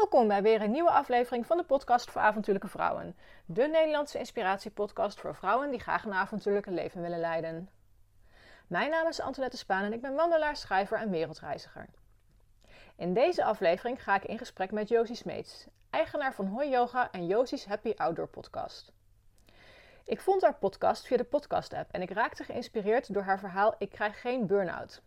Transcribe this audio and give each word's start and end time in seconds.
Welkom 0.00 0.28
bij 0.28 0.42
weer 0.42 0.62
een 0.62 0.70
nieuwe 0.70 0.90
aflevering 0.90 1.46
van 1.46 1.56
de 1.56 1.62
podcast 1.62 2.10
voor 2.10 2.20
avontuurlijke 2.20 2.68
vrouwen. 2.68 3.16
De 3.46 3.62
Nederlandse 3.62 4.18
inspiratiepodcast 4.18 5.20
voor 5.20 5.34
vrouwen 5.34 5.70
die 5.70 5.80
graag 5.80 6.04
een 6.04 6.12
avontuurlijke 6.12 6.70
leven 6.70 7.00
willen 7.00 7.20
leiden. 7.20 7.70
Mijn 8.66 8.90
naam 8.90 9.06
is 9.06 9.20
Antoinette 9.20 9.56
Spaan 9.56 9.84
en 9.84 9.92
ik 9.92 10.00
ben 10.00 10.14
wandelaar, 10.14 10.56
schrijver 10.56 10.98
en 10.98 11.10
wereldreiziger. 11.10 11.86
In 12.96 13.14
deze 13.14 13.44
aflevering 13.44 14.02
ga 14.02 14.14
ik 14.14 14.24
in 14.24 14.38
gesprek 14.38 14.70
met 14.70 14.88
Josie 14.88 15.16
Smeets, 15.16 15.66
eigenaar 15.90 16.34
van 16.34 16.46
Hoi 16.46 16.68
Yoga 16.68 17.10
en 17.12 17.26
Josie's 17.26 17.64
Happy 17.64 17.92
Outdoor 17.96 18.28
podcast. 18.28 18.92
Ik 20.04 20.20
vond 20.20 20.42
haar 20.42 20.54
podcast 20.54 21.06
via 21.06 21.16
de 21.16 21.24
podcast 21.24 21.72
app 21.72 21.92
en 21.92 22.02
ik 22.02 22.10
raakte 22.10 22.44
geïnspireerd 22.44 23.14
door 23.14 23.22
haar 23.22 23.38
verhaal 23.38 23.74
Ik 23.78 23.90
krijg 23.90 24.20
geen 24.20 24.46
burn-out. 24.46 25.02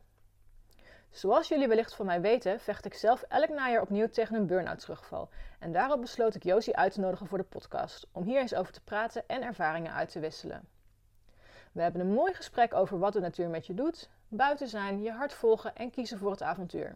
Zoals 1.13 1.47
jullie 1.47 1.67
wellicht 1.67 1.95
van 1.95 2.05
mij 2.05 2.21
weten, 2.21 2.59
vecht 2.59 2.85
ik 2.85 2.93
zelf 2.93 3.21
elk 3.21 3.49
najaar 3.49 3.81
opnieuw 3.81 4.09
tegen 4.09 4.35
een 4.35 4.45
burn-out 4.45 4.79
terugval. 4.79 5.29
En 5.59 5.71
daarop 5.71 6.01
besloot 6.01 6.35
ik 6.35 6.43
Josie 6.43 6.75
uit 6.75 6.93
te 6.93 6.99
nodigen 6.99 7.27
voor 7.27 7.37
de 7.37 7.43
podcast, 7.43 8.07
om 8.11 8.23
hier 8.23 8.39
eens 8.39 8.53
over 8.53 8.73
te 8.73 8.81
praten 8.81 9.23
en 9.27 9.41
ervaringen 9.41 9.93
uit 9.93 10.09
te 10.09 10.19
wisselen. 10.19 10.67
We 11.71 11.81
hebben 11.81 12.01
een 12.01 12.13
mooi 12.13 12.33
gesprek 12.33 12.73
over 12.73 12.99
wat 12.99 13.13
de 13.13 13.19
natuur 13.19 13.49
met 13.49 13.65
je 13.65 13.73
doet, 13.73 14.09
buiten 14.27 14.67
zijn, 14.67 15.01
je 15.01 15.11
hart 15.11 15.33
volgen 15.33 15.75
en 15.75 15.91
kiezen 15.91 16.19
voor 16.19 16.31
het 16.31 16.41
avontuur. 16.41 16.95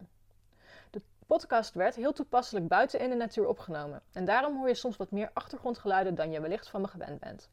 De 0.90 1.02
podcast 1.26 1.74
werd 1.74 1.94
heel 1.94 2.12
toepasselijk 2.12 2.68
buiten 2.68 3.00
in 3.00 3.10
de 3.10 3.16
natuur 3.16 3.46
opgenomen 3.46 4.02
en 4.12 4.24
daarom 4.24 4.56
hoor 4.56 4.68
je 4.68 4.74
soms 4.74 4.96
wat 4.96 5.10
meer 5.10 5.30
achtergrondgeluiden 5.32 6.14
dan 6.14 6.30
je 6.30 6.40
wellicht 6.40 6.68
van 6.68 6.80
me 6.80 6.88
gewend 6.88 7.20
bent. 7.20 7.50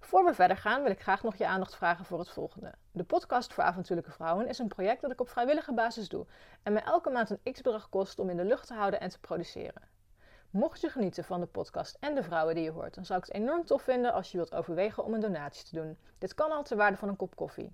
Voor 0.00 0.24
we 0.24 0.34
verder 0.34 0.56
gaan 0.56 0.82
wil 0.82 0.90
ik 0.90 1.00
graag 1.00 1.22
nog 1.22 1.36
je 1.36 1.46
aandacht 1.46 1.76
vragen 1.76 2.04
voor 2.04 2.18
het 2.18 2.30
volgende. 2.30 2.72
De 2.92 3.04
podcast 3.04 3.52
voor 3.52 3.64
avontuurlijke 3.64 4.10
vrouwen 4.10 4.48
is 4.48 4.58
een 4.58 4.68
project 4.68 5.00
dat 5.00 5.10
ik 5.10 5.20
op 5.20 5.28
vrijwillige 5.28 5.72
basis 5.72 6.08
doe 6.08 6.26
en 6.62 6.72
me 6.72 6.78
elke 6.78 7.10
maand 7.10 7.30
een 7.30 7.52
x-bedrag 7.52 7.88
kost 7.88 8.18
om 8.18 8.30
in 8.30 8.36
de 8.36 8.44
lucht 8.44 8.66
te 8.66 8.74
houden 8.74 9.00
en 9.00 9.08
te 9.08 9.20
produceren. 9.20 9.88
Mocht 10.50 10.80
je 10.80 10.88
genieten 10.88 11.24
van 11.24 11.40
de 11.40 11.46
podcast 11.46 11.96
en 12.00 12.14
de 12.14 12.22
vrouwen 12.22 12.54
die 12.54 12.64
je 12.64 12.70
hoort, 12.70 12.94
dan 12.94 13.04
zou 13.04 13.18
ik 13.18 13.24
het 13.26 13.34
enorm 13.34 13.64
tof 13.64 13.82
vinden 13.82 14.12
als 14.12 14.30
je 14.30 14.36
wilt 14.36 14.54
overwegen 14.54 15.04
om 15.04 15.14
een 15.14 15.20
donatie 15.20 15.64
te 15.64 15.74
doen. 15.74 15.98
Dit 16.18 16.34
kan 16.34 16.50
al 16.50 16.62
ter 16.62 16.76
waarde 16.76 16.96
van 16.96 17.08
een 17.08 17.16
kop 17.16 17.36
koffie. 17.36 17.72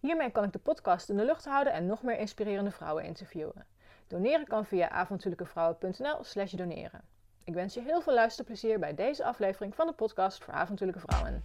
Hiermee 0.00 0.30
kan 0.30 0.44
ik 0.44 0.52
de 0.52 0.58
podcast 0.58 1.08
in 1.08 1.16
de 1.16 1.24
lucht 1.24 1.44
houden 1.44 1.72
en 1.72 1.86
nog 1.86 2.02
meer 2.02 2.18
inspirerende 2.18 2.70
vrouwen 2.70 3.04
interviewen. 3.04 3.66
Doneren 4.06 4.46
kan 4.46 4.66
via 4.66 4.88
avontuurlijkevrouwen.nl/slash 4.88 6.52
doneren. 6.52 7.00
Ik 7.46 7.54
wens 7.54 7.74
je 7.74 7.80
heel 7.80 8.00
veel 8.00 8.14
luisterplezier 8.14 8.78
bij 8.78 8.94
deze 8.94 9.24
aflevering 9.24 9.74
van 9.74 9.86
de 9.86 9.92
podcast 9.92 10.44
voor 10.44 10.54
avontuurlijke 10.54 11.00
vrouwen. 11.00 11.44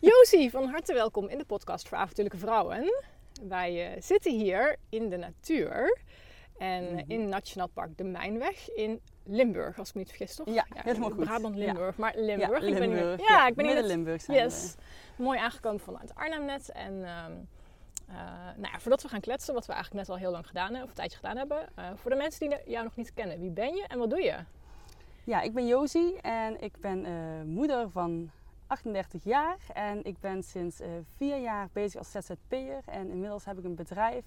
Josie, 0.00 0.50
van 0.50 0.68
harte 0.68 0.92
welkom 0.92 1.28
in 1.28 1.38
de 1.38 1.44
podcast 1.44 1.88
voor 1.88 1.98
avontuurlijke 1.98 2.38
vrouwen. 2.38 3.02
Wij 3.42 3.94
uh, 3.94 4.02
zitten 4.02 4.32
hier 4.32 4.76
in 4.88 5.08
de 5.08 5.16
natuur 5.16 5.98
en 6.58 6.82
mm 6.82 6.98
-hmm. 6.98 7.04
in 7.06 7.28
Nationaal 7.28 7.68
Park 7.68 7.96
de 7.96 8.04
Mijnweg 8.04 8.70
in 8.70 9.00
Limburg, 9.28 9.78
als 9.78 9.88
ik 9.88 9.94
me 9.94 10.00
niet 10.00 10.08
vergis, 10.08 10.34
toch? 10.34 10.46
Ja, 10.46 10.66
ja 10.74 10.82
helemaal 10.82 11.10
goed. 11.10 11.24
Brabant, 11.24 11.56
Limburg, 11.56 11.96
ja. 11.96 12.02
maar 12.02 12.12
Limburg. 12.16 12.60
Ja. 12.60 12.66
Ik 12.66 12.78
ben 12.78 12.90
hier, 12.90 13.20
ja, 13.20 13.46
ik 13.46 13.54
ben 13.54 13.64
hier 13.64 13.74
Midden 13.74 13.96
Limburg 13.96 14.20
zijn 14.22 14.38
yes, 14.38 14.74
Mooi 15.16 15.38
aangekomen 15.38 15.80
vanuit 15.80 16.14
Arnhem 16.14 16.44
net. 16.44 16.68
En 16.68 16.92
um, 16.92 17.48
uh, 18.10 18.14
nou 18.56 18.72
ja, 18.72 18.80
voordat 18.80 19.02
we 19.02 19.08
gaan 19.08 19.20
kletsen, 19.20 19.54
wat 19.54 19.66
we 19.66 19.72
eigenlijk 19.72 20.06
net 20.06 20.16
al 20.16 20.22
heel 20.22 20.30
lang 20.30 20.46
gedaan 20.46 20.64
hebben, 20.64 20.82
of 20.82 20.88
een 20.88 20.94
tijdje 20.94 21.16
gedaan 21.16 21.36
hebben. 21.36 21.68
Uh, 21.78 21.90
voor 21.94 22.10
de 22.10 22.16
mensen 22.16 22.48
die 22.48 22.58
jou 22.66 22.84
nog 22.84 22.96
niet 22.96 23.14
kennen, 23.14 23.40
wie 23.40 23.50
ben 23.50 23.74
je 23.74 23.84
en 23.88 23.98
wat 23.98 24.10
doe 24.10 24.22
je? 24.22 24.36
Ja, 25.24 25.40
ik 25.40 25.54
ben 25.54 25.66
Josie 25.66 26.20
en 26.20 26.62
ik 26.62 26.80
ben 26.80 27.06
uh, 27.06 27.42
moeder 27.44 27.90
van 27.90 28.30
38 28.66 29.24
jaar. 29.24 29.56
En 29.74 30.04
ik 30.04 30.20
ben 30.20 30.42
sinds 30.42 30.80
vier 31.16 31.36
jaar 31.40 31.68
bezig 31.72 31.98
als 31.98 32.10
ZZP'er. 32.10 32.82
En 32.86 33.10
inmiddels 33.10 33.44
heb 33.44 33.58
ik 33.58 33.64
een 33.64 33.74
bedrijf 33.74 34.24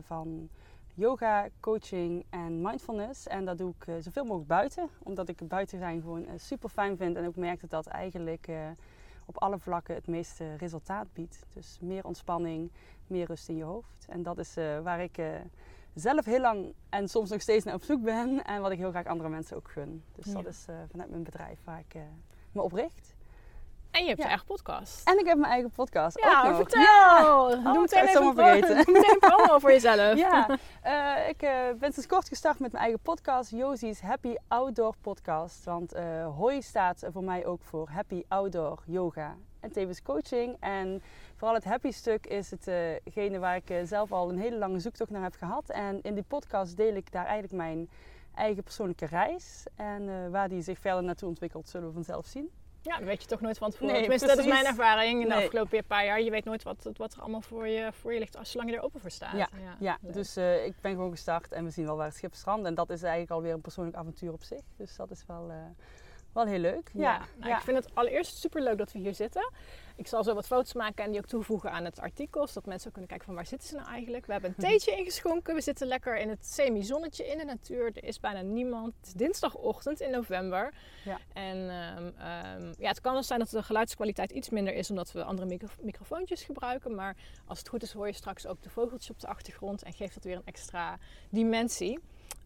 van 0.00 0.48
yoga, 0.98 1.48
coaching 1.60 2.24
en 2.30 2.60
mindfulness. 2.60 3.26
En 3.26 3.44
dat 3.44 3.58
doe 3.58 3.74
ik 3.78 3.86
uh, 3.86 3.94
zoveel 4.00 4.24
mogelijk 4.24 4.48
buiten, 4.48 4.88
omdat 5.02 5.28
ik 5.28 5.48
buiten 5.48 5.78
zijn 5.78 6.00
gewoon 6.00 6.22
uh, 6.22 6.30
super 6.36 6.68
fijn 6.68 6.96
vind. 6.96 7.16
En 7.16 7.26
ook 7.26 7.36
merk 7.36 7.60
dat 7.60 7.70
dat 7.70 7.86
eigenlijk 7.86 8.48
uh, 8.48 8.56
op 9.26 9.38
alle 9.38 9.58
vlakken 9.58 9.94
het 9.94 10.06
meeste 10.06 10.54
resultaat 10.54 11.12
biedt. 11.12 11.46
Dus 11.54 11.78
meer 11.80 12.04
ontspanning, 12.04 12.70
meer 13.06 13.26
rust 13.26 13.48
in 13.48 13.56
je 13.56 13.62
hoofd. 13.64 14.06
En 14.08 14.22
dat 14.22 14.38
is 14.38 14.54
waar 14.82 15.00
ik 15.00 15.20
zelf 15.94 16.24
heel 16.24 16.40
lang 16.40 16.74
en 16.88 17.08
soms 17.08 17.30
nog 17.30 17.40
steeds 17.40 17.64
naar 17.64 17.74
op 17.74 17.82
zoek 17.82 18.02
ben. 18.02 18.44
En 18.44 18.60
wat 18.60 18.70
ik 18.70 18.78
heel 18.78 18.90
graag 18.90 19.06
andere 19.06 19.28
mensen 19.28 19.56
ook 19.56 19.70
gun. 19.70 20.02
Dus 20.12 20.26
ja. 20.26 20.32
dat 20.32 20.46
is 20.46 20.66
vanuit 20.90 21.10
mijn 21.10 21.22
bedrijf 21.22 21.58
waar 21.64 21.82
ik 21.88 22.00
me 22.52 22.62
op 22.62 22.72
richt. 22.72 23.16
En 23.98 24.04
je 24.04 24.10
hebt 24.10 24.22
ja. 24.22 24.24
je 24.24 24.30
eigen 24.30 24.46
podcast. 24.46 25.08
En 25.08 25.18
ik 25.18 25.26
heb 25.26 25.38
mijn 25.38 25.52
eigen 25.52 25.70
podcast. 25.70 26.20
Ja, 26.20 26.48
ook 26.48 26.56
vertel. 26.56 26.80
Ja. 26.80 27.18
Doe 27.54 27.72
oh, 27.72 27.80
meteen 27.80 28.04
even 28.04 28.34
vergeten. 28.34 28.84
Doe 28.84 28.94
meteen 28.94 29.10
een 29.20 29.28
promo 29.28 29.58
voor 29.58 29.70
jezelf. 29.70 30.18
Ja, 30.28 30.58
uh, 30.86 31.28
ik 31.28 31.42
uh, 31.42 31.50
ben 31.78 31.92
sinds 31.92 32.08
kort 32.08 32.28
gestart 32.28 32.58
met 32.58 32.72
mijn 32.72 32.82
eigen 32.84 33.02
podcast. 33.02 33.50
Josie's 33.50 34.00
Happy 34.00 34.34
Outdoor 34.48 34.94
Podcast. 35.00 35.64
Want 35.64 35.94
uh, 35.94 36.36
HOI 36.36 36.62
staat 36.62 37.04
voor 37.12 37.24
mij 37.24 37.46
ook 37.46 37.62
voor 37.62 37.88
Happy 37.88 38.22
Outdoor 38.28 38.82
Yoga. 38.86 39.36
En 39.60 39.72
tevens 39.72 40.02
coaching. 40.02 40.56
En 40.60 41.02
vooral 41.36 41.54
het 41.54 41.64
happy 41.64 41.90
stuk 41.90 42.26
is 42.26 42.50
hetgene 42.50 43.38
waar 43.38 43.56
ik 43.56 43.80
zelf 43.84 44.12
al 44.12 44.30
een 44.30 44.38
hele 44.38 44.56
lange 44.56 44.80
zoektocht 44.80 45.10
naar 45.10 45.22
heb 45.22 45.34
gehad. 45.34 45.70
En 45.70 46.02
in 46.02 46.14
die 46.14 46.24
podcast 46.28 46.76
deel 46.76 46.94
ik 46.94 47.12
daar 47.12 47.24
eigenlijk 47.24 47.54
mijn 47.54 47.90
eigen 48.34 48.62
persoonlijke 48.62 49.06
reis. 49.06 49.64
En 49.74 50.30
waar 50.30 50.48
die 50.48 50.62
zich 50.62 50.78
verder 50.78 51.02
naartoe 51.02 51.28
ontwikkelt, 51.28 51.68
zullen 51.68 51.86
we 51.86 51.92
vanzelf 51.92 52.26
zien. 52.26 52.50
Ja, 52.82 52.96
dat 52.96 53.04
weet 53.06 53.22
je 53.22 53.28
toch 53.28 53.40
nooit 53.40 53.58
van 53.58 53.70
tevoren. 53.70 53.92
Nee, 53.92 54.00
Tenminste, 54.02 54.26
precies. 54.26 54.44
dat 54.46 54.54
is 54.56 54.62
mijn 54.62 54.76
ervaring 54.76 55.22
in 55.22 55.28
de 55.28 55.34
Nee. 55.34 55.44
afgelopen 55.44 55.84
paar 55.84 56.04
jaar. 56.04 56.20
Je 56.20 56.30
weet 56.30 56.44
nooit 56.44 56.62
wat, 56.62 56.90
wat 56.96 57.12
er 57.14 57.20
allemaal 57.20 57.40
voor 57.40 57.68
je, 57.68 57.92
voor 57.92 58.12
je 58.12 58.18
ligt, 58.18 58.36
als 58.36 58.50
zolang 58.50 58.70
je 58.70 58.76
er 58.76 58.82
open 58.82 59.00
voor 59.00 59.10
staat. 59.10 59.36
Ja, 59.36 59.48
ja. 59.78 59.98
dus 60.00 60.36
uh, 60.36 60.64
ik 60.66 60.74
ben 60.80 60.92
gewoon 60.92 61.10
gestart 61.10 61.52
en 61.52 61.64
we 61.64 61.70
zien 61.70 61.84
wel 61.84 61.96
waar 61.96 62.06
het 62.06 62.16
schip 62.16 62.34
strandt. 62.34 62.66
En 62.66 62.74
dat 62.74 62.90
is 62.90 63.02
eigenlijk 63.02 63.32
alweer 63.32 63.52
een 63.52 63.60
persoonlijk 63.60 63.96
avontuur 63.96 64.32
op 64.32 64.42
zich. 64.42 64.62
Dus 64.76 64.96
dat 64.96 65.10
is 65.10 65.24
wel, 65.26 65.50
uh, 65.50 65.54
wel 66.32 66.44
heel 66.46 66.58
leuk. 66.58 66.90
Ja, 66.94 67.00
ja. 67.02 67.20
Nou, 67.36 67.52
ik 67.52 67.60
vind 67.60 67.76
het 67.76 67.94
allereerst 67.94 68.36
super 68.36 68.62
leuk 68.62 68.78
dat 68.78 68.92
we 68.92 68.98
hier 68.98 69.14
zitten. 69.14 69.52
Ik 69.98 70.06
zal 70.06 70.24
zo 70.24 70.34
wat 70.34 70.46
foto's 70.46 70.72
maken 70.72 71.04
en 71.04 71.10
die 71.10 71.20
ook 71.20 71.26
toevoegen 71.26 71.72
aan 71.72 71.84
het 71.84 72.00
artikel. 72.00 72.46
Zodat 72.46 72.66
mensen 72.66 72.86
ook 72.86 72.92
kunnen 72.92 73.10
kijken 73.10 73.26
van 73.26 73.34
waar 73.34 73.46
zitten 73.46 73.68
ze 73.68 73.74
nou 73.74 73.88
eigenlijk. 73.88 74.26
We 74.26 74.32
hebben 74.32 74.50
een 74.56 74.64
theetje 74.64 74.96
ingeschonken. 74.96 75.54
We 75.54 75.60
zitten 75.60 75.86
lekker 75.86 76.18
in 76.18 76.28
het 76.28 76.46
semi-zonnetje 76.46 77.26
in 77.26 77.38
de 77.38 77.44
natuur. 77.44 77.86
Er 77.86 78.04
is 78.04 78.20
bijna 78.20 78.40
niemand. 78.40 78.94
Het 78.96 79.06
is 79.06 79.12
dinsdagochtend 79.12 80.00
in 80.00 80.10
november. 80.10 80.74
Ja. 81.04 81.18
En 81.32 81.56
um, 81.56 82.06
um, 82.06 82.74
ja, 82.78 82.88
het 82.88 83.00
kan 83.00 83.12
wel 83.12 83.22
zijn 83.22 83.38
dat 83.38 83.50
de 83.50 83.62
geluidskwaliteit 83.62 84.30
iets 84.30 84.50
minder 84.50 84.74
is 84.74 84.90
omdat 84.90 85.12
we 85.12 85.24
andere 85.24 85.48
micro 85.48 85.68
microfoontjes 85.80 86.42
gebruiken. 86.42 86.94
Maar 86.94 87.16
als 87.46 87.58
het 87.58 87.68
goed 87.68 87.82
is 87.82 87.92
hoor 87.92 88.06
je 88.06 88.12
straks 88.12 88.46
ook 88.46 88.62
de 88.62 88.70
vogeltjes 88.70 89.10
op 89.10 89.20
de 89.20 89.26
achtergrond. 89.26 89.82
En 89.82 89.92
geeft 89.92 90.14
dat 90.14 90.24
weer 90.24 90.36
een 90.36 90.42
extra 90.44 90.98
dimensie. 91.30 91.98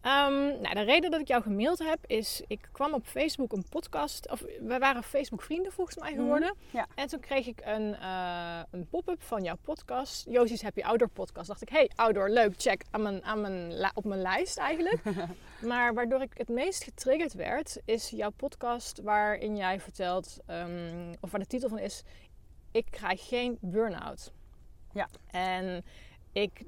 Um, 0.05 0.61
nou, 0.61 0.73
de 0.73 0.81
reden 0.81 1.11
dat 1.11 1.19
ik 1.19 1.27
jou 1.27 1.41
gemaild 1.43 1.79
heb 1.79 1.99
is, 2.07 2.41
ik 2.47 2.69
kwam 2.71 2.93
op 2.93 3.05
Facebook 3.05 3.51
een 3.51 3.65
podcast, 3.69 4.29
of 4.29 4.39
we 4.61 4.77
waren 4.79 5.03
Facebook 5.03 5.41
vrienden 5.41 5.71
volgens 5.71 5.97
mij 5.97 6.13
geworden. 6.13 6.53
Mm, 6.55 6.79
ja. 6.79 6.87
En 6.95 7.07
toen 7.07 7.19
kreeg 7.19 7.47
ik 7.47 7.61
een, 7.63 7.95
uh, 8.01 8.59
een 8.71 8.87
pop-up 8.89 9.21
van 9.21 9.43
jouw 9.43 9.55
podcast, 9.61 10.25
Josie's 10.29 10.61
Happy 10.61 10.81
Outdoor 10.81 11.09
podcast. 11.09 11.47
Dacht 11.47 11.61
ik, 11.61 11.69
hey, 11.69 11.91
outdoor, 11.95 12.29
leuk, 12.29 12.53
check, 12.57 12.83
aan 12.91 13.01
mijn, 13.01 13.23
aan 13.23 13.41
mijn, 13.41 13.91
op 13.93 14.03
mijn 14.03 14.21
lijst 14.21 14.57
eigenlijk. 14.57 15.03
maar 15.69 15.93
waardoor 15.93 16.21
ik 16.21 16.31
het 16.37 16.49
meest 16.49 16.83
getriggerd 16.83 17.33
werd, 17.33 17.81
is 17.85 18.09
jouw 18.09 18.31
podcast 18.31 19.01
waarin 19.01 19.57
jij 19.57 19.79
vertelt, 19.79 20.37
um, 20.49 21.11
of 21.19 21.31
waar 21.31 21.39
de 21.39 21.47
titel 21.47 21.69
van 21.69 21.79
is, 21.79 22.03
ik 22.71 22.85
krijg 22.89 23.27
geen 23.27 23.57
burn-out. 23.61 24.31
Ja. 24.93 25.07
En 25.31 25.83
ik 26.31 26.63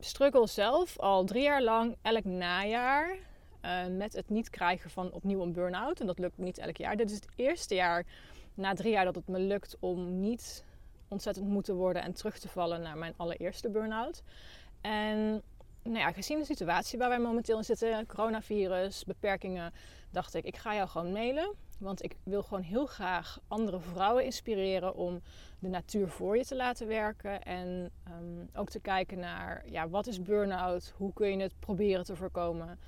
struggle 0.00 0.46
zelf 0.46 0.98
al 0.98 1.24
drie 1.24 1.42
jaar 1.42 1.62
lang 1.62 1.96
elk 2.02 2.24
najaar 2.24 3.16
uh, 3.64 3.86
met 3.96 4.12
het 4.12 4.28
niet 4.28 4.50
krijgen 4.50 4.90
van 4.90 5.12
opnieuw 5.12 5.42
een 5.42 5.52
burn-out. 5.52 6.00
En 6.00 6.06
dat 6.06 6.18
lukt 6.18 6.38
niet 6.38 6.58
elk 6.58 6.76
jaar. 6.76 6.96
Dit 6.96 7.10
is 7.10 7.16
het 7.16 7.28
eerste 7.36 7.74
jaar 7.74 8.06
na 8.54 8.74
drie 8.74 8.92
jaar 8.92 9.04
dat 9.04 9.14
het 9.14 9.28
me 9.28 9.38
lukt 9.38 9.76
om 9.80 10.20
niet 10.20 10.64
ontzettend 11.08 11.46
moe 11.46 11.62
te 11.62 11.74
worden 11.74 12.02
en 12.02 12.12
terug 12.12 12.38
te 12.38 12.48
vallen 12.48 12.80
naar 12.80 12.98
mijn 12.98 13.14
allereerste 13.16 13.70
burn-out. 13.70 14.22
En 14.80 15.42
nou 15.82 15.98
ja, 15.98 16.12
gezien 16.12 16.38
de 16.38 16.44
situatie 16.44 16.98
waar 16.98 17.08
wij 17.08 17.18
momenteel 17.18 17.56
in 17.56 17.64
zitten, 17.64 18.06
coronavirus, 18.06 19.04
beperkingen, 19.04 19.72
dacht 20.10 20.34
ik, 20.34 20.44
ik 20.44 20.56
ga 20.56 20.74
jou 20.74 20.88
gewoon 20.88 21.12
mailen. 21.12 21.54
Want 21.78 22.02
ik 22.02 22.16
wil 22.22 22.42
gewoon 22.42 22.62
heel 22.62 22.86
graag 22.86 23.40
andere 23.48 23.80
vrouwen 23.80 24.24
inspireren 24.24 24.94
om 24.94 25.22
de 25.64 25.70
natuur 25.70 26.08
voor 26.08 26.36
je 26.36 26.44
te 26.44 26.56
laten 26.56 26.86
werken. 26.86 27.42
En 27.42 27.90
um, 28.20 28.48
ook 28.54 28.68
te 28.68 28.80
kijken 28.80 29.18
naar 29.18 29.62
ja, 29.66 29.88
wat 29.88 30.06
is 30.06 30.22
burn-out? 30.22 30.92
Hoe 30.96 31.12
kun 31.12 31.28
je 31.28 31.42
het 31.42 31.52
proberen 31.58 32.04
te 32.04 32.16
voorkomen? 32.16 32.78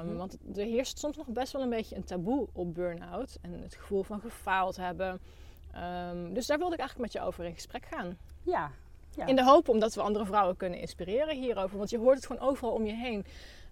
Um. 0.00 0.16
Want 0.16 0.38
er 0.56 0.64
heerst 0.64 0.98
soms 0.98 1.16
nog 1.16 1.26
best 1.26 1.52
wel 1.52 1.62
een 1.62 1.70
beetje 1.70 1.96
een 1.96 2.04
taboe 2.04 2.48
op 2.52 2.74
burn-out. 2.74 3.38
En 3.42 3.62
het 3.62 3.74
gevoel 3.74 4.02
van 4.02 4.20
gefaald 4.20 4.76
hebben. 4.76 5.20
Um, 6.10 6.34
dus 6.34 6.46
daar 6.46 6.58
wilde 6.58 6.74
ik 6.74 6.80
eigenlijk 6.80 7.12
met 7.12 7.22
je 7.22 7.28
over 7.28 7.44
in 7.44 7.54
gesprek 7.54 7.86
gaan. 7.90 8.18
Ja, 8.42 8.70
ja. 9.16 9.26
In 9.26 9.36
de 9.36 9.44
hoop 9.44 9.68
omdat 9.68 9.94
we 9.94 10.00
andere 10.00 10.26
vrouwen 10.26 10.56
kunnen 10.56 10.78
inspireren 10.78 11.36
hierover. 11.36 11.78
Want 11.78 11.90
je 11.90 11.98
hoort 11.98 12.16
het 12.16 12.26
gewoon 12.26 12.48
overal 12.48 12.72
om 12.72 12.86
je 12.86 12.94
heen. 12.94 13.24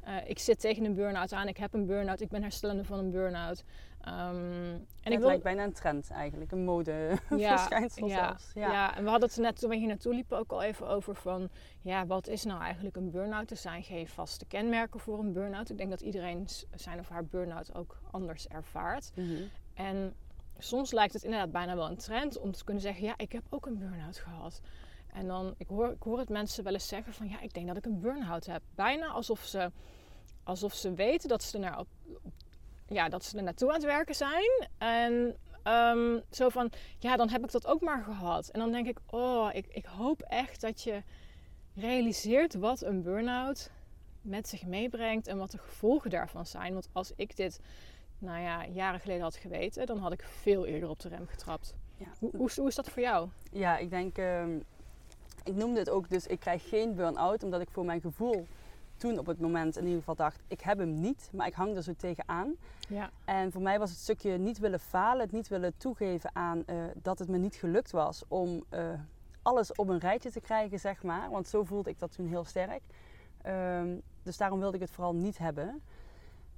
eh, 0.05 0.15
ik 0.25 0.39
zit 0.39 0.61
tegen 0.61 0.85
een 0.85 0.95
burn-out 0.95 1.33
aan, 1.33 1.49
ik 1.49 1.57
heb 1.57 1.75
een 1.75 1.87
burn-out, 1.87 2.21
ik 2.21 2.29
ben 2.29 2.43
herstellende 2.43 2.85
van 2.85 2.99
een 2.99 3.11
burn-out. 3.11 3.65
Ehm, 4.03 4.79
en 5.03 5.13
ik 5.13 5.19
wil... 5.19 5.27
lijkt 5.27 5.43
bijna 5.43 5.65
een 5.65 5.73
trend 5.73 6.11
eigenlijk, 6.11 6.53
een 6.53 6.65
modeverschijnsel 6.65 8.07
ja, 8.09 8.27
zelfs. 8.27 8.51
Ja. 8.55 8.73
ja, 8.73 8.97
en 8.97 9.05
we 9.05 9.11
hadden 9.11 9.29
het 9.29 9.39
net 9.39 9.59
toen 9.59 9.71
we 9.71 9.77
hier 9.77 9.87
naartoe 9.87 10.15
liepen 10.15 10.39
ook 10.39 10.53
al 10.53 10.63
even 10.63 10.89
over 10.89 11.15
van... 11.15 11.49
Ja, 11.81 12.07
wat 12.07 12.29
is 12.29 12.45
nou 12.45 12.61
eigenlijk 12.61 12.97
een 12.97 13.11
burn-out? 13.11 13.51
Er 13.51 13.57
zijn 13.57 13.83
geen 13.83 14.09
vaste 14.09 14.45
kenmerken 14.47 15.01
voor 15.01 15.19
een 15.19 15.33
burn-out. 15.33 15.71
Ik 15.71 15.79
denk 15.79 15.91
dat 15.91 16.01
iedereen 16.01 16.49
zijn 16.75 16.99
of 16.99 17.09
haar 17.09 17.25
burn-out 17.25 17.75
ook 17.75 18.01
anders 18.11 18.49
ervaart. 18.49 19.11
Mhm. 19.15 19.43
En 19.75 20.15
soms 20.59 20.93
lijkt 20.93 21.13
het 21.13 21.23
inderdaad 21.23 21.53
bijna 21.53 21.75
wel 21.75 21.89
een 21.89 21.97
trend 21.97 22.39
om 22.39 22.53
te 22.53 22.65
kunnen 22.65 22.83
zeggen... 22.83 23.05
Ja, 23.05 23.15
ik 23.17 23.33
heb 23.33 23.43
ook 23.51 23.67
een 23.67 23.79
burn-out 23.79 24.19
gehad. 24.19 24.61
En 25.13 25.27
dan, 25.27 25.55
ik 25.57 25.69
hoor, 25.69 25.91
ik 25.91 26.03
hoor 26.03 26.19
het 26.19 26.29
mensen 26.29 26.65
wel 26.65 26.73
eens 26.73 26.89
zeggen 26.89 27.13
van... 27.13 27.29
Ja, 27.29 27.41
ik 27.41 27.55
denk 27.55 27.67
dat 27.67 27.77
ik 27.77 27.85
een 27.85 28.01
burn-out 28.01 28.47
heb. 28.47 28.63
Bijna 28.75 29.07
alsof 29.07 29.41
ze, 29.41 29.71
alsof 30.43 30.75
ze 30.75 30.95
weten 30.95 31.29
dat 31.29 31.43
ze 31.43 31.55
er 31.55 31.63
naar 31.63 31.79
op, 31.79 31.89
ja, 32.93 33.09
dat 33.09 33.25
ze 33.25 33.37
er 33.37 33.43
naartoe 33.43 33.69
aan 33.69 33.75
het 33.75 33.85
werken 33.85 34.15
zijn. 34.15 34.69
En 34.79 35.37
ehm, 35.63 36.19
zo 36.31 36.49
van, 36.49 36.73
ja, 36.99 37.17
dan 37.17 37.29
heb 37.29 37.45
ik 37.45 37.53
dat 37.53 37.67
ook 37.67 37.81
maar 37.81 38.03
gehad. 38.03 38.49
En 38.49 38.61
dan 38.61 38.73
denk 38.73 38.87
ik, 38.87 38.99
oh, 39.11 39.49
ik, 39.53 39.67
ik 39.69 39.85
hoop 39.85 40.23
echt 40.23 40.61
dat 40.61 40.83
je 40.83 41.03
realiseert 41.75 42.55
wat 42.55 42.83
een 42.83 43.03
burn-out 43.03 43.71
met 44.21 44.49
zich 44.49 44.67
meebrengt 44.67 45.27
en 45.27 45.39
wat 45.39 45.51
de 45.51 45.59
gevolgen 45.59 46.11
daarvan 46.11 46.47
zijn. 46.47 46.73
Want 46.73 46.89
als 46.93 47.13
ik 47.17 47.37
dit, 47.37 47.61
nou 48.19 48.41
ja, 48.41 48.67
jaren 48.67 49.01
geleden 49.01 49.23
had 49.23 49.37
geweten, 49.37 49.87
dan 49.87 49.99
had 49.99 50.13
ik 50.13 50.23
veel 50.23 50.67
eerder 50.67 50.89
op 50.89 51.01
de 51.01 51.09
rem 51.09 51.27
getrapt. 51.27 51.75
Ja. 51.97 52.07
Hoe, 52.19 52.51
hoe, 52.57 52.69
is 52.69 52.75
dat 52.75 52.89
voor 52.89 53.03
jou? 53.03 53.29
Ja, 53.53 53.79
ik 53.79 53.91
denk, 53.91 54.19
uh, 54.19 54.45
ik 55.45 55.55
noemde 55.55 55.79
het 55.79 55.91
ook, 55.91 56.09
dus 56.09 56.27
ik 56.27 56.41
krijg 56.41 56.69
geen 56.69 56.95
burn-out, 56.95 57.43
omdat 57.43 57.61
ik 57.61 57.71
voor 57.71 57.85
mijn 57.85 58.01
gevoel 58.01 58.47
toen 59.03 59.19
op 59.19 59.27
het 59.27 59.41
moment 59.41 59.77
in 59.77 59.83
ieder 59.83 59.99
geval 59.99 60.15
dacht, 60.15 60.43
ik 60.47 60.61
heb 60.61 60.79
hem 60.79 61.01
niet, 61.01 61.31
maar 61.33 61.47
ik 61.47 61.55
hang 61.55 61.77
er 61.77 61.83
zo 61.83 61.93
tegenaan. 61.97 62.55
Ja. 62.89 63.11
En 63.25 63.53
voor 63.53 63.63
mij 63.63 63.79
was 63.79 63.91
het 63.91 63.99
stukje 63.99 64.39
niet 64.39 64.59
willen 64.59 64.81
falen, 64.81 65.21
het 65.21 65.33
niet 65.33 65.49
willen 65.49 65.77
toegeven 65.77 66.31
aan 66.33 66.63
uh, 66.67 66.85
dat 67.03 67.19
het 67.19 67.29
me 67.29 67.39
niet 67.39 67.55
gelukt 67.55 67.91
was 67.91 68.25
om 68.29 68.65
uh, 68.75 68.89
alles 69.43 69.73
op 69.73 69.89
een 69.89 69.99
rijtje 69.99 70.31
te 70.31 70.41
krijgen, 70.41 70.79
zeg 70.79 71.03
maar. 71.03 71.31
Want 71.31 71.49
zo 71.49 71.65
voelde 71.65 71.91
ik 71.91 71.99
dat 71.99 72.13
toen 72.13 72.27
heel 72.27 72.45
sterk. 72.45 72.83
Um, 73.47 74.03
dus 74.23 74.37
daarom 74.37 74.59
wilde 74.59 74.77
ik 74.77 74.83
het 74.83 74.91
vooral 74.91 75.15
niet 75.15 75.39
hebben. 75.39 75.83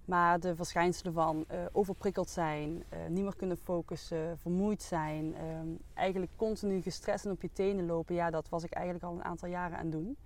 Maar 0.05 0.41
de 0.41 0.57
verschijnselen 0.57 1.13
van 1.13 1.45
uh, 1.51 1.59
overprikkeld 1.73 2.29
zijn, 2.29 2.85
niet 3.09 3.23
meer 3.23 3.37
kunnen 3.37 3.57
focussen, 3.57 4.39
vermoeid 4.39 4.83
zijn, 4.83 5.35
um, 5.45 5.79
eigenlijk 5.95 6.33
continu 6.37 6.83
gestrest 6.83 7.25
en 7.25 7.31
op 7.31 7.43
je 7.43 7.53
tenen 7.53 7.87
lopen, 7.87 8.15
ja, 8.15 8.31
dat 8.31 8.49
was 8.49 8.65
ik 8.65 8.73
eigenlijk 8.73 9.05
al 9.05 9.13
een 9.13 9.25
aantal 9.25 9.49
jaren 9.49 9.79
aan 9.79 9.85
het 9.85 9.93
doen. 9.93 10.17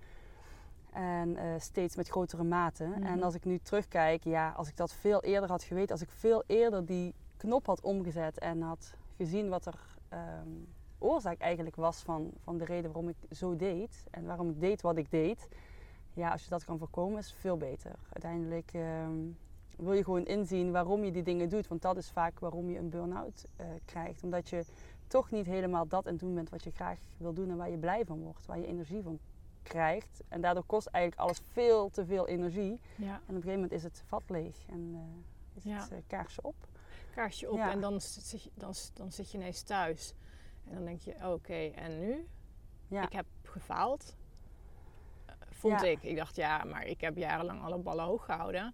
En 0.93 1.29
uh, 1.29 1.41
steeds 1.57 1.95
met 1.95 2.07
grotere 2.07 2.43
mate. 2.43 2.85
Mm 2.85 2.93
-hmm. 2.93 3.03
En 3.03 3.23
als 3.23 3.35
ik 3.35 3.45
nu 3.45 3.57
terugkijk, 3.57 4.23
ja, 4.23 4.49
als 4.49 4.67
ik 4.67 4.77
dat 4.77 4.93
veel 4.93 5.23
eerder 5.23 5.49
had 5.49 5.63
geweten, 5.63 5.91
als 5.91 6.01
ik 6.01 6.09
veel 6.09 6.43
eerder 6.47 6.85
die 6.85 7.13
knop 7.37 7.65
had 7.65 7.81
omgezet 7.81 8.39
en 8.39 8.61
had 8.61 8.95
gezien 9.17 9.49
wat 9.49 9.65
er 9.65 9.79
um, 10.13 10.67
oorzaak 10.97 11.39
eigenlijk 11.39 11.75
was 11.75 12.01
van, 12.01 12.31
van 12.39 12.57
de 12.57 12.65
reden 12.65 12.91
waarom 12.91 13.09
ik 13.09 13.35
zo 13.35 13.55
deed 13.55 14.03
en 14.11 14.25
waarom 14.25 14.49
ik 14.49 14.59
deed 14.59 14.81
wat 14.81 14.97
ik 14.97 15.11
deed, 15.11 15.47
ja, 16.13 16.31
als 16.31 16.43
je 16.43 16.49
dat 16.49 16.65
kan 16.65 16.77
voorkomen, 16.77 17.17
is 17.17 17.29
het 17.29 17.39
veel 17.39 17.57
beter. 17.57 17.91
Uiteindelijk 18.09 18.71
um, 18.73 19.37
wil 19.77 19.93
je 19.93 20.03
gewoon 20.03 20.25
inzien 20.25 20.71
waarom 20.71 21.03
je 21.03 21.11
die 21.11 21.23
dingen 21.23 21.49
doet, 21.49 21.67
want 21.67 21.81
dat 21.81 21.97
is 21.97 22.11
vaak 22.11 22.39
waarom 22.39 22.69
je 22.69 22.77
een 22.77 22.89
burn-out 22.89 23.45
uh, 23.61 23.67
krijgt. 23.85 24.23
Omdat 24.23 24.49
je 24.49 24.63
toch 25.07 25.31
niet 25.31 25.45
helemaal 25.45 25.87
dat 25.87 26.05
en 26.05 26.17
doen 26.17 26.33
bent 26.33 26.49
wat 26.49 26.63
je 26.63 26.71
graag 26.71 26.97
wil 27.17 27.33
doen 27.33 27.49
en 27.49 27.57
waar 27.57 27.69
je 27.69 27.77
blij 27.77 28.05
van 28.05 28.21
wordt, 28.21 28.45
waar 28.45 28.59
je 28.59 28.67
energie 28.67 29.03
van 29.03 29.19
krijgt. 29.63 30.21
En 30.27 30.41
daardoor 30.41 30.63
kost 30.63 30.87
eigenlijk 30.87 31.23
alles 31.23 31.41
veel 31.51 31.89
te 31.89 32.05
veel 32.05 32.27
energie. 32.27 32.79
Ja. 32.95 33.05
En 33.05 33.13
op 33.13 33.27
een 33.27 33.35
gegeven 33.35 33.53
moment 33.53 33.71
is 33.71 33.83
het 33.83 34.03
vat 34.05 34.23
leeg 34.27 34.65
en 34.67 34.79
uh, 34.93 34.99
is 35.53 35.63
ja. 35.63 35.81
het 35.81 35.91
uh, 35.91 35.97
kaarsje 36.07 36.41
op. 36.41 36.55
Kaarsje 37.15 37.49
op 37.49 37.57
ja. 37.57 37.71
en 37.71 37.81
dan 37.81 38.01
zit, 38.01 38.43
je, 38.43 38.51
dan, 38.53 38.73
dan 38.93 39.11
zit 39.11 39.31
je 39.31 39.37
ineens 39.37 39.61
thuis. 39.61 40.13
En 40.65 40.73
dan 40.73 40.85
denk 40.85 41.01
je, 41.01 41.13
oké, 41.15 41.27
okay, 41.27 41.71
en 41.71 41.99
nu? 41.99 42.27
Ik 42.87 43.13
heb 43.13 43.25
gefaald. 43.43 44.15
Uh, 45.27 45.33
vond 45.49 45.83
ik. 45.83 46.03
Ik 46.03 46.15
dacht, 46.15 46.35
ja, 46.35 46.63
maar 46.63 46.85
ik 46.85 47.01
heb 47.01 47.17
jarenlang 47.17 47.61
alle 47.61 47.77
ballen 47.77 48.05
hoog 48.05 48.25
gehouden. 48.25 48.73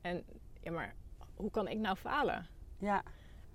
En 0.00 0.24
ja, 0.60 0.70
maar 0.70 0.94
hoe 1.36 1.50
kan 1.50 1.68
ik 1.68 1.78
nou 1.78 1.96
falen? 1.96 2.46
Ja. 2.78 3.02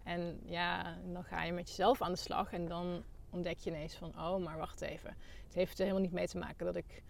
En 0.04 0.40
ja, 0.44 0.98
dan 1.06 1.24
ga 1.24 1.44
je 1.44 1.52
met 1.52 1.68
jezelf 1.68 2.02
aan 2.02 2.12
de 2.12 2.18
slag 2.18 2.54
en 2.54 2.68
dan 2.68 3.04
ontdek 3.30 3.58
je 3.58 3.70
ineens 3.70 3.96
van, 3.96 4.10
oh, 4.10 4.44
maar 4.44 4.58
wacht 4.58 4.82
even. 4.82 5.16
Het 5.44 5.54
heeft 5.54 5.74
er 5.74 5.80
helemaal 5.80 6.02
niet 6.02 6.12
mee 6.12 6.28
te 6.28 6.38
maken 6.38 6.66
dat 6.66 6.76
ik 6.76 7.04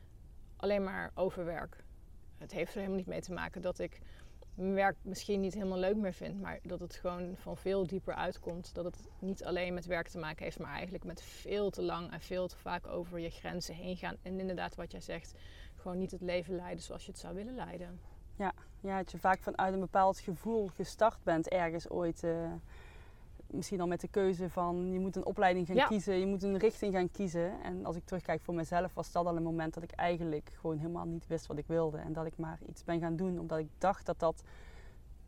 alleen 0.55 0.83
maar 0.83 1.11
overwerk. 1.15 1.83
Het 2.37 2.51
heeft 2.51 2.71
er 2.71 2.77
helemaal 2.77 2.97
niet 2.97 3.07
mee 3.07 3.21
te 3.21 3.33
maken 3.33 3.61
dat 3.61 3.79
ik 3.79 3.99
mijn 4.55 4.73
werk 4.73 4.95
misschien 5.01 5.39
niet 5.39 5.53
helemaal 5.53 5.77
leuk 5.77 5.95
meer 5.95 6.13
vind, 6.13 6.41
maar 6.41 6.59
dat 6.63 6.79
het 6.79 6.95
gewoon 6.95 7.35
van 7.35 7.57
veel 7.57 7.87
dieper 7.87 8.13
uitkomt. 8.13 8.73
Dat 8.73 8.85
het 8.85 9.07
niet 9.19 9.43
alleen 9.43 9.73
met 9.73 9.85
werk 9.85 10.07
te 10.07 10.17
maken 10.17 10.43
heeft, 10.43 10.59
maar 10.59 10.73
eigenlijk 10.73 11.03
met 11.03 11.21
veel 11.21 11.69
te 11.69 11.81
lang 11.81 12.11
en 12.11 12.21
veel 12.21 12.47
te 12.47 12.57
vaak 12.57 12.87
over 12.87 13.19
je 13.19 13.29
grenzen 13.29 13.75
heen 13.75 13.97
gaan. 13.97 14.17
En 14.21 14.39
inderdaad, 14.39 14.75
wat 14.75 14.91
jij 14.91 15.01
zegt, 15.01 15.33
gewoon 15.75 15.97
niet 15.97 16.11
het 16.11 16.21
leven 16.21 16.55
leiden 16.55 16.83
zoals 16.83 17.05
je 17.05 17.11
het 17.11 17.19
zou 17.19 17.35
willen 17.35 17.55
leiden. 17.55 17.99
Ja, 18.35 18.53
ja 18.79 18.97
dat 18.97 19.11
je 19.11 19.17
vaak 19.17 19.39
vanuit 19.39 19.73
een 19.73 19.79
bepaald 19.79 20.19
gevoel 20.19 20.67
gestart 20.67 21.23
bent 21.23 21.49
ergens 21.49 21.89
ooit. 21.89 22.23
Uh 22.23 22.53
misschien 23.51 23.81
al 23.81 23.87
met 23.87 24.01
de 24.01 24.07
keuze 24.07 24.49
van 24.49 24.91
je 24.91 24.99
moet 24.99 25.15
een 25.15 25.25
opleiding 25.25 25.67
gaan 25.67 25.75
ja. 25.75 25.85
kiezen, 25.85 26.19
je 26.19 26.25
moet 26.25 26.43
een 26.43 26.57
richting 26.57 26.93
gaan 26.93 27.11
kiezen. 27.11 27.61
En 27.63 27.85
als 27.85 27.95
ik 27.95 28.05
terugkijk 28.05 28.41
voor 28.41 28.53
mezelf, 28.53 28.93
was 28.93 29.11
dat 29.11 29.25
al 29.25 29.35
een 29.35 29.43
moment 29.43 29.73
dat 29.73 29.83
ik 29.83 29.91
eigenlijk 29.91 30.51
gewoon 30.59 30.77
helemaal 30.77 31.05
niet 31.05 31.27
wist 31.27 31.47
wat 31.47 31.57
ik 31.57 31.67
wilde. 31.67 31.97
En 31.97 32.13
dat 32.13 32.25
ik 32.25 32.37
maar 32.37 32.59
iets 32.69 32.83
ben 32.83 32.99
gaan 32.99 33.15
doen 33.15 33.39
omdat 33.39 33.59
ik 33.59 33.69
dacht 33.77 34.05
dat 34.05 34.19
dat 34.19 34.43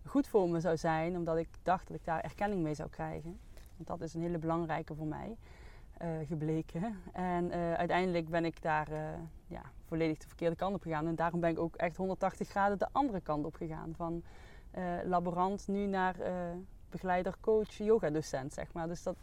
goed 0.05 0.27
voor 0.27 0.49
me 0.49 0.59
zou 0.59 0.77
zijn, 0.77 1.15
omdat 1.15 1.37
ik 1.37 1.49
dacht 1.63 1.87
dat 1.87 1.97
ik 1.97 2.05
daar 2.05 2.21
erkenning 2.21 2.61
mee 2.61 2.73
zou 2.73 2.89
krijgen. 2.89 3.39
Want 3.75 3.87
dat 3.87 4.01
is 4.01 4.13
een 4.13 4.21
hele 4.21 4.37
belangrijke 4.37 4.95
voor 4.95 5.07
mij 5.07 5.37
uh, 6.01 6.07
gebleken. 6.27 6.95
En 7.13 7.45
uh, 7.45 7.73
uiteindelijk 7.73 8.29
ben 8.29 8.45
ik 8.45 8.61
daar 8.61 8.91
uh, 8.91 8.97
ja, 9.47 9.61
volledig 9.85 10.17
de 10.17 10.27
verkeerde 10.27 10.55
kant 10.55 10.75
op 10.75 10.81
gegaan. 10.81 11.07
En 11.07 11.15
daarom 11.15 11.39
ben 11.39 11.49
ik 11.49 11.59
ook 11.59 11.75
echt 11.75 11.97
180 11.97 12.47
graden 12.47 12.77
de 12.77 12.87
andere 12.91 13.21
kant 13.21 13.45
op 13.45 13.55
gegaan. 13.55 13.93
Van 13.95 14.23
laborant 15.03 15.67
nu 15.67 15.85
naar 15.85 16.15
begeleider, 16.89 17.33
coach, 17.41 17.77
yoga 17.77 18.09
docent, 18.09 18.53
zeg 18.53 18.73
maar. 18.73 18.87
Dus 18.87 19.03
dat 19.03 19.15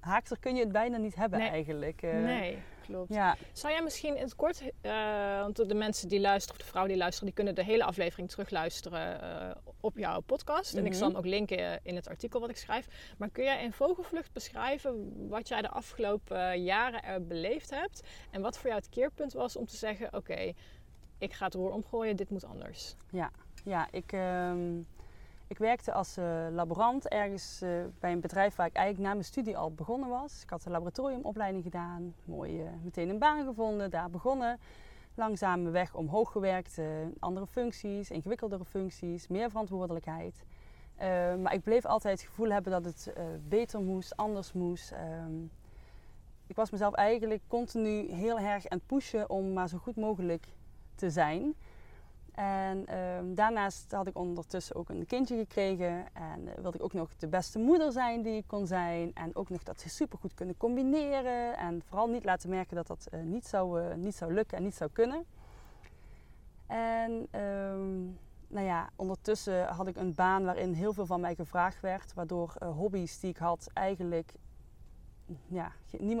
haakster 0.00 0.38
kun 0.38 0.54
je 0.54 0.60
het 0.60 0.72
bijna 0.72 0.96
niet 0.96 1.14
hebben 1.14 1.38
nee. 1.38 1.48
eigenlijk. 1.48 2.02
Uh, 2.02 2.12
nee, 2.12 2.58
klopt. 2.80 3.14
Ja. 3.14 3.36
Zou 3.52 3.72
jij 3.72 3.82
misschien 3.82 4.16
in 4.16 4.22
het 4.22 4.36
kort, 4.36 4.62
uh, 4.82 5.40
want 5.40 5.56
de 5.68 5.74
mensen 5.74 6.08
die 6.08 6.20
luisteren, 6.20 6.58
of 6.58 6.64
de 6.64 6.68
vrouwen 6.68 6.92
die 6.92 7.02
luisteren, 7.02 7.34
die 7.34 7.44
kunnen 7.44 7.64
de 7.64 7.70
hele 7.70 7.84
aflevering 7.84 8.30
terugluisteren 8.30 9.20
uh, 9.22 9.50
op 9.80 9.98
jouw 9.98 10.20
podcast. 10.20 10.72
Mm 10.72 10.78
-hmm. 10.78 10.86
En 10.86 10.92
ik 10.92 10.98
zal 10.98 11.08
hem 11.08 11.16
ook 11.16 11.24
linken 11.24 11.80
in 11.82 11.94
het 11.94 12.08
artikel 12.08 12.40
wat 12.40 12.50
ik 12.50 12.56
schrijf. 12.56 13.14
Maar 13.18 13.30
kun 13.30 13.44
jij 13.44 13.62
in 13.62 13.72
vogelvlucht 13.72 14.32
beschrijven 14.32 15.12
wat 15.28 15.48
jij 15.48 15.62
de 15.62 15.70
afgelopen 15.70 16.62
jaren 16.62 17.02
er 17.02 17.26
beleefd 17.26 17.70
hebt? 17.70 18.02
En 18.30 18.40
wat 18.40 18.58
voor 18.58 18.66
jou 18.66 18.80
het 18.80 18.88
keerpunt 18.88 19.32
was 19.32 19.56
om 19.56 19.66
te 19.66 19.76
zeggen, 19.76 20.06
oké, 20.06 20.16
okay, 20.16 20.54
ik 21.18 21.32
ga 21.32 21.44
het 21.44 21.54
roer 21.54 21.72
omgooien, 21.72 22.16
dit 22.16 22.30
moet 22.30 22.44
anders. 22.44 22.94
Ja, 23.10 23.30
ja 23.64 23.88
ik... 23.90 24.12
Um 24.12 24.86
ik 25.48 25.58
werkte 25.58 25.92
als 25.92 26.18
uh, 26.18 26.46
laborant 26.50 27.08
ergens 27.08 27.62
uh, 27.62 27.70
bij 28.00 28.12
een 28.12 28.20
bedrijf 28.20 28.56
waar 28.56 28.66
ik 28.66 28.74
eigenlijk 28.74 29.06
na 29.06 29.12
mijn 29.12 29.24
studie 29.24 29.56
al 29.56 29.72
begonnen 29.72 30.08
was. 30.08 30.42
Ik 30.42 30.50
had 30.50 30.64
een 30.64 30.72
laboratoriumopleiding 30.72 31.62
gedaan, 31.62 32.14
mooi 32.24 32.62
uh, 32.62 32.68
meteen 32.82 33.08
een 33.08 33.18
baan 33.18 33.44
gevonden, 33.44 33.90
daar 33.90 34.10
begonnen. 34.10 34.58
Langzaam 35.14 35.70
weg 35.70 35.94
omhoog 35.94 36.32
gewerkt, 36.32 36.80
andere 37.18 37.46
functies, 37.46 38.10
ingewikkeldere 38.10 38.64
functies, 38.64 39.28
meer 39.28 39.50
verantwoordelijkheid. 39.50 40.44
maar 41.42 41.54
ik 41.54 41.62
bleef 41.62 41.84
altijd 41.84 42.20
het 42.20 42.28
gevoel 42.28 42.50
hebben 42.50 42.72
dat 42.72 42.84
het 42.84 43.12
beter 43.48 43.80
moest, 43.80 44.16
anders 44.16 44.52
moest. 44.52 44.92
Um, 44.92 45.50
ik 46.46 46.56
was 46.56 46.70
mezelf 46.70 46.94
eigenlijk 46.94 47.42
continu 47.48 48.12
heel 48.12 48.38
erg 48.38 48.68
aan 48.68 48.78
het 48.78 48.86
pushen 48.86 49.30
om 49.30 49.52
maar 49.52 49.68
zo 49.68 49.78
goed 49.78 49.96
mogelijk 49.96 50.46
te 50.94 51.10
zijn. 51.10 51.54
En 52.38 52.98
um, 52.98 53.34
daarnaast 53.34 53.92
had 53.92 54.06
ik 54.06 54.16
ondertussen 54.16 54.76
ook 54.76 54.88
een 54.88 55.06
kindje 55.06 55.36
gekregen. 55.36 56.06
En 56.12 56.40
uh, 56.46 56.54
wilde 56.54 56.76
ik 56.78 56.84
ook 56.84 56.92
nog 56.92 57.16
de 57.16 57.26
beste 57.26 57.58
moeder 57.58 57.92
zijn 57.92 58.22
die 58.22 58.36
ik 58.36 58.46
kon 58.46 58.66
zijn. 58.66 59.14
En 59.14 59.36
ook 59.36 59.48
nog 59.48 59.62
dat 59.62 59.80
ze 59.80 59.88
supergoed 59.88 60.34
kunnen 60.34 60.56
combineren. 60.56 61.56
En 61.56 61.82
vooral 61.84 62.08
niet 62.08 62.24
laten 62.24 62.50
merken 62.50 62.76
dat 62.76 62.86
dat 62.86 63.08
uh, 63.14 63.20
niet, 63.22 63.46
zou, 63.46 63.82
uh, 63.82 63.94
niet 63.94 64.14
zou 64.14 64.32
lukken 64.32 64.56
en 64.56 64.62
niet 64.62 64.74
zou 64.74 64.90
kunnen. 64.90 65.24
En 66.66 67.40
um, 67.40 68.18
nou 68.48 68.66
ja, 68.66 68.90
ondertussen 68.96 69.66
had 69.66 69.86
ik 69.86 69.96
een 69.96 70.14
baan 70.14 70.44
waarin 70.44 70.72
heel 70.72 70.92
veel 70.92 71.06
van 71.06 71.20
mij 71.20 71.34
gevraagd 71.34 71.80
werd. 71.80 72.14
Waardoor 72.14 72.52
hobby's 72.64 73.20
die 73.20 73.30
ik 73.30 73.36
had 73.36 73.70
eigenlijk 73.72 74.32
ja, 75.46 75.72
niet 75.98 76.16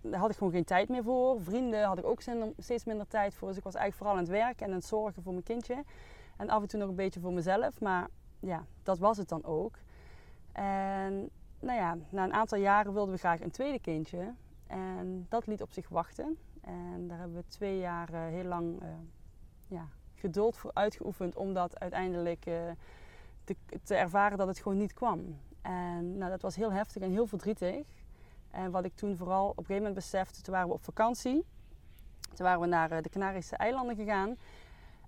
daar 0.00 0.20
had 0.20 0.30
ik 0.30 0.36
gewoon 0.36 0.52
geen 0.52 0.64
tijd 0.64 0.88
meer 0.88 1.02
voor. 1.02 1.42
Vrienden 1.42 1.84
had 1.84 1.98
ik 1.98 2.04
ook 2.04 2.20
steeds 2.58 2.84
minder 2.84 3.06
tijd 3.06 3.34
voor. 3.34 3.48
Dus 3.48 3.56
ik 3.56 3.64
was 3.64 3.74
eigenlijk 3.74 4.04
vooral 4.04 4.16
aan 4.16 4.30
het 4.30 4.42
werken 4.44 4.66
en 4.66 4.72
aan 4.72 4.78
het 4.78 4.86
zorgen 4.86 5.22
voor 5.22 5.32
mijn 5.32 5.44
kindje. 5.44 5.84
En 6.36 6.48
af 6.48 6.62
en 6.62 6.68
toe 6.68 6.80
nog 6.80 6.88
een 6.88 6.94
beetje 6.94 7.20
voor 7.20 7.32
mezelf. 7.32 7.80
Maar 7.80 8.08
ja, 8.40 8.64
dat 8.82 8.98
was 8.98 9.16
het 9.16 9.28
dan 9.28 9.44
ook. 9.44 9.78
En 10.52 11.30
nou 11.60 11.78
ja, 11.78 11.96
na 12.08 12.24
een 12.24 12.32
aantal 12.32 12.58
jaren 12.58 12.92
wilden 12.92 13.14
we 13.14 13.20
graag 13.20 13.40
een 13.40 13.50
tweede 13.50 13.80
kindje. 13.80 14.34
En 14.66 15.26
dat 15.28 15.46
liet 15.46 15.62
op 15.62 15.72
zich 15.72 15.88
wachten. 15.88 16.38
En 16.60 17.08
daar 17.08 17.18
hebben 17.18 17.36
we 17.36 17.44
twee 17.48 17.78
jaar 17.78 18.12
uh, 18.12 18.20
heel 18.20 18.44
lang 18.44 18.82
uh, 18.82 18.88
ja, 19.66 19.88
geduld 20.14 20.56
voor 20.56 20.70
uitgeoefend 20.74 21.36
om 21.36 21.54
dat 21.54 21.80
uiteindelijk 21.80 22.46
eh, 22.46 22.54
te, 23.44 23.56
te 23.82 23.94
ervaren 23.94 24.38
dat 24.38 24.46
het 24.46 24.58
gewoon 24.58 24.78
niet 24.78 24.92
kwam. 24.92 25.38
En 25.62 26.18
nou, 26.18 26.30
dat 26.30 26.42
was 26.42 26.56
heel 26.56 26.72
heftig 26.72 27.02
en 27.02 27.10
heel 27.10 27.26
verdrietig. 27.26 27.86
En 28.50 28.70
wat 28.70 28.84
ik 28.84 28.94
toen 28.94 29.16
vooral 29.16 29.44
op 29.44 29.58
een 29.58 29.64
gegeven 29.64 29.82
moment 29.82 29.94
besefte, 29.94 30.42
toen 30.42 30.54
waren 30.54 30.68
we 30.68 30.74
op 30.74 30.84
vakantie. 30.84 31.44
Toen 32.34 32.46
waren 32.46 32.60
we 32.60 32.66
naar 32.66 32.90
eh, 32.90 33.02
de 33.02 33.08
Canarische 33.08 33.56
eilanden 33.56 33.96
gegaan. 33.96 34.36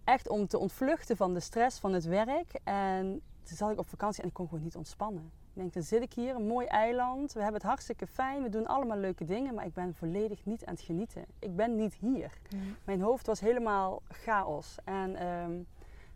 Echt 0.04 0.28
om 0.28 0.46
te 0.46 0.58
ontvluchten 0.58 1.16
van 1.16 1.34
de 1.34 1.40
stress 1.40 1.78
van 1.78 1.92
het 1.92 2.04
werk. 2.04 2.60
En 2.64 3.22
toen 3.42 3.56
zat 3.56 3.70
ik 3.70 3.78
op 3.78 3.88
vakantie 3.88 4.22
en 4.22 4.28
ik 4.28 4.34
kon 4.34 4.48
gewoon 4.48 4.62
niet 4.62 4.76
ontspannen. 4.76 5.30
Ik 5.52 5.56
denk, 5.56 5.72
dan 5.72 5.82
zit 5.82 6.02
ik 6.02 6.12
hier, 6.12 6.34
een 6.34 6.46
mooi 6.46 6.66
eiland. 6.66 7.32
We 7.32 7.42
hebben 7.42 7.60
het 7.60 7.68
hartstikke 7.68 8.06
fijn. 8.06 8.42
We 8.42 8.48
doen 8.48 8.66
allemaal 8.66 8.96
leuke 8.96 9.24
dingen. 9.24 9.54
Maar 9.54 9.66
ik 9.66 9.74
ben 9.74 9.94
volledig 9.94 10.44
niet 10.44 10.64
aan 10.64 10.74
het 10.74 10.82
genieten. 10.82 11.24
Ik 11.38 11.56
ben 11.56 11.76
niet 11.76 11.94
hier. 11.94 12.32
Mm. 12.54 12.76
Mijn 12.84 13.00
hoofd 13.00 13.26
was 13.26 13.40
helemaal 13.40 14.02
chaos. 14.08 14.76
En 14.84 15.16
ehm, 15.16 15.50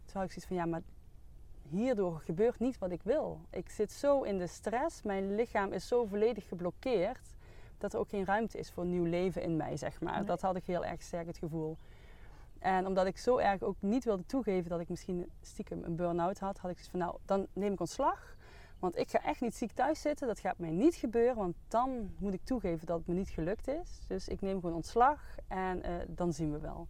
toen 0.04 0.12
had 0.12 0.24
ik 0.24 0.30
zoiets 0.30 0.46
van, 0.46 0.56
ja, 0.56 0.66
maar 0.66 0.82
hierdoor 1.70 2.20
gebeurt 2.24 2.58
niet 2.58 2.78
wat 2.78 2.90
ik 2.90 3.02
wil. 3.02 3.40
Ik 3.50 3.70
zit 3.70 3.92
zo 3.92 4.22
in 4.22 4.38
de 4.38 4.46
stress. 4.46 5.02
Mijn 5.02 5.34
lichaam 5.34 5.72
is 5.72 5.88
zo 5.88 6.04
volledig 6.04 6.48
geblokkeerd. 6.48 7.34
Dat 7.78 7.92
er 7.92 7.98
ook 7.98 8.08
geen 8.08 8.24
ruimte 8.24 8.58
is 8.58 8.70
voor 8.70 8.84
nieuw 8.84 9.04
leven 9.04 9.42
in 9.42 9.56
mij, 9.56 9.76
zeg 9.76 10.00
maar. 10.00 10.16
Nee. 10.16 10.24
Dat 10.24 10.40
had 10.40 10.56
ik 10.56 10.64
heel 10.64 10.84
erg 10.84 11.02
sterk 11.02 11.26
het 11.26 11.38
gevoel. 11.38 11.76
En 12.58 12.86
omdat 12.86 13.06
ik 13.06 13.18
zo 13.18 13.38
erg 13.38 13.62
ook 13.62 13.76
niet 13.78 14.04
wilde 14.04 14.26
toegeven 14.26 14.70
dat 14.70 14.80
ik 14.80 14.88
misschien 14.88 15.30
stiekem 15.40 15.82
een 15.84 15.96
burn-out 15.96 16.38
had, 16.38 16.58
had 16.58 16.70
ik 16.70 16.76
zoiets 16.76 16.90
van, 16.90 17.00
nou, 17.00 17.16
dan 17.24 17.46
neem 17.52 17.72
ik 17.72 17.80
ontslag. 17.80 18.36
Want 18.78 18.98
ik 18.98 19.10
ga 19.10 19.22
echt 19.22 19.40
niet 19.40 19.54
ziek 19.54 19.72
thuis 19.72 20.00
zitten. 20.00 20.26
Dat 20.26 20.38
gaat 20.38 20.58
mij 20.58 20.70
niet 20.70 20.94
gebeuren, 20.94 21.36
want 21.36 21.56
dan 21.68 22.14
moet 22.18 22.34
ik 22.34 22.44
toegeven 22.44 22.86
dat 22.86 22.98
het 22.98 23.06
me 23.06 23.14
niet 23.14 23.28
gelukt 23.28 23.68
is. 23.68 24.04
Dus 24.08 24.28
ik 24.28 24.40
neem 24.40 24.60
gewoon 24.60 24.74
ontslag 24.74 25.20
en 25.48 25.82
eh, 25.82 25.94
dan 26.08 26.32
zien 26.32 26.52
we 26.52 26.58
wel. 26.58 26.88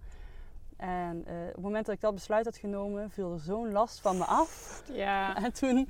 En 0.84 1.24
eh, 1.26 1.34
op 1.48 1.54
het 1.54 1.62
moment 1.62 1.86
dat 1.86 1.94
ik 1.94 2.00
dat 2.00 2.14
besluit 2.14 2.44
had 2.44 2.56
genomen, 2.56 3.10
viel 3.10 3.32
er 3.32 3.38
zo'n 3.38 3.72
last 3.72 4.00
van 4.00 4.16
me 4.16 4.24
af. 4.24 4.82
Ja. 4.92 5.36
En 5.44 5.52
toen, 5.52 5.88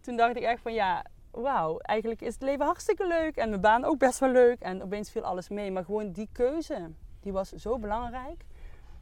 toen 0.00 0.16
dacht 0.16 0.36
ik 0.36 0.42
echt 0.42 0.60
van 0.62 0.72
ja, 0.72 1.04
wauw, 1.30 1.78
eigenlijk 1.78 2.20
is 2.20 2.32
het 2.32 2.42
leven 2.42 2.64
hartstikke 2.64 3.06
leuk. 3.06 3.36
En 3.36 3.48
mijn 3.48 3.60
baan 3.60 3.84
ook 3.84 3.98
best 3.98 4.18
wel 4.18 4.30
leuk. 4.30 4.60
En 4.60 4.82
opeens 4.82 5.10
viel 5.10 5.22
alles 5.22 5.48
mee. 5.48 5.70
Maar 5.70 5.84
gewoon 5.84 6.12
die 6.12 6.28
keuze, 6.32 6.90
die 7.20 7.32
was 7.32 7.52
zo 7.52 7.78
belangrijk. 7.78 8.44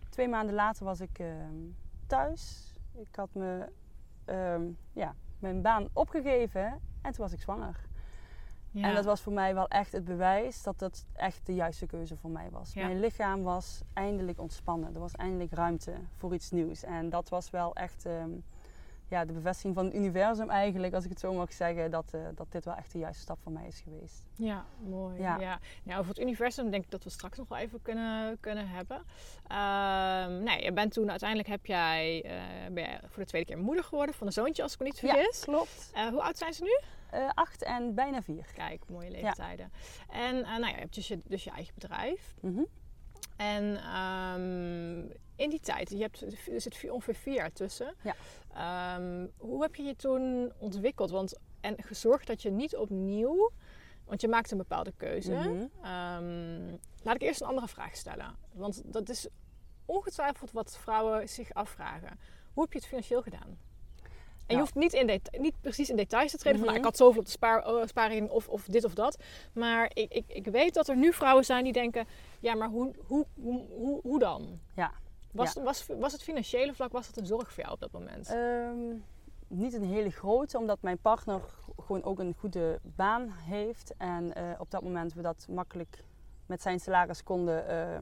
Twee 0.08 0.28
maanden 0.28 0.54
later 0.54 0.84
was 0.84 1.00
ik 1.00 1.18
ehm, 1.18 1.56
thuis. 2.06 2.72
Ik 2.92 3.16
had 3.16 3.28
me, 3.32 3.68
ehm, 4.24 4.62
ja, 4.92 5.14
mijn 5.38 5.62
baan 5.62 5.88
opgegeven 5.92 6.80
en 7.02 7.12
toen 7.12 7.24
was 7.24 7.32
ik 7.32 7.40
zwanger. 7.40 7.80
Ja. 8.74 8.88
En 8.88 8.94
dat 8.94 9.04
was 9.04 9.20
voor 9.20 9.32
mij 9.32 9.54
wel 9.54 9.68
echt 9.68 9.92
het 9.92 10.04
bewijs 10.04 10.62
dat 10.62 10.78
dat 10.78 11.06
echt 11.12 11.40
de 11.46 11.54
juiste 11.54 11.86
keuze 11.86 12.16
voor 12.16 12.30
mij 12.30 12.48
was. 12.50 12.72
Ja. 12.72 12.86
Mijn 12.86 13.00
lichaam 13.00 13.42
was 13.42 13.82
eindelijk 13.92 14.40
ontspannen. 14.40 14.94
Er 14.94 15.00
was 15.00 15.14
eindelijk 15.14 15.52
ruimte 15.52 15.92
voor 16.16 16.34
iets 16.34 16.50
nieuws. 16.50 16.82
En 16.82 17.10
dat 17.10 17.28
was 17.28 17.50
wel 17.50 17.74
echt 17.74 18.06
ehm, 18.06 18.30
ja, 19.08 19.24
de 19.24 19.32
bevestiging 19.32 19.74
van 19.74 19.84
het 19.84 19.94
universum 19.94 20.50
eigenlijk, 20.50 20.94
als 20.94 21.04
ik 21.04 21.10
het 21.10 21.20
zo 21.20 21.32
mag 21.32 21.52
zeggen, 21.52 21.90
dat, 21.90 22.14
eh, 22.14 22.20
dat 22.34 22.52
dit 22.52 22.64
wel 22.64 22.74
echt 22.74 22.92
de 22.92 22.98
juiste 22.98 23.22
stap 23.22 23.38
voor 23.42 23.52
mij 23.52 23.66
is 23.66 23.80
geweest. 23.80 24.26
Ja, 24.34 24.64
mooi. 24.78 25.20
Ja. 25.20 25.40
Ja. 25.40 25.58
Nou, 25.82 25.98
over 25.98 26.10
het 26.10 26.20
universum 26.20 26.70
denk 26.70 26.84
ik 26.84 26.90
dat 26.90 27.04
we 27.04 27.10
straks 27.10 27.38
nog 27.38 27.48
wel 27.48 27.58
even 27.58 27.82
kunnen, 27.82 28.40
kunnen 28.40 28.68
hebben. 28.68 29.02
Nee, 30.44 30.62
je 30.62 30.72
bent 30.72 30.92
toen 30.92 31.10
uiteindelijk 31.10 31.48
heb 31.48 31.66
jij, 31.66 32.22
eh, 32.24 32.72
ben 32.72 32.82
jij 32.82 33.00
voor 33.08 33.22
de 33.22 33.28
tweede 33.28 33.52
keer 33.52 33.62
moeder 33.62 33.84
geworden 33.84 34.14
van 34.14 34.26
een 34.26 34.32
zoontje, 34.32 34.62
als 34.62 34.72
ik 34.72 34.78
me 34.78 34.84
niet 34.84 34.98
vergis. 34.98 35.44
klopt. 35.44 35.90
Eh, 35.94 36.08
hoe 36.08 36.22
oud 36.22 36.38
zijn 36.38 36.52
ze 36.52 36.62
nu? 36.62 36.78
Acht 37.34 37.62
en 37.62 37.94
bijna 37.94 38.22
vier. 38.22 38.46
Kijk, 38.54 38.88
mooie 38.88 39.10
leeftijden. 39.10 39.72
En 40.10 40.40
nou 40.40 40.60
ja, 40.60 40.68
je 40.68 40.74
hebt 40.74 40.94
dus 40.94 41.08
je, 41.08 41.20
dus 41.24 41.44
je 41.44 41.50
eigen 41.50 41.74
bedrijf. 41.74 42.34
Mhm. 42.40 42.62
En 43.36 43.76
ehm, 43.76 45.00
in 45.36 45.50
die 45.50 45.60
tijd, 45.60 45.90
je 45.90 45.98
hebt, 45.98 46.20
er 46.48 46.60
zit 46.60 46.90
ongeveer 46.90 47.14
vier 47.14 47.34
jaar 47.34 47.52
tussen. 47.52 47.94
Ja. 48.02 48.14
Ehm, 48.54 49.26
hoe 49.36 49.62
heb 49.62 49.74
je 49.74 49.82
je 49.82 49.96
toen 49.96 50.52
ontwikkeld? 50.58 51.10
Want, 51.10 51.38
en 51.60 51.82
gezorgd 51.82 52.26
dat 52.26 52.42
je 52.42 52.50
niet 52.50 52.76
opnieuw, 52.76 53.50
want 54.04 54.20
je 54.20 54.28
maakt 54.28 54.50
een 54.50 54.58
bepaalde 54.58 54.92
keuze. 54.96 55.32
Mhm. 55.32 55.66
Ehm, 55.82 56.76
laat 57.02 57.14
ik 57.14 57.22
eerst 57.22 57.40
een 57.40 57.46
andere 57.46 57.68
vraag 57.68 57.96
stellen. 57.96 58.36
Want 58.52 58.82
dat 58.84 59.08
is 59.08 59.28
ongetwijfeld 59.84 60.50
wat 60.50 60.78
vrouwen 60.78 61.28
zich 61.28 61.54
afvragen. 61.54 62.18
Hoe 62.52 62.62
heb 62.62 62.72
je 62.72 62.78
het 62.78 62.88
financieel 62.88 63.22
gedaan? 63.22 63.58
En 64.46 64.54
je 64.54 64.60
hoeft 64.60 64.74
niet, 64.74 64.92
in 64.92 65.20
niet 65.38 65.54
precies 65.60 65.90
in 65.90 65.96
details 65.96 66.30
te 66.30 66.36
treden 66.38 66.58
van 66.58 66.68
nou, 66.68 66.78
Mhm. 66.80 66.86
ik 66.88 66.92
had 66.92 67.06
zoveel 67.06 67.18
op 67.20 67.24
de 67.26 67.30
spaar, 67.32 67.88
spaarrekening 67.88 68.32
of, 68.32 68.48
of 68.48 68.64
dit 68.64 68.84
of 68.84 68.94
dat. 68.94 69.16
Maar 69.52 69.90
ik, 69.94 70.12
ik, 70.12 70.24
ik 70.26 70.46
weet 70.46 70.74
dat 70.74 70.88
er 70.88 70.96
nu 70.96 71.12
vrouwen 71.12 71.44
zijn 71.44 71.64
die 71.64 71.72
denken, 71.72 72.06
ja 72.40 72.54
maar 72.54 72.68
hoe, 72.68 72.94
hoe, 73.06 73.26
hoe, 73.34 73.62
hoe, 73.68 74.00
hoe 74.02 74.18
dan? 74.18 74.58
Ja. 74.74 74.92
Was, 75.32 75.54
was, 75.54 75.86
was 75.98 76.12
het 76.12 76.22
financiële 76.22 76.74
vlak, 76.74 76.92
was 76.92 77.06
dat 77.06 77.16
een 77.16 77.26
zorg 77.26 77.52
voor 77.52 77.62
jou 77.62 77.74
op 77.74 77.80
dat 77.80 77.92
moment? 77.92 78.28
Ehm, 78.28 78.94
niet 79.48 79.72
een 79.74 79.84
hele 79.84 80.10
grote, 80.10 80.58
omdat 80.58 80.82
mijn 80.82 80.98
partner 80.98 81.40
gewoon 81.76 82.02
ook 82.02 82.18
een 82.18 82.34
goede 82.38 82.78
baan 82.82 83.28
heeft. 83.30 83.94
En 83.96 84.34
eh, 84.34 84.44
op 84.58 84.70
dat 84.70 84.82
moment 84.82 85.14
we 85.14 85.22
dat 85.22 85.46
makkelijk 85.50 86.04
met 86.46 86.62
zijn 86.62 86.80
salaris 86.80 87.22
konden 87.22 87.68
eh, 87.68 87.98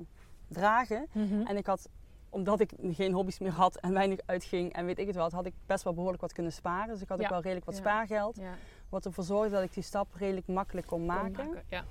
dragen. 0.48 1.06
Mhm. 1.12 1.40
En 1.46 1.56
ik 1.56 1.66
had, 1.66 1.88
omdat 2.32 2.60
ik 2.60 2.72
geen 2.90 3.12
hobby's 3.12 3.38
meer 3.38 3.50
had 3.52 3.76
en 3.76 3.92
weinig 3.92 4.18
uitging 4.26 4.72
en 4.72 4.84
weet 4.86 4.98
ik 4.98 5.06
het 5.06 5.16
wel, 5.16 5.30
had 5.30 5.46
ik 5.46 5.54
best 5.66 5.84
wel 5.84 5.92
behoorlijk 5.94 6.22
wat 6.22 6.32
kunnen 6.32 6.52
sparen. 6.52 6.88
Dus 6.88 7.02
ik 7.02 7.08
had 7.08 7.18
Ja. 7.18 7.24
ook 7.24 7.30
wel 7.30 7.40
redelijk 7.40 7.66
wat 7.66 7.74
Ja. 7.74 7.80
spaargeld. 7.80 8.36
ja, 8.36 8.54
Wat 8.88 9.04
ervoor 9.04 9.24
zorgde 9.24 9.50
dat 9.54 9.62
ik 9.62 9.72
die 9.74 9.82
stap 9.82 10.14
redelijk 10.14 10.46
makkelijk 10.46 10.86
kon 10.86 10.98
kon 10.98 11.06
maken. 11.06 11.62
Ja. 11.68 11.84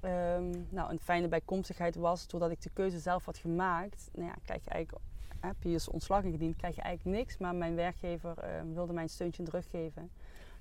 Ehm, 0.00 0.50
nou, 0.68 0.90
een 0.90 0.98
fijne 0.98 1.28
bijkomstigheid 1.28 1.94
was, 1.96 2.26
doordat 2.26 2.50
ik 2.50 2.62
de 2.62 2.70
keuze 2.70 2.98
zelf 2.98 3.24
had 3.24 3.38
gemaakt, 3.38 4.08
nou 4.12 4.26
ja, 4.28 4.34
krijg 4.44 4.64
je 4.64 4.70
eigenlijk, 4.70 5.04
heb 5.40 5.62
je 5.62 5.70
je 5.70 5.86
ontslag 5.90 6.22
ingediend, 6.24 6.56
krijg 6.56 6.74
je 6.74 6.82
eigenlijk 6.82 7.16
niks. 7.18 7.38
Maar 7.38 7.54
mijn 7.54 7.74
werkgever 7.74 8.38
eh, 8.38 8.50
wilde 8.72 8.92
mij 8.92 9.02
een 9.02 9.08
steuntje 9.08 9.42
teruggeven. 9.42 10.10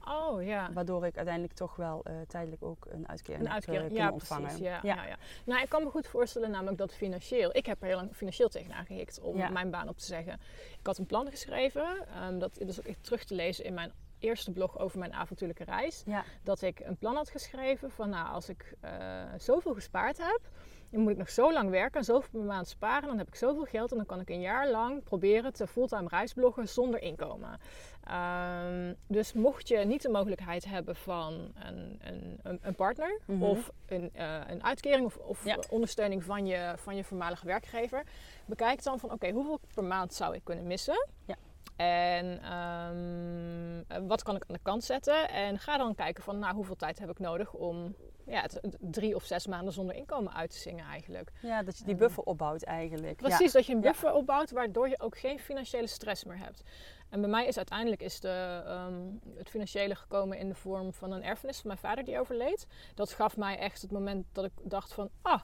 Oh 0.09 0.43
ja. 0.43 0.69
Waardoor 0.73 1.05
ik 1.05 1.15
uiteindelijk 1.15 1.53
toch 1.55 1.75
wel 1.75 2.03
eh, 2.03 2.13
tijdelijk 2.27 2.63
ook 2.63 2.85
een 2.89 3.07
uitkering 3.09 3.39
Een 3.41 3.45
heb, 3.51 3.55
uitkering, 3.55 3.85
kunnen 3.87 4.05
ja, 4.05 4.11
ontvangen. 4.11 4.43
precies. 4.47 4.63
Ja, 4.65 4.79
Ja. 4.83 4.95
ja. 4.95 5.05
Ja, 5.07 5.17
Nou, 5.45 5.61
ik 5.61 5.69
kan 5.69 5.83
me 5.83 5.89
goed 5.89 6.07
voorstellen 6.07 6.51
namelijk 6.51 6.77
dat 6.77 6.93
financieel... 6.93 7.49
Ik 7.55 7.65
heb 7.65 7.81
er 7.81 7.87
heel 7.87 7.95
lang 7.95 8.15
financieel 8.15 8.49
tegenaan 8.49 8.85
gehikt 8.85 9.19
om 9.21 9.37
Ja. 9.37 9.49
mijn 9.49 9.71
baan 9.71 9.89
op 9.89 9.97
te 9.97 10.05
zeggen. 10.05 10.33
Ik 10.79 10.85
had 10.85 10.97
een 10.97 11.05
plan 11.05 11.29
geschreven. 11.29 12.05
ehm, 12.13 12.39
dat 12.39 12.59
is 12.59 12.79
ook 12.79 12.85
echt 12.85 13.03
terug 13.03 13.23
te 13.23 13.35
lezen 13.35 13.65
in 13.65 13.73
mijn 13.73 13.91
eerste 14.19 14.51
blog 14.51 14.79
over 14.79 14.99
mijn 14.99 15.13
avontuurlijke 15.13 15.63
reis. 15.63 16.03
Dat 16.43 16.61
ik 16.61 16.79
een 16.79 16.97
plan 16.97 17.15
had 17.15 17.29
geschreven 17.29 17.91
van 17.91 18.09
nou, 18.09 18.27
als 18.33 18.49
ik 18.49 18.73
eh, 18.79 19.23
zoveel 19.37 19.73
gespaard 19.73 20.17
heb... 20.17 20.39
Dan 20.89 21.01
moet 21.01 21.11
ik 21.11 21.17
nog 21.17 21.29
zo 21.29 21.53
lang 21.53 21.69
werken 21.69 21.99
en 21.99 22.05
zoveel 22.05 22.29
per 22.31 22.39
maand 22.47 22.67
sparen. 22.67 23.07
Dan 23.07 23.17
heb 23.17 23.27
ik 23.27 23.35
zoveel 23.35 23.63
geld 23.65 23.91
en 23.91 23.97
dan 23.97 24.05
kan 24.05 24.19
ik 24.19 24.29
een 24.29 24.41
jaar 24.41 24.69
lang 24.69 25.03
proberen 25.03 25.53
te 25.53 25.67
fulltime 25.67 26.07
reisbloggen 26.07 26.67
zonder 26.69 27.01
inkomen. 27.01 27.59
Ehm, 28.03 28.93
dus 29.07 29.33
mocht 29.33 29.67
je 29.67 29.77
niet 29.77 30.01
de 30.01 30.09
mogelijkheid 30.09 30.65
hebben 30.65 30.95
van 30.95 31.51
een, 31.55 31.99
een, 32.43 32.59
een- 32.61 32.75
partner 32.75 33.19
Mhm. 33.25 33.43
of 33.43 33.71
een, 33.85 34.09
eh, 34.13 34.39
een 34.47 34.63
uitkering 34.63 35.05
of, 35.05 35.17
of 35.17 35.43
Ja. 35.45 35.57
ondersteuning 35.69 36.23
van 36.23 36.45
je, 36.45 36.73
van 36.77 36.95
je 36.95 37.03
voormalige 37.03 37.45
werkgever, 37.45 38.03
bekijk 38.45 38.83
dan 38.83 38.99
van 38.99 39.11
oké, 39.11 39.31
hoeveel 39.31 39.59
per 39.73 39.83
maand 39.83 40.13
zou 40.13 40.35
ik 40.35 40.41
kunnen 40.43 40.67
missen? 40.67 41.07
Ja. 41.25 41.35
En 41.75 42.41
ehm, 42.41 43.83
eh, 43.87 44.07
wat 44.07 44.23
kan 44.23 44.35
ik 44.35 44.43
aan 44.47 44.55
de 44.55 44.61
kant 44.61 44.83
zetten? 44.83 45.29
En 45.29 45.59
ga 45.59 45.77
dan 45.77 45.95
kijken 45.95 46.23
van 46.23 46.39
nou, 46.39 46.55
hoeveel 46.55 46.75
tijd 46.75 46.99
heb 46.99 47.09
ik 47.09 47.19
nodig 47.19 47.53
om 47.53 47.95
ja, 48.25 48.41
het, 48.41 48.59
drie 48.79 49.15
of 49.15 49.23
zes 49.23 49.47
maanden 49.47 49.73
zonder 49.73 49.95
inkomen 49.95 50.33
uit 50.33 50.49
te 50.49 50.57
zingen 50.57 50.85
eigenlijk. 50.85 51.31
ja, 51.41 51.63
dat 51.63 51.77
je 51.77 51.83
die 51.83 51.93
Ehm, 51.93 52.03
buffer 52.03 52.23
opbouwt 52.23 52.63
eigenlijk. 52.63 53.21
Ja. 53.21 53.27
Precies, 53.27 53.51
dat 53.51 53.65
je 53.65 53.73
een 53.75 53.81
Ja. 53.81 53.87
buffer 53.89 54.13
opbouwt 54.13 54.51
waardoor 54.51 54.89
je 54.89 54.99
ook 54.99 55.17
geen 55.17 55.39
financiële 55.39 55.87
stress 55.87 56.23
meer 56.23 56.37
hebt. 56.39 56.63
En 57.09 57.21
bij 57.21 57.29
mij 57.29 57.45
is 57.45 57.57
uiteindelijk 57.57 58.01
is 58.01 58.19
de, 58.19 58.61
ehm, 58.65 59.01
het 59.37 59.49
financiële 59.49 59.95
gekomen 59.95 60.37
in 60.37 60.47
de 60.47 60.55
vorm 60.55 60.93
van 60.93 61.11
een 61.11 61.23
erfenis 61.23 61.57
van 61.59 61.67
mijn 61.67 61.79
vader 61.79 62.03
die 62.03 62.19
overleed. 62.19 62.67
Dat 62.95 63.11
gaf 63.13 63.37
mij 63.37 63.57
echt 63.57 63.81
het 63.81 63.91
moment 63.91 64.25
dat 64.31 64.45
ik 64.45 64.51
dacht 64.63 64.93
van, 64.93 65.09
ah, 65.21 65.41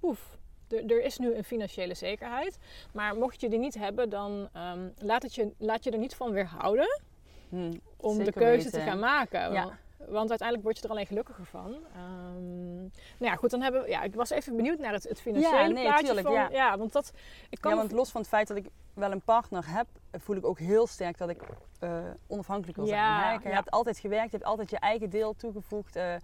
poef, 0.00 0.38
er, 0.68 0.90
er 0.90 1.02
is 1.02 1.18
nu 1.18 1.34
een 1.34 1.44
financiële 1.44 1.94
zekerheid. 1.94 2.58
Maar 2.92 3.16
mocht 3.16 3.40
je 3.40 3.48
die 3.48 3.58
niet 3.58 3.74
hebben, 3.74 4.08
dan 4.08 4.48
ehm, 4.52 4.88
laat, 4.98 5.22
het 5.22 5.34
je, 5.34 5.52
laat 5.58 5.84
je 5.84 5.90
er 5.90 5.98
niet 5.98 6.14
van 6.14 6.30
weerhouden 6.30 7.00
Hm, 7.48 7.72
om 7.96 8.24
de 8.24 8.32
keuze 8.32 8.64
weten. 8.64 8.70
te 8.80 8.80
gaan 8.86 8.98
maken. 8.98 9.52
Ja. 9.52 9.78
Want, 9.98 10.28
uiteindelijk 10.28 10.62
word 10.62 10.76
je 10.78 10.84
er 10.84 10.90
alleen 10.90 11.06
gelukkiger 11.06 11.44
van. 11.44 11.74
Ehm, 11.94 12.80
nou 12.80 12.90
ja, 13.18 13.34
goed, 13.34 13.50
dan 13.50 13.60
hebben 13.62 13.82
we. 13.82 13.88
Ja, 13.88 14.02
ik 14.02 14.14
was 14.14 14.30
even 14.30 14.56
benieuwd 14.56 14.78
naar 14.78 14.92
het, 14.92 15.08
het 15.08 15.20
financiële 15.20 15.56
Ja, 15.56 15.66
nee, 15.66 15.84
plaatje 15.84 16.04
tuurlijk, 16.04 16.26
van. 16.26 16.48
ja. 16.50 16.78
want 16.78 16.92
dat. 16.92 17.12
Ik 17.50 17.60
kan 17.60 17.70
Ja, 17.70 17.76
want 17.76 17.92
los 17.92 18.10
van 18.10 18.20
het 18.20 18.30
feit 18.30 18.48
dat 18.48 18.56
ik 18.56 18.66
wel 18.94 19.10
een 19.10 19.20
partner 19.22 19.64
heb, 19.66 19.86
voel 20.12 20.36
ik 20.36 20.46
ook 20.46 20.58
heel 20.58 20.86
sterk 20.86 21.18
dat 21.18 21.28
ik 21.28 21.42
eh, 21.78 21.98
onafhankelijk 22.26 22.76
wil 22.76 22.86
zijn. 22.86 22.98
Ja? 23.00 23.40
Je 23.42 23.48
hebt 23.48 23.70
altijd 23.70 23.98
gewerkt, 23.98 24.30
je 24.30 24.36
hebt 24.36 24.48
altijd 24.48 24.70
je 24.70 24.78
eigen 24.78 25.10
deel 25.10 25.34
toegevoegd. 25.36 25.96
eh, 25.96 26.14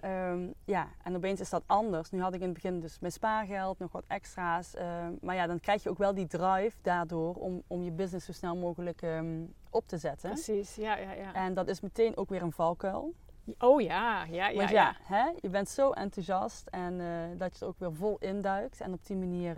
ehm, 0.00 0.46
ja, 0.64 0.88
en 1.02 1.16
opeens 1.16 1.40
is 1.40 1.50
dat 1.50 1.62
anders. 1.66 2.10
Nu 2.10 2.20
had 2.20 2.34
ik 2.34 2.40
in 2.40 2.44
het 2.44 2.54
begin 2.54 2.80
dus 2.80 2.98
mijn 2.98 3.12
spaargeld, 3.12 3.78
nog 3.78 3.92
wat 3.92 4.04
extra's. 4.06 4.74
ehm, 4.74 5.12
maar 5.20 5.34
ja, 5.34 5.46
dan 5.46 5.60
krijg 5.60 5.82
je 5.82 5.90
ook 5.90 5.98
wel 5.98 6.14
die 6.14 6.26
drive 6.26 6.76
daardoor 6.82 7.34
om, 7.34 7.62
om 7.66 7.82
je 7.82 7.90
business 7.90 8.26
zo 8.26 8.32
snel 8.32 8.56
mogelijk 8.56 9.02
ehm, 9.02 9.40
op 9.70 9.86
te 9.88 9.98
zetten. 9.98 10.30
Precies, 10.30 10.74
ja, 10.74 10.96
ja, 10.96 11.12
ja. 11.12 11.34
En 11.34 11.54
dat 11.54 11.68
is 11.68 11.80
meteen 11.80 12.16
ook 12.16 12.28
weer 12.28 12.42
een 12.42 12.52
valkuil. 12.52 13.14
Oh 13.58 13.80
ja, 13.80 14.24
ja, 14.24 14.48
ja. 14.48 14.56
Want 14.56 14.70
ja. 14.70 14.82
ja, 14.82 14.96
Hè, 15.16 15.30
je 15.40 15.48
bent 15.48 15.68
zo 15.68 15.90
enthousiast 15.90 16.66
en 16.66 17.00
eh, 17.00 17.38
dat 17.38 17.54
je 17.58 17.60
er 17.64 17.70
ook 17.70 17.78
weer 17.78 17.94
vol 17.94 18.16
induikt. 18.18 18.80
En 18.80 18.92
op 18.92 19.06
die 19.06 19.16
manier 19.16 19.56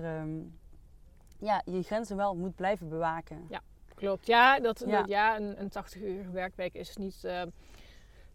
ja, 1.38 1.62
je 1.64 1.82
grenzen 1.82 2.16
wel 2.16 2.36
moet 2.36 2.54
blijven 2.54 2.88
bewaken. 2.88 3.48
Klopt. 3.94 4.26
Ja, 4.26 4.60
dat, 4.60 4.82
Ja. 4.86 4.98
dat- 4.98 5.08
ja 5.08 5.36
een, 5.36 5.60
een 5.60 5.68
80 5.68 6.00
uur 6.02 6.32
werkweek 6.32 6.74
is 6.74 6.96
niet, 6.96 7.24
eh, 7.24 7.42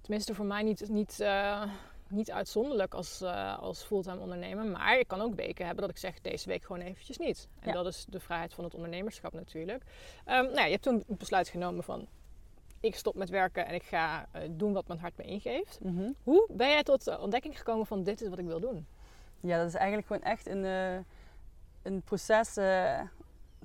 tenminste 0.01 0.35
voor 0.35 0.45
mij 0.45 0.63
niet, 0.63 0.89
niet, 0.89 1.19
eh, 1.19 1.63
niet 2.09 2.31
uitzonderlijk 2.31 2.93
als, 2.93 3.21
eh, 3.21 3.59
als 3.59 3.83
fulltime 3.83 4.19
ondernemer. 4.19 4.65
Maar 4.65 4.99
ik 4.99 5.07
kan 5.07 5.21
ook 5.21 5.35
weken 5.35 5.65
hebben 5.65 5.81
dat 5.83 5.91
ik 5.95 5.97
zeg 6.01 6.21
deze 6.21 6.47
week 6.47 6.63
gewoon 6.63 6.81
eventjes 6.81 7.17
niet. 7.17 7.47
En 7.59 7.67
Ja. 7.67 7.73
dat 7.73 7.85
is 7.85 8.05
de 8.09 8.19
vrijheid 8.19 8.53
van 8.53 8.63
het 8.63 8.73
ondernemerschap 8.73 9.33
natuurlijk. 9.33 9.83
Ehm, 10.25 10.43
nou 10.43 10.55
ja, 10.55 10.63
je 10.65 10.71
hebt 10.71 10.83
toen 10.83 11.03
het 11.07 11.17
besluit 11.17 11.47
genomen 11.47 11.83
van 11.83 12.07
ik 12.79 12.95
stop 12.95 13.15
met 13.15 13.29
werken 13.29 13.65
en 13.65 13.73
ik 13.73 13.83
ga 13.83 14.27
eh, 14.31 14.41
doen 14.51 14.73
wat 14.73 14.87
mijn 14.87 14.99
hart 14.99 15.17
me 15.17 15.23
ingeeft. 15.23 15.79
Mhm. 15.83 16.11
Hoe 16.23 16.47
ben 16.51 16.69
jij 16.69 16.83
tot 16.83 17.03
de 17.03 17.19
ontdekking 17.19 17.57
gekomen 17.57 17.85
van 17.85 18.03
dit 18.03 18.21
is 18.21 18.29
wat 18.29 18.39
ik 18.39 18.45
wil 18.45 18.59
doen? 18.59 18.87
Ja, 19.39 19.57
dat 19.57 19.67
is 19.67 19.73
eigenlijk 19.73 20.07
gewoon 20.07 20.23
echt 20.23 20.47
een, 20.47 20.65
eh, 20.65 20.97
een 21.83 22.01
proces 22.01 22.53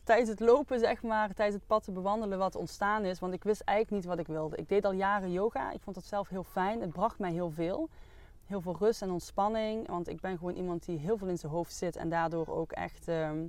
tijdens 0.04 0.28
het 0.28 0.40
lopen, 0.40 0.78
zeg 0.78 1.02
maar, 1.02 1.34
tijdens 1.34 1.56
het 1.58 1.66
pad 1.66 1.84
te 1.84 1.92
bewandelen 1.92 2.38
wat 2.38 2.54
ontstaan 2.56 3.04
is. 3.04 3.18
Want 3.18 3.32
ik 3.32 3.44
wist 3.44 3.61
eigenlijk 3.61 3.96
niet 4.02 4.11
wat 4.14 4.18
ik 4.18 4.26
wilde. 4.26 4.56
Ik 4.56 4.68
deed 4.68 4.84
al 4.84 4.92
jaren 4.92 5.32
yoga. 5.32 5.70
Ik 5.72 5.80
vond 5.80 5.96
het 5.96 6.04
zelf 6.04 6.28
heel 6.28 6.44
fijn. 6.44 6.80
Het 6.80 6.90
bracht 6.92 7.18
mij 7.18 7.32
heel 7.32 7.50
veel. 7.50 7.88
Heel 8.52 8.61
veel 8.61 8.76
rust 8.78 9.02
en 9.02 9.11
ontspanning. 9.11 9.88
Want 9.88 10.09
ik 10.09 10.21
ben 10.21 10.38
gewoon 10.38 10.54
iemand 10.54 10.85
die 10.85 10.99
heel 10.99 11.16
veel 11.16 11.28
in 11.28 11.38
zijn 11.38 11.52
hoofd 11.52 11.75
zit 11.75 11.97
en 11.97 12.09
daardoor 12.09 12.49
ook 12.49 12.73
echt 12.73 13.09
ehm, 13.09 13.47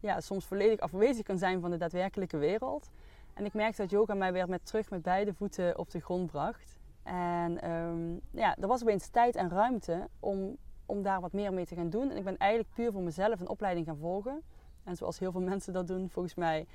ja, 0.00 0.20
soms 0.20 0.44
volledig 0.44 0.80
afwezig 0.80 1.24
kan 1.24 1.38
zijn 1.38 1.60
van 1.60 1.70
de 1.70 1.76
daadwerkelijke 1.76 2.36
wereld. 2.36 2.90
En 3.34 3.44
ik 3.44 3.54
merkte 3.54 3.82
dat 3.82 3.90
yoga 3.90 4.14
mij 4.14 4.32
weer 4.32 4.48
met 4.48 4.66
terug 4.66 4.90
met 4.90 5.02
beide 5.02 5.34
voeten 5.34 5.78
op 5.78 5.90
de 5.90 6.00
grond 6.00 6.30
bracht. 6.30 6.78
En 7.02 7.62
ehm, 7.62 8.12
ja, 8.30 8.56
er 8.56 8.68
was 8.68 8.82
opeens 8.82 9.08
tijd 9.08 9.36
en 9.36 9.50
ruimte 9.50 10.08
om 10.20 10.56
om 10.86 11.02
daar 11.02 11.20
wat 11.20 11.32
meer 11.32 11.52
mee 11.52 11.66
te 11.66 11.74
gaan 11.74 11.90
doen. 11.90 12.10
En 12.10 12.16
ik 12.16 12.24
ben 12.24 12.36
eigenlijk 12.36 12.74
puur 12.74 12.92
voor 12.92 13.02
mezelf 13.02 13.40
een 13.40 13.48
opleiding 13.48 13.86
gaan 13.86 13.96
volgen. 13.96 14.42
En 14.84 14.96
zoals 14.96 15.18
heel 15.18 15.32
veel 15.32 15.40
mensen 15.52 15.72
dat 15.72 15.86
doen, 15.86 16.10
volgens 16.10 16.34
mij, 16.34 16.66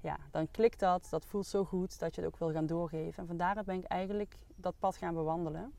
ja, 0.00 0.16
dan 0.30 0.50
klikt 0.50 0.80
dat. 0.80 1.06
Dat 1.10 1.26
voelt 1.26 1.46
zo 1.46 1.64
goed 1.64 1.98
dat 1.98 2.14
je 2.14 2.20
het 2.20 2.30
ook 2.30 2.38
wil 2.38 2.52
gaan 2.52 2.66
doorgeven. 2.66 3.22
En 3.22 3.26
van 3.26 3.36
daaruit 3.36 3.66
ben 3.66 3.78
ik 3.78 3.84
eigenlijk 3.84 4.36
dat 4.56 4.74
pad 4.78 4.96
gaan 4.96 5.14
bewandelen. 5.14 5.72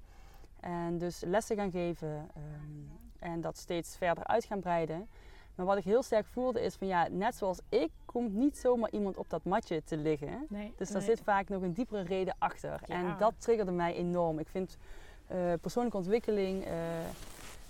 En 0.66 0.98
dus 0.98 1.22
lessen 1.26 1.56
gaan 1.56 1.72
geven 1.72 2.30
ehm, 2.36 3.32
en 3.32 3.42
dat 3.42 3.58
steeds 3.58 3.98
verder 3.98 4.24
uit 4.24 4.46
gaan 4.46 4.60
breiden. 4.60 5.08
Maar 5.56 5.66
wat 5.66 5.78
ik 5.78 5.84
heel 5.84 6.04
sterk 6.04 6.26
voelde 6.26 6.62
is 6.62 6.76
van 6.76 6.88
ja, 6.88 7.08
net 7.12 7.36
zoals 7.36 7.60
ik, 7.70 7.92
komt 8.06 8.34
niet 8.34 8.58
zomaar 8.58 8.90
iemand 8.92 9.18
op 9.18 9.30
dat 9.30 9.44
matje 9.44 9.84
te 9.84 9.98
liggen. 9.98 10.46
Nee, 10.50 10.74
Dus 10.78 10.92
daar 10.92 11.02
zit 11.02 11.22
vaak 11.22 11.50
nog 11.50 11.62
een 11.62 11.74
diepere 11.74 12.02
reden 12.02 12.36
achter. 12.38 12.82
Ja. 12.86 12.96
En 12.96 13.16
dat 13.20 13.34
triggerde 13.38 13.72
mij 13.72 13.96
enorm. 13.96 14.40
Ik 14.40 14.48
vind 14.48 14.78
eh, 15.28 15.54
persoonlijke 15.62 15.98
ontwikkeling, 15.98 16.66
eh, 16.66 16.74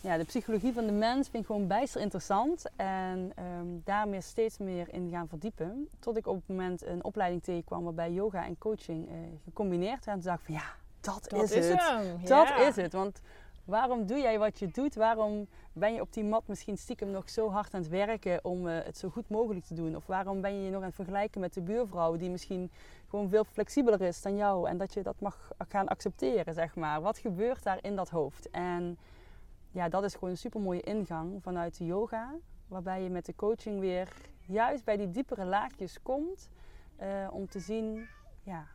ja, 0.02 0.18
de 0.18 0.24
psychologie 0.24 0.74
van 0.74 0.86
de 0.86 0.92
mens 0.92 1.30
vind 1.30 1.44
ik 1.44 1.50
gewoon 1.50 1.68
bijster 1.68 2.02
interessant. 2.02 2.64
En 2.76 3.32
ehm, 3.36 3.68
daar 3.84 4.08
meer 4.08 4.24
steeds 4.24 4.58
meer 4.58 4.94
in 4.94 5.10
gaan 5.10 5.28
verdiepen. 5.28 5.90
Tot 6.00 6.18
ik 6.18 6.28
op 6.28 6.36
het 6.36 6.48
moment 6.48 6.86
een 6.86 7.04
opleiding 7.04 7.44
tegenkwam 7.44 7.84
waarbij 7.84 8.12
yoga 8.12 8.46
en 8.46 8.58
coaching 8.58 9.10
eh, 9.10 9.16
gecombineerd 9.44 10.06
werden. 10.06 10.14
En 10.14 10.20
toen 10.20 10.30
dacht 10.30 10.40
ik 10.40 10.46
van 10.46 10.56
ja, 10.56 10.85
dat, 11.06 11.26
dat 11.30 11.44
is, 11.44 11.52
is 11.52 11.68
het. 11.68 11.88
hem. 11.88 12.18
Dat 12.26 12.48
ja. 12.48 12.68
is 12.68 12.76
het. 12.76 12.94
Want 12.94 13.22
waarom 13.66 14.06
doe 14.06 14.18
jij 14.18 14.40
wat 14.40 14.60
je 14.60 14.68
doet? 14.68 14.96
Waarom 14.96 15.48
ben 15.74 15.94
je 15.94 16.02
op 16.02 16.14
die 16.14 16.24
mat 16.24 16.48
misschien 16.48 16.78
stiekem 16.78 17.12
nog 17.12 17.30
zo 17.30 17.50
hard 17.50 17.74
aan 17.74 17.82
het 17.82 17.90
werken 17.90 18.40
om 18.44 18.68
eh, 18.68 18.86
het 18.86 18.98
zo 18.98 19.10
goed 19.10 19.30
mogelijk 19.30 19.66
te 19.66 19.74
doen? 19.74 19.96
Of 19.96 20.06
waarom 20.06 20.42
ben 20.42 20.56
je 20.56 20.66
je 20.66 20.70
nog 20.70 20.80
aan 20.80 20.88
het 20.88 20.96
vergelijken 20.96 21.42
met 21.42 21.54
de 21.54 21.62
buurvrouw 21.62 22.16
die 22.16 22.30
misschien 22.30 22.72
gewoon 23.10 23.30
veel 23.30 23.44
flexibeler 23.44 24.02
is 24.02 24.22
dan 24.22 24.36
jou 24.36 24.70
en 24.70 24.78
dat 24.78 24.94
je 24.94 25.04
dat 25.04 25.20
mag 25.20 25.52
gaan 25.68 25.88
accepteren, 25.88 26.54
zeg 26.54 26.76
maar. 26.76 27.02
Wat 27.02 27.18
gebeurt 27.18 27.64
daar 27.64 27.80
in 27.82 27.96
dat 27.96 28.10
hoofd? 28.10 28.50
En 28.50 28.98
ja, 29.72 29.90
dat 29.90 30.04
is 30.04 30.14
gewoon 30.14 30.30
een 30.30 30.38
super 30.38 30.62
mooie 30.62 30.82
ingang 30.82 31.44
vanuit 31.44 31.78
de 31.78 31.86
yoga, 31.86 32.34
waarbij 32.68 33.04
je 33.04 33.10
met 33.10 33.26
de 33.26 33.36
coaching 33.36 33.80
weer 33.80 34.08
juist 34.46 34.84
bij 34.84 34.98
die 34.98 35.12
diepere 35.12 35.46
laagjes 35.46 36.02
komt 36.02 36.50
eh, 36.96 37.28
om 37.32 37.48
te 37.48 37.60
zien, 37.60 38.08
ja, 38.44 38.68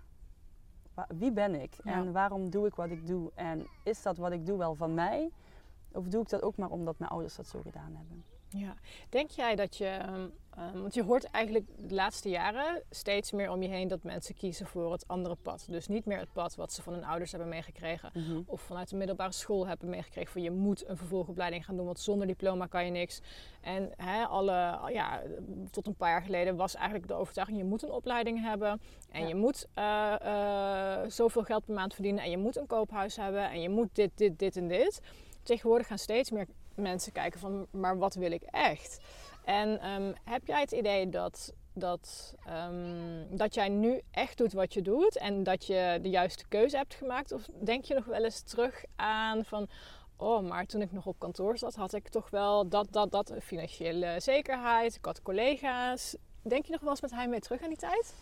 wie 1.09 1.33
ben 1.33 1.55
ik 1.61 1.75
Ja. 1.85 1.93
en 1.93 2.13
waarom 2.13 2.51
doe 2.51 2.67
ik 2.67 2.75
wat 2.75 2.91
ik 2.91 3.07
doe? 3.07 3.31
En 3.35 3.67
is 3.85 4.03
dat 4.03 4.17
wat 4.17 4.33
ik 4.33 4.47
doe 4.47 4.59
wel 4.59 4.75
van 4.75 4.95
mij? 4.95 5.31
Of 5.93 6.07
doe 6.07 6.23
ik 6.23 6.29
dat 6.29 6.43
ook 6.43 6.57
maar 6.57 6.71
omdat 6.71 6.99
mijn 6.99 7.11
ouders 7.11 7.37
dat 7.37 7.47
zo 7.47 7.61
gedaan 7.63 7.95
hebben? 7.97 8.25
Ja. 8.51 8.75
Denk 9.09 9.31
jij 9.31 9.57
dat 9.57 9.77
je, 9.77 9.87
ehm, 9.87 10.29
ehm, 10.57 10.81
want 10.81 10.95
je 10.95 11.03
hoort 11.03 11.25
eigenlijk 11.25 11.67
de 11.89 11.95
laatste 11.95 12.29
jaren 12.29 12.83
steeds 12.91 13.33
meer 13.33 13.51
om 13.51 13.63
je 13.63 13.69
heen 13.69 13.89
dat 13.89 14.03
mensen 14.03 14.35
kiezen 14.35 14.67
voor 14.67 14.93
het 14.93 15.09
andere 15.09 15.35
pad. 15.43 15.65
Dus 15.69 15.87
niet 15.89 16.05
meer 16.05 16.19
het 16.19 16.33
pad 16.33 16.55
wat 16.55 16.73
ze 16.73 16.83
van 16.83 16.93
hun 16.93 17.05
ouders 17.05 17.31
hebben 17.31 17.49
meegekregen 17.49 18.13
of 18.47 18.61
vanuit 18.61 18.89
de 18.89 18.97
middelbare 18.97 19.33
school 19.33 19.67
hebben 19.67 19.89
meegekregen 19.89 20.33
van 20.33 20.43
je 20.43 20.51
moet 20.51 20.89
een 20.89 20.97
vervolgopleiding 20.97 21.65
gaan 21.65 21.77
doen, 21.77 21.85
want 21.87 22.01
zonder 22.01 22.27
diploma 22.27 22.67
kan 22.67 22.85
je 22.85 22.91
niks. 22.91 23.21
En 23.61 23.97
alle, 24.29 24.79
ja, 24.93 25.23
tot 25.71 25.87
een 25.87 25.97
paar 25.97 26.11
jaar 26.11 26.23
geleden 26.23 26.57
was 26.57 26.75
eigenlijk 26.75 27.09
de 27.09 27.15
overtuiging 27.15 27.59
je 27.59 27.65
moet 27.65 27.83
een 27.83 27.91
opleiding 27.91 28.43
hebben 28.43 28.81
en 29.11 29.23
Ja. 29.23 29.29
je 29.29 29.35
moet 29.35 29.67
eh, 29.75 30.15
eh, 30.21 31.11
zoveel 31.11 31.43
geld 31.43 31.65
per 31.65 31.75
maand 31.75 31.95
verdienen 31.95 32.25
en 32.25 32.31
je 32.31 32.39
moet 32.39 32.57
een 32.57 32.67
koophuis 32.67 33.17
hebben 33.17 33.51
en 33.51 33.61
je 33.61 33.69
moet 33.69 33.89
dit, 33.93 34.11
dit, 34.15 34.39
dit 34.39 34.57
en 34.57 34.69
dit. 34.69 35.01
Tegenwoordig 35.43 35.87
gaan 35.87 35.99
steeds 35.99 36.31
meer 36.31 36.47
mensen 36.81 37.13
kijken 37.13 37.41
van, 37.41 37.67
maar 37.71 37.99
wat 37.99 38.15
wil 38.15 38.33
ik 38.33 38.43
echt? 38.43 39.01
En 39.45 39.81
ehm, 39.81 40.13
heb 40.25 40.47
jij 40.47 40.61
het 40.61 40.73
idee 40.73 41.09
dat, 41.09 41.53
dat, 41.73 42.35
ehm, 42.47 43.37
dat 43.37 43.55
jij 43.55 43.69
nu 43.69 44.01
echt 44.11 44.39
doet 44.39 44.53
wat 44.53 44.75
je 44.75 44.83
doet 44.83 45.17
en 45.17 45.43
dat 45.43 45.67
je 45.67 45.99
de 46.03 46.11
juiste 46.11 46.49
keuze 46.49 46.77
hebt 46.77 46.95
gemaakt? 46.95 47.33
Of 47.33 47.49
denk 47.61 47.85
je 47.85 47.95
nog 47.95 48.05
wel 48.05 48.25
eens 48.25 48.43
terug 48.43 48.85
aan 48.97 49.45
van, 49.45 49.69
oh, 50.17 50.49
maar 50.49 50.67
toen 50.67 50.81
ik 50.81 50.93
nog 50.93 51.07
op 51.07 51.19
kantoor 51.19 51.59
zat, 51.59 51.75
had 51.75 51.95
ik 51.95 52.09
toch 52.09 52.31
wel 52.31 52.69
dat, 52.69 52.93
dat, 52.93 53.11
dat, 53.11 53.35
financiële 53.41 54.17
zekerheid, 54.19 54.95
ik 54.95 55.05
had 55.05 55.23
collega's. 55.23 56.17
Denk 56.43 56.65
je 56.65 56.73
nog 56.73 56.81
wel 56.81 56.91
eens 56.91 57.01
met 57.01 57.11
heimwee 57.11 57.41
terug 57.41 57.63
aan 57.63 57.69
die 57.69 57.79
tijd? 57.79 58.15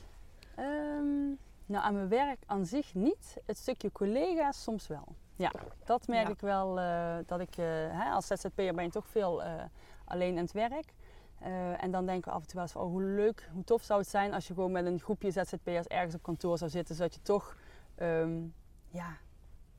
Ehm, 0.56 1.26
nou, 1.66 1.84
aan 1.84 1.94
mijn 1.94 2.08
werk 2.08 2.42
aan 2.46 2.66
zich 2.66 2.94
niet. 2.94 3.36
Het 3.46 3.58
stukje 3.58 3.92
collega's 3.92 4.62
soms 4.62 4.86
wel. 4.86 5.14
Ja, 5.38 5.52
dat 5.84 6.06
merk 6.06 6.26
Ja. 6.26 6.32
ik 6.32 6.40
wel. 6.40 6.80
eh, 6.80 7.16
dat 7.26 7.40
ik, 7.40 7.56
eh, 7.56 7.64
hè, 7.90 8.10
als 8.10 8.26
ZZP'er 8.26 8.74
ben 8.74 8.84
je 8.84 8.90
toch 8.90 9.06
veel 9.08 9.42
eh, 9.42 9.52
alleen 10.04 10.36
aan 10.36 10.42
het 10.42 10.52
werk. 10.52 10.94
En 11.78 11.90
dan 11.90 12.06
denken 12.06 12.30
we 12.30 12.36
af 12.36 12.40
en 12.42 12.46
toe 12.46 12.54
wel 12.54 12.62
eens 12.62 12.72
van, 12.72 12.82
oh, 12.82 12.88
hoe 12.90 13.02
leuk, 13.02 13.48
hoe 13.52 13.64
tof 13.64 13.82
zou 13.82 14.00
het 14.00 14.08
zijn 14.08 14.34
als 14.34 14.46
je 14.48 14.54
gewoon 14.54 14.72
met 14.72 14.86
een 14.86 15.00
groepje 15.00 15.30
ZZP'ers 15.30 15.86
ergens 15.86 16.14
op 16.14 16.22
kantoor 16.22 16.58
zou 16.58 16.70
zitten. 16.70 16.94
Zodat 16.94 17.14
je 17.14 17.22
toch 17.22 17.56
ehm, 17.94 18.38
ja, 18.88 19.16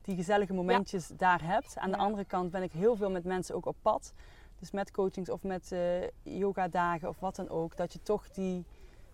die 0.02 0.16
gezellige 0.16 0.52
momentjes 0.52 1.06
daar 1.08 1.42
hebt. 1.44 1.78
Aan 1.78 1.90
de 1.90 1.96
andere 1.96 2.24
kant 2.24 2.50
ben 2.50 2.62
ik 2.62 2.72
heel 2.72 2.96
veel 2.96 3.10
met 3.10 3.24
mensen 3.24 3.54
ook 3.54 3.66
op 3.66 3.76
pad. 3.82 4.12
Dus 4.58 4.70
met 4.70 4.90
coachings 4.90 5.30
of 5.30 5.42
met 5.42 5.74
yoga 6.22 6.68
dagen 6.68 7.08
of 7.08 7.20
wat 7.20 7.36
dan 7.36 7.48
ook. 7.48 7.76
Dat 7.76 7.92
je 7.92 8.02
toch 8.02 8.30
die, 8.30 8.64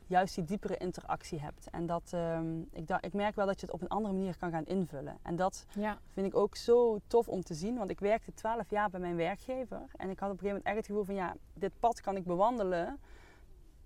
juist 0.07 0.35
die 0.35 0.45
diepere 0.45 0.77
interactie 0.77 1.41
hebt. 1.41 1.71
En 1.71 1.87
dat, 1.87 2.11
ehm, 2.13 2.61
ik, 2.61 2.91
ik 3.01 3.13
merk 3.13 3.35
wel 3.35 3.47
dat 3.47 3.61
je 3.61 3.67
het 3.67 3.75
op 3.75 3.83
een 3.83 3.89
andere 3.89 4.15
manier 4.15 4.37
kan 4.37 4.51
gaan 4.51 4.65
invullen. 4.65 5.19
En 5.23 5.37
dat 5.37 5.67
Ja. 5.75 5.99
vind 6.13 6.27
ik 6.27 6.37
ook 6.37 6.57
zo 6.57 6.99
tof 7.07 7.29
om 7.29 7.43
te 7.43 7.55
zien. 7.55 7.77
Want 7.79 7.91
ik 7.91 8.01
werkte 8.01 8.35
12 8.35 8.71
jaar 8.71 8.91
bij 8.91 9.01
mijn 9.01 9.17
werkgever. 9.17 9.83
En 9.97 10.11
ik 10.11 10.19
had 10.19 10.31
op 10.31 10.35
een 10.35 10.39
gegeven 10.39 10.47
moment 10.47 10.65
echt 10.65 10.77
het 10.77 10.87
gevoel 10.87 11.05
van 11.05 11.15
ja, 11.15 11.35
dit 11.55 11.73
pad 11.81 12.01
kan 12.01 12.17
ik 12.17 12.25
bewandelen 12.25 12.99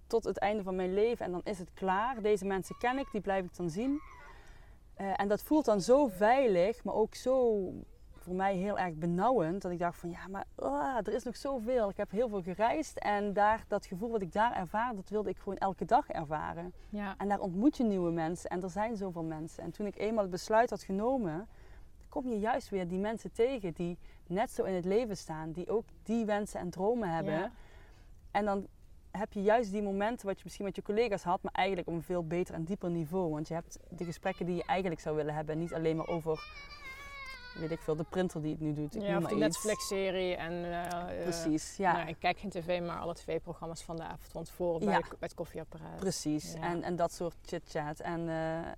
tot 0.06 0.24
het 0.24 0.38
einde 0.38 0.62
van 0.62 0.76
mijn 0.76 0.94
leven. 0.94 1.24
En 1.26 1.32
dan 1.32 1.40
is 1.44 1.58
het 1.58 1.72
klaar. 1.74 2.22
Deze 2.22 2.44
mensen 2.44 2.76
ken 2.78 2.98
ik, 2.98 3.08
die 3.12 3.20
blijf 3.20 3.44
ik 3.44 3.56
dan 3.56 3.70
zien. 3.70 4.00
Eh, 4.94 5.20
en 5.20 5.28
dat 5.28 5.42
voelt 5.42 5.64
dan 5.64 5.80
zo 5.80 6.06
veilig, 6.06 6.84
maar 6.84 6.94
ook 6.94 7.14
zo 7.14 7.62
voor 8.22 8.34
mij 8.34 8.56
heel 8.56 8.78
erg 8.78 8.94
benauwend. 8.94 9.62
Dat 9.62 9.72
ik 9.72 9.78
dacht 9.78 9.98
van 9.98 10.10
ja, 10.10 10.28
maar 10.28 10.44
ah, 10.54 10.96
er 10.96 11.12
is 11.12 11.22
nog 11.22 11.36
zoveel. 11.36 11.88
Ik 11.88 11.96
heb 11.96 12.10
heel 12.10 12.28
veel 12.28 12.42
gereisd. 12.42 12.98
En 12.98 13.32
daar, 13.32 13.64
dat 13.68 13.86
gevoel 13.86 14.10
wat 14.10 14.22
ik 14.22 14.32
daar 14.32 14.56
ervaar, 14.56 14.94
dat 14.94 15.08
wilde 15.08 15.28
ik 15.28 15.38
gewoon 15.38 15.58
elke 15.58 15.84
dag 15.84 16.08
ervaren. 16.08 16.72
Ja. 16.88 17.14
En 17.18 17.28
daar 17.28 17.40
ontmoet 17.40 17.76
je 17.76 17.84
nieuwe 17.84 18.10
mensen 18.10 18.50
en 18.50 18.62
er 18.62 18.70
zijn 18.70 18.96
zoveel 18.96 19.22
mensen. 19.22 19.62
En 19.62 19.70
toen 19.70 19.86
ik 19.86 19.98
eenmaal 19.98 20.22
het 20.22 20.30
besluit 20.30 20.70
had 20.70 20.82
genomen, 20.82 21.48
kom 22.08 22.28
je 22.28 22.38
juist 22.38 22.68
weer 22.68 22.88
die 22.88 22.98
mensen 22.98 23.32
tegen 23.32 23.72
die 23.72 23.98
net 24.26 24.50
zo 24.50 24.64
in 24.64 24.74
het 24.74 24.84
leven 24.84 25.16
staan, 25.16 25.52
die 25.52 25.70
ook 25.70 25.84
die 26.02 26.24
wensen 26.24 26.60
en 26.60 26.70
dromen 26.70 27.14
hebben. 27.14 27.34
Ja. 27.34 27.52
En 28.30 28.44
dan 28.44 28.66
heb 29.10 29.32
je 29.32 29.42
juist 29.42 29.72
die 29.72 29.82
momenten 29.82 30.26
wat 30.26 30.36
je 30.36 30.42
misschien 30.44 30.64
met 30.64 30.76
je 30.76 30.82
collega's 30.82 31.22
had, 31.22 31.42
maar 31.42 31.52
eigenlijk 31.52 31.88
op 31.88 31.94
een 31.94 32.02
veel 32.02 32.26
beter 32.26 32.54
en 32.54 32.64
dieper 32.64 32.90
niveau. 32.90 33.30
Want 33.30 33.48
je 33.48 33.54
hebt 33.54 33.78
de 33.88 34.04
gesprekken 34.04 34.46
die 34.46 34.56
je 34.56 34.64
eigenlijk 34.64 35.00
zou 35.00 35.16
willen 35.16 35.34
hebben, 35.34 35.58
niet 35.58 35.74
alleen 35.74 35.96
maar 35.96 36.06
over, 36.06 36.40
weet 37.60 37.70
ik 37.70 37.80
veel, 37.80 37.96
de 37.96 38.04
printer 38.08 38.42
die 38.42 38.50
het 38.50 38.60
nu 38.60 38.72
doet. 38.74 38.94
Ik 38.94 39.02
Ja, 39.02 39.16
of 39.16 39.24
de. 39.24 39.34
Netflix-serie 39.34 40.36
en... 40.36 40.52
eh, 40.52 40.86
eh, 41.18 41.22
Precies, 41.22 41.76
ja. 41.76 41.92
Nou, 41.92 42.08
ik 42.08 42.16
kijk 42.18 42.38
geen 42.38 42.50
tv, 42.50 42.80
maar 42.86 42.98
alle 42.98 43.14
tv-programma's 43.14 43.82
van 43.82 43.96
de 43.96 44.02
avond 44.02 44.30
van 44.30 44.44
tevoren 44.44 44.80
bij, 44.84 44.88
Ja. 44.94 44.98
de- 45.00 45.04
bij 45.08 45.16
het 45.20 45.34
koffieapparaat. 45.34 45.96
Precies, 45.96 46.52
Ja. 46.52 46.60
en, 46.62 46.82
en 46.82 46.96
dat 46.96 47.12
soort 47.12 47.34
chit-chat. 47.44 48.00
En 48.00 48.28
eh, 48.28 48.70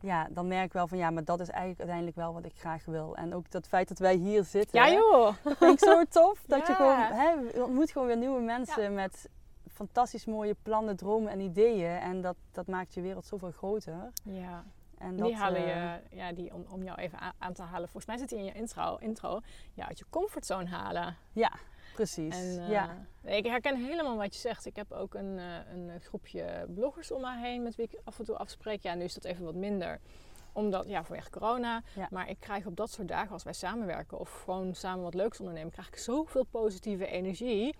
ja, 0.00 0.28
dan 0.30 0.48
merk 0.48 0.64
ik 0.64 0.72
wel 0.72 0.86
van 0.88 0.98
ja, 0.98 1.10
maar 1.10 1.24
dat 1.24 1.40
is 1.40 1.48
eigenlijk 1.48 1.78
uiteindelijk 1.78 2.16
wel 2.16 2.32
wat 2.32 2.44
ik 2.44 2.52
graag 2.56 2.84
wil. 2.84 3.16
En 3.16 3.34
ook 3.34 3.50
dat 3.50 3.66
feit 3.66 3.88
dat 3.88 3.98
wij 3.98 4.14
hier 4.14 4.44
zitten, 4.44 4.80
Ja 4.80 4.90
joh! 4.92 5.34
dat 5.42 5.56
vind 5.56 5.72
ik 5.82 5.88
zo 5.88 6.02
tof. 6.22 6.42
Dat 6.46 6.66
je 6.66 6.74
gewoon, 6.74 6.96
hè, 6.98 7.30
je 7.30 7.64
ontmoet 7.64 7.90
gewoon 7.90 8.06
weer 8.06 8.16
nieuwe 8.16 8.40
mensen 8.40 8.94
met 8.94 9.28
fantastisch 9.72 10.24
mooie 10.24 10.56
plannen, 10.62 10.96
dromen 10.96 11.32
en 11.32 11.40
ideeën. 11.40 11.96
En 11.98 12.20
dat, 12.20 12.36
dat 12.52 12.66
maakt 12.66 12.94
je 12.94 13.00
wereld 13.00 13.24
zoveel 13.24 13.50
groter. 13.50 14.12
Ja, 14.22 14.64
En 14.98 15.16
dat, 15.16 15.26
die 15.26 15.36
halen 15.36 15.60
eh, 15.60 15.66
je, 16.10 16.16
ja, 16.16 16.32
die, 16.32 16.54
om, 16.54 16.66
om 16.70 16.82
jou 16.82 16.98
even 16.98 17.18
aan, 17.38 17.52
te 17.52 17.62
halen. 17.62 17.88
Volgens 17.88 18.06
mij 18.06 18.16
zit 18.16 18.28
die 18.28 18.38
in 18.38 18.44
je 18.44 18.52
intro, 18.52 18.96
intro, 18.96 19.40
ja, 19.74 19.88
uit 19.88 19.98
je 19.98 20.04
comfortzone 20.10 20.68
halen. 20.68 21.16
Ja, 21.32 21.52
Precies. 21.96 22.34
En, 22.34 22.64
eh, 22.64 22.70
ja. 22.70 23.06
ik 23.22 23.46
herken 23.46 23.84
helemaal 23.84 24.16
wat 24.16 24.34
je 24.34 24.40
zegt. 24.40 24.66
Ik 24.66 24.76
heb 24.76 24.92
ook 24.92 25.14
een, 25.14 25.38
eh, 25.38 25.72
een 25.72 26.00
groepje 26.00 26.66
bloggers 26.74 27.10
om 27.10 27.20
me 27.20 27.36
heen 27.38 27.62
met 27.62 27.74
wie 27.74 27.88
ik 27.90 28.00
af 28.04 28.18
en 28.18 28.24
toe 28.24 28.36
afspreek. 28.36 28.82
Ja, 28.82 28.94
nu 28.94 29.04
is 29.04 29.14
dat 29.14 29.24
even 29.24 29.44
wat 29.44 29.54
minder 29.54 30.00
omdat, 30.52 30.88
ja, 30.88 31.04
vanwege 31.04 31.30
corona. 31.30 31.82
Ja. 31.94 32.08
Maar 32.10 32.28
ik 32.28 32.40
krijg 32.40 32.66
op 32.66 32.76
dat 32.76 32.90
soort 32.90 33.08
dagen, 33.08 33.32
als 33.32 33.42
wij 33.42 33.52
samenwerken 33.52 34.18
of 34.18 34.42
gewoon 34.42 34.74
samen 34.74 35.02
wat 35.02 35.14
leuks 35.14 35.40
ondernemen, 35.40 35.72
krijg 35.72 35.88
ik 35.88 35.96
zoveel 35.96 36.44
positieve 36.44 37.06
energie. 37.06 37.76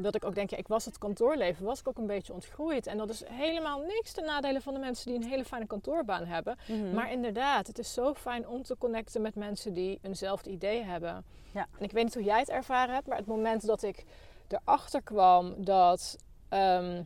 Dat 0.00 0.14
ik 0.14 0.24
ook 0.24 0.34
denk, 0.34 0.50
ja, 0.50 0.56
ik 0.56 0.68
was 0.68 0.84
het 0.84 0.98
kantoorleven, 0.98 1.64
was 1.64 1.80
ik 1.80 1.88
ook 1.88 1.98
een 1.98 2.06
beetje 2.06 2.32
ontgroeid. 2.32 2.86
En 2.86 2.98
dat 2.98 3.10
is 3.10 3.22
helemaal 3.28 3.80
niks 3.80 4.12
ten 4.12 4.24
nadele 4.24 4.60
van 4.60 4.74
de 4.74 4.80
mensen 4.80 5.06
die 5.06 5.20
een 5.22 5.28
hele 5.28 5.44
fijne 5.44 5.66
kantoorbaan 5.66 6.24
hebben. 6.24 6.56
Mhm. 6.68 6.94
Maar 6.94 7.12
inderdaad, 7.12 7.66
het 7.66 7.78
is 7.78 7.92
zo 7.92 8.14
fijn 8.14 8.48
om 8.48 8.62
te 8.62 8.76
connecten 8.78 9.22
met 9.22 9.34
mensen 9.34 9.72
die 9.72 9.98
eenzelfde 10.02 10.50
idee 10.50 10.82
hebben. 10.82 11.24
Ja. 11.52 11.66
En 11.78 11.84
ik 11.84 11.92
weet 11.92 12.04
niet 12.04 12.14
hoe 12.14 12.24
jij 12.24 12.38
het 12.38 12.48
ervaren 12.48 12.94
hebt, 12.94 13.06
maar 13.06 13.16
het 13.16 13.26
moment 13.26 13.66
dat 13.66 13.82
ik 13.82 14.04
erachter 14.48 15.02
kwam 15.02 15.54
dat 15.64 16.16
ehm, 16.48 17.02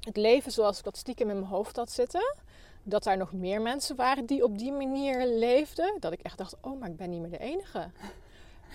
het 0.00 0.16
leven 0.16 0.52
zoals 0.52 0.78
ik 0.78 0.84
dat 0.84 0.96
stiekem 0.96 1.30
in 1.30 1.38
mijn 1.38 1.50
hoofd 1.50 1.76
had 1.76 1.90
zitten, 1.90 2.34
dat 2.82 3.02
daar 3.02 3.16
nog 3.16 3.32
meer 3.32 3.62
mensen 3.62 3.96
waren 3.96 4.26
die 4.26 4.44
op 4.44 4.58
die 4.58 4.72
manier 4.72 5.26
leefden, 5.26 5.96
dat 6.00 6.12
ik 6.12 6.20
echt 6.20 6.38
dacht, 6.38 6.56
oh, 6.60 6.80
maar 6.80 6.88
ik 6.88 6.96
ben 6.96 7.10
niet 7.10 7.20
meer 7.20 7.30
de 7.30 7.38
enige. 7.38 7.90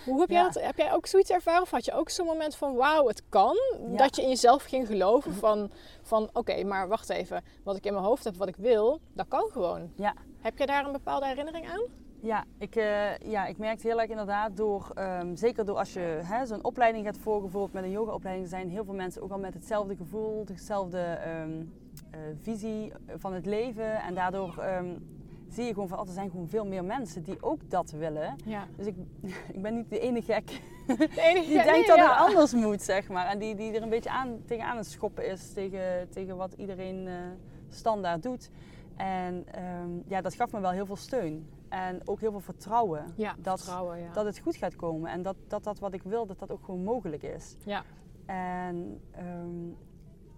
Hoe 0.04 0.20
heb, 0.20 0.30
jij 0.30 0.42
dat, 0.42 0.62
heb 0.62 0.76
jij 0.76 0.92
ook 0.92 1.06
zoiets 1.06 1.30
ervaren? 1.30 1.62
Of 1.62 1.70
had 1.70 1.84
je 1.84 1.92
ook 1.92 2.10
zo'n 2.10 2.26
moment 2.26 2.56
van 2.56 2.74
wauw, 2.74 3.06
het 3.06 3.22
kan? 3.28 3.56
Dat 3.96 4.16
je 4.16 4.22
in 4.22 4.28
jezelf 4.28 4.62
ging 4.62 4.86
geloven 4.86 5.34
van, 5.34 5.70
van 6.02 6.30
oké, 6.32 6.64
maar 6.64 6.88
wacht 6.88 7.10
even. 7.10 7.44
Wat 7.62 7.76
ik 7.76 7.84
in 7.86 7.92
mijn 7.92 8.04
hoofd 8.04 8.24
heb, 8.24 8.36
wat 8.36 8.48
ik 8.48 8.56
wil, 8.56 9.00
dat 9.12 9.28
kan 9.28 9.48
gewoon. 9.52 9.92
Ja. 9.96 10.14
Heb 10.40 10.58
je 10.58 10.66
daar 10.66 10.86
een 10.86 10.92
bepaalde 10.92 11.26
herinnering 11.26 11.68
aan? 11.68 11.82
Ja, 12.22 12.44
ik, 12.58 12.76
eh, 12.76 13.18
ja, 13.18 13.46
ik 13.46 13.58
merkte 13.58 13.86
heel 13.86 14.00
erg 14.00 14.10
inderdaad 14.10 14.56
door, 14.56 14.90
ehm, 14.94 15.36
zeker 15.36 15.64
door 15.64 15.76
als 15.76 15.92
je 15.92 16.20
hè, 16.22 16.46
zo'n 16.46 16.64
opleiding 16.64 17.04
gaat 17.04 17.18
volgen, 17.18 17.42
bijvoorbeeld 17.42 17.72
met 17.72 17.84
een 17.84 17.90
yogaopleiding, 17.90 18.48
zijn 18.48 18.70
heel 18.70 18.84
veel 18.84 18.94
mensen 18.94 19.22
ook 19.22 19.30
al 19.30 19.38
met 19.38 19.54
hetzelfde 19.54 19.96
gevoel, 19.96 20.44
dezelfde 20.44 20.98
ehm, 20.98 21.62
eh, 22.10 22.20
visie 22.40 22.92
van 23.16 23.32
het 23.32 23.46
leven. 23.46 24.02
En 24.02 24.14
daardoor 24.14 24.58
ehm, 24.58 24.94
zie 25.52 25.64
je 25.64 25.72
gewoon 25.72 25.88
van, 25.88 25.98
oh, 25.98 26.06
er 26.06 26.12
zijn 26.12 26.30
gewoon 26.30 26.48
veel 26.48 26.66
meer 26.66 26.84
mensen 26.84 27.22
die 27.22 27.42
ook 27.42 27.70
dat 27.70 27.90
willen. 27.90 28.36
Ja. 28.44 28.66
Dus 28.76 28.86
ik, 28.86 28.96
ik 29.54 29.62
ben 29.62 29.74
niet 29.74 29.90
de 29.90 29.98
ene 29.98 30.22
gek 30.22 30.60
De 30.86 31.20
enige 31.20 31.46
die 31.46 31.56
ja, 31.56 31.62
denkt 31.62 31.78
nee, 31.78 31.86
dat 31.86 31.96
ja. 31.96 32.10
het 32.10 32.26
anders 32.26 32.52
moet, 32.52 32.82
zeg 32.82 33.08
maar. 33.08 33.26
En 33.26 33.38
die, 33.38 33.54
die 33.54 33.72
er 33.72 33.82
een 33.82 33.88
beetje 33.88 34.10
aan, 34.10 34.42
tegenaan 34.46 34.76
het 34.76 34.86
schoppen 34.86 35.26
is 35.26 35.52
tegen, 35.52 36.08
tegen 36.10 36.36
wat 36.36 36.52
iedereen 36.52 37.06
eh, 37.06 37.14
standaard 37.68 38.22
doet. 38.22 38.50
En 38.96 39.44
ehm, 39.50 39.90
ja, 40.06 40.20
dat 40.20 40.34
gaf 40.34 40.52
me 40.52 40.60
wel 40.60 40.70
heel 40.70 40.86
veel 40.86 40.96
steun. 40.96 41.48
En 41.68 42.00
ook 42.04 42.20
heel 42.20 42.30
veel 42.30 42.40
vertrouwen. 42.40 43.04
Ja, 43.16 43.34
dat, 43.38 43.58
vertrouwen, 43.60 43.98
ja. 43.98 44.12
dat 44.12 44.24
het 44.24 44.38
goed 44.38 44.56
gaat 44.56 44.76
komen. 44.76 45.10
En 45.10 45.22
dat, 45.22 45.36
dat 45.48 45.64
dat 45.64 45.78
wat 45.78 45.94
ik 45.94 46.02
wil, 46.02 46.26
dat 46.26 46.38
dat 46.38 46.50
ook 46.50 46.64
gewoon 46.64 46.82
mogelijk 46.82 47.22
is. 47.22 47.56
Ja. 47.64 47.82
En, 48.26 49.00
ehm, 49.10 49.68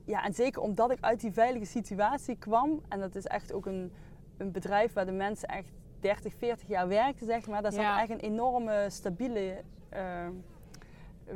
ja, 0.04 0.24
en 0.24 0.34
zeker 0.34 0.62
omdat 0.62 0.90
ik 0.90 0.98
uit 1.00 1.20
die 1.20 1.32
veilige 1.32 1.64
situatie 1.64 2.36
kwam. 2.36 2.80
En 2.88 3.00
dat 3.00 3.14
is 3.14 3.26
echt 3.26 3.52
ook 3.52 3.66
een, 3.66 3.92
een 4.36 4.50
bedrijf 4.52 4.92
waar 4.92 5.06
de 5.06 5.12
mensen 5.12 5.48
echt 5.48 5.68
30, 6.00 6.34
40 6.34 6.68
jaar 6.68 6.88
werkten, 6.88 7.26
zeg 7.26 7.46
maar. 7.46 7.62
Daar 7.62 7.72
zat 7.72 7.80
Ja. 7.82 8.00
echt 8.00 8.10
een 8.10 8.20
enorme, 8.20 8.86
stabiele 8.90 9.60
eh, 9.88 10.26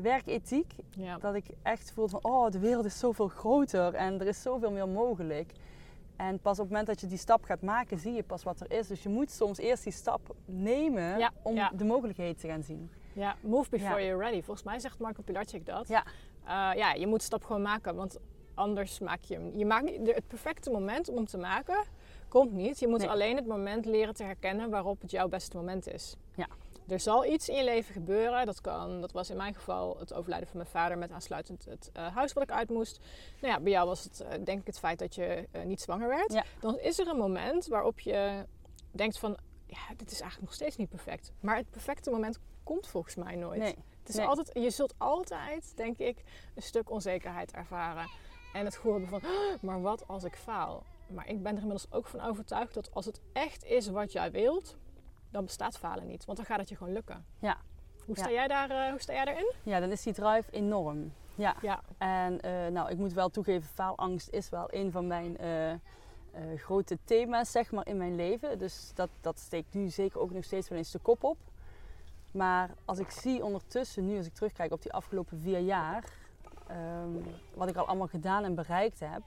werkethiek. 0.02 0.72
Ja. 0.90 1.18
Dat 1.18 1.34
ik 1.34 1.46
echt 1.62 1.92
voelde 1.92 2.10
van, 2.10 2.32
oh, 2.32 2.50
de 2.50 2.58
wereld 2.58 2.84
is 2.84 2.98
zoveel 2.98 3.28
groter 3.28 3.94
en 3.94 4.20
er 4.20 4.26
is 4.26 4.42
zoveel 4.42 4.70
meer 4.70 4.88
mogelijk. 4.88 5.52
En 6.16 6.38
pas 6.40 6.52
op 6.52 6.58
het 6.58 6.68
moment 6.68 6.86
dat 6.86 7.00
je 7.00 7.06
die 7.06 7.18
stap 7.18 7.44
gaat 7.44 7.62
maken, 7.62 7.98
zie 7.98 8.12
je 8.12 8.22
pas 8.22 8.42
wat 8.42 8.60
er 8.60 8.70
is. 8.78 8.86
Dus 8.86 9.02
je 9.02 9.08
moet 9.08 9.30
soms 9.30 9.58
eerst 9.58 9.82
die 9.84 9.92
stap 9.92 10.34
nemen 10.44 11.18
Ja, 11.18 11.30
om 11.42 11.58
de 11.76 11.84
mogelijkheden 11.84 12.36
te 12.36 12.48
gaan 12.48 12.62
zien. 12.62 12.90
ja, 13.12 13.36
move 13.40 13.70
before 13.70 14.04
you're 14.04 14.22
ready. 14.24 14.42
Volgens 14.42 14.66
mij 14.66 14.78
zegt 14.78 14.98
Marco 14.98 15.22
Pilarczyk 15.22 15.66
dat. 15.66 15.88
Ja. 15.88 16.04
Eh, 16.44 16.78
ja, 16.78 16.92
je 16.92 17.06
moet 17.06 17.18
de 17.18 17.24
stap 17.24 17.44
gewoon 17.44 17.62
maken, 17.62 17.94
want 17.94 18.18
anders 18.54 18.98
maak 18.98 19.20
je 19.22 19.34
hem. 19.34 19.50
Je 19.56 19.66
maakt 19.66 19.90
het 20.04 20.26
perfecte 20.26 20.70
moment 20.70 21.08
om 21.08 21.16
hem 21.16 21.26
te 21.26 21.38
maken 21.38 21.84
komt 22.28 22.52
niet. 22.52 22.78
Je 22.78 22.88
moet 22.88 22.98
Nee. 22.98 23.08
alleen 23.10 23.36
het 23.36 23.46
moment 23.46 23.84
leren 23.84 24.14
te 24.14 24.24
herkennen 24.24 24.70
waarop 24.70 25.00
het 25.00 25.10
jouw 25.10 25.28
beste 25.28 25.56
moment 25.56 25.88
is. 25.92 26.14
Ja. 26.34 26.46
Er 26.88 27.00
zal 27.00 27.24
iets 27.26 27.48
in 27.48 27.56
je 27.56 27.64
leven 27.64 27.92
gebeuren. 27.92 28.46
Dat, 28.46 28.60
kan, 28.60 29.00
dat 29.00 29.12
was 29.12 29.30
in 29.30 29.36
mijn 29.36 29.54
geval 29.54 29.98
het 29.98 30.12
overlijden 30.14 30.48
van 30.48 30.56
mijn 30.56 30.68
vader 30.70 30.98
met 30.98 31.10
aansluitend 31.10 31.64
het 31.64 31.90
eh, 31.92 32.14
huis 32.14 32.32
wat 32.32 32.42
ik 32.42 32.50
uit 32.50 32.68
moest. 32.70 33.00
Nou 33.40 33.52
ja, 33.54 33.60
bij 33.60 33.72
jou 33.72 33.86
was 33.88 34.04
het 34.04 34.20
eh, 34.20 34.44
denk 34.44 34.60
ik 34.60 34.66
het 34.66 34.78
feit 34.78 34.98
dat 34.98 35.14
je 35.14 35.48
eh, 35.50 35.62
niet 35.62 35.80
zwanger 35.80 36.08
werd. 36.08 36.32
Ja. 36.32 36.44
Dan 36.60 36.78
is 36.78 36.98
er 36.98 37.08
een 37.08 37.16
moment 37.16 37.66
waarop 37.66 38.00
je 38.00 38.44
denkt 38.90 39.18
van, 39.18 39.36
ja, 39.66 39.78
dit 39.96 40.10
is 40.10 40.20
eigenlijk 40.20 40.40
nog 40.40 40.54
steeds 40.54 40.76
niet 40.76 40.88
perfect. 40.88 41.32
Maar 41.40 41.56
het 41.56 41.70
perfecte 41.70 42.10
moment 42.10 42.38
komt 42.62 42.86
volgens 42.86 43.14
mij 43.14 43.34
nooit. 43.36 43.58
Nee. 43.60 43.74
Het 44.00 44.08
is 44.08 44.14
Nee. 44.14 44.26
altijd, 44.26 44.50
je 44.54 44.70
zult 44.70 44.94
altijd, 44.98 45.72
denk 45.76 45.98
ik, 45.98 46.22
een 46.54 46.62
stuk 46.62 46.90
onzekerheid 46.90 47.52
ervaren. 47.52 48.08
En 48.52 48.64
het 48.64 48.74
gevoel 48.74 48.92
hebben 48.92 49.10
van, 49.20 49.30
"Ah, 49.30 49.62
maar 49.62 49.80
wat 49.82 50.08
als 50.08 50.24
ik 50.24 50.36
faal? 50.36 50.82
Maar 51.08 51.28
ik 51.28 51.42
ben 51.42 51.52
er 51.52 51.58
inmiddels 51.62 51.92
ook 51.92 52.06
van 52.06 52.20
overtuigd 52.20 52.74
dat 52.74 52.94
als 52.94 53.06
het 53.06 53.20
echt 53.32 53.64
is 53.64 53.88
wat 53.88 54.12
jij 54.12 54.30
wilt, 54.30 54.76
dan 55.30 55.44
bestaat 55.44 55.78
falen 55.78 56.06
niet. 56.06 56.24
Want 56.24 56.38
dan 56.38 56.46
gaat 56.46 56.58
het 56.58 56.68
je 56.68 56.76
gewoon 56.76 56.92
lukken. 56.92 57.24
Ja. 57.38 57.56
Hoe 58.04 58.16
sta, 58.16 58.28
Ja. 58.28 58.34
jij, 58.34 58.48
daar, 58.48 58.70
eh, 58.70 58.90
hoe 58.90 59.00
sta 59.00 59.12
jij 59.12 59.24
daarin? 59.24 59.52
Ja, 59.62 59.80
dan 59.80 59.90
is 59.90 60.02
die 60.02 60.12
drive 60.12 60.50
enorm. 60.50 61.12
Ja. 61.34 61.56
Ja. 61.62 61.80
En 61.98 62.40
eh, 62.40 62.66
nou, 62.66 62.90
ik 62.90 62.96
moet 62.96 63.12
wel 63.12 63.28
toegeven, 63.28 63.68
faalangst 63.68 64.28
is 64.28 64.48
wel 64.48 64.66
een 64.70 64.90
van 64.92 65.06
mijn 65.06 65.38
eh, 65.38 65.72
grote 66.56 66.98
thema's 67.04 67.50
zeg 67.50 67.72
maar, 67.72 67.86
in 67.86 67.96
mijn 67.96 68.16
leven. 68.16 68.58
Dus 68.58 68.90
dat, 68.94 69.08
dat 69.20 69.38
steekt 69.38 69.74
nu 69.74 69.88
zeker 69.88 70.20
ook 70.20 70.30
nog 70.30 70.44
steeds 70.44 70.68
wel 70.68 70.78
eens 70.78 70.90
de 70.90 70.98
kop 70.98 71.24
op. 71.24 71.38
Maar 72.30 72.70
als 72.84 72.98
ik 72.98 73.10
zie 73.10 73.44
ondertussen, 73.44 74.06
nu 74.06 74.16
als 74.16 74.26
ik 74.26 74.34
terugkijk 74.34 74.72
op 74.72 74.82
die 74.82 74.92
afgelopen 74.92 75.40
vier 75.40 75.58
jaar, 75.58 76.04
ehm, 76.66 77.10
wat 77.54 77.68
ik 77.68 77.76
al 77.76 77.86
allemaal 77.86 78.06
gedaan 78.06 78.44
en 78.44 78.54
bereikt 78.54 79.00
heb. 79.00 79.22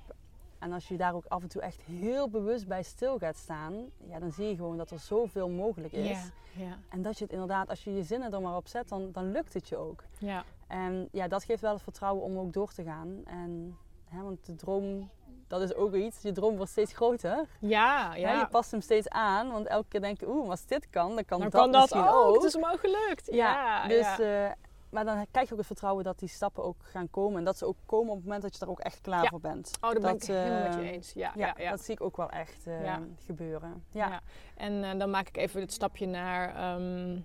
En 0.61 0.71
als 0.73 0.87
je 0.87 0.97
daar 0.97 1.13
ook 1.15 1.25
af 1.27 1.41
en 1.41 1.47
toe 1.49 1.61
echt 1.61 1.81
heel 1.81 2.29
bewust 2.29 2.67
bij 2.67 2.83
stil 2.83 3.17
gaat 3.17 3.37
staan, 3.37 3.73
ja, 4.07 4.19
dan 4.19 4.31
zie 4.31 4.47
je 4.47 4.55
gewoon 4.55 4.77
dat 4.77 4.91
er 4.91 4.99
zoveel 4.99 5.49
mogelijk 5.49 5.93
is. 5.93 6.31
ja. 6.53 6.77
En 6.89 7.01
dat 7.01 7.17
je 7.17 7.23
het 7.23 7.33
inderdaad, 7.33 7.69
als 7.69 7.83
je 7.83 7.93
je 7.95 8.03
zinnen 8.03 8.33
er 8.33 8.41
maar 8.41 8.55
op 8.55 8.67
zet, 8.67 8.89
dan, 8.89 9.09
dan 9.11 9.31
lukt 9.31 9.53
het 9.53 9.67
je 9.69 9.77
ook. 9.77 10.03
ja. 10.19 10.43
En 10.67 11.07
ja, 11.11 11.27
dat 11.27 11.43
geeft 11.43 11.61
wel 11.61 11.73
het 11.73 11.81
vertrouwen 11.81 12.23
om 12.23 12.37
ook 12.37 12.53
door 12.53 12.71
te 12.73 12.83
gaan. 12.83 13.21
En, 13.25 13.77
hè, 14.09 14.21
want 14.21 14.45
de 14.45 14.55
droom, 14.55 15.09
dat 15.47 15.61
is 15.61 15.73
ook 15.73 15.93
iets. 15.93 16.21
Je 16.21 16.31
droom 16.31 16.55
wordt 16.55 16.71
steeds 16.71 16.93
groter. 16.93 17.47
Ja, 17.59 18.09
Hè, 18.11 18.17
ja. 18.17 18.39
je 18.39 18.47
past 18.47 18.71
hem 18.71 18.81
steeds 18.81 19.09
aan, 19.09 19.51
want 19.51 19.67
elke 19.67 19.87
keer 19.87 20.01
denk 20.01 20.19
je, 20.19 20.29
oeh, 20.29 20.49
als 20.49 20.65
dit 20.65 20.89
kan, 20.89 21.15
dan 21.15 21.25
kan 21.25 21.39
dan 21.39 21.49
dat 21.49 21.61
kan 21.61 21.71
dat 21.71 21.81
misschien 21.81 22.07
ook. 22.07 22.25
ook. 22.27 22.35
Het 22.35 22.43
is 22.43 22.55
me 22.55 22.71
ook 22.71 22.79
gelukt. 22.79 23.27
Ja, 23.31 23.87
dus, 23.87 24.17
ja. 24.17 24.45
eh, 24.49 24.51
maar 24.91 25.05
dan 25.05 25.25
krijg 25.31 25.45
je 25.47 25.51
ook 25.53 25.57
het 25.59 25.67
vertrouwen 25.67 26.03
dat 26.03 26.19
die 26.19 26.29
stappen 26.29 26.63
ook 26.63 26.75
gaan 26.83 27.09
komen. 27.09 27.37
En 27.37 27.43
dat 27.43 27.57
ze 27.57 27.65
ook 27.65 27.77
komen 27.85 28.09
op 28.09 28.15
het 28.15 28.25
moment 28.25 28.41
dat 28.43 28.55
je 28.57 28.65
er 28.65 28.69
ook 28.71 28.79
echt 28.79 29.01
klaar 29.01 29.23
Ja. 29.23 29.29
voor 29.29 29.39
bent. 29.39 29.71
oh, 29.81 29.81
daar 29.91 29.93
ben 29.93 30.01
dat, 30.01 30.21
ik 30.21 30.27
helemaal 30.27 30.63
met 30.63 30.73
je 30.73 30.79
eh, 30.81 30.91
eens. 30.91 31.13
Ja, 31.13 31.31
Ja, 31.35 31.45
ja, 31.57 31.63
ja. 31.63 31.69
dat 31.69 31.81
zie 31.83 31.93
ik 31.93 32.01
ook 32.01 32.17
wel 32.17 32.29
echt 32.29 32.67
eh, 32.67 32.95
gebeuren. 33.25 33.83
Ja. 33.91 34.07
Ja. 34.09 34.21
En 34.55 34.83
eh, 34.83 34.99
dan 34.99 35.09
maak 35.09 35.27
ik 35.27 35.37
even 35.37 35.61
het 35.61 35.73
stapje 35.73 36.05
naar. 36.05 36.55
ehm, 36.55 37.19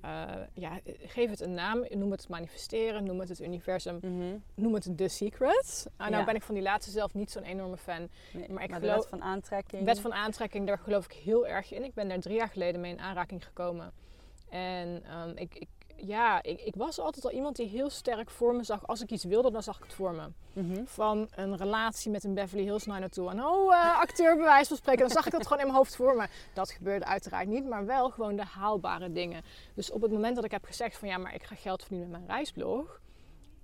eh, 0.00 0.22
ja, 0.52 0.78
geef 1.06 1.30
het 1.30 1.40
een 1.40 1.54
naam. 1.54 1.84
Noem 1.90 2.10
het 2.10 2.28
manifesteren. 2.28 3.04
Noem 3.04 3.20
het 3.20 3.28
het 3.28 3.40
universum. 3.40 3.98
Mhm. 4.02 4.36
Noem 4.54 4.74
het 4.74 4.96
The 4.96 5.08
Secret. 5.08 5.86
Ah, 5.96 6.08
nou 6.08 6.24
ben 6.24 6.34
ik 6.34 6.42
van 6.42 6.54
die 6.54 6.62
laatste 6.64 6.90
zelf 6.92 7.14
niet 7.14 7.30
zo'n 7.30 7.42
enorme 7.42 7.76
fan. 7.76 8.08
Nee, 8.32 8.50
Maar 8.52 8.62
ik 8.62 8.68
de 8.72 8.74
geloof- 8.80 8.94
wet 8.96 9.06
van 9.08 9.22
aantrekking. 9.22 9.84
Wet 9.84 10.00
van 10.00 10.14
aantrekking, 10.14 10.66
daar 10.66 10.78
geloof 10.78 11.04
ik 11.04 11.12
heel 11.12 11.46
erg 11.46 11.72
in. 11.72 11.84
Ik 11.84 11.94
ben 11.94 12.08
daar 12.08 12.18
drie 12.20 12.36
jaar 12.36 12.48
geleden 12.48 12.80
mee 12.80 12.92
in 12.92 13.00
aanraking 13.00 13.44
gekomen. 13.44 13.92
En 14.48 15.02
ehm, 15.04 15.30
ik, 15.34 15.54
ik, 15.54 15.68
ja, 15.96 16.42
ik, 16.42 16.60
ik 16.60 16.74
was 16.74 16.98
altijd 16.98 17.24
al 17.24 17.30
iemand 17.30 17.56
die 17.56 17.66
heel 17.68 17.90
sterk 17.90 18.30
voor 18.30 18.54
me 18.54 18.62
zag. 18.64 18.86
Als 18.86 19.00
ik 19.02 19.10
iets 19.10 19.24
wilde, 19.24 19.50
dan 19.50 19.62
zag 19.62 19.76
ik 19.76 19.82
het 19.82 19.94
voor 19.94 20.14
me. 20.14 20.28
Mhm. 20.52 20.84
Van 20.84 21.28
een 21.34 21.56
relatie 21.56 22.10
met 22.10 22.24
een 22.24 22.34
Beverly 22.34 22.62
Hills 22.62 22.86
90210. 22.86 23.44
Oh, 23.44 23.74
eh 23.74 23.98
acteur 24.00 24.36
bij 24.36 24.44
wijze 24.44 24.68
van 24.68 24.76
spreken. 24.76 25.00
Dan 25.00 25.10
zag 25.10 25.26
ik 25.26 25.32
dat 25.32 25.42
gewoon 25.42 25.58
in 25.58 25.64
mijn 25.64 25.76
hoofd 25.78 25.96
voor 25.96 26.16
me. 26.16 26.26
Dat 26.54 26.70
gebeurde 26.70 27.04
uiteraard 27.04 27.48
niet, 27.48 27.64
maar 27.68 27.86
wel 27.86 28.10
gewoon 28.10 28.36
de 28.36 28.44
haalbare 28.44 29.12
dingen. 29.12 29.42
Dus 29.74 29.90
op 29.90 30.02
het 30.02 30.10
moment 30.12 30.34
dat 30.36 30.44
ik 30.44 30.50
heb 30.50 30.64
gezegd 30.64 30.96
van 30.98 31.08
ja, 31.08 31.18
maar 31.18 31.34
ik 31.34 31.42
ga 31.42 31.54
geld 31.54 31.80
verdienen 31.80 32.10
met 32.10 32.20
mijn 32.26 32.32
reisblog. 32.36 33.00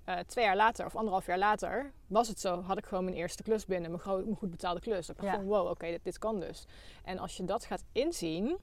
eh, 0.05 0.17
twee 0.19 0.45
jaar 0.45 0.55
later 0.55 0.85
of 0.85 0.95
anderhalf 0.95 1.25
jaar 1.25 1.37
later 1.37 1.91
was 2.07 2.27
het 2.27 2.39
zo. 2.39 2.61
Had 2.61 2.77
ik 2.77 2.85
gewoon 2.85 3.03
mijn 3.03 3.15
eerste 3.15 3.43
klus 3.43 3.65
binnen. 3.65 3.91
Mijn, 3.91 4.35
goed 4.37 4.51
betaalde 4.51 4.79
klus. 4.79 5.07
Dat 5.07 5.15
ik 5.15 5.21
dacht 5.21 5.33
Ja. 5.35 5.39
van 5.39 5.49
wow, 5.49 5.69
oké, 5.69 5.85
dit, 5.87 6.03
dit 6.03 6.17
kan 6.17 6.39
dus. 6.39 6.65
En 7.03 7.19
als 7.19 7.37
je 7.37 7.43
dat 7.45 7.65
gaat 7.65 7.83
inzien, 7.91 8.57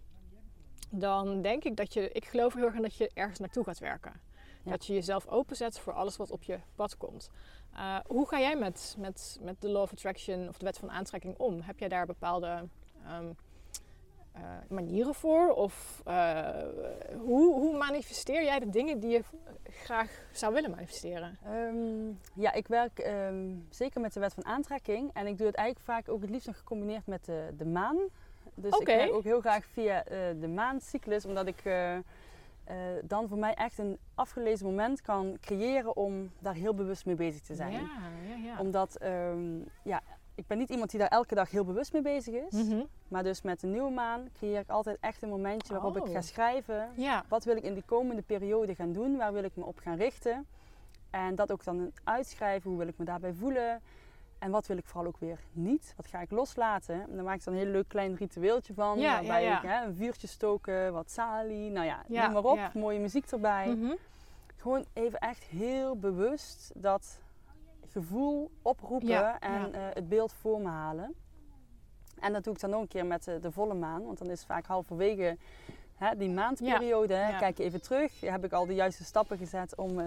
dan 0.90 1.42
denk 1.42 1.64
ik 1.64 1.76
dat 1.76 1.94
je... 1.94 2.10
Ik 2.12 2.24
geloof 2.24 2.54
heel 2.54 2.64
erg 2.64 2.74
in 2.74 2.82
dat 2.82 2.96
je 2.96 3.10
ergens 3.14 3.38
naartoe 3.38 3.64
gaat 3.64 3.78
werken. 3.78 4.12
Ja. 4.62 4.70
Dat 4.70 4.86
je 4.86 4.92
jezelf 4.92 5.26
openzet 5.26 5.78
voor 5.78 5.92
alles 5.92 6.16
wat 6.16 6.30
op 6.30 6.42
je 6.42 6.58
pad 6.74 6.96
komt. 6.96 7.30
Uh, 7.74 7.98
hoe 8.06 8.28
ga 8.28 8.40
jij 8.40 8.56
met, 8.56 8.96
met, 8.98 9.38
met 9.40 9.60
de 9.60 9.68
Law 9.68 9.82
of 9.82 9.92
Attraction 9.92 10.48
of 10.48 10.58
de 10.58 10.64
wet 10.64 10.78
van 10.78 10.90
aantrekking 10.90 11.38
om? 11.38 11.60
Heb 11.60 11.78
jij 11.78 11.88
daar 11.88 12.06
bepaalde 12.06 12.68
um, 13.18 13.36
uh, 14.36 14.42
manieren 14.68 15.14
voor? 15.14 15.52
Of 15.52 16.02
uh, 16.08 16.48
hoe, 17.18 17.54
hoe, 17.54 17.76
manifesteer 17.76 18.44
jij 18.44 18.58
de 18.58 18.68
dingen 18.68 19.00
die 19.00 19.10
je 19.10 19.22
graag 19.62 20.10
zou 20.32 20.54
willen 20.54 20.70
manifesteren? 20.70 21.38
Um, 21.46 22.18
ja, 22.34 22.52
ik 22.52 22.68
werk 22.68 22.98
um, 23.06 23.66
zeker 23.70 24.00
met 24.00 24.12
de 24.12 24.20
wet 24.20 24.34
van 24.34 24.44
aantrekking. 24.44 25.10
En 25.12 25.26
ik 25.26 25.38
doe 25.38 25.46
het 25.46 25.56
eigenlijk 25.56 25.86
vaak 25.86 26.08
ook 26.08 26.20
het 26.20 26.30
liefst 26.30 26.48
gecombineerd 26.52 27.06
met 27.06 27.24
de, 27.24 27.54
de 27.56 27.66
maan. 27.66 27.98
Dus 28.60 28.72
okay. 28.72 28.94
ik 28.94 29.00
werk 29.00 29.12
ook 29.12 29.24
heel 29.24 29.40
graag 29.40 29.64
via 29.64 30.04
uh, 30.04 30.18
de 30.40 30.48
maancyclus, 30.48 31.24
omdat 31.24 31.46
ik 31.46 31.64
uh, 31.64 31.96
eh, 31.96 32.02
dan 33.04 33.28
voor 33.28 33.38
mij 33.38 33.54
echt 33.54 33.78
een 33.78 33.98
afgelezen 34.14 34.66
moment 34.66 35.02
kan 35.02 35.36
creëren 35.40 35.96
om 35.96 36.30
daar 36.38 36.54
heel 36.54 36.74
bewust 36.74 37.06
mee 37.06 37.14
bezig 37.14 37.40
te 37.40 37.54
zijn. 37.54 37.72
Ja, 37.72 37.88
ja, 38.28 38.44
ja. 38.44 38.58
Omdat, 38.58 38.96
ehm, 38.96 39.58
ja, 39.82 40.00
ik 40.34 40.46
ben 40.46 40.58
niet 40.58 40.70
iemand 40.70 40.90
die 40.90 40.98
daar 40.98 41.08
elke 41.08 41.34
dag 41.34 41.50
heel 41.50 41.64
bewust 41.64 41.92
mee 41.92 42.02
bezig 42.02 42.34
is. 42.34 42.52
Mhm. 42.52 42.82
Maar 43.08 43.22
dus 43.22 43.42
met 43.42 43.60
de 43.60 43.66
nieuwe 43.66 43.90
maan 43.90 44.28
creëer 44.32 44.60
ik 44.60 44.68
altijd 44.68 44.96
echt 45.00 45.22
een 45.22 45.28
momentje 45.28 45.72
waarop 45.72 45.96
ik 45.96 46.02
Oh. 46.02 46.10
ga 46.10 46.20
schrijven. 46.20 46.88
Ja, 46.94 47.24
Wat 47.28 47.44
wil 47.44 47.56
ik 47.56 47.62
in 47.62 47.74
die 47.74 47.82
komende 47.86 48.22
periode 48.22 48.74
gaan 48.74 48.92
doen? 48.92 49.16
Waar 49.16 49.32
wil 49.32 49.44
ik 49.44 49.56
me 49.56 49.64
op 49.64 49.78
gaan 49.78 49.96
richten? 49.96 50.46
En 51.10 51.34
dat 51.34 51.52
ook 51.52 51.64
dan 51.64 51.92
uitschrijven. 52.04 52.70
Hoe 52.70 52.78
wil 52.78 52.88
ik 52.88 52.98
me 52.98 53.04
daarbij 53.04 53.32
voelen? 53.32 53.80
En 54.40 54.50
wat 54.50 54.66
wil 54.66 54.76
ik 54.76 54.86
vooral 54.86 55.06
ook 55.06 55.18
weer 55.18 55.38
niet? 55.52 55.92
Wat 55.96 56.06
ga 56.06 56.20
ik 56.20 56.30
loslaten? 56.30 57.02
En 57.02 57.14
daar 57.14 57.24
maak 57.24 57.36
ik 57.36 57.44
dan 57.44 57.54
een 57.54 57.60
heel 57.60 57.70
leuk 57.70 57.88
klein 57.88 58.16
ritueeltje 58.16 58.74
van. 58.74 58.98
Ja, 58.98 59.12
waarbij 59.12 59.42
ja, 59.42 59.50
ja. 59.50 59.62
ik 59.62 59.68
hè, 59.68 59.84
een 59.86 59.94
vuurtje 59.94 60.26
stoken, 60.26 60.92
wat 60.92 61.10
salie. 61.10 61.70
Nou 61.70 61.86
ja, 61.86 62.04
noem 62.06 62.32
maar 62.32 62.44
op. 62.44 62.74
Mooie 62.74 62.98
muziek 62.98 63.26
erbij. 63.26 63.66
Mhm. 63.66 63.94
Gewoon 64.56 64.84
even 64.92 65.18
echt 65.18 65.42
heel 65.44 65.96
bewust 65.96 66.72
dat 66.74 67.20
gevoel 67.88 68.50
oproepen 68.62 69.38
en 69.40 69.74
eh, 69.74 69.80
het 69.92 70.08
beeld 70.08 70.32
voor 70.32 70.60
me 70.60 70.68
halen. 70.68 71.14
En 72.20 72.32
dat 72.32 72.44
doe 72.44 72.54
ik 72.54 72.60
dan 72.60 72.74
ook 72.74 72.80
een 72.80 72.88
keer 72.88 73.06
met 73.06 73.24
de, 73.24 73.40
de 73.40 73.52
volle 73.52 73.74
maan. 73.74 74.04
Want 74.04 74.18
dan 74.18 74.30
is 74.30 74.44
vaak 74.44 74.66
halverwege 74.66 75.36
hè, 75.94 76.16
die 76.16 76.30
maandperiode. 76.30 77.14
hè. 77.14 77.38
Kijk 77.38 77.58
even 77.58 77.82
terug. 77.82 78.20
Heb 78.20 78.44
ik 78.44 78.52
al 78.52 78.66
de 78.66 78.74
juiste 78.74 79.04
stappen 79.04 79.38
gezet 79.38 79.74
om, 79.76 79.98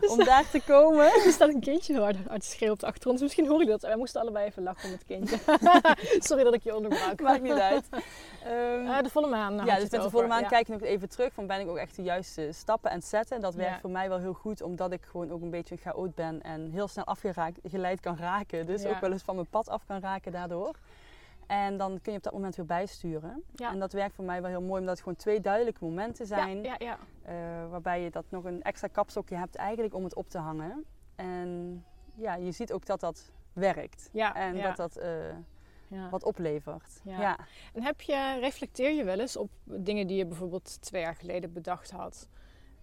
eh, 0.00 0.10
om 0.12 0.24
daar 0.24 0.50
te 0.50 0.60
komen. 0.66 1.04
Er 1.26 1.32
staat 1.32 1.48
een 1.48 1.60
kindje 1.60 1.92
heel 1.92 2.02
hard, 2.02 2.16
hard 2.28 2.40
te 2.40 2.46
schreeuwen 2.48 2.74
op 2.74 2.80
de 2.80 2.86
achtergrond. 2.86 3.18
Dus 3.18 3.26
misschien 3.26 3.48
hoor 3.50 3.60
je 3.60 3.66
dat. 3.66 3.82
Wij 3.82 3.96
moesten 3.96 4.20
allebei 4.20 4.46
even 4.46 4.62
lachen 4.62 4.84
om 4.88 4.92
het 4.94 5.04
kindje. 5.06 5.38
Sorry 6.28 6.44
dat 6.44 6.54
ik 6.54 6.62
je 6.62 6.76
onderbrak. 6.76 7.20
Maakt 7.20 7.42
niet 7.42 7.52
uit. 7.52 7.84
Ehm, 8.44 8.86
Eh, 8.86 9.02
de 9.02 9.08
volle 9.10 9.26
maan. 9.28 9.54
ja, 9.64 9.78
dus 9.78 9.90
met 9.90 10.02
de 10.02 10.10
volle 10.10 10.26
maan 10.26 10.40
Ja. 10.42 10.48
kijk 10.48 10.68
ik 10.68 10.80
nog 10.80 10.82
even 10.82 11.08
terug. 11.08 11.32
Van 11.32 11.46
ben 11.46 11.60
ik 11.60 11.68
ook 11.68 11.76
echt 11.76 11.96
de 11.96 12.02
juiste 12.02 12.48
stappen 12.52 12.90
aan 12.90 12.96
het 12.96 13.06
zetten. 13.06 13.40
Dat 13.40 13.54
werkt 13.54 13.74
Ja. 13.74 13.80
voor 13.80 13.90
mij 13.90 14.08
wel 14.08 14.18
heel 14.18 14.32
goed. 14.32 14.62
Omdat 14.62 14.92
ik 14.92 15.04
gewoon 15.10 15.32
ook 15.32 15.42
een 15.42 15.50
beetje 15.50 15.74
een 15.74 15.80
chaot 15.80 16.14
ben. 16.14 16.42
En 16.42 16.70
heel 16.70 16.88
snel 16.88 17.04
afgeleid 17.04 18.00
kan 18.00 18.16
raken. 18.16 18.66
Dus 18.66 18.82
Ja. 18.82 18.88
ook 18.90 19.00
wel 19.00 19.12
eens 19.12 19.22
van 19.22 19.34
mijn 19.34 19.46
pad 19.50 19.68
af 19.68 19.82
kan 19.86 20.00
raken 20.00 20.32
daardoor. 20.32 20.74
En 21.50 21.76
dan 21.76 22.00
kun 22.02 22.12
je 22.12 22.18
op 22.18 22.24
dat 22.24 22.32
moment 22.32 22.56
weer 22.56 22.66
bijsturen. 22.66 23.42
Ja. 23.54 23.70
En 23.70 23.78
dat 23.78 23.92
werkt 23.92 24.14
voor 24.14 24.24
mij 24.24 24.40
wel 24.42 24.50
heel 24.50 24.60
mooi. 24.60 24.80
Omdat 24.80 24.94
het 24.94 25.02
gewoon 25.02 25.16
twee 25.18 25.40
duidelijke 25.40 25.84
momenten 25.84 26.26
zijn. 26.26 26.62
Ja, 26.62 26.76
ja, 26.78 26.86
ja. 26.86 26.98
eh, 27.62 27.70
waarbij 27.70 28.02
je 28.02 28.10
dat 28.10 28.24
nog 28.28 28.44
een 28.44 28.62
extra 28.62 28.88
kapstokje 28.88 29.36
hebt 29.36 29.54
eigenlijk 29.54 29.94
om 29.94 30.04
het 30.04 30.14
op 30.14 30.28
te 30.28 30.38
hangen. 30.38 30.84
En 31.16 31.84
ja, 32.14 32.34
je 32.34 32.52
ziet 32.52 32.72
ook 32.72 32.86
dat 32.86 33.00
dat 33.00 33.30
werkt. 33.52 34.10
En 34.12 34.62
dat 34.62 34.76
dat 34.76 34.96
eh, 34.96 35.10
wat 36.10 36.24
oplevert. 36.24 37.00
Ja. 37.04 37.20
ja. 37.20 37.38
En 37.72 37.82
heb 37.82 38.00
je, 38.00 38.38
reflecteer 38.40 38.90
je 38.90 39.04
wel 39.04 39.20
eens 39.20 39.36
op 39.36 39.50
dingen 39.64 40.06
die 40.06 40.16
je 40.16 40.26
bijvoorbeeld 40.26 40.82
twee 40.82 41.02
jaar 41.02 41.16
geleden 41.16 41.52
bedacht 41.52 41.90
had 41.90 42.28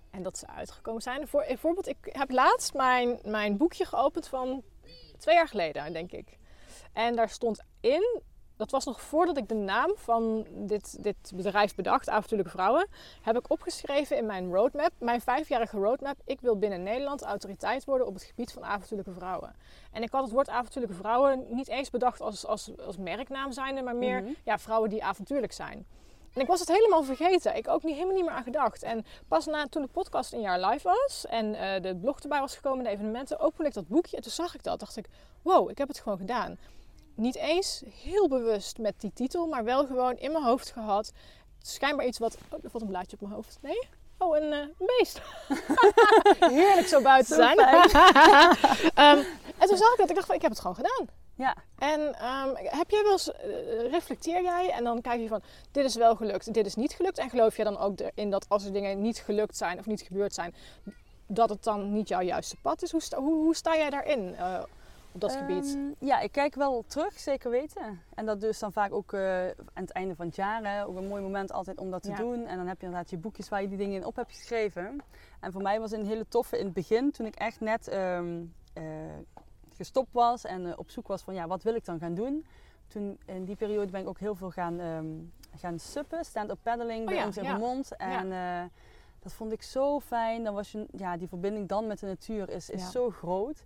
en 0.09 0.23
dat 0.23 0.37
ze 0.37 0.47
uitgekomen 0.47 1.01
zijn? 1.01 1.27
Voor, 1.27 1.43
bijvoorbeeld, 1.47 1.87
ik 1.87 1.97
heb 2.01 2.31
laatst 2.31 2.73
mijn, 2.73 3.19
mijn 3.23 3.57
boekje 3.57 3.85
geopend 3.85 4.27
van 4.27 4.63
twee 5.17 5.35
jaar 5.35 5.47
geleden, 5.47 5.93
denk 5.93 6.11
ik. 6.11 6.37
En 6.93 7.15
daar 7.15 7.29
stond 7.29 7.63
in, 7.79 8.21
dat 8.57 8.71
was 8.71 8.85
nog 8.85 9.01
voordat 9.01 9.37
ik 9.37 9.47
de 9.47 9.55
naam 9.55 9.91
van 9.95 10.47
dit, 10.49 11.03
dit 11.03 11.31
bedrijf 11.35 11.75
bedacht, 11.75 12.09
Avontuurlijke 12.09 12.51
Vrouwen, 12.51 12.87
heb 13.21 13.37
ik 13.37 13.49
opgeschreven 13.51 14.17
in 14.17 14.25
mijn 14.25 14.53
roadmap, 14.53 14.91
mijn 14.99 15.21
vijfjarige 15.21 15.77
roadmap. 15.77 16.15
Ik 16.25 16.41
wil 16.41 16.57
binnen 16.57 16.83
Nederland 16.83 17.21
autoriteit 17.21 17.85
worden 17.85 18.07
op 18.07 18.13
het 18.13 18.23
gebied 18.23 18.51
van 18.51 18.63
avontuurlijke 18.65 19.13
vrouwen. 19.13 19.55
En 19.91 20.03
ik 20.03 20.11
had 20.11 20.23
het 20.23 20.31
woord 20.31 20.49
avontuurlijke 20.49 20.97
vrouwen 20.97 21.45
niet 21.49 21.67
eens 21.67 21.89
bedacht 21.89 22.21
als, 22.21 22.45
als, 22.45 22.71
als 22.85 22.97
merknaam 22.97 23.51
zijnde, 23.51 23.81
maar 23.81 23.95
meer 23.95 24.21
Mhm. 24.21 24.31
ja, 24.43 24.57
vrouwen 24.57 24.89
die 24.89 25.03
avontuurlijk 25.03 25.53
zijn. 25.53 25.85
En 26.33 26.41
ik 26.43 26.49
was 26.49 26.59
het 26.59 26.69
helemaal 26.69 27.03
vergeten. 27.03 27.55
Ik 27.55 27.67
ook 27.67 27.83
niet, 27.83 27.93
helemaal 27.93 28.15
niet 28.15 28.25
meer 28.25 28.33
aan 28.33 28.43
gedacht. 28.43 28.83
En 28.83 29.05
pas 29.27 29.45
na 29.45 29.67
toen 29.67 29.81
de 29.81 29.87
podcast 29.87 30.33
een 30.33 30.41
jaar 30.41 30.59
live 30.59 30.87
was 30.87 31.25
en 31.29 31.55
eh, 31.55 31.81
de 31.81 31.95
blog 31.95 32.19
erbij 32.19 32.39
was 32.39 32.55
gekomen, 32.55 32.83
de 32.83 32.89
evenementen, 32.89 33.39
opende 33.39 33.67
ik 33.67 33.73
dat 33.73 33.87
boekje 33.87 34.15
en 34.15 34.21
toen 34.21 34.31
zag 34.31 34.55
ik 34.55 34.63
dat. 34.63 34.79
Dacht 34.79 34.97
ik, 34.97 35.07
wow, 35.41 35.69
ik 35.69 35.77
heb 35.77 35.87
het 35.87 35.99
gewoon 35.99 36.17
gedaan. 36.17 36.57
Niet 37.17 37.35
eens 37.35 37.83
heel 38.01 38.27
bewust 38.27 38.77
met 38.77 38.93
die 38.97 39.11
titel, 39.13 39.47
maar 39.47 39.63
wel 39.63 39.85
gewoon 39.85 40.17
in 40.17 40.31
mijn 40.31 40.43
hoofd 40.43 40.71
gehad. 40.71 41.11
Schijnbaar 41.61 42.05
iets 42.05 42.17
wat. 42.17 42.37
Oh, 42.49 42.63
er 42.63 42.69
valt 42.69 42.83
een 42.83 42.89
blaadje 42.89 43.13
op 43.13 43.21
mijn 43.21 43.33
hoofd. 43.33 43.57
Nee? 43.61 43.87
Oh, 44.17 44.37
een, 44.37 44.51
een 44.51 44.73
beest. 44.77 45.21
Heerlijk 46.59 46.87
zo 46.87 47.01
buiten 47.01 47.35
Zo 47.35 47.41
zijn. 47.41 47.57
Ehm, 48.93 49.23
en 49.57 49.67
toen 49.67 49.77
zag 49.77 49.91
ik 49.91 49.97
dat. 49.97 50.09
Ik 50.09 50.15
dacht 50.15 50.27
van, 50.27 50.35
ik 50.35 50.41
heb 50.41 50.51
het 50.51 50.59
gewoon 50.59 50.75
gedaan. 50.75 51.07
Ja. 51.35 51.55
En 51.77 52.13
ehm, 52.13 52.55
heb 52.55 52.89
jij 52.89 53.03
wel 53.03 53.11
eens, 53.11 53.31
eh, 53.31 53.91
reflecteer 53.91 54.43
jij 54.43 54.69
en 54.69 54.83
dan 54.83 55.01
kijk 55.01 55.21
je 55.21 55.27
van, 55.27 55.41
dit 55.71 55.85
is 55.85 55.95
wel 55.95 56.15
gelukt, 56.15 56.53
dit 56.53 56.65
is 56.65 56.75
niet 56.75 56.93
gelukt. 56.93 57.17
En 57.17 57.29
geloof 57.29 57.57
je 57.57 57.63
dan 57.63 57.77
ook 57.77 57.99
erin 57.99 58.29
dat 58.29 58.45
als 58.49 58.65
er 58.65 58.73
dingen 58.73 59.01
niet 59.01 59.17
gelukt 59.17 59.57
zijn 59.57 59.79
of 59.79 59.85
niet 59.85 60.01
gebeurd 60.01 60.33
zijn, 60.33 60.55
dat 61.27 61.49
het 61.49 61.63
dan 61.63 61.93
niet 61.93 62.07
jouw 62.07 62.21
juiste 62.21 62.55
pad 62.61 62.81
is? 62.81 62.91
Hoe 62.91 63.01
sta, 63.01 63.17
hoe, 63.17 63.33
hoe 63.33 63.55
sta 63.55 63.75
jij 63.75 63.89
daarin 63.89 64.35
eh, 64.35 64.63
op 65.23 65.29
dat 65.29 65.35
gebied? 65.39 65.65
Ehm, 65.75 66.07
ja, 66.07 66.19
ik 66.19 66.31
kijk 66.31 66.55
wel 66.55 66.83
terug, 66.87 67.19
zeker 67.19 67.49
weten. 67.51 68.01
En 68.15 68.25
dat 68.25 68.41
dus 68.41 68.59
dan 68.59 68.71
vaak 68.71 68.93
ook 68.93 69.13
eh, 69.13 69.45
aan 69.47 69.53
het 69.73 69.91
einde 69.91 70.15
van 70.15 70.25
het 70.25 70.35
jaar. 70.35 70.63
Hè, 70.63 70.85
ook 70.85 70.95
een 70.97 71.07
mooi 71.07 71.21
moment 71.21 71.51
altijd 71.51 71.77
om 71.79 71.91
dat 71.91 72.03
te 72.03 72.09
Ja. 72.09 72.15
doen. 72.17 72.45
En 72.45 72.57
dan 72.57 72.67
heb 72.67 72.79
je 72.79 72.85
inderdaad 72.85 73.09
je 73.09 73.17
boekjes 73.17 73.49
waar 73.49 73.61
je 73.61 73.67
die 73.67 73.77
dingen 73.77 73.95
in 73.95 74.05
op 74.05 74.15
hebt 74.15 74.31
geschreven. 74.31 74.97
En 75.39 75.51
voor 75.51 75.61
mij 75.61 75.79
was 75.79 75.91
het 75.91 75.99
een 75.99 76.05
hele 76.05 76.27
toffe 76.27 76.57
in 76.59 76.65
het 76.65 76.73
begin, 76.73 77.11
toen 77.11 77.25
ik 77.25 77.35
echt 77.35 77.59
net 77.59 77.87
ehm, 77.87 78.43
eh, 78.73 78.83
gestopt 79.75 80.13
was 80.13 80.45
en 80.45 80.65
eh, 80.65 80.73
op 80.77 80.89
zoek 80.89 81.07
was 81.07 81.21
van 81.21 81.33
ja, 81.33 81.47
wat 81.47 81.63
wil 81.63 81.75
ik 81.75 81.85
dan 81.85 81.99
gaan 81.99 82.13
doen. 82.13 82.45
Toen 82.87 83.19
in 83.25 83.45
die 83.45 83.55
periode 83.55 83.91
ben 83.91 84.01
ik 84.01 84.07
ook 84.07 84.19
heel 84.19 84.35
veel 84.35 84.51
gaan, 84.51 84.79
ehm, 84.79 85.05
gaan 85.55 85.79
suppen, 85.79 86.25
stand-up 86.25 86.57
paddling 86.61 87.05
bij 87.05 87.13
Oh 87.13 87.19
ja, 87.19 87.25
ons 87.25 87.37
in 87.37 87.43
ja. 87.43 87.51
Remond. 87.53 87.95
En 87.95 88.29
dat 89.19 89.33
vond 89.33 89.51
ik 89.51 89.61
zo 89.61 89.99
fijn. 89.99 90.43
Dan 90.43 90.53
was 90.53 90.71
je, 90.71 90.85
ja, 90.91 91.17
die 91.17 91.27
verbinding 91.27 91.67
dan 91.67 91.87
met 91.87 91.99
de 91.99 92.05
natuur 92.05 92.49
is, 92.49 92.69
is 92.69 92.91
zo 92.91 93.09
groot. 93.09 93.63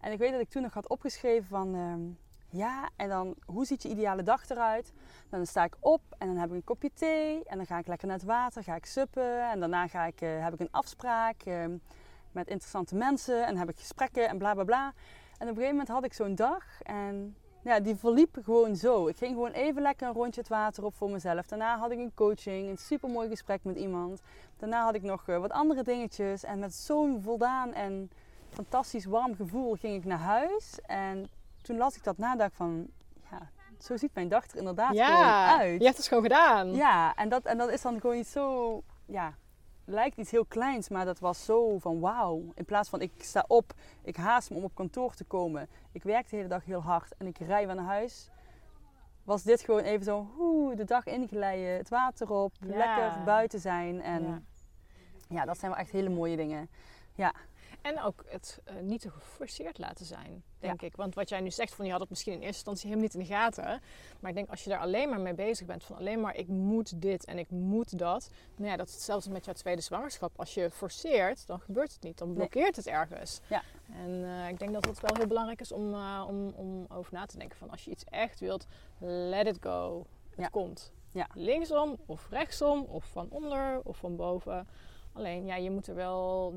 En 0.00 0.12
ik 0.12 0.18
weet 0.18 0.32
dat 0.32 0.40
ik 0.40 0.48
toen 0.48 0.62
nog 0.62 0.74
had 0.74 0.88
opgeschreven 0.88 1.48
van... 1.48 1.74
ehm, 1.74 2.26
ja, 2.50 2.88
en 2.96 3.08
dan 3.08 3.34
hoe 3.46 3.64
ziet 3.64 3.82
je 3.82 3.88
ideale 3.88 4.22
dag 4.22 4.48
eruit? 4.48 4.92
Dan 5.28 5.46
sta 5.46 5.64
ik 5.64 5.76
op 5.80 6.02
en 6.18 6.26
dan 6.26 6.36
heb 6.36 6.48
ik 6.48 6.54
een 6.54 6.64
kopje 6.64 6.90
thee. 6.94 7.44
En 7.44 7.56
dan 7.56 7.66
ga 7.66 7.78
ik 7.78 7.86
lekker 7.86 8.06
naar 8.06 8.16
het 8.16 8.26
water, 8.26 8.62
ga 8.62 8.74
ik 8.74 8.86
suppen. 8.86 9.50
En 9.50 9.60
daarna 9.60 9.86
ga 9.86 10.04
ik, 10.04 10.20
eh, 10.20 10.44
heb 10.44 10.52
ik 10.52 10.60
een 10.60 10.70
afspraak 10.70 11.42
ehm, 11.42 11.76
met 12.32 12.48
interessante 12.48 12.94
mensen. 12.94 13.46
En 13.46 13.56
heb 13.56 13.68
ik 13.68 13.78
gesprekken 13.78 14.28
en 14.28 14.38
bla 14.38 14.54
bla 14.54 14.64
bla. 14.64 14.86
En 14.86 14.92
op 15.32 15.40
een 15.40 15.46
gegeven 15.48 15.70
moment 15.70 15.88
had 15.88 16.04
ik 16.04 16.12
zo'n 16.12 16.34
dag. 16.34 16.82
En 16.82 17.36
ja, 17.62 17.80
die 17.80 17.96
verliep 17.96 18.38
gewoon 18.42 18.76
zo. 18.76 19.06
Ik 19.06 19.16
ging 19.16 19.32
gewoon 19.32 19.52
even 19.52 19.82
lekker 19.82 20.06
een 20.06 20.14
rondje 20.14 20.40
het 20.40 20.50
water 20.50 20.84
op 20.84 20.94
voor 20.94 21.10
mezelf. 21.10 21.46
Daarna 21.46 21.78
had 21.78 21.90
ik 21.90 21.98
een 21.98 22.14
coaching, 22.14 22.68
een 22.68 22.78
supermooi 22.78 23.28
gesprek 23.28 23.64
met 23.64 23.76
iemand. 23.76 24.20
Daarna 24.56 24.84
had 24.84 24.94
ik 24.94 25.02
nog 25.02 25.28
eh, 25.28 25.38
wat 25.38 25.50
andere 25.50 25.82
dingetjes. 25.82 26.44
En 26.44 26.58
met 26.58 26.74
zo'n 26.74 27.22
voldaan 27.22 27.72
en 27.72 28.10
fantastisch 28.50 29.04
warm 29.04 29.34
gevoel 29.36 29.74
ging 29.74 29.96
ik 29.96 30.04
naar 30.04 30.18
huis. 30.18 30.78
En 30.86 31.28
toen 31.62 31.76
las 31.76 31.96
ik 31.96 32.04
dat 32.04 32.18
nadag 32.18 32.52
van, 32.52 32.86
ja, 33.30 33.50
zo 33.78 33.96
ziet 33.96 34.14
mijn 34.14 34.28
dag 34.28 34.50
er 34.50 34.56
inderdaad 34.56 34.94
ja, 34.94 35.06
gewoon 35.46 35.60
uit. 35.60 35.78
je 35.80 35.84
hebt 35.86 35.96
het 35.96 36.06
gewoon 36.06 36.22
gedaan. 36.22 36.74
Ja, 36.74 37.14
en 37.14 37.28
dat, 37.28 37.44
en 37.44 37.58
dat 37.58 37.70
is 37.70 37.82
dan 37.82 38.00
gewoon 38.00 38.16
iets 38.16 38.32
zo, 38.32 38.82
ja, 39.06 39.34
lijkt 39.84 40.16
iets 40.16 40.30
heel 40.30 40.44
kleins, 40.44 40.88
maar 40.88 41.04
dat 41.04 41.18
was 41.18 41.44
zo 41.44 41.78
van 41.78 42.00
wauw. 42.00 42.42
In 42.54 42.64
plaats 42.64 42.88
van 42.88 43.00
ik 43.00 43.12
sta 43.18 43.44
op, 43.46 43.72
ik 44.02 44.16
haast 44.16 44.50
me 44.50 44.56
om 44.56 44.64
op 44.64 44.74
kantoor 44.74 45.14
te 45.14 45.24
komen. 45.24 45.68
Ik 45.92 46.02
werk 46.02 46.30
de 46.30 46.36
hele 46.36 46.48
dag 46.48 46.64
heel 46.64 46.82
hard 46.82 47.14
en 47.18 47.26
ik 47.26 47.38
rij 47.38 47.66
weer 47.66 47.74
naar 47.76 47.84
huis. 47.84 48.30
Was 49.24 49.42
dit 49.42 49.60
gewoon 49.60 49.80
even 49.82 50.04
zo, 50.04 50.28
hoe 50.36 50.74
de 50.74 50.84
dag 50.84 51.04
inglijden, 51.06 51.76
het 51.76 51.88
water 51.88 52.30
op, 52.32 52.52
Ja. 52.60 52.66
lekker 52.76 53.24
buiten 53.24 53.60
zijn. 53.60 54.02
En 54.02 54.22
Ja. 54.22 54.40
ja. 55.28 55.44
dat 55.44 55.58
zijn 55.58 55.70
wel 55.70 55.80
echt 55.80 55.90
hele 55.90 56.08
mooie 56.08 56.36
dingen. 56.36 56.68
En 57.88 58.02
ook 58.02 58.24
het 58.28 58.60
eh, 58.64 58.74
niet 58.82 59.00
te 59.00 59.10
geforceerd 59.10 59.78
laten 59.78 60.06
zijn, 60.06 60.42
denk 60.58 60.82
ik. 60.82 60.96
Want 60.96 61.14
wat 61.14 61.28
jij 61.28 61.40
nu 61.40 61.50
zegt, 61.50 61.74
van 61.74 61.84
je 61.84 61.90
had 61.90 62.00
het 62.00 62.08
misschien 62.10 62.32
in 62.32 62.38
eerste 62.38 62.54
instantie 62.54 62.88
helemaal 62.88 63.04
niet 63.04 63.14
in 63.14 63.20
de 63.28 63.34
gaten. 63.34 63.80
Maar 64.20 64.30
ik 64.30 64.36
denk 64.36 64.50
als 64.50 64.64
je 64.64 64.70
daar 64.70 64.78
alleen 64.78 65.08
maar 65.08 65.20
mee 65.20 65.34
bezig 65.34 65.66
bent, 65.66 65.84
van 65.84 65.96
alleen 65.96 66.20
maar 66.20 66.36
ik 66.36 66.48
moet 66.48 67.02
dit 67.02 67.24
en 67.24 67.38
ik 67.38 67.50
moet 67.50 67.98
dat. 67.98 68.30
Nou 68.56 68.70
ja, 68.70 68.76
dat 68.76 68.88
is 68.88 68.94
hetzelfde 68.94 69.30
met 69.30 69.44
jouw 69.44 69.54
tweede 69.54 69.82
zwangerschap. 69.82 70.32
Als 70.36 70.54
je 70.54 70.70
forceert, 70.70 71.46
dan 71.46 71.60
gebeurt 71.60 71.92
het 71.92 72.02
niet. 72.02 72.18
Dan 72.18 72.34
blokkeert 72.34 72.76
het 72.76 72.86
ergens. 72.86 73.40
Ja. 73.48 73.62
En 73.92 74.24
eh, 74.24 74.48
ik 74.48 74.58
denk 74.58 74.72
dat 74.72 74.84
het 74.84 75.00
wel 75.00 75.16
heel 75.16 75.26
belangrijk 75.26 75.60
is 75.60 75.72
om, 75.72 75.94
eh, 75.94 76.24
om, 76.28 76.48
om 76.48 76.86
over 76.88 77.12
na 77.12 77.26
te 77.26 77.38
denken. 77.38 77.58
Van 77.58 77.70
als 77.70 77.84
je 77.84 77.90
iets 77.90 78.04
echt 78.04 78.40
wilt, 78.40 78.66
let 78.98 79.46
it 79.46 79.58
go. 79.60 80.06
Het 80.30 80.38
Ja. 80.40 80.48
komt. 80.48 80.92
Ja. 81.12 81.26
Linksom 81.34 81.96
of 82.06 82.26
rechtsom 82.30 82.82
of 82.84 83.04
van 83.04 83.26
onder 83.30 83.80
of 83.84 83.96
van 83.96 84.16
boven. 84.16 84.68
Alleen, 85.12 85.46
ja, 85.46 85.56
je 85.56 85.70
moet 85.70 85.86
er 85.86 85.94
wel 85.94 86.52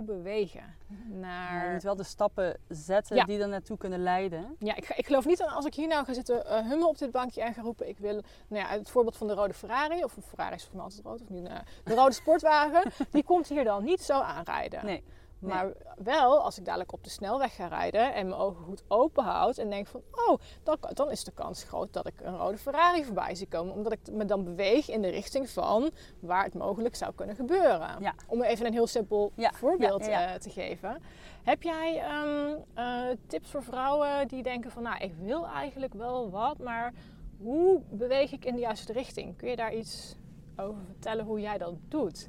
bewegen. 0.00 0.74
Naar... 1.06 1.66
Je 1.66 1.72
moet 1.72 1.82
wel 1.82 1.96
de 1.96 2.02
stappen 2.02 2.56
zetten 2.68 3.16
Ja. 3.16 3.24
die 3.24 3.40
er 3.40 3.48
naartoe 3.48 3.78
kunnen 3.78 4.02
leiden. 4.02 4.56
Ja, 4.58 4.76
ik, 4.76 4.88
ik 4.88 5.06
geloof 5.06 5.24
niet 5.26 5.42
aan 5.42 5.54
als 5.54 5.64
ik 5.64 5.74
hier 5.74 5.88
nou 5.88 6.04
ga 6.04 6.12
zitten 6.12 6.64
hummen 6.68 6.88
op 6.88 6.98
dit 6.98 7.10
bankje 7.10 7.42
en 7.42 7.54
ga 7.54 7.62
roepen. 7.62 7.88
Ik 7.88 7.98
wil, 7.98 8.22
nou 8.48 8.62
ja, 8.62 8.66
het 8.66 8.90
voorbeeld 8.90 9.16
van 9.16 9.26
de 9.26 9.34
rode 9.34 9.54
Ferrari, 9.54 10.04
of 10.04 10.16
een 10.16 10.22
Ferrari 10.22 10.54
is 10.54 10.64
voor 10.64 10.74
mij 10.74 10.84
altijd 10.84 11.04
rood, 11.04 11.22
of 11.22 11.28
niet, 11.28 11.46
eh, 11.46 11.58
de 11.84 11.94
rode 11.94 12.12
sportwagen, 12.14 12.92
die 13.10 13.24
komt 13.24 13.48
hier 13.48 13.64
dan 13.64 13.84
niet 13.84 14.02
zo 14.02 14.20
aanrijden. 14.20 14.84
Nee. 14.84 15.02
Maar 15.42 15.72
wel 15.96 16.42
als 16.42 16.58
ik 16.58 16.64
dadelijk 16.64 16.92
op 16.92 17.04
de 17.04 17.10
snelweg 17.10 17.54
ga 17.54 17.66
rijden 17.66 18.14
en 18.14 18.28
mijn 18.28 18.40
ogen 18.40 18.64
goed 18.64 18.82
open 18.88 19.24
houd 19.24 19.58
en 19.58 19.70
denk 19.70 19.86
van, 19.86 20.02
oh, 20.10 20.38
dan, 20.62 20.76
dan 20.92 21.10
is 21.10 21.24
de 21.24 21.32
kans 21.32 21.64
groot 21.64 21.92
dat 21.92 22.06
ik 22.06 22.14
een 22.22 22.36
rode 22.36 22.58
Ferrari 22.58 23.04
voorbij 23.04 23.34
zie 23.34 23.48
komen. 23.48 23.74
Omdat 23.74 23.92
ik 23.92 23.98
me 24.10 24.24
dan 24.24 24.44
beweeg 24.44 24.90
in 24.90 25.02
de 25.02 25.08
richting 25.08 25.50
van 25.50 25.90
waar 26.20 26.44
het 26.44 26.54
mogelijk 26.54 26.94
zou 26.94 27.14
kunnen 27.14 27.36
gebeuren. 27.36 27.96
Ja. 28.00 28.14
Om 28.26 28.42
even 28.42 28.66
een 28.66 28.72
heel 28.72 28.86
simpel 28.86 29.32
Ja, 29.34 29.52
voorbeeld 29.52 30.06
ja, 30.06 30.32
eh, 30.32 30.40
te 30.40 30.50
geven. 30.50 31.02
Heb 31.42 31.62
jij 31.62 32.00
ehm, 32.00 32.56
eh, 32.74 33.16
tips 33.26 33.50
voor 33.50 33.62
vrouwen 33.62 34.28
die 34.28 34.42
denken 34.42 34.70
van, 34.70 34.82
nou, 34.82 35.04
ik 35.04 35.14
wil 35.14 35.46
eigenlijk 35.46 35.94
wel 35.94 36.30
wat, 36.30 36.58
maar 36.58 36.92
hoe 37.38 37.80
beweeg 37.90 38.32
ik 38.32 38.44
in 38.44 38.54
de 38.54 38.60
juiste 38.60 38.92
richting? 38.92 39.36
Kun 39.36 39.48
je 39.48 39.56
daar 39.56 39.74
iets 39.74 40.16
over 40.56 40.82
vertellen 40.84 41.24
hoe 41.24 41.40
jij 41.40 41.58
dat 41.58 41.74
doet? 41.88 42.28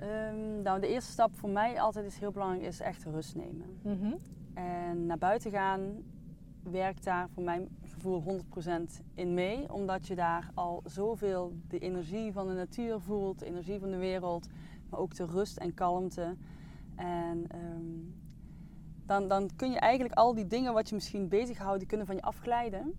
Ehm, 0.00 0.62
nou, 0.62 0.80
de 0.80 0.88
eerste 0.88 1.12
stap 1.12 1.36
voor 1.36 1.48
mij 1.48 1.80
altijd 1.80 2.04
is 2.06 2.18
heel 2.18 2.32
belangrijk, 2.32 2.62
is 2.62 2.80
echt 2.80 3.04
rust 3.04 3.34
nemen. 3.34 3.78
Mhm. 3.82 4.14
En 4.54 5.06
naar 5.06 5.18
buiten 5.18 5.50
gaan 5.50 6.02
werkt 6.62 7.04
daar 7.04 7.28
voor 7.28 7.42
mijn 7.42 7.68
gevoel 7.84 8.22
100% 8.22 9.00
in 9.14 9.34
mee. 9.34 9.72
Omdat 9.72 10.06
je 10.06 10.14
daar 10.14 10.50
al 10.54 10.82
zoveel 10.84 11.52
de 11.68 11.78
energie 11.78 12.32
van 12.32 12.46
de 12.46 12.54
natuur 12.54 13.00
voelt, 13.00 13.38
de 13.38 13.46
energie 13.46 13.78
van 13.78 13.90
de 13.90 13.96
wereld, 13.96 14.48
maar 14.90 15.00
ook 15.00 15.14
de 15.14 15.24
rust 15.24 15.56
en 15.56 15.74
kalmte. 15.74 16.36
En 16.96 17.44
ehm, 17.48 17.94
dan, 19.06 19.28
dan 19.28 19.50
kun 19.56 19.70
je 19.70 19.78
eigenlijk 19.78 20.14
al 20.14 20.34
die 20.34 20.46
dingen 20.46 20.72
wat 20.72 20.88
je 20.88 20.94
misschien 20.94 21.28
bezighoudt, 21.28 21.78
die 21.78 21.88
kunnen 21.88 22.06
van 22.06 22.16
je 22.16 22.22
afglijden. 22.22 22.94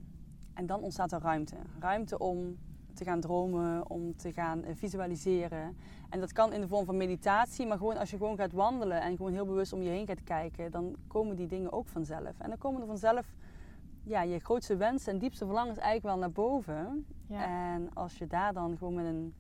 En 0.53 0.65
dan 0.65 0.81
ontstaat 0.81 1.11
er 1.11 1.21
ruimte. 1.21 1.55
Ruimte 1.79 2.17
om 2.17 2.57
te 2.93 3.04
gaan 3.04 3.19
dromen, 3.19 3.89
om 3.89 4.15
te 4.15 4.34
gaan 4.34 4.63
eh, 4.63 4.75
visualiseren. 4.75 5.77
En 6.10 6.19
dat 6.19 6.32
kan 6.32 6.54
in 6.54 6.62
de 6.62 6.67
vorm 6.67 6.86
van 6.86 6.97
meditatie, 6.97 7.67
maar 7.67 7.77
gewoon 7.77 7.97
als 7.97 8.12
je 8.12 8.17
gewoon 8.17 8.38
gaat 8.38 8.51
wandelen 8.51 9.01
en 9.01 9.15
gewoon 9.15 9.34
heel 9.34 9.45
bewust 9.45 9.73
om 9.73 9.82
je 9.82 9.89
heen 9.89 10.08
gaat 10.08 10.23
kijken, 10.23 10.71
dan 10.71 10.95
komen 11.08 11.36
die 11.36 11.47
dingen 11.47 11.71
ook 11.71 11.88
vanzelf. 11.88 12.39
En 12.39 12.49
dan 12.49 12.58
komen 12.58 12.82
er 12.82 12.88
vanzelf 12.88 13.36
ja, 14.04 14.21
je 14.21 14.39
grootste 14.39 14.75
wensen 14.75 15.13
en 15.13 15.19
diepste 15.19 15.45
verlangens 15.45 15.77
eigenlijk 15.77 16.06
wel 16.06 16.17
naar 16.17 16.32
boven. 16.32 17.06
Ja. 17.27 17.73
En 17.73 17.89
als 17.93 18.17
je 18.17 18.27
daar 18.27 18.54
dan 18.54 18.77
gewoon 18.77 18.93
met 18.93 19.06
een 19.06 19.34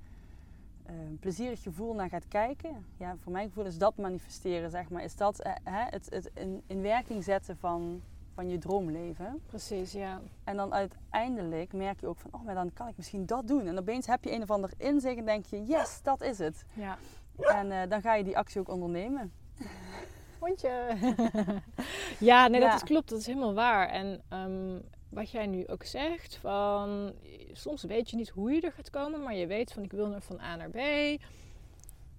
eh, 0.85 0.95
plezierig 1.19 1.61
gevoel 1.61 1.93
naar 1.93 2.09
gaat 2.09 2.27
kijken, 2.27 2.85
ja, 2.97 3.15
voor 3.17 3.31
mijn 3.31 3.47
gevoel 3.47 3.65
is 3.65 3.77
dat 3.77 3.97
manifesteren, 3.97 4.69
zeg 4.69 4.89
maar. 4.89 5.03
Is 5.03 5.15
dat 5.15 5.39
eh, 5.39 5.51
hè, 5.63 5.83
het, 5.89 6.09
het 6.09 6.31
in, 6.33 6.61
in 6.67 6.81
werking 6.81 7.23
zetten 7.23 7.57
van, 7.57 8.01
van 8.41 8.49
je 8.49 8.57
droomleven. 8.57 9.41
Precies, 9.45 9.91
ja. 9.91 10.21
En 10.43 10.55
dan 10.55 10.73
uiteindelijk 10.73 11.73
merk 11.73 11.99
je 11.99 12.07
ook 12.07 12.17
van, 12.17 12.29
oh, 12.33 12.43
maar 12.43 12.55
dan 12.55 12.73
kan 12.73 12.87
ik 12.87 12.97
misschien 12.97 13.25
dat 13.25 13.47
doen. 13.47 13.67
En 13.67 13.77
opeens 13.77 14.07
heb 14.07 14.23
je 14.23 14.31
een 14.31 14.41
of 14.41 14.51
ander 14.51 14.71
inzicht 14.77 15.17
en 15.17 15.25
denk 15.25 15.45
je, 15.45 15.65
yes, 15.65 15.99
dat 16.03 16.21
is 16.21 16.37
het. 16.37 16.65
ja. 16.73 16.97
En 17.37 17.71
eh, 17.71 17.89
dan 17.89 18.01
ga 18.01 18.13
je 18.15 18.23
die 18.23 18.37
actie 18.37 18.59
ook 18.59 18.69
ondernemen. 18.69 19.31
Hondje. 20.39 20.69
ja, 22.29 22.47
nee, 22.47 22.61
Ja. 22.61 22.67
dat 22.67 22.75
is, 22.75 22.83
klopt. 22.83 23.09
Dat 23.09 23.19
is 23.19 23.25
helemaal 23.25 23.53
waar. 23.53 23.89
En 23.89 24.21
ehm, 24.29 24.79
wat 25.09 25.29
jij 25.31 25.47
nu 25.47 25.67
ook 25.67 25.83
zegt, 25.83 26.35
van 26.35 27.13
soms 27.51 27.83
weet 27.83 28.09
je 28.09 28.15
niet 28.15 28.29
hoe 28.29 28.51
je 28.51 28.61
er 28.61 28.71
gaat 28.71 28.89
komen, 28.89 29.23
maar 29.23 29.35
je 29.35 29.47
weet 29.47 29.71
van 29.73 29.83
ik 29.83 29.91
wil 29.91 30.13
er 30.13 30.21
van 30.21 30.39
A 30.39 30.55
naar 30.55 30.69
B. 30.69 30.77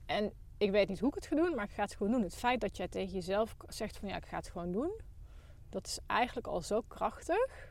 En 0.06 0.32
ik 0.58 0.70
weet 0.70 0.88
niet 0.88 0.98
hoe 1.00 1.08
ik 1.08 1.14
het 1.14 1.26
ga 1.26 1.36
doen, 1.36 1.54
maar 1.54 1.64
ik 1.64 1.70
ga 1.70 1.82
het 1.82 1.94
gewoon 1.94 2.12
doen. 2.12 2.22
Het 2.22 2.34
feit 2.34 2.60
dat 2.60 2.76
jij 2.76 2.88
tegen 2.88 3.12
jezelf 3.12 3.56
zegt 3.68 3.96
van 3.96 4.08
ja, 4.08 4.16
ik 4.16 4.26
ga 4.26 4.36
het 4.36 4.48
gewoon 4.48 4.72
doen, 4.72 4.90
dat 5.72 5.86
is 5.86 5.98
eigenlijk 6.06 6.46
al 6.46 6.60
zo 6.60 6.82
krachtig. 6.88 7.70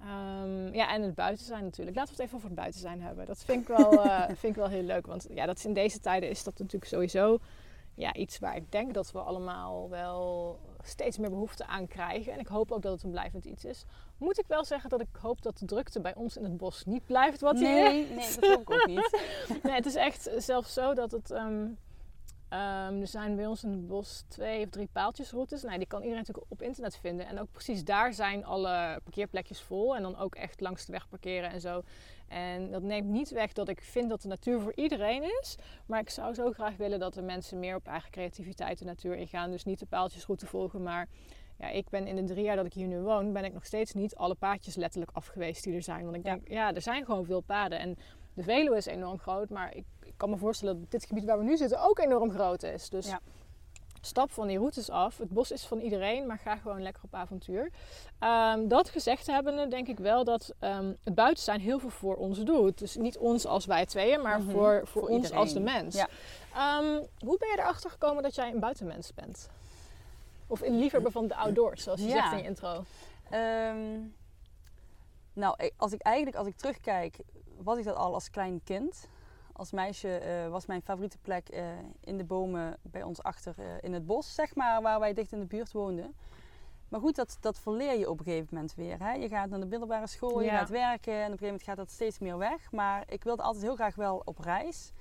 Ehm, 0.00 0.74
ja, 0.74 0.92
en 0.92 1.02
het 1.02 1.14
buiten 1.14 1.46
zijn 1.46 1.64
natuurlijk. 1.64 1.96
Laten 1.96 2.14
we 2.14 2.16
het 2.16 2.26
even 2.26 2.36
over 2.36 2.48
het 2.48 2.58
buiten 2.58 2.80
zijn 2.80 3.02
hebben. 3.02 3.26
Dat 3.26 3.44
vind 3.44 3.62
ik 3.62 3.76
wel, 3.76 3.92
eh, 4.04 4.24
vind 4.26 4.42
ik 4.42 4.54
wel 4.54 4.68
heel 4.68 4.82
leuk. 4.82 5.06
Want 5.06 5.26
ja, 5.30 5.46
dat 5.46 5.56
is 5.56 5.64
in 5.64 5.72
deze 5.72 6.00
tijden 6.00 6.28
is 6.28 6.44
dat 6.44 6.58
natuurlijk 6.58 6.90
sowieso 6.90 7.38
ja, 7.94 8.14
iets 8.14 8.38
waar 8.38 8.56
ik 8.56 8.72
denk 8.72 8.94
dat 8.94 9.12
we 9.12 9.18
allemaal 9.18 9.88
wel 9.88 10.58
steeds 10.82 11.18
meer 11.18 11.30
behoefte 11.30 11.66
aan 11.66 11.86
krijgen. 11.86 12.32
En 12.32 12.38
ik 12.38 12.46
hoop 12.46 12.72
ook 12.72 12.82
dat 12.82 12.92
het 12.92 13.02
een 13.02 13.10
blijvend 13.10 13.44
iets 13.44 13.64
is. 13.64 13.84
Moet 14.18 14.38
ik 14.38 14.46
wel 14.46 14.64
zeggen 14.64 14.90
dat 14.90 15.00
ik 15.00 15.16
hoop 15.20 15.42
dat 15.42 15.58
de 15.58 15.66
drukte 15.66 16.00
bij 16.00 16.14
ons 16.14 16.36
in 16.36 16.44
het 16.44 16.56
bos 16.56 16.84
niet 16.84 17.06
blijft 17.06 17.40
wat 17.40 17.54
nee, 17.54 18.02
is. 18.02 18.08
nee, 18.08 18.40
dat 18.40 18.50
hoop 18.50 18.60
ik 18.60 18.70
ook 18.70 18.86
niet. 18.86 19.20
Nee, 19.62 19.74
het 19.74 19.86
is 19.86 19.94
echt 19.94 20.30
zelfs 20.36 20.72
zo 20.72 20.94
dat 20.94 21.10
het... 21.10 21.30
ehm, 21.30 21.66
ehm, 22.48 23.00
er 23.00 23.06
zijn 23.06 23.36
bij 23.36 23.46
ons 23.46 23.64
in 23.64 23.70
het 23.70 23.86
bos 23.86 24.24
twee 24.28 24.64
of 24.64 24.70
drie 24.70 24.88
paaltjesroutes. 24.92 25.62
Nou, 25.62 25.78
die 25.78 25.86
kan 25.86 25.98
iedereen 26.00 26.20
natuurlijk 26.26 26.46
op 26.50 26.62
internet 26.62 26.96
vinden. 26.96 27.26
En 27.26 27.40
ook 27.40 27.52
precies 27.52 27.84
daar 27.84 28.12
zijn 28.12 28.44
alle 28.44 29.00
parkeerplekjes 29.04 29.60
vol. 29.60 29.96
En 29.96 30.02
dan 30.02 30.16
ook 30.16 30.34
echt 30.34 30.60
langs 30.60 30.84
de 30.86 30.92
weg 30.92 31.08
parkeren 31.08 31.50
en 31.50 31.60
zo. 31.60 31.82
En 32.28 32.70
dat 32.70 32.82
neemt 32.82 33.08
niet 33.08 33.30
weg 33.30 33.52
dat 33.52 33.68
ik 33.68 33.80
vind 33.80 34.08
dat 34.08 34.22
de 34.22 34.28
natuur 34.28 34.60
voor 34.60 34.72
iedereen 34.74 35.22
is. 35.40 35.56
Maar 35.86 36.00
ik 36.00 36.10
zou 36.10 36.34
zo 36.34 36.52
graag 36.52 36.76
willen 36.76 36.98
dat 36.98 37.14
de 37.14 37.22
mensen 37.22 37.58
meer 37.58 37.76
op 37.76 37.86
eigen 37.86 38.10
creativiteit 38.10 38.78
de 38.78 38.84
natuur 38.84 39.14
ingaan. 39.16 39.50
Dus 39.50 39.64
niet 39.64 39.78
de 39.78 39.86
paaltjesroute 39.86 40.46
volgen, 40.46 40.82
maar... 40.82 41.08
Ja, 41.60 41.68
ik 41.68 41.88
ben 41.88 42.06
in 42.06 42.16
de 42.16 42.24
drie 42.24 42.44
jaar 42.44 42.56
dat 42.56 42.66
ik 42.66 42.72
hier 42.72 42.86
nu 42.86 43.00
woon, 43.00 43.32
ben 43.32 43.44
ik 43.44 43.52
nog 43.52 43.66
steeds 43.66 43.92
niet 43.94 44.14
alle 44.16 44.34
paadjes 44.34 44.76
letterlijk 44.76 45.10
af 45.14 45.26
geweest 45.26 45.64
die 45.64 45.74
er 45.74 45.82
zijn. 45.82 46.04
Want 46.04 46.16
ik 46.16 46.24
Ja. 46.26 46.30
denk, 46.30 46.48
ja, 46.48 46.74
er 46.74 46.82
zijn 46.82 47.04
gewoon 47.04 47.24
veel 47.24 47.40
paden. 47.40 47.78
En 47.78 47.96
de 48.34 48.42
Veluwe 48.42 48.76
is 48.76 48.86
enorm 48.86 49.18
groot, 49.18 49.50
maar 49.50 49.74
ik 49.74 49.84
kan 50.18 50.30
me 50.30 50.36
voorstellen 50.36 50.80
dat 50.80 50.90
dit 50.90 51.04
gebied 51.04 51.24
waar 51.24 51.38
we 51.38 51.44
nu 51.44 51.56
zitten 51.56 51.80
ook 51.82 51.98
enorm 51.98 52.30
groot 52.30 52.62
is. 52.62 52.88
Dus 52.88 53.06
Ja. 53.06 53.20
stap 54.00 54.30
van 54.30 54.46
die 54.46 54.58
routes 54.58 54.90
af. 54.90 55.18
Het 55.18 55.30
bos 55.30 55.50
is 55.50 55.66
van 55.66 55.78
iedereen, 55.80 56.26
maar 56.26 56.38
ga 56.38 56.56
gewoon 56.56 56.82
lekker 56.82 57.02
op 57.04 57.14
avontuur. 57.14 57.70
Ehm, 58.18 58.68
dat 58.68 58.88
gezegd 58.88 59.26
hebbende, 59.26 59.68
denk 59.68 59.88
ik 59.88 59.98
wel 59.98 60.24
dat 60.24 60.52
ehm, 60.58 60.92
het 61.04 61.14
buiten 61.14 61.44
zijn 61.44 61.60
heel 61.60 61.78
veel 61.78 61.90
voor 61.90 62.16
ons 62.16 62.38
doet. 62.44 62.78
Dus 62.78 62.96
niet 62.96 63.18
ons 63.18 63.46
als 63.46 63.66
wij 63.66 63.86
tweeën, 63.86 64.22
maar 64.22 64.40
Mhm. 64.40 64.50
voor, 64.50 64.80
voor, 64.84 65.02
Voor 65.02 65.10
ons 65.10 65.32
als 65.32 65.52
de 65.52 65.60
mens. 65.60 65.94
Ja. 65.94 66.08
Ehm, 66.54 67.04
hoe 67.18 67.38
ben 67.38 67.48
je 67.48 67.56
erachter 67.58 67.90
gekomen 67.90 68.22
dat 68.22 68.34
jij 68.34 68.50
een 68.52 68.60
buitenmens 68.60 69.14
bent? 69.14 69.48
Of 70.46 70.60
een 70.60 70.78
liefhebber 70.78 71.12
van 71.12 71.26
de 71.26 71.34
outdoors, 71.36 71.82
zoals 71.82 72.00
je 72.00 72.06
Ja. 72.06 72.12
zegt 72.14 72.32
in 72.32 72.38
je 72.38 72.44
intro. 72.44 72.84
Nou, 75.32 75.54
ik- 75.56 75.72
als 75.76 75.92
ik 75.92 76.00
eigenlijk 76.02 76.36
als 76.36 76.46
ik 76.46 76.56
terugkijk, 76.56 77.16
was 77.56 77.78
ik 77.78 77.84
dat 77.84 77.96
al 77.96 78.14
als 78.14 78.30
klein 78.30 78.60
kind. 78.64 79.08
Als 79.58 79.72
meisje 79.72 80.18
eh, 80.18 80.48
was 80.48 80.66
mijn 80.66 80.82
favoriete 80.82 81.18
plek 81.18 81.48
eh, 81.48 81.62
in 82.00 82.16
de 82.16 82.24
bomen 82.24 82.76
bij 82.82 83.02
ons 83.02 83.22
achter 83.22 83.54
eh, 83.58 83.64
in 83.80 83.92
het 83.92 84.06
bos, 84.06 84.34
zeg 84.34 84.54
maar, 84.54 84.82
waar 84.82 85.00
wij 85.00 85.14
dicht 85.14 85.32
in 85.32 85.38
de 85.38 85.46
buurt 85.46 85.72
woonden. 85.72 86.14
Maar 86.88 87.00
goed, 87.00 87.16
dat, 87.16 87.36
dat 87.40 87.58
verleer 87.58 87.98
je 87.98 88.10
op 88.10 88.18
een 88.18 88.24
gegeven 88.24 88.48
moment 88.50 88.74
weer. 88.74 88.98
Hè? 88.98 89.12
Je 89.12 89.28
gaat 89.28 89.48
naar 89.48 89.60
de 89.60 89.66
middelbare 89.66 90.06
school, 90.06 90.40
je 90.40 90.48
gaat 90.48 90.68
werken 90.68 91.12
en 91.12 91.18
op 91.18 91.22
een 91.22 91.38
gegeven 91.38 91.46
moment 91.46 91.62
gaat 91.62 91.76
dat 91.76 91.90
steeds 91.90 92.18
meer 92.18 92.38
weg. 92.38 92.72
Maar 92.72 93.04
ik 93.08 93.24
wilde 93.24 93.42
altijd 93.42 93.64
heel 93.64 93.74
graag 93.74 93.94
wel 93.94 94.22
op 94.24 94.38
reis. 94.38 94.92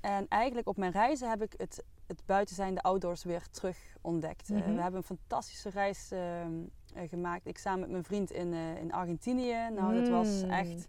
En 0.00 0.28
eigenlijk 0.28 0.68
op 0.68 0.76
mijn 0.76 0.92
reizen 0.92 1.30
heb 1.30 1.42
ik 1.42 1.54
het, 1.56 1.84
het 2.06 2.22
buiten 2.26 2.54
zijn, 2.54 2.74
de 2.74 2.82
outdoors 2.82 3.24
weer 3.24 3.48
terug 3.50 3.96
ontdekt. 4.00 4.48
Mhm. 4.48 4.74
we 4.74 4.80
hebben 4.80 5.00
een 5.00 5.16
fantastische 5.16 5.70
reis 5.70 6.10
ehm, 6.10 6.52
eh, 6.94 7.08
gemaakt. 7.08 7.46
Ik 7.46 7.58
samen 7.58 7.80
met 7.80 7.90
mijn 7.90 8.04
vriend 8.04 8.30
in, 8.30 8.52
in 8.52 8.92
Argentinië. 8.92 9.68
Nou, 9.74 9.94
dat 10.00 10.08
was 10.08 10.42
Mm. 10.42 10.50
echt 10.50 10.88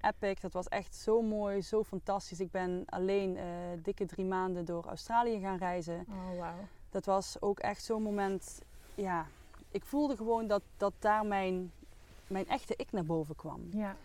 epic. 0.00 0.40
Dat 0.40 0.52
was 0.52 0.68
echt 0.68 0.94
zo 0.94 1.22
mooi, 1.22 1.62
zo 1.62 1.84
fantastisch. 1.84 2.40
Ik 2.40 2.50
ben 2.50 2.82
alleen 2.86 3.36
eh, 3.36 3.44
dikke 3.82 4.06
drie 4.06 4.24
maanden 4.24 4.64
door 4.64 4.84
Australië 4.86 5.40
gaan 5.40 5.58
reizen. 5.58 6.06
Oh, 6.08 6.38
wauw. 6.38 6.54
Dat 6.90 7.04
was 7.04 7.36
ook 7.40 7.58
echt 7.58 7.84
zo'n 7.84 8.02
moment. 8.02 8.60
Ja, 8.94 9.26
ik 9.70 9.84
voelde 9.84 10.16
gewoon 10.16 10.46
dat, 10.46 10.62
dat 10.76 10.92
daar 10.98 11.26
mijn, 11.26 11.72
mijn 12.26 12.48
echte 12.48 12.74
ik 12.76 12.92
naar 12.92 13.04
boven 13.04 13.36
kwam. 13.36 13.68
Ja. 13.70 13.96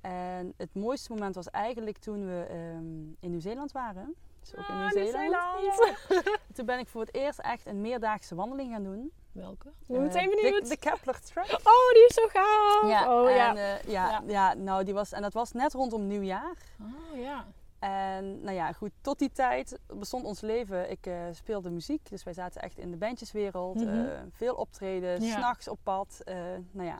En 0.00 0.52
het 0.56 0.74
mooiste 0.74 1.12
moment 1.12 1.34
was 1.34 1.50
eigenlijk 1.50 1.98
toen 1.98 2.26
we 2.26 2.46
ehm, 2.48 3.24
in 3.24 3.30
Nieuw-Zeeland 3.30 3.72
waren. 3.72 4.14
Dus 4.40 4.56
ook 4.56 4.68
in 4.68 4.74
Ah, 4.74 4.92
Nieuw-Zeeland. 4.92 5.96
Ja. 6.08 6.22
Toen 6.54 6.66
ben 6.66 6.78
ik 6.78 6.88
voor 6.88 7.00
het 7.00 7.14
eerst 7.14 7.38
echt 7.38 7.66
een 7.66 7.80
meerdaagse 7.80 8.34
wandeling 8.34 8.72
gaan 8.72 8.82
doen. 8.82 9.12
Welke? 9.32 9.68
Ik 9.68 9.74
Eh, 9.88 9.94
ben 9.94 10.02
meteen 10.02 10.30
de- 10.30 10.36
benieuwd. 10.42 10.68
De, 10.68 10.76
Kepler 10.76 11.20
Trek. 11.20 11.44
Oh, 11.52 11.92
die 11.92 12.06
is 12.08 12.14
zo 12.14 12.26
gaaf. 12.28 13.06
oh, 13.08 13.28
en, 13.30 13.34
ja. 13.36 13.54
eh, 13.56 13.82
ja, 13.82 14.08
Ja. 14.10 14.22
ja. 14.26 14.54
nou, 14.54 14.84
die 14.84 14.94
was, 14.94 15.12
en 15.12 15.22
dat 15.22 15.32
was 15.32 15.52
net 15.52 15.72
rondom 15.72 16.06
nieuwjaar. 16.06 16.56
Oh, 16.80 17.18
ja. 17.20 17.46
En 17.78 18.40
nou 18.42 18.54
ja, 18.56 18.72
goed, 18.72 18.90
tot 19.00 19.18
die 19.18 19.30
tijd 19.30 19.78
bestond 19.86 20.24
ons 20.24 20.40
leven. 20.40 20.90
Ik 20.90 21.06
eh, 21.06 21.14
speelde 21.32 21.70
muziek, 21.70 22.08
dus 22.10 22.22
wij 22.24 22.32
zaten 22.32 22.62
echt 22.62 22.78
in 22.78 22.90
de 22.90 22.96
bandjeswereld. 22.96 23.76
Mhm. 23.84 23.88
eh, 24.06 24.20
veel 24.30 24.54
optreden, 24.54 25.22
Ja. 25.22 25.32
s'nachts 25.36 25.68
op 25.68 25.78
pad. 25.82 26.20
eh, 26.24 26.36
nou 26.70 26.88
ja. 26.88 26.98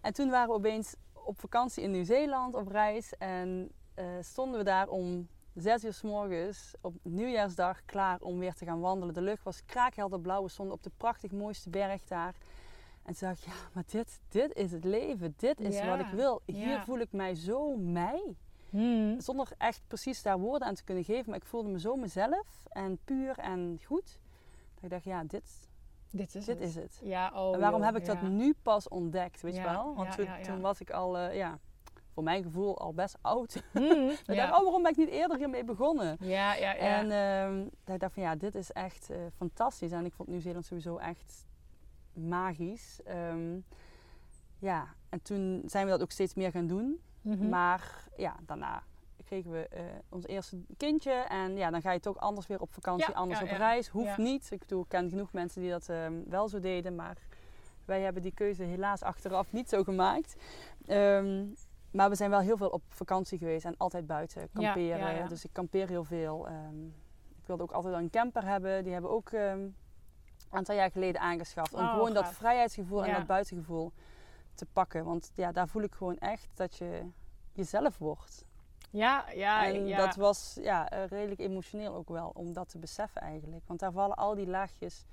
En 0.00 0.12
toen 0.12 0.30
waren 0.30 0.48
we 0.48 0.54
opeens 0.54 0.94
op 1.12 1.38
vakantie 1.40 1.82
in 1.82 1.90
Nieuw-Zeeland 1.90 2.54
op 2.54 2.68
reis. 2.68 3.12
En 3.18 3.70
eh, 3.94 4.04
stonden 4.20 4.58
we 4.58 4.64
daar 4.64 4.88
om 4.88 5.28
zes 5.56 5.84
uur 5.84 5.92
s 5.92 6.02
morgens 6.02 6.74
op 6.80 6.94
nieuwjaarsdag 7.02 7.84
klaar 7.84 8.20
om 8.20 8.38
weer 8.38 8.54
te 8.54 8.64
gaan 8.64 8.80
wandelen. 8.80 9.14
De 9.14 9.20
lucht 9.20 9.42
was 9.42 9.64
kraakhelder 9.64 10.20
blauw. 10.20 10.42
We 10.42 10.48
stonden 10.48 10.74
op 10.74 10.82
de 10.82 10.90
prachtig 10.96 11.30
mooiste 11.32 11.70
berg 11.70 12.04
daar. 12.04 12.34
En 13.02 13.14
toen 13.16 13.28
dacht 13.28 13.38
ik, 13.40 13.44
ja, 13.46 13.52
maar 13.72 13.84
dit, 13.86 14.20
dit 14.28 14.54
is 14.54 14.72
het 14.72 14.84
leven. 14.84 15.34
Dit 15.36 15.60
is 15.60 15.76
Ja. 15.78 15.86
wat 15.86 15.98
ik 16.06 16.12
wil. 16.12 16.42
Hier 16.44 16.68
Ja. 16.68 16.84
voel 16.84 16.98
ik 16.98 17.12
mij 17.12 17.34
zo 17.34 17.76
mij. 17.76 18.36
Hmm. 18.70 19.20
Zonder 19.20 19.48
echt 19.58 19.82
precies 19.86 20.22
daar 20.22 20.38
woorden 20.38 20.68
aan 20.68 20.74
te 20.74 20.84
kunnen 20.84 21.04
geven. 21.04 21.24
Maar 21.30 21.38
ik 21.38 21.44
voelde 21.44 21.68
me 21.68 21.80
zo 21.80 21.94
mezelf 21.96 22.66
en 22.68 22.98
puur 23.04 23.38
en 23.38 23.78
goed. 23.84 24.18
Dat 24.74 24.84
ik 24.84 24.90
dacht, 24.90 25.04
ja, 25.04 25.24
dit, 25.24 25.68
Dit 26.10 26.34
is 26.34 26.44
dit 26.44 26.58
het. 26.58 26.68
is 26.68 26.74
het. 26.74 27.00
Ja, 27.02 27.30
oh, 27.34 27.54
en 27.54 27.60
waarom 27.60 27.80
joh, 27.82 27.88
heb 27.92 28.00
ik 28.00 28.06
dat 28.06 28.22
nu 28.22 28.54
pas 28.62 28.88
ontdekt, 28.88 29.40
weet 29.40 29.56
je 29.56 29.62
wel? 29.62 29.94
Want 29.94 30.16
toen, 30.16 30.28
toen 30.42 30.60
was 30.60 30.80
ik 30.80 30.90
al, 30.90 31.18
eh, 31.18 31.36
ja, 31.36 31.58
voor 32.16 32.24
mijn 32.24 32.42
gevoel 32.42 32.78
al 32.78 32.94
best 32.94 33.18
oud. 33.20 33.62
Mm, 33.72 34.08
dacht, 34.08 34.26
ja. 34.26 34.44
oh, 34.44 34.62
waarom 34.62 34.82
ben 34.82 34.90
ik 34.90 34.96
niet 34.96 35.08
eerder 35.08 35.36
hiermee 35.36 35.64
begonnen? 35.64 36.16
ja, 36.20 36.54
ja, 36.54 36.72
ja. 36.74 36.74
En 36.74 37.08
dat 37.84 37.94
ik 37.94 38.00
dacht 38.00 38.14
van 38.14 38.22
ja, 38.22 38.34
dit 38.34 38.54
is 38.54 38.72
echt 38.72 39.10
eh, 39.10 39.16
fantastisch. 39.36 39.92
En 39.92 40.04
ik 40.04 40.12
vond 40.12 40.28
Nieuw-Zeeland 40.28 40.66
sowieso 40.66 40.96
echt 40.96 41.46
magisch. 42.12 43.00
Ehm, 43.04 43.58
ja, 44.58 44.86
en 45.08 45.22
toen 45.22 45.62
zijn 45.66 45.84
we 45.84 45.90
dat 45.90 46.02
ook 46.02 46.10
steeds 46.10 46.34
meer 46.34 46.50
gaan 46.50 46.66
doen. 46.66 47.00
Mhm. 47.20 47.48
Maar 47.48 48.08
ja, 48.16 48.36
daarna 48.46 48.82
kregen 49.24 49.50
we 49.50 49.68
eh, 49.68 49.82
ons 50.08 50.26
eerste 50.26 50.56
kindje. 50.76 51.12
En 51.12 51.56
ja, 51.56 51.70
dan 51.70 51.80
ga 51.80 51.92
je 51.92 52.00
toch 52.00 52.18
anders 52.18 52.46
weer 52.46 52.60
op 52.60 52.72
vakantie, 52.72 53.12
Ja, 53.12 53.18
anders 53.18 53.40
ja, 53.40 53.44
op 53.44 53.50
reis. 53.50 53.88
Hoeft 53.88 54.18
niet. 54.18 54.50
Ik 54.50 54.58
bedoel, 54.58 54.82
ik 54.82 54.88
ken 54.88 55.08
genoeg 55.08 55.32
mensen 55.32 55.60
die 55.60 55.70
dat 55.70 55.88
ehm, 55.88 56.14
wel 56.28 56.48
zo 56.48 56.60
deden. 56.60 56.94
Maar 56.94 57.16
wij 57.84 58.00
hebben 58.00 58.22
die 58.22 58.34
keuze 58.34 58.62
helaas 58.62 59.02
achteraf 59.02 59.52
niet 59.52 59.68
zo 59.68 59.82
gemaakt. 59.82 60.36
Maar 61.96 62.08
we 62.08 62.14
zijn 62.14 62.30
wel 62.30 62.40
heel 62.40 62.56
veel 62.56 62.68
op 62.68 62.82
vakantie 62.88 63.38
geweest 63.38 63.64
en 63.64 63.76
altijd 63.76 64.06
buiten 64.06 64.48
kamperen. 64.52 64.98
ja, 64.98 65.10
ja. 65.10 65.26
Dus 65.26 65.44
ik 65.44 65.52
kampeer 65.52 65.88
heel 65.88 66.04
veel. 66.04 66.48
Ehm, 66.48 66.86
ik 67.36 67.46
wilde 67.46 67.62
ook 67.62 67.72
altijd 67.72 67.94
een 67.94 68.10
camper 68.10 68.44
hebben. 68.44 68.82
Die 68.82 68.92
hebben 68.92 69.10
we 69.10 69.16
ook 69.16 69.30
ehm, 69.30 69.58
een 69.58 69.74
aantal 70.50 70.74
jaar 70.74 70.90
geleden 70.90 71.20
aangeschaft. 71.20 71.74
Om 71.74 71.80
Oh, 71.80 71.92
gewoon 71.92 72.14
dat 72.14 72.28
vrijheidsgevoel 72.28 73.04
en 73.04 73.14
dat 73.14 73.26
buitengevoel 73.26 73.92
te 74.54 74.66
pakken. 74.66 75.04
Want 75.04 75.30
ja, 75.34 75.52
daar 75.52 75.68
voel 75.68 75.82
ik 75.82 75.94
gewoon 75.94 76.18
echt 76.18 76.48
dat 76.54 76.76
je 76.76 77.06
jezelf 77.52 77.98
wordt. 77.98 78.44
ja, 78.90 79.30
ja, 79.34 79.66
en 79.66 79.86
ja. 79.86 79.96
dat 79.96 80.16
was 80.16 80.58
ja, 80.60 80.84
redelijk 80.84 81.40
emotioneel 81.40 81.94
ook 81.94 82.08
wel 82.08 82.30
om 82.34 82.52
dat 82.52 82.68
te 82.68 82.78
beseffen 82.78 83.20
eigenlijk. 83.20 83.62
Want 83.66 83.80
daar 83.80 83.92
vallen 83.92 84.16
al 84.16 84.34
die 84.34 84.46
laagjes 84.46 85.04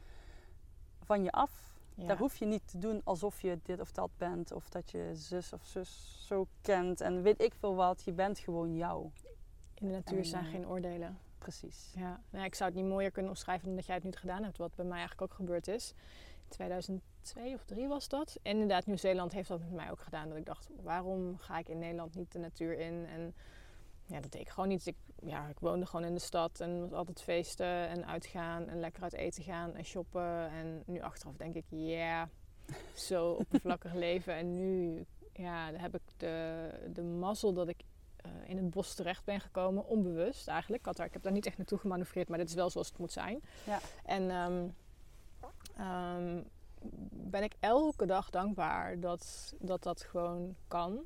van 1.02 1.24
je 1.24 1.32
af. 1.32 1.73
Ja. 1.96 2.08
Daar 2.08 2.18
hoef 2.18 2.36
je 2.36 2.46
niet 2.46 2.68
te 2.68 2.78
doen 2.78 3.02
alsof 3.04 3.42
je 3.42 3.60
dit 3.64 3.80
of 3.80 3.92
dat 3.92 4.10
bent. 4.18 4.52
Of 4.52 4.70
dat 4.70 4.92
je 4.92 5.10
zus 5.14 5.54
of 5.54 5.66
zus 5.66 6.24
zo 6.28 6.48
kent. 6.62 7.02
En 7.02 7.22
weet 7.22 7.42
ik 7.42 7.54
veel 7.54 7.76
wat. 7.76 8.04
Je 8.04 8.12
bent 8.12 8.40
gewoon 8.40 8.76
jou. 8.76 9.10
In 9.74 9.88
de 9.88 9.94
natuur 9.94 10.18
En, 10.18 10.26
zijn 10.26 10.46
eh, 10.46 10.52
geen 10.52 10.68
oordelen. 10.68 11.18
Precies. 11.38 11.92
Ja. 11.96 12.22
Nou, 12.30 12.46
ik 12.46 12.56
zou 12.56 12.70
het 12.70 12.80
niet 12.80 12.90
mooier 12.90 13.12
kunnen 13.12 13.32
omschrijven 13.32 13.66
dan 13.68 13.76
dat 13.76 13.86
jij 13.86 13.96
het 13.96 14.04
nu 14.04 14.12
gedaan 14.12 14.44
hebt. 14.44 14.58
Wat 14.58 14.76
bij 14.76 14.86
mij 14.86 14.98
eigenlijk 14.98 15.32
ook 15.32 15.38
gebeurd 15.38 15.68
is. 15.68 15.94
In 16.44 16.50
2002 16.50 17.54
of 17.54 17.66
3 17.66 17.88
was 17.88 18.08
dat. 18.08 18.40
En 18.42 18.52
inderdaad, 18.52 18.86
Nieuw-Zeeland 18.86 19.32
heeft 19.32 19.48
dat 19.48 19.60
met 19.60 19.72
mij 19.72 19.92
ook 19.92 20.02
gedaan. 20.02 20.30
Dat 20.30 20.38
ik 20.38 20.46
dacht, 20.46 20.70
waarom 20.82 21.38
ga 21.38 21.58
ik 21.58 21.70
in 21.70 21.80
Nederland 21.80 22.16
niet 22.16 22.32
de 22.32 22.40
natuur 22.40 22.80
in? 22.80 23.06
En 23.06 23.36
ja, 24.06 24.20
dat 24.20 24.32
deed 24.32 24.42
ik 24.42 24.50
gewoon 24.50 24.70
niet. 24.70 24.86
Ik, 24.86 24.96
ja, 25.22 25.48
ik 25.48 25.60
woonde 25.60 25.86
gewoon 25.86 26.06
in 26.06 26.14
de 26.14 26.20
stad 26.20 26.60
en 26.60 26.80
was 26.80 26.92
altijd 26.92 27.22
feesten 27.22 27.88
en 27.88 28.08
uitgaan 28.08 28.68
en 28.68 28.80
lekker 28.80 29.04
uit 29.04 29.14
eten 29.14 29.44
gaan 29.44 29.76
en 29.76 29.86
shoppen. 29.86 30.50
En 30.50 30.84
nu 30.86 31.02
achteraf 31.02 31.36
denk 31.36 31.56
ik, 31.56 31.66
ja, 31.70 32.30
zo 33.08 33.32
oppervlakkig 33.32 33.94
leven. 33.94 34.34
En 34.34 34.54
nu 34.54 35.06
ja, 35.34 35.72
dan 35.72 35.80
heb 35.80 35.96
ik 35.96 36.02
de, 36.18 36.70
de 36.94 37.04
mazzel 37.04 37.54
dat 37.54 37.68
ik 37.68 37.84
eh, 38.16 38.32
in 38.46 38.58
het 38.58 38.70
bos 38.70 38.94
terecht 38.94 39.26
ben 39.26 39.40
gekomen, 39.40 39.86
onbewust 39.86 40.48
eigenlijk. 40.48 40.82
Ik, 40.82 40.88
had 40.88 40.98
daar, 40.98 41.06
ik 41.06 41.14
heb 41.14 41.24
daar 41.24 41.32
niet 41.32 41.46
echt 41.46 41.58
naartoe 41.58 41.78
gemanoeuvreerd, 41.78 42.30
maar 42.30 42.38
dit 42.38 42.50
is 42.50 42.56
wel 42.56 42.70
zoals 42.70 42.88
het 42.88 42.98
moet 42.98 43.12
zijn. 43.12 43.44
Ja. 43.66 43.80
En 44.06 44.30
ehm, 44.30 44.68
ehm, 45.78 46.42
ben 47.12 47.44
ik 47.44 47.56
elke 47.60 48.06
dag 48.06 48.30
dankbaar 48.30 49.00
dat 49.00 49.54
dat, 49.60 49.84
dat 49.84 50.02
gewoon 50.02 50.56
kan. 50.68 51.04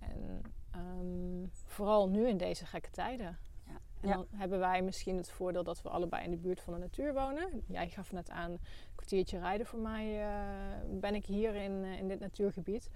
En 0.00 0.42
ehm, 0.72 1.46
vooral 1.64 2.08
nu 2.08 2.28
in 2.28 2.36
deze 2.36 2.66
gekke 2.66 2.90
tijden. 2.90 3.38
Ja. 3.66 3.72
En 4.00 4.08
Ja. 4.08 4.14
dan 4.14 4.26
hebben 4.30 4.58
wij 4.58 4.82
misschien 4.82 5.16
het 5.16 5.30
voordeel 5.30 5.64
dat 5.64 5.82
we 5.82 5.88
allebei 5.88 6.24
in 6.24 6.30
de 6.30 6.36
buurt 6.36 6.60
van 6.60 6.72
de 6.72 6.78
natuur 6.78 7.14
wonen. 7.14 7.62
Jij 7.66 7.88
gaf 7.88 8.12
net 8.12 8.30
aan, 8.30 8.50
een 8.50 8.60
kwartiertje 8.94 9.38
rijden 9.38 9.66
voor 9.66 9.78
mij 9.78 10.22
eh, 10.22 10.98
ben 11.00 11.14
ik 11.14 11.24
hier 11.26 11.54
in, 11.54 11.84
eh, 11.84 11.98
in 11.98 12.08
dit 12.08 12.20
natuurgebied. 12.20 12.90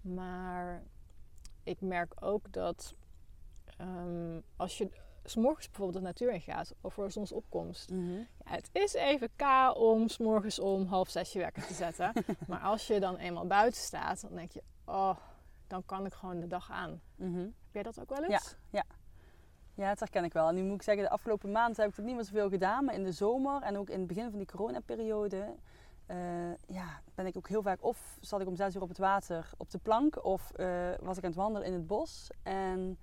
Maar 0.00 0.82
ik 1.62 1.80
merk 1.80 2.14
ook 2.24 2.52
dat 2.52 2.94
ehm, 3.76 4.40
als 4.56 4.78
je 4.78 4.88
s 5.24 5.36
morgens 5.36 5.66
bijvoorbeeld 5.66 5.98
de 5.98 6.08
natuur 6.08 6.32
in 6.32 6.40
gaat, 6.40 6.74
of 6.80 6.94
voor 6.94 7.10
zonsopkomst. 7.10 7.90
Mhm. 7.90 8.12
Ja, 8.16 8.24
het 8.50 8.70
is 8.72 8.94
even 8.94 9.28
K 9.36 9.76
om 9.76 10.08
s 10.08 10.18
morgens 10.18 10.58
om 10.58 10.86
half 10.86 11.08
zes 11.08 11.32
je 11.32 11.38
wekker 11.38 11.66
te 11.66 11.74
zetten. 11.74 12.12
maar 12.48 12.60
als 12.60 12.86
je 12.86 13.00
dan 13.00 13.16
eenmaal 13.16 13.46
buiten 13.46 13.80
staat, 13.80 14.20
dan 14.20 14.34
denk 14.34 14.52
je, 14.52 14.62
oh, 14.84 15.16
dan 15.72 15.84
kan 15.84 16.06
ik 16.06 16.14
gewoon 16.14 16.40
de 16.40 16.46
dag 16.46 16.70
aan. 16.70 17.00
Mhm. 17.16 17.38
Heb 17.38 17.72
jij 17.72 17.82
dat 17.82 18.00
ook 18.00 18.08
wel 18.08 18.24
eens? 18.24 18.56
Ja, 19.74 19.88
dat 19.88 19.98
herken 19.98 20.24
ik 20.24 20.32
wel. 20.32 20.48
En 20.48 20.54
nu 20.54 20.62
moet 20.62 20.74
ik 20.74 20.82
zeggen, 20.82 21.04
de 21.04 21.10
afgelopen 21.10 21.52
maand 21.52 21.76
heb 21.76 21.88
ik 21.88 21.96
het 21.96 22.04
niet 22.04 22.14
meer 22.14 22.24
zoveel 22.24 22.48
gedaan. 22.48 22.84
Maar 22.84 22.94
in 22.94 23.04
de 23.04 23.12
zomer 23.12 23.62
en 23.62 23.76
ook 23.78 23.88
in 23.88 23.98
het 23.98 24.06
begin 24.06 24.30
van 24.30 24.38
die 24.38 24.46
coronaperiode... 24.46 25.54
eh, 26.06 26.56
ja, 26.66 27.00
ben 27.14 27.26
ik 27.26 27.36
ook 27.36 27.48
heel 27.48 27.62
vaak... 27.62 27.84
Of 27.84 28.18
zat 28.20 28.40
ik 28.40 28.46
om 28.46 28.56
zes 28.56 28.74
uur 28.74 28.82
op 28.82 28.88
het 28.88 28.98
water 28.98 29.50
op 29.56 29.70
de 29.70 29.78
plank... 29.78 30.24
of 30.24 30.50
eh, 30.50 30.90
was 31.00 31.16
ik 31.16 31.24
aan 31.24 31.30
het 31.30 31.38
wandelen 31.38 31.66
in 31.66 31.72
het 31.72 31.86
bos. 31.86 32.30
En 32.42 32.98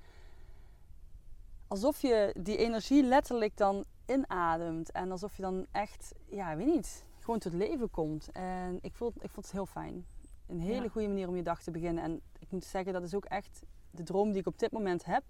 alsof 1.67 2.01
je 2.01 2.35
die 2.37 2.57
energie 2.57 3.03
letterlijk 3.03 3.57
dan 3.57 3.85
inademt. 4.05 4.91
En 4.91 5.11
alsof 5.11 5.35
je 5.35 5.41
dan 5.41 5.65
echt, 5.71 6.13
ja, 6.25 6.55
weet 6.55 6.67
niet, 6.67 7.05
gewoon 7.19 7.39
tot 7.39 7.53
leven 7.53 7.89
komt. 7.89 8.31
En 8.31 8.79
ik, 8.81 8.93
voel, 8.93 9.13
ik 9.19 9.29
vond 9.29 9.45
het 9.45 9.55
heel 9.55 9.65
fijn. 9.65 10.05
Een 10.49 10.59
hele 10.59 10.83
Ja. 10.83 10.89
goede 10.89 11.07
manier 11.07 11.27
om 11.27 11.35
je 11.35 11.43
dag 11.43 11.61
te 11.63 11.71
beginnen. 11.71 12.03
En 12.03 12.21
ik 12.39 12.51
moet 12.51 12.65
zeggen, 12.65 12.93
dat 12.93 13.03
is 13.03 13.15
ook 13.15 13.25
echt 13.25 13.63
de 13.91 14.03
droom 14.03 14.31
die 14.31 14.39
ik 14.39 14.47
op 14.47 14.59
dit 14.59 14.71
moment 14.71 15.05
heb. 15.05 15.23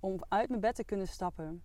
Om 0.00 0.20
uit 0.28 0.48
mijn 0.48 0.60
bed 0.60 0.74
te 0.74 0.84
kunnen 0.84 1.08
stappen 1.08 1.62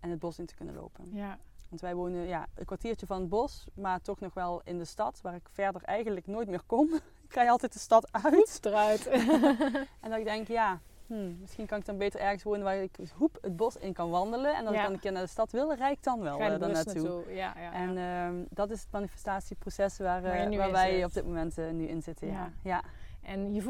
en 0.00 0.10
het 0.10 0.18
bos 0.18 0.38
in 0.38 0.46
te 0.46 0.54
kunnen 0.54 0.74
lopen. 0.74 1.04
Ja. 1.12 1.38
Want 1.68 1.80
wij 1.80 1.94
wonen 1.94 2.26
ja, 2.26 2.46
een 2.54 2.64
kwartiertje 2.64 3.06
van 3.06 3.20
het 3.20 3.28
bos, 3.28 3.66
maar 3.74 4.00
toch 4.00 4.20
nog 4.20 4.34
wel 4.34 4.60
in 4.64 4.78
de 4.78 4.84
stad, 4.84 5.20
waar 5.20 5.34
ik 5.34 5.48
verder 5.48 5.82
eigenlijk 5.82 6.26
nooit 6.26 6.48
meer 6.48 6.62
kom. 6.66 6.92
ik 7.28 7.32
ga 7.32 7.48
altijd 7.48 7.72
de 7.72 7.78
stad 7.78 8.12
uit. 8.12 8.58
Eruit. 8.62 9.06
En 10.02 10.10
dat 10.10 10.18
ik 10.18 10.24
denk, 10.24 10.48
ja, 10.48 10.80
hmm, 11.06 11.36
misschien 11.40 11.66
kan 11.66 11.78
ik 11.78 11.84
dan 11.86 11.98
beter 11.98 12.20
ergens 12.20 12.42
wonen 12.42 12.62
waar 12.64 12.76
ik 12.82 12.96
hoep 13.14 13.38
het 13.40 13.56
bos 13.56 13.76
in 13.76 13.92
kan 13.92 14.10
wandelen. 14.10 14.54
En 14.54 14.64
Ja. 14.64 14.70
ik 14.70 14.82
dan 14.82 14.92
een 14.92 15.00
keer 15.00 15.12
naar 15.12 15.22
de 15.22 15.28
stad 15.28 15.52
wil, 15.52 15.74
rijd 15.74 15.96
ik 15.96 16.02
dan 16.02 16.20
wel 16.20 16.38
eh, 16.40 16.56
naartoe. 16.56 17.24
Ja, 17.28 17.54
ja, 17.58 17.72
En 17.72 17.96
ehm, 17.98 18.34
dat 18.50 18.70
is 18.70 18.80
het 18.80 18.90
manifestatieproces 18.92 19.98
waar, 19.98 20.24
eh, 20.24 20.48
nu 20.48 20.56
waar 20.56 20.66
in 20.66 20.72
wij 20.72 21.04
op 21.04 21.12
dit 21.12 21.24
moment 21.24 21.58
eh, 21.58 21.70
nu 21.70 21.86
in 21.86 22.02
zitten. 22.02 22.28
Ja. 22.28 22.52
Ja. 22.64 22.82
En 23.22 23.54
je 23.54 23.62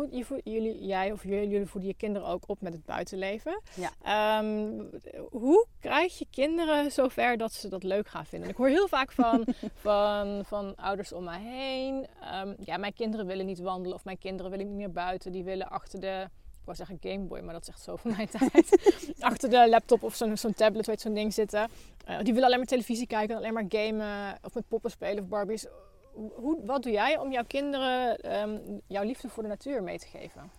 jullie, 0.45 0.87
jij 0.87 1.13
of 1.13 1.23
jullie, 1.23 1.49
jullie 1.49 1.67
voeden 1.67 1.91
je 1.91 1.97
kinderen 1.97 2.29
ook 2.29 2.49
op 2.49 2.61
met 2.61 2.73
het 2.73 2.85
buitenleven. 2.85 3.61
Ja. 3.75 3.91
Ehm, 4.03 4.83
hoe 5.31 5.67
krijg 5.81 6.19
je 6.19 6.27
kinderen 6.31 6.91
zover 6.93 7.37
dat 7.37 7.53
ze 7.53 7.69
dat 7.69 7.83
leuk 7.83 8.09
gaan 8.09 8.27
vinden? 8.27 8.49
Ik 8.49 8.57
hoor 8.57 8.69
heel 8.69 8.89
vaak 8.89 9.13
van, 9.13 9.47
van, 9.87 10.45
van 10.45 10.75
ouders 10.77 11.13
om 11.13 11.25
mij 11.25 11.41
heen. 11.41 12.07
ehm, 12.21 12.55
ja, 12.59 12.77
mijn 12.77 12.95
kinderen 12.95 13.27
willen 13.27 13.47
niet 13.47 13.59
wandelen 13.59 13.97
of 13.97 14.05
mijn 14.05 14.19
kinderen 14.19 14.51
willen 14.51 14.67
niet 14.67 14.77
meer 14.77 14.93
buiten. 14.93 15.33
Die 15.33 15.45
willen 15.45 15.69
achter 15.69 16.01
de, 16.01 16.29
ik 16.67 16.77
wou 16.77 16.89
zeggen 16.89 17.11
Gameboy, 17.11 17.41
maar 17.41 17.53
dat 17.53 17.63
is 17.63 17.69
echt 17.69 17.83
zo 17.83 17.97
van 17.97 18.11
mijn 18.17 18.29
tijd. 18.39 18.89
achter 19.21 19.51
de 19.51 19.69
laptop 19.69 20.03
of 20.03 20.15
zo'n 20.15 20.55
tablet, 20.55 20.87
weet 20.87 21.01
zo'n 21.01 21.15
ding 21.15 21.35
zitten. 21.35 21.69
Eh, 22.05 22.19
die 22.19 22.33
willen 22.33 22.45
alleen 22.45 22.59
maar 22.59 22.67
televisie 22.67 23.07
kijken, 23.07 23.31
en 23.31 23.41
alleen 23.41 23.53
maar 23.53 23.65
gamen 23.69 24.39
of 24.43 24.55
met 24.55 24.69
poppen 24.69 24.91
spelen 24.91 25.23
of 25.23 25.29
Barbies. 25.29 25.67
Hoe, 26.35 26.65
wat 26.65 26.83
doe 26.83 26.93
jij 26.93 27.19
om 27.19 27.33
jouw 27.33 27.45
kinderen 27.47 28.19
ehm, 28.19 28.59
jouw 28.87 29.03
liefde 29.05 29.29
voor 29.29 29.43
de 29.43 29.49
natuur 29.49 29.83
mee 29.83 29.99
te 29.99 30.07
geven? 30.07 30.51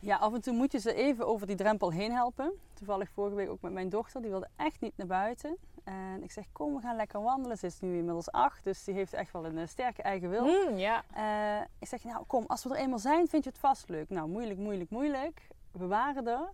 ja, 0.00 0.16
af 0.16 0.34
en 0.34 0.40
toe 0.40 0.54
moet 0.54 0.72
je 0.72 0.78
ze 0.78 0.94
even 0.94 1.26
over 1.26 1.46
die 1.46 1.56
drempel 1.56 1.92
heen 1.92 2.12
helpen. 2.12 2.52
Toevallig 2.74 3.08
vorige 3.10 3.36
week 3.36 3.50
ook 3.50 3.60
met 3.60 3.72
mijn 3.72 3.88
dochter, 3.88 4.20
die 4.20 4.30
wilde 4.30 4.48
echt 4.56 4.80
niet 4.80 4.96
naar 4.96 5.06
buiten. 5.06 5.56
En 5.88 6.22
ik 6.22 6.30
zeg, 6.30 6.44
kom 6.52 6.74
we 6.74 6.80
gaan 6.80 6.96
lekker 6.96 7.22
wandelen. 7.22 7.58
Ze 7.58 7.66
is 7.66 7.80
nu 7.80 7.96
inmiddels 7.96 8.32
acht, 8.32 8.64
dus 8.64 8.84
die 8.84 8.94
heeft 8.94 9.12
echt 9.12 9.32
wel 9.32 9.44
een 9.46 9.58
eh, 9.58 9.66
sterke 9.66 10.02
eigen 10.02 10.30
wil. 10.30 10.44
Mm. 10.44 10.78
Eh, 10.78 11.60
ik 11.78 11.88
zeg, 11.88 12.04
nou 12.04 12.24
kom, 12.26 12.44
als 12.46 12.64
we 12.64 12.70
er 12.70 12.76
eenmaal 12.76 12.98
zijn, 12.98 13.28
vind 13.28 13.44
je 13.44 13.50
het 13.50 13.58
vast 13.58 13.88
leuk. 13.88 14.08
Nou, 14.08 14.28
moeilijk, 14.28 14.58
moeilijk, 14.58 14.90
moeilijk. 14.90 15.48
We 15.72 15.86
waren 15.86 16.26
er. 16.26 16.50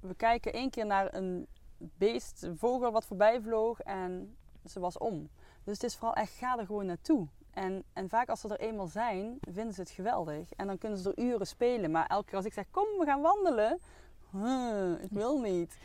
We 0.00 0.14
kijken 0.14 0.52
één 0.52 0.70
keer 0.70 0.86
naar 0.86 1.14
een 1.14 1.46
beest, 1.78 2.42
een 2.42 2.58
vogel 2.58 2.92
wat 2.92 3.06
voorbij 3.06 3.40
vloog 3.40 3.80
en 3.80 4.36
ze 4.64 4.80
was 4.80 4.98
om. 4.98 5.28
Dus 5.64 5.74
het 5.74 5.82
is 5.82 5.96
vooral 5.96 6.14
echt, 6.14 6.32
ga 6.32 6.58
er 6.58 6.66
gewoon 6.66 6.86
naartoe. 6.86 7.26
En, 7.50 7.84
en 7.92 8.08
vaak 8.08 8.28
als 8.28 8.40
ze 8.40 8.48
er 8.48 8.60
eenmaal 8.60 8.86
zijn, 8.86 9.38
vinden 9.40 9.74
ze 9.74 9.80
het 9.80 9.90
geweldig. 9.90 10.52
En 10.52 10.66
dan 10.66 10.78
kunnen 10.78 10.98
ze 10.98 11.12
er 11.12 11.24
uren 11.24 11.46
spelen. 11.46 11.90
Maar 11.90 12.06
elke 12.06 12.24
keer 12.24 12.36
als 12.36 12.46
ik 12.46 12.52
zeg, 12.52 12.64
kom, 12.70 12.86
we 12.98 13.04
gaan 13.04 13.20
wandelen. 13.20 13.80
"Huh, 14.30 15.02
ik 15.02 15.10
wil 15.10 15.40
niet. 15.40 15.78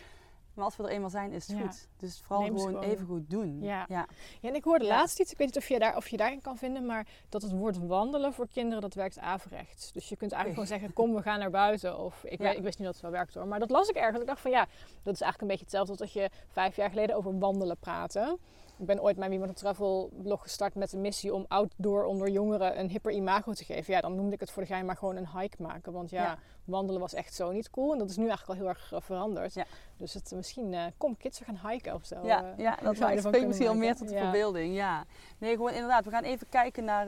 Maar 0.55 0.65
als 0.65 0.75
we 0.75 0.83
er 0.83 0.89
eenmaal 0.89 1.09
zijn, 1.09 1.31
is 1.31 1.47
het 1.47 1.57
Ja. 1.57 1.63
goed. 1.63 1.87
Dus 1.97 2.19
vooral 2.21 2.41
Neem 2.45 2.57
gewoon, 2.57 2.67
gewoon- 2.73 2.83
even 2.83 3.05
goed 3.05 3.29
doen. 3.29 3.61
Ja. 3.61 3.85
ja. 3.87 4.07
Ja, 4.41 4.49
en 4.49 4.55
ik 4.55 4.63
hoorde 4.63 4.85
laatst 4.85 5.19
iets, 5.19 5.31
ik 5.31 5.37
weet 5.37 5.47
niet 5.47 5.57
of 5.57 5.67
je, 5.67 5.79
daar, 5.79 5.95
of 5.95 6.07
je 6.07 6.17
daarin 6.17 6.41
kan 6.41 6.57
vinden, 6.57 6.85
maar 6.85 7.07
dat 7.29 7.41
het 7.41 7.51
woord 7.51 7.87
wandelen 7.87 8.33
voor 8.33 8.47
kinderen, 8.47 8.81
dat 8.81 8.93
werkt 8.93 9.19
averechts. 9.19 9.91
Dus 9.91 10.09
je 10.09 10.15
kunt 10.15 10.31
eigenlijk 10.31 10.63
gewoon 10.63 10.79
zeggen, 10.79 10.95
kom 11.05 11.15
we 11.15 11.21
gaan 11.21 11.39
naar 11.39 11.49
buiten. 11.49 11.99
Of 11.99 12.23
ik, 12.23 12.39
ik 12.39 12.39
wist 12.61 12.63
niet 12.63 12.87
dat 12.87 12.95
het 12.95 12.97
zo 13.05 13.09
werkt 13.11 13.33
hoor, 13.33 13.47
maar 13.47 13.59
dat 13.59 13.69
las 13.69 13.89
ik 13.89 13.95
ergens. 13.95 14.19
Ik 14.21 14.27
dacht 14.27 14.41
van 14.41 14.51
ja, 14.51 14.67
dat 15.03 15.13
is 15.13 15.21
eigenlijk 15.21 15.41
een 15.41 15.47
beetje 15.47 15.63
hetzelfde 15.63 15.91
als 15.91 15.99
dat 15.99 16.13
je 16.13 16.29
vijf 16.47 16.75
jaar 16.75 16.89
geleden 16.89 17.15
over 17.15 17.39
wandelen 17.39 17.77
praatte. 17.77 18.37
Ik 18.77 18.85
ben 18.85 19.01
ooit 19.01 19.17
mijn 19.17 19.29
Wie 19.29 19.39
Moet 19.39 19.55
Travel 19.55 20.09
blog 20.21 20.41
gestart 20.41 20.75
met 20.75 20.89
de 20.89 20.97
missie 20.97 21.33
om 21.33 21.45
outdoor 21.47 22.03
onder 22.03 22.29
jongeren 22.29 22.79
een 22.79 22.89
hipper 22.89 23.11
imago 23.11 23.53
te 23.53 23.63
geven. 23.63 23.93
Ja, 23.93 24.01
dan 24.01 24.15
noemde 24.15 24.33
ik 24.33 24.39
het 24.39 24.51
voor 24.51 24.61
de 24.61 24.67
gein 24.67 24.85
maar 24.85 24.97
gewoon 24.97 25.15
een 25.15 25.27
hike 25.37 25.61
maken. 25.61 25.91
Want 25.91 26.09
ja, 26.09 26.23
Ja. 26.23 26.37
wandelen 26.63 27.01
was 27.01 27.13
echt 27.13 27.33
zo 27.33 27.51
niet 27.51 27.69
cool. 27.69 27.91
En 27.91 27.97
dat 27.97 28.09
is 28.09 28.17
nu 28.17 28.27
eigenlijk 28.27 28.59
al 28.59 28.65
heel 28.65 28.75
erg 28.75 28.93
eh, 28.93 29.01
veranderd. 29.01 29.53
Ja. 29.53 29.65
Dus 29.97 30.13
het, 30.13 30.31
misschien 30.35 30.73
uh, 30.73 30.85
kom 30.97 31.17
kids, 31.17 31.39
we 31.39 31.45
gaan 31.45 31.71
hiken 31.71 31.93
of 31.93 32.05
zo. 32.05 32.25
Ja, 32.25 32.43
uh, 32.43 32.57
ja 32.57 32.77
dat 32.81 32.97
zou 32.97 33.19
spreekt 33.19 33.47
misschien 33.47 33.67
al 33.67 33.75
meer 33.75 33.95
tot 33.95 34.07
de 34.07 34.13
ja. 34.13 34.21
verbeelding. 34.21 34.75
Ja. 34.75 35.05
Nee, 35.37 35.55
gewoon 35.55 35.73
inderdaad. 35.73 36.05
We 36.05 36.11
gaan 36.11 36.23
even 36.23 36.49
kijken 36.49 36.83
naar, 36.83 37.05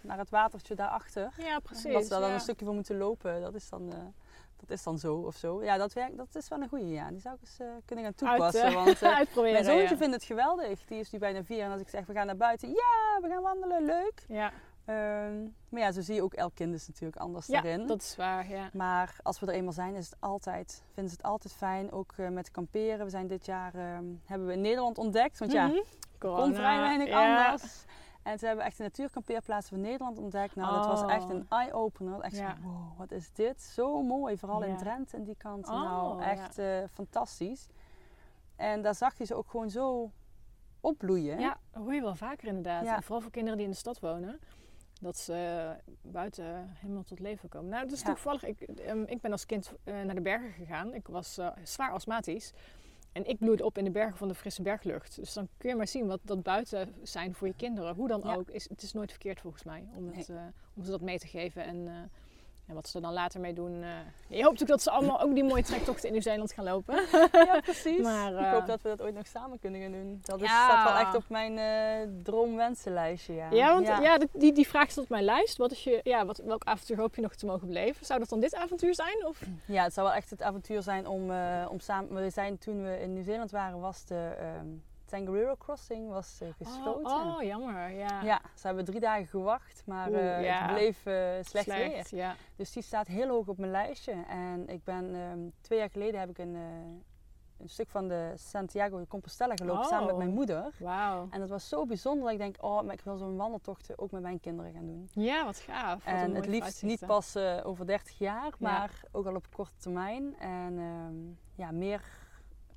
naar 0.00 0.18
het 0.18 0.30
watertje 0.30 0.74
daarachter. 0.74 1.32
Ja, 1.36 1.58
precies. 1.58 1.94
Als 1.94 2.04
we 2.04 2.10
daar 2.10 2.20
dan 2.20 2.30
een 2.30 2.40
stukje 2.40 2.64
voor 2.64 2.74
moeten 2.74 2.96
lopen, 2.96 3.40
dat 3.40 3.54
is 3.54 3.68
dan, 3.68 3.92
dat 4.56 4.70
is 4.70 4.82
dan 4.82 4.98
zo 4.98 5.16
of 5.16 5.36
zo. 5.36 5.62
Ja, 5.64 5.76
dat, 5.76 5.92
werkt, 5.92 6.16
dat 6.16 6.34
is 6.34 6.48
wel 6.48 6.60
een 6.60 6.68
goede. 6.68 6.88
Ja. 6.88 7.08
Die 7.08 7.20
zou 7.20 7.34
ik 7.34 7.40
eens 7.40 7.70
kunnen 7.84 8.04
gaan 8.04 8.14
toepassen. 8.14 8.62
Uit, 8.64 8.74
want 8.74 9.02
uitproberen, 9.20 9.52
mijn 9.52 9.64
zoontje 9.64 9.94
ja. 9.94 9.96
vindt 9.96 10.14
het 10.14 10.24
geweldig. 10.24 10.84
Die 10.84 10.98
is 10.98 11.10
nu 11.10 11.18
bijna 11.18 11.44
vier. 11.44 11.62
En 11.62 11.70
als 11.70 11.80
ik 11.80 11.88
zeg, 11.88 12.06
we 12.06 12.12
gaan 12.12 12.26
naar 12.26 12.36
buiten. 12.36 12.68
Ja, 12.68 13.18
we 13.20 13.28
gaan 13.28 13.42
wandelen. 13.42 13.84
Leuk. 13.84 14.24
Ja. 14.28 14.52
Um, 14.88 15.54
maar 15.68 15.80
ja, 15.80 15.92
zo 15.92 16.00
zie 16.00 16.14
je 16.14 16.22
ook 16.22 16.34
elk 16.34 16.54
kind 16.54 16.74
is 16.74 16.86
natuurlijk 16.88 17.16
anders 17.20 17.46
ja, 17.46 17.60
daarin. 17.60 17.86
dat 17.86 18.02
is 18.02 18.16
waar, 18.16 18.48
ja. 18.48 18.70
Maar 18.72 19.16
als 19.22 19.40
we 19.40 19.46
er 19.46 19.52
eenmaal 19.52 19.72
zijn, 19.72 19.94
is 19.94 20.04
het 20.04 20.16
altijd, 20.20 20.82
vinden 20.92 21.12
ze 21.12 21.16
het 21.16 21.26
altijd 21.26 21.54
fijn. 21.54 21.92
Ook 21.92 22.12
uh, 22.16 22.28
met 22.28 22.50
kamperen. 22.50 23.04
We 23.04 23.10
zijn 23.10 23.26
dit 23.26 23.46
jaar, 23.46 23.74
uh, 23.74 23.82
hebben 24.24 24.46
we 24.46 24.52
in 24.52 24.60
Nederland 24.60 24.98
ontdekt. 24.98 25.38
Want 25.38 25.52
ja, 25.52 25.66
Mhm. 25.66 25.78
kon 26.18 26.54
vrij 26.54 26.80
weinig 26.80 27.08
ja. 27.08 27.46
anders. 27.46 27.84
En 28.26 28.36
toen 28.36 28.46
hebben 28.48 28.64
we 28.64 28.70
echt 28.70 28.78
een 28.78 28.84
natuurkampeerplaats 28.84 29.68
van 29.68 29.80
Nederland 29.80 30.18
ontdekt. 30.18 30.54
Nou, 30.54 30.74
dat 30.74 30.86
was 30.86 31.10
echt 31.10 31.30
een 31.30 31.46
eye-opener. 31.48 32.20
Echt 32.20 32.36
Ja. 32.36 32.54
zo, 32.54 32.62
wow, 32.62 32.98
wat 32.98 33.10
is 33.10 33.32
dit? 33.32 33.62
Zo 33.62 34.02
mooi. 34.02 34.38
Vooral 34.38 34.62
in. 34.62 34.76
Drenthe 34.76 35.16
en 35.16 35.24
die 35.24 35.36
kant. 35.36 35.66
Oh, 35.66 35.72
nou, 35.72 36.20
ja. 36.20 36.30
echt 36.30 36.58
eh, 36.58 36.82
fantastisch. 36.92 37.66
En 38.56 38.82
daar 38.82 38.94
zag 38.94 39.18
je 39.18 39.24
ze 39.24 39.34
ook 39.34 39.50
gewoon 39.50 39.70
zo 39.70 40.10
opbloeien. 40.80 41.38
Ja, 41.38 41.56
dat 41.70 41.82
hoor 41.82 41.94
je 41.94 42.00
wel 42.00 42.14
vaker 42.14 42.48
inderdaad. 42.48 42.86
En 42.86 43.02
vooral 43.02 43.20
voor 43.20 43.30
kinderen 43.30 43.56
die 43.56 43.66
in 43.66 43.72
de 43.72 43.78
stad 43.78 44.00
wonen. 44.00 44.40
Dat 45.00 45.16
ze 45.16 45.34
eh, 45.84 45.92
buiten 46.12 46.70
helemaal 46.74 47.02
tot 47.02 47.18
leven 47.18 47.48
komen. 47.48 47.68
Nou, 47.68 47.82
dat 47.82 47.92
is 47.92 48.02
toevallig. 48.02 48.44
Ik, 48.44 48.60
ehm, 48.60 49.02
ik 49.02 49.20
ben 49.20 49.32
als 49.32 49.46
kind 49.46 49.72
eh, 49.84 50.00
naar 50.00 50.14
de 50.14 50.20
bergen 50.20 50.52
gegaan. 50.52 50.94
Ik 50.94 51.08
was 51.08 51.40
zwaar 51.62 51.90
astmatisch. 51.90 52.52
En 53.16 53.26
ik 53.28 53.38
bloeide 53.38 53.64
op 53.64 53.78
in 53.78 53.84
de 53.84 53.90
bergen 53.90 54.16
van 54.16 54.28
de 54.28 54.34
frisse 54.34 54.62
berglucht. 54.62 55.16
Dus 55.16 55.32
dan 55.32 55.48
kun 55.58 55.68
je 55.68 55.76
maar 55.76 55.86
zien 55.88 56.06
wat 56.06 56.20
dat 56.22 56.42
buiten 56.42 56.94
zijn 57.02 57.34
voor 57.34 57.46
je 57.46 57.54
kinderen. 57.56 57.94
Hoe 57.94 58.08
dan 58.08 58.20
Ja. 58.24 58.34
ook. 58.34 58.50
Is, 58.50 58.68
het 58.68 58.82
is 58.82 58.92
nooit 58.92 59.10
verkeerd 59.10 59.40
volgens 59.40 59.62
mij 59.64 59.88
om, 59.94 60.06
het, 60.06 60.28
Nee. 60.28 60.38
eh, 60.38 60.44
om 60.74 60.82
ze 60.84 60.90
dat 60.90 61.00
mee 61.00 61.18
te 61.18 61.26
geven. 61.26 61.64
En, 61.64 61.88
eh, 61.88 61.94
en 62.66 62.74
wat 62.74 62.88
ze 62.88 62.96
er 62.96 63.02
dan 63.02 63.12
later 63.12 63.40
mee 63.40 63.52
doen. 63.52 63.82
eh, 63.82 63.88
je 64.38 64.44
hoopt 64.44 64.62
ook 64.62 64.68
dat 64.68 64.82
ze 64.82 64.90
allemaal 64.90 65.20
ook 65.20 65.34
die 65.34 65.44
mooie 65.44 65.62
trektochten 65.62 66.06
in 66.06 66.12
Nieuw-Zeeland 66.12 66.52
gaan 66.52 66.64
lopen. 66.64 66.94
Ja, 67.46 67.60
precies. 67.60 68.02
Maar, 68.02 68.32
ik 68.32 68.38
eh, 68.38 68.52
hoop 68.52 68.66
dat 68.66 68.82
we 68.82 68.88
dat 68.88 69.02
ooit 69.02 69.14
nog 69.14 69.26
samen 69.26 69.58
kunnen 69.58 69.80
gaan 69.80 69.92
doen. 69.92 70.18
Dat 70.22 70.40
is, 70.42 70.48
Ja. 70.48 70.64
staat 70.70 70.84
wel 70.92 71.00
echt 71.06 71.14
op 71.14 71.24
mijn 71.28 71.58
eh 71.58 72.08
droomwensenlijstje. 72.22 73.34
Ja, 73.34 73.50
Ja, 73.50 73.72
want 73.74 73.86
ja. 73.86 74.18
die, 74.32 74.52
die 74.52 74.68
vraag 74.68 74.90
staat 74.90 75.04
op 75.04 75.10
mijn 75.10 75.24
lijst. 75.24 75.56
Wat 75.56 75.70
is 75.72 75.84
je, 75.84 76.00
ja, 76.02 76.26
wat, 76.26 76.38
welk 76.38 76.64
avontuur 76.64 76.96
hoop 76.98 77.14
je 77.14 77.22
nog 77.22 77.34
te 77.34 77.46
mogen 77.46 77.66
beleven? 77.66 78.06
Zou 78.06 78.18
dat 78.18 78.28
dan 78.28 78.40
dit 78.40 78.54
avontuur 78.54 78.94
zijn? 78.94 79.26
Of? 79.26 79.40
Ja, 79.66 79.82
het 79.82 79.92
zou 79.94 80.06
wel 80.06 80.16
echt 80.16 80.30
het 80.30 80.42
avontuur 80.42 80.82
zijn 80.82 81.06
om, 81.06 81.30
eh, 81.30 81.66
om 81.70 81.80
samen... 81.80 82.14
We 82.22 82.30
zijn 82.30 82.58
toen 82.58 82.82
we 82.82 83.00
in 83.00 83.12
Nieuw-Zeeland 83.12 83.50
waren, 83.50 83.80
was 83.80 84.04
de 84.04 84.34
ehm 84.38 84.66
Tongariro 85.06 85.54
Crossing 85.56 86.08
was, 86.08 86.38
eh, 86.40 86.48
gesloten. 86.56 87.06
Oh, 87.06 87.34
oh, 87.36 87.42
jammer. 87.42 87.90
Ja. 87.90 88.22
Ja, 88.22 88.40
ze 88.54 88.66
hebben 88.66 88.84
drie 88.84 89.00
dagen 89.00 89.26
gewacht, 89.26 89.82
maar 89.86 90.08
Oeh, 90.08 90.36
eh, 90.36 90.44
ja. 90.44 90.58
het 90.58 90.74
bleef 90.74 91.06
eh, 91.06 91.44
slecht, 91.44 91.66
weer. 91.66 92.06
Ja. 92.10 92.36
Dus 92.56 92.72
die 92.72 92.82
staat 92.82 93.06
heel 93.06 93.28
hoog 93.28 93.48
op 93.48 93.58
mijn 93.58 93.70
lijstje. 93.70 94.24
En 94.28 94.68
ik 94.68 94.84
ben 94.84 95.14
ehm, 95.14 95.38
twee 95.60 95.78
jaar 95.78 95.90
geleden 95.90 96.20
heb 96.20 96.28
ik 96.28 96.38
een, 96.38 96.54
een 97.58 97.68
stuk 97.68 97.88
van 97.88 98.08
de 98.08 98.32
Santiago 98.36 98.98
de 98.98 99.06
Compostela 99.06 99.54
gelopen 99.54 99.82
Oh. 99.82 99.88
samen 99.88 100.06
met 100.06 100.16
mijn 100.16 100.30
moeder. 100.30 100.74
Wauw. 100.78 101.28
En 101.30 101.40
dat 101.40 101.48
was 101.48 101.68
zo 101.68 101.84
bijzonder 101.86 102.22
dat 102.22 102.32
ik 102.32 102.38
denk, 102.38 102.56
oh, 102.60 102.82
maar 102.82 102.94
ik 102.94 103.00
wil 103.00 103.16
zo'n 103.16 103.36
wandeltocht 103.36 103.98
ook 103.98 104.10
met 104.10 104.22
mijn 104.22 104.40
kinderen 104.40 104.72
gaan 104.72 104.86
doen. 104.86 105.08
Ja, 105.12 105.44
wat 105.44 105.56
gaaf. 105.56 106.04
Wat 106.04 106.14
En 106.14 106.34
het 106.34 106.46
liefst 106.46 106.82
niet 106.82 107.06
pas 107.06 107.36
over 107.62 107.86
30 107.86 108.18
jaar, 108.18 108.52
maar 108.58 109.00
ook 109.12 109.26
al 109.26 109.34
op 109.34 109.46
korte 109.54 109.76
termijn. 109.76 110.38
En 110.38 110.78
ehm, 110.78 111.14
ja, 111.54 111.70
meer, 111.70 112.02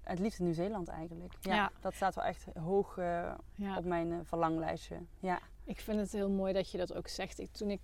het 0.09 0.19
liefst 0.19 0.39
in 0.39 0.45
Nieuw-Zeeland 0.45 0.87
eigenlijk. 0.87 1.33
Ja, 1.41 1.53
Ja. 1.55 1.71
Dat 1.79 1.93
staat 1.93 2.15
wel 2.15 2.23
echt 2.23 2.45
hoog 2.63 2.97
eh, 2.97 3.31
Ja. 3.55 3.77
op 3.77 3.85
mijn 3.85 4.11
eh, 4.11 4.17
verlanglijstje. 4.23 4.95
Ja. 5.19 5.39
Ik 5.65 5.79
vind 5.79 5.99
het 5.99 6.11
heel 6.11 6.29
mooi 6.29 6.53
dat 6.53 6.71
je 6.71 6.77
dat 6.77 6.93
ook 6.93 7.07
zegt. 7.07 7.39
Ik, 7.39 7.51
toen 7.51 7.69
ik, 7.69 7.81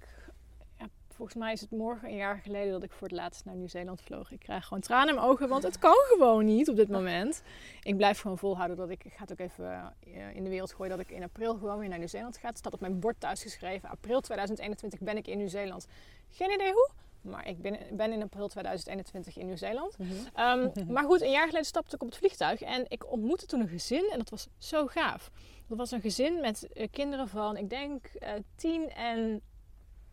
ja, 0.79 0.85
volgens 1.09 1.37
mij 1.37 1.51
is 1.53 1.61
het 1.61 1.71
morgen 1.71 2.09
een 2.09 2.15
jaar 2.15 2.37
geleden 2.37 2.71
dat 2.71 2.83
ik 2.83 2.91
voor 2.91 3.07
het 3.07 3.15
laatst 3.17 3.45
naar 3.45 3.55
Nieuw-Zeeland 3.55 4.01
vloog. 4.01 4.31
Ik 4.31 4.39
krijg 4.39 4.65
gewoon 4.65 4.83
tranen 4.83 5.07
in 5.09 5.15
mijn 5.15 5.27
ogen, 5.27 5.49
want 5.49 5.63
het 5.63 5.79
kan 5.79 5.95
gewoon 6.07 6.45
niet 6.45 6.69
op 6.69 6.75
dit 6.75 6.89
moment. 6.89 7.43
Ik 7.83 7.97
blijf 7.97 8.19
gewoon 8.19 8.37
volhouden 8.37 8.77
dat 8.77 8.89
ik, 8.89 9.03
ik 9.03 9.13
ga 9.13 9.21
het 9.21 9.31
ook 9.31 9.39
even 9.39 9.93
eh, 9.99 10.35
in 10.35 10.43
de 10.43 10.49
wereld 10.49 10.73
gooien, 10.73 10.97
dat 10.97 11.05
ik 11.07 11.09
in 11.15 11.23
april 11.23 11.53
gewoon 11.57 11.79
weer 11.79 11.89
naar 11.89 11.97
Nieuw-Zeeland 11.97 12.37
ga. 12.37 12.47
Het 12.47 12.57
staat 12.57 12.73
op 12.73 12.79
mijn 12.79 12.99
bord 12.99 13.19
thuis 13.19 13.41
geschreven. 13.41 13.89
April 13.89 14.21
2021 14.21 14.99
ben 14.99 15.17
ik 15.17 15.27
in 15.27 15.37
Nieuw-Zeeland. 15.37 15.87
Geen 16.29 16.51
idee 16.53 16.71
hoe, 16.71 16.89
maar 17.25 17.47
ik 17.47 17.61
ben, 17.61 17.79
ben 17.91 18.11
in 18.11 18.21
april 18.21 18.47
2021 18.47 19.37
in 19.37 19.45
Nieuw-Zeeland. 19.45 19.95
Ehm, 20.33 20.69
maar 20.93 21.03
goed, 21.03 21.21
een 21.21 21.31
jaar 21.31 21.47
geleden 21.47 21.65
stapte 21.65 21.95
ik 21.95 22.01
op 22.01 22.07
het 22.07 22.17
vliegtuig 22.17 22.61
en 22.61 22.85
ik 22.87 23.11
ontmoette 23.11 23.45
toen 23.45 23.59
een 23.59 23.67
gezin 23.67 24.09
en 24.11 24.17
dat 24.17 24.29
was 24.29 24.47
zo 24.57 24.87
gaaf. 24.87 25.31
Dat 25.67 25.77
was 25.77 25.91
een 25.91 26.01
gezin 26.01 26.39
met 26.41 26.67
eh, 26.73 26.87
kinderen 26.91 27.27
van, 27.27 27.57
ik 27.57 27.69
denk, 27.69 28.05
eh 28.05 28.33
10 28.55 28.89
en 28.89 29.41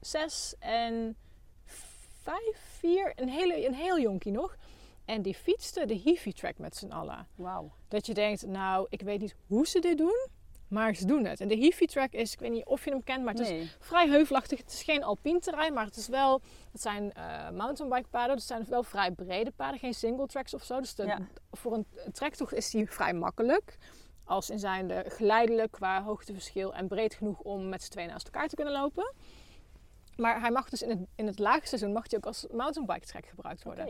6 0.00 0.54
en 0.58 1.16
5, 1.64 2.36
4, 2.54 3.12
een, 3.16 3.28
hele, 3.28 3.66
een 3.66 3.74
heel 3.74 4.00
jonkie 4.00 4.32
nog. 4.32 4.56
En 5.04 5.22
die 5.22 5.34
fietsten 5.34 5.88
de 5.88 6.00
Heavy-track 6.04 6.58
met 6.58 6.76
z'n 6.76 6.90
allen. 6.90 7.26
Wauw. 7.34 7.72
Dat 7.88 8.06
je 8.06 8.14
denkt, 8.14 8.46
nou, 8.46 8.86
ik 8.90 9.00
weet 9.00 9.20
niet 9.20 9.34
hoe 9.46 9.66
ze 9.66 9.78
dit 9.78 9.98
doen, 9.98 10.26
maar 10.72 10.94
ze 10.94 11.06
doen 11.06 11.24
het. 11.24 11.40
En 11.40 11.48
de 11.48 11.56
Heavy-track 11.58 12.12
is, 12.12 12.32
ik 12.32 12.38
weet 12.40 12.50
niet 12.50 12.64
of 12.64 12.84
je 12.84 12.90
hem 12.90 13.04
kent, 13.04 13.24
maar 13.24 13.34
het 13.34 13.42
is 13.42 13.48
vrij 13.78 14.08
heuvelachtig. 14.08 14.58
Het 14.58 14.72
is 14.72 14.82
geen 14.82 15.02
alpien 15.04 15.40
terrein, 15.40 15.72
maar 15.72 15.84
het 15.84 15.96
is 15.96 16.08
wel. 16.08 16.40
Het 16.72 16.80
zijn 16.80 17.12
eh 17.12 17.50
mountainbike 17.50 18.08
paden. 18.08 18.36
Dus 18.36 18.48
het 18.48 18.56
zijn 18.56 18.66
wel 18.70 18.82
vrij 18.82 19.10
brede 19.10 19.50
paden, 19.50 19.78
geen 19.78 19.94
single 19.94 20.26
tracks 20.26 20.54
of 20.54 20.62
zo. 20.64 20.80
Dus 20.80 20.94
de- 20.94 21.06
Ja. 21.06 21.18
voor 21.50 21.72
een 21.74 21.86
trektocht 22.12 22.54
is 22.54 22.70
die 22.70 22.90
vrij 22.90 23.12
makkelijk. 23.14 23.76
Als 24.24 24.50
in 24.50 24.58
zijnde 24.58 25.04
geleidelijk 25.08 25.70
qua 25.72 26.02
hoogteverschil 26.02 26.74
en 26.74 26.88
breed 26.88 27.14
genoeg 27.14 27.38
om 27.40 27.68
met 27.68 27.82
z'n 27.82 27.90
tweeën 27.90 28.08
naast 28.08 28.26
elkaar 28.26 28.48
te 28.48 28.54
kunnen 28.54 28.72
lopen. 28.74 29.14
Maar 30.16 30.40
hij 30.40 30.50
mag 30.50 30.68
dus 30.68 30.82
in 30.82 30.90
het, 30.90 30.98
in 31.16 31.26
het 31.26 31.38
laagseizoen 31.38 31.92
mag 31.92 32.04
hij 32.10 32.18
ook 32.18 32.26
als 32.26 32.46
mountainbike 32.50 33.06
track 33.06 33.26
gebruikt 33.26 33.62
worden. 33.64 33.86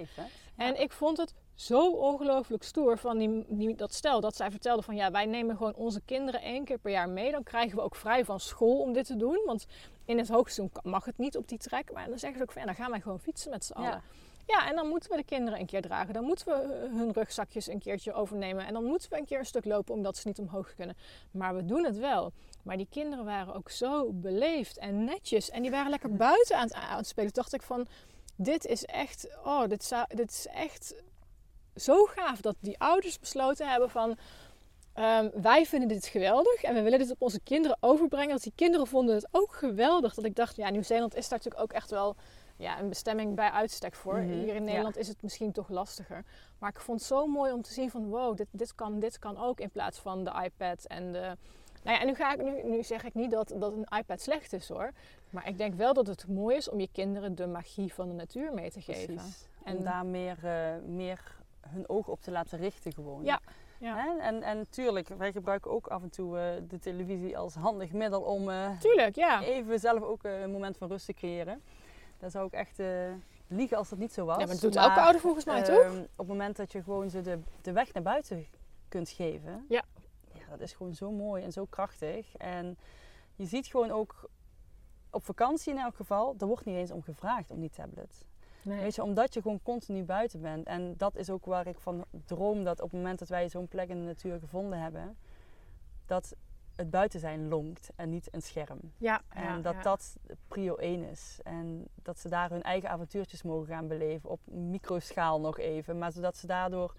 En 0.57 0.81
ik 0.81 0.93
vond 0.93 1.17
het 1.17 1.35
zo 1.55 1.91
ongelooflijk 1.91 2.63
stoer 2.63 2.99
van 2.99 3.19
die, 3.19 3.45
die, 3.49 3.75
dat 3.75 3.95
stel 3.95 4.21
dat 4.21 4.37
zij 4.37 4.51
vertelde 4.51 4.83
van 4.83 4.95
ja, 4.95 5.11
wij 5.11 5.27
nemen 5.27 5.57
gewoon 5.57 5.75
onze 5.75 6.01
kinderen 6.01 6.43
één 6.43 6.65
keer 6.65 6.79
per 6.79 6.91
jaar 6.91 7.09
mee. 7.09 7.31
Dan 7.31 7.43
krijgen 7.43 7.77
we 7.77 7.83
ook 7.83 7.97
vrij 7.97 8.25
van 8.25 8.41
school 8.41 8.81
om 8.81 8.93
dit 8.93 9.07
te 9.07 9.17
doen. 9.17 9.43
Want 9.47 9.67
in 10.05 10.19
het 10.19 10.29
hoogseizoen 10.29 10.71
mag 10.83 11.05
het 11.05 11.19
niet 11.19 11.37
op 11.37 11.49
die 11.49 11.59
trek. 11.59 11.93
Maar 11.93 12.09
dan 12.09 12.19
zeggen 12.19 12.39
ze 12.39 12.45
ook 12.45 12.53
van 12.53 12.61
ja, 12.61 12.67
dan 12.67 12.77
gaan 12.77 12.91
wij 12.91 13.01
gewoon 13.01 13.21
fietsen 13.21 13.51
met 13.51 13.65
z'n 13.65 13.73
allen. 13.73 13.91
Ja. 13.91 14.03
Ja, 14.47 14.69
en 14.69 14.75
dan 14.75 14.89
moeten 14.89 15.11
we 15.11 15.17
de 15.17 15.25
kinderen 15.25 15.61
een 15.61 15.67
keer 15.67 15.83
dragen. 15.83 16.15
Dan 16.15 16.25
moeten 16.25 16.47
we 16.47 16.89
hun 16.93 17.13
rugzakjes 17.13 17.67
een 17.67 17.79
keertje 17.79 18.13
overnemen. 18.13 18.67
En 18.67 18.73
dan 18.73 18.85
moeten 18.85 19.11
we 19.11 19.19
een 19.19 19.25
keer 19.25 19.39
een 19.39 19.47
stuk 19.47 19.65
lopen 19.65 19.95
omdat 19.95 20.17
ze 20.17 20.29
niet 20.29 20.39
omhoog 20.39 20.75
kunnen. 20.75 20.97
Maar 21.31 21.57
we 21.57 21.65
doen 21.65 21.85
het 21.85 21.99
wel. 21.99 22.33
Maar 22.63 22.77
die 22.77 22.87
kinderen 22.91 23.25
waren 23.25 23.55
ook 23.55 23.71
zo 23.71 24.13
beleefd 24.13 24.79
en 24.79 25.05
netjes. 25.05 25.51
En 25.51 25.63
die 25.63 25.71
waren 25.71 25.91
lekker 25.91 26.17
buiten 26.17 26.57
aan 26.57 26.63
het, 26.63 26.75
aan 26.75 26.97
het 26.97 27.07
spelen. 27.07 27.33
Toen 27.33 27.43
dacht 27.43 27.55
ik 27.55 27.63
van, 27.63 27.87
dit 28.43 28.67
is 28.67 28.85
echt, 28.85 29.29
oh, 29.45 29.69
dit, 29.69 29.85
zou, 29.85 30.05
dit 30.09 30.31
is 30.31 30.47
echt 30.47 30.95
zo 31.77 32.05
gaaf 32.05 32.41
dat 32.41 32.57
die 32.61 32.79
ouders 32.79 33.19
besloten 33.19 33.69
hebben 33.69 33.91
van... 33.91 34.17
ehm, 34.95 35.29
wij 35.43 35.67
vinden 35.67 35.89
dit 35.89 36.07
geweldig 36.07 36.63
en 36.63 36.75
we 36.75 36.83
willen 36.83 36.99
dit 36.99 37.11
op 37.11 37.23
onze 37.23 37.41
kinderen 37.41 37.77
overbrengen. 37.81 38.31
Dat 38.31 38.43
die 38.43 38.53
kinderen 38.55 38.87
vonden 38.87 39.15
het 39.15 39.29
ook 39.31 39.53
geweldig. 39.53 40.15
Dat 40.15 40.25
ik 40.25 40.37
dacht, 40.37 40.57
ja, 40.57 40.71
Nieuw-Zeeland 40.71 41.15
is 41.15 41.29
daar 41.29 41.39
natuurlijk 41.39 41.63
ook 41.63 41.73
echt 41.73 41.91
wel 41.91 42.17
ja, 42.57 42.81
een 42.81 42.89
bestemming 42.89 43.35
bij 43.35 43.51
uitstek 43.51 43.95
voor. 43.95 44.19
Mhm, 44.19 44.33
Hier 44.33 44.55
in 44.55 44.55
ja. 44.55 44.61
Nederland 44.61 44.97
is 44.97 45.09
het 45.09 45.23
misschien 45.23 45.53
toch 45.53 45.69
lastiger. 45.69 46.25
Maar 46.59 46.71
ik 46.71 46.81
vond 46.81 46.99
het 46.99 47.09
zo 47.09 47.27
mooi 47.27 47.53
om 47.53 47.63
te 47.63 47.73
zien 47.73 47.91
van 47.91 48.09
wow, 48.09 48.37
dit, 48.37 48.47
dit, 48.51 48.75
kan, 48.75 49.01
dit 49.01 49.19
kan 49.19 49.39
ook 49.39 49.61
in 49.61 49.71
plaats 49.71 49.99
van 49.99 50.25
de 50.25 50.33
iPad 50.45 50.85
en 50.85 51.13
de... 51.13 51.37
Nou 51.83 51.97
ja, 51.97 52.01
en 52.03 52.07
nu, 52.07 52.15
ga 52.15 52.33
ik, 52.33 52.43
nu, 52.43 52.63
nu 52.71 52.83
zeg 52.83 53.05
ik 53.05 53.15
niet 53.15 53.31
dat, 53.31 53.55
dat 53.57 53.73
een 53.73 53.87
iPad 53.99 54.21
slecht 54.21 54.53
is 54.53 54.69
hoor. 54.69 54.91
Maar 55.31 55.49
ik 55.49 55.59
denk 55.59 55.75
wel 55.75 55.95
dat 55.95 56.07
het 56.07 56.29
mooi 56.29 56.57
is 56.57 56.69
om 56.71 56.81
je 56.81 56.89
kinderen 56.93 57.35
de 57.35 57.47
magie 57.47 57.95
van 57.95 58.09
de 58.09 58.15
natuur 58.15 58.53
mee 58.55 58.71
te 58.71 58.81
geven. 58.81 59.15
Precies. 59.15 59.49
En- 59.65 59.83
daar 59.83 60.07
meer, 60.07 60.37
eh, 60.43 60.75
meer 60.87 61.37
hun 61.69 61.89
oog 61.89 62.09
op 62.09 62.21
te 62.21 62.31
laten 62.31 62.59
richten 62.59 62.93
gewoon. 62.93 63.25
Ja? 63.25 63.41
En, 64.21 64.43
en 64.43 64.67
tuurlijk, 64.71 65.09
wij 65.09 65.33
gebruiken 65.33 65.71
ook 65.71 65.87
af 65.87 66.03
en 66.03 66.11
toe 66.11 66.39
eh, 66.39 66.45
de 66.69 66.79
televisie 66.79 67.39
als 67.39 67.55
handig 67.55 67.93
middel 67.93 68.21
om 68.21 68.51
eh, 68.51 68.79
Tuurlijk, 68.81 69.17
ja. 69.17 69.43
even 69.43 69.79
zelf 69.81 70.03
ook 70.03 70.25
een 70.25 70.51
moment 70.53 70.77
van 70.77 70.89
rust 70.89 71.07
te 71.07 71.13
creëren. 71.13 71.63
Daar 72.19 72.31
zou 72.31 72.47
ik 72.47 72.53
echt 72.53 72.81
liegen 73.49 73.77
als 73.77 73.89
dat 73.89 73.99
niet 73.99 74.13
zo 74.13 74.25
was. 74.25 74.39
Ja, 74.39 74.45
maar 74.45 74.53
dat 74.55 74.61
doet 74.63 74.77
elke 74.77 75.01
ouder 75.01 75.21
volgens 75.21 75.45
mij, 75.45 75.63
toch? 75.63 75.79
ehm, 75.83 75.97
Op 76.01 76.07
het 76.17 76.27
moment 76.27 76.57
dat 76.57 76.73
je 76.73 76.83
gewoon 76.83 77.11
ze 77.11 77.21
de, 77.21 77.39
de 77.63 77.73
weg 77.73 77.93
naar 77.93 78.03
buiten 78.03 78.47
kunt 78.89 79.09
geven. 79.09 79.65
Ja. 79.69 79.83
Dat 80.53 80.69
is 80.69 80.73
gewoon 80.73 80.95
zo 80.95 81.11
mooi 81.11 81.43
en 81.43 81.53
zo 81.53 81.65
krachtig. 81.65 82.37
En 82.37 82.79
je 83.37 83.47
ziet 83.47 83.67
gewoon 83.67 83.91
ook 83.91 84.31
op 85.11 85.25
vakantie 85.25 85.73
in 85.73 85.79
elk 85.79 85.95
geval, 85.95 86.35
er 86.39 86.47
wordt 86.47 86.65
niet 86.65 86.77
eens 86.77 86.91
om 86.91 87.03
gevraagd 87.03 87.51
om 87.51 87.61
die 87.61 87.71
tablet. 87.71 88.27
Nee. 88.63 88.81
Weet 88.81 88.95
je, 88.95 89.03
omdat 89.03 89.35
je 89.35 89.43
gewoon 89.43 89.63
continu 89.63 90.03
buiten 90.03 90.41
bent. 90.41 90.67
En 90.67 90.95
dat 90.97 91.17
is 91.17 91.31
ook 91.31 91.45
waar 91.45 91.67
ik 91.67 91.79
van 91.79 92.05
droom 92.25 92.65
dat 92.65 92.81
op 92.81 92.91
het 92.91 93.01
moment 93.01 93.19
dat 93.19 93.29
wij 93.29 93.49
zo'n 93.49 93.69
plek 93.69 93.89
in 93.89 93.99
de 93.99 94.05
natuur 94.05 94.39
gevonden 94.39 94.79
hebben, 94.81 95.17
dat 96.07 96.37
het 96.77 96.91
buiten 96.91 97.21
zijn 97.21 97.49
lonkt 97.49 97.91
en 97.97 98.11
niet 98.11 98.29
een 98.35 98.43
scherm. 98.43 98.79
Ja, 98.99 99.23
En 99.29 99.43
ja, 99.43 99.59
dat 99.59 99.75
ja. 99.75 99.83
dat 99.83 100.17
prio 100.49 100.77
1 100.77 101.05
is. 101.05 101.41
En 101.43 101.89
dat 101.95 102.19
ze 102.19 102.29
daar 102.29 102.51
hun 102.51 102.63
eigen 102.63 102.91
avontuurtjes 102.91 103.43
mogen 103.43 103.67
gaan 103.67 103.89
beleven. 103.89 104.31
Op 104.31 104.41
microschaal 104.45 105.41
nog 105.41 105.59
even. 105.59 105.99
Maar 105.99 106.13
zodat 106.13 106.37
ze 106.37 106.47
daardoor 106.47 106.95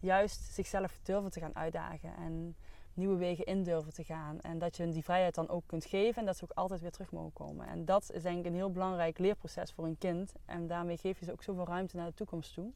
juist 0.00 0.42
zichzelf 0.42 0.98
durven 1.02 1.30
te 1.30 1.40
gaan 1.40 1.56
uitdagen. 1.56 2.16
En 2.16 2.56
nieuwe 2.94 3.16
wegen 3.16 3.44
in 3.44 3.62
durven 3.62 3.92
te 3.92 4.04
gaan. 4.04 4.40
En 4.40 4.58
dat 4.58 4.76
je 4.76 4.88
die 4.88 5.04
vrijheid 5.04 5.34
dan 5.34 5.48
ook 5.48 5.62
kunt 5.66 5.84
geven 5.84 6.20
en 6.20 6.26
dat 6.26 6.36
ze 6.36 6.44
ook 6.44 6.52
altijd 6.54 6.80
weer 6.80 6.90
terug 6.90 7.12
mogen 7.12 7.32
komen. 7.32 7.66
En 7.66 7.84
dat 7.84 8.10
is 8.12 8.22
denk 8.22 8.38
ik 8.38 8.46
een 8.46 8.54
heel 8.54 8.70
belangrijk 8.70 9.18
leerproces 9.18 9.72
voor 9.72 9.84
een 9.84 9.98
kind. 9.98 10.32
En 10.44 10.66
daarmee 10.66 10.96
geef 10.96 11.18
je 11.18 11.24
ze 11.24 11.32
ook 11.32 11.42
zoveel 11.42 11.66
ruimte 11.66 11.96
naar 11.96 12.06
de 12.06 12.14
toekomst 12.14 12.54
toe. 12.54 12.70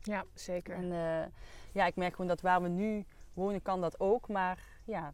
Ja, 0.00 0.24
zeker. 0.34 0.74
En 0.74 0.84
uh, 0.84 1.24
ja, 1.72 1.86
ik 1.86 1.96
merk 1.96 2.10
gewoon 2.10 2.26
dat 2.26 2.40
waar 2.40 2.62
we 2.62 2.68
nu 2.68 3.04
wonen 3.32 3.62
kan 3.62 3.80
dat 3.80 4.00
ook. 4.00 4.28
Maar 4.28 4.64
ja, 4.84 5.12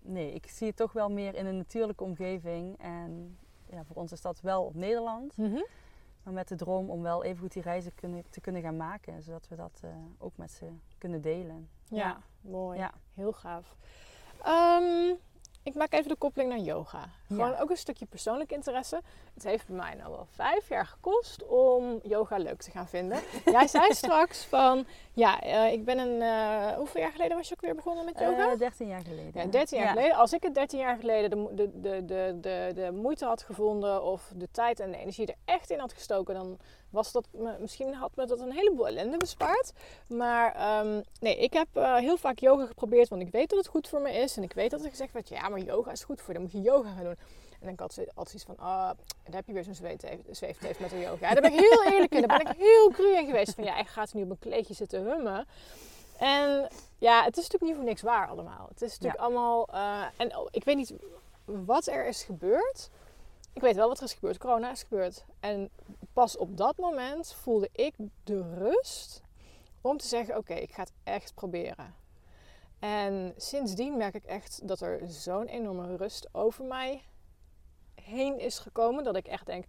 nee, 0.00 0.32
ik 0.32 0.46
zie 0.46 0.66
het 0.66 0.76
toch 0.76 0.92
wel 0.92 1.10
meer 1.10 1.34
in 1.34 1.46
een 1.46 1.56
natuurlijke 1.56 2.04
omgeving. 2.04 2.78
En 2.78 3.38
ja, 3.70 3.84
voor 3.84 3.96
ons 3.96 4.12
is 4.12 4.20
dat 4.20 4.40
wel 4.40 4.64
op 4.64 4.74
Nederland. 4.74 5.36
Mhm. 5.36 5.60
Maar 6.24 6.32
met 6.32 6.48
de 6.48 6.56
droom 6.56 6.90
om 6.90 7.02
wel 7.02 7.24
even 7.24 7.38
goed 7.38 7.52
die 7.52 7.62
reizen 7.62 7.94
kunnen, 7.94 8.24
te 8.30 8.40
kunnen 8.40 8.62
gaan 8.62 8.76
maken. 8.76 9.22
Zodat 9.22 9.48
we 9.48 9.56
dat 9.56 9.80
uh, 9.84 9.90
ook 10.18 10.36
met 10.36 10.50
ze 10.50 10.66
kunnen 10.98 11.20
delen. 11.20 11.68
Ja, 11.88 12.20
mooi. 12.40 12.78
Ja. 12.78 12.92
Heel 13.14 13.32
gaaf. 13.32 13.76
Um, 14.46 15.18
ik 15.64 15.74
maak 15.74 15.92
even 15.92 16.08
de 16.08 16.16
koppeling 16.16 16.50
naar 16.50 16.58
yoga. 16.58 17.08
Gewoon 17.26 17.56
ook 17.56 17.70
een 17.70 17.76
stukje 17.76 18.06
persoonlijk 18.06 18.52
interesse. 18.52 19.00
Het 19.34 19.44
heeft 19.44 19.66
bij 19.66 19.76
mij 19.76 19.94
nou 19.94 20.10
wel 20.10 20.26
vijf 20.30 20.68
jaar 20.68 20.86
gekost 20.86 21.46
om 21.46 22.00
yoga 22.02 22.36
leuk 22.36 22.62
te 22.62 22.70
gaan 22.70 22.88
vinden. 22.88 23.20
Jij 23.44 23.66
zei 23.66 23.94
straks 23.94 24.44
van, 24.44 24.86
ja, 25.12 25.44
uh, 25.44 25.72
ik 25.72 25.84
ben 25.84 25.98
een... 25.98 26.20
Uh, 26.20 26.76
hoeveel 26.76 27.00
jaar 27.00 27.10
geleden 27.10 27.36
was 27.36 27.48
je 27.48 27.54
ook 27.54 27.60
weer 27.60 27.74
begonnen 27.74 28.04
met 28.04 28.18
yoga? 28.18 28.52
Uh, 28.52 28.58
13 28.58 28.88
jaar 28.88 29.02
geleden. 29.02 29.42
Ja, 29.42 29.46
13 29.46 29.78
jaar 29.78 29.88
geleden. 29.88 30.16
Als 30.16 30.32
ik 30.32 30.42
het 30.42 30.54
13 30.54 30.78
jaar 30.78 30.96
geleden 30.96 31.30
de, 31.30 31.54
de, 31.54 31.80
de, 31.80 32.04
de, 32.04 32.38
de, 32.40 32.72
de 32.74 32.90
moeite 32.92 33.24
had 33.24 33.42
gevonden 33.42 34.02
of 34.02 34.32
de 34.34 34.48
tijd 34.50 34.80
en 34.80 34.90
de 34.90 34.98
energie 34.98 35.26
er 35.26 35.36
echt 35.44 35.70
in 35.70 35.78
had 35.78 35.92
gestoken, 35.92 36.34
dan 36.34 36.58
was 36.94 37.12
dat 37.12 37.26
misschien 37.58 37.94
had 37.94 38.16
me 38.16 38.26
dat 38.26 38.40
een 38.40 38.52
heleboel 38.52 38.86
ellende 38.86 39.16
bespaard. 39.16 39.72
Maar 40.06 40.80
um, 40.86 41.02
nee, 41.20 41.36
ik 41.36 41.52
heb 41.52 41.66
uh, 41.74 41.96
heel 41.96 42.16
vaak 42.16 42.38
yoga 42.38 42.66
geprobeerd, 42.66 43.08
want 43.08 43.22
ik 43.22 43.30
weet 43.30 43.48
dat 43.48 43.58
het 43.58 43.68
goed 43.68 43.88
voor 43.88 44.00
me 44.00 44.12
is. 44.12 44.36
En 44.36 44.42
ik 44.42 44.52
weet 44.52 44.70
dat 44.70 44.84
er 44.84 44.90
gezegd 44.90 45.12
werd, 45.12 45.28
ja, 45.28 45.48
maar 45.48 45.60
yoga 45.60 45.90
is 45.90 46.04
goed 46.04 46.20
voor 46.20 46.28
je, 46.28 46.34
dan 46.34 46.42
moet 46.42 46.52
je 46.52 46.70
yoga 46.70 46.94
gaan 46.94 47.04
doen. 47.04 47.16
En 47.60 47.66
dan 47.70 47.74
had 47.76 47.94
ze 47.94 48.10
altijd 48.14 48.34
iets 48.34 48.44
van, 48.44 48.58
ah, 48.58 48.90
daar 49.24 49.34
heb 49.34 49.46
je 49.46 49.52
weer 49.52 49.64
zo'n 49.64 49.74
zweefteef 50.30 50.80
met 50.80 50.90
de 50.90 51.00
yoga. 51.00 51.28
Ja, 51.28 51.32
daar 51.32 51.42
ben 51.42 51.52
ik 51.52 51.58
heel 51.58 51.84
eerlijk 51.92 52.14
in. 52.14 52.26
Daar 52.26 52.38
ben 52.38 52.50
ik 52.50 52.58
heel 52.58 52.90
cru 52.90 53.16
in 53.16 53.26
geweest. 53.26 53.54
Van 53.54 53.64
ja, 53.64 53.78
ik 53.78 53.86
ga 53.86 54.06
nu 54.12 54.22
op 54.22 54.30
een 54.30 54.38
kleedje 54.38 54.74
zitten 54.74 55.02
hummen. 55.02 55.46
En 56.18 56.68
ja, 56.98 57.24
het 57.24 57.36
is 57.36 57.42
natuurlijk 57.42 57.62
niet 57.62 57.74
voor 57.74 57.84
niks 57.84 58.02
waar 58.02 58.28
allemaal. 58.28 58.66
Het 58.68 58.82
is 58.82 58.90
natuurlijk 58.90 59.20
allemaal... 59.20 59.68
Uh, 59.74 60.04
en 60.16 60.36
oh, 60.36 60.46
ik 60.50 60.64
weet 60.64 60.76
niet 60.76 60.92
wat 61.44 61.86
er 61.86 62.06
is 62.06 62.22
gebeurd. 62.22 62.90
Ik 63.54 63.60
weet 63.60 63.76
wel 63.76 63.88
wat 63.88 63.98
er 63.98 64.04
is 64.04 64.12
gebeurd. 64.12 64.38
Corona 64.38 64.70
is 64.70 64.82
gebeurd. 64.82 65.24
En 65.40 65.70
pas 66.12 66.36
op 66.36 66.56
dat 66.56 66.76
moment 66.76 67.32
voelde 67.32 67.68
ik 67.72 67.94
de 68.24 68.54
rust 68.54 69.22
om 69.80 69.96
te 69.96 70.06
zeggen: 70.06 70.36
Oké, 70.36 70.54
ik 70.54 70.72
ga 70.72 70.82
het 70.82 70.92
echt 71.02 71.34
proberen. 71.34 71.94
En 72.78 73.34
sindsdien 73.36 73.96
merk 73.96 74.14
ik 74.14 74.24
echt 74.24 74.68
dat 74.68 74.80
er 74.80 75.00
zo'n 75.06 75.46
enorme 75.46 75.96
rust 75.96 76.28
over 76.32 76.64
mij 76.64 77.02
heen 77.94 78.38
is 78.38 78.58
gekomen. 78.58 79.04
Dat 79.04 79.16
ik 79.16 79.26
echt 79.26 79.46
denk: 79.46 79.64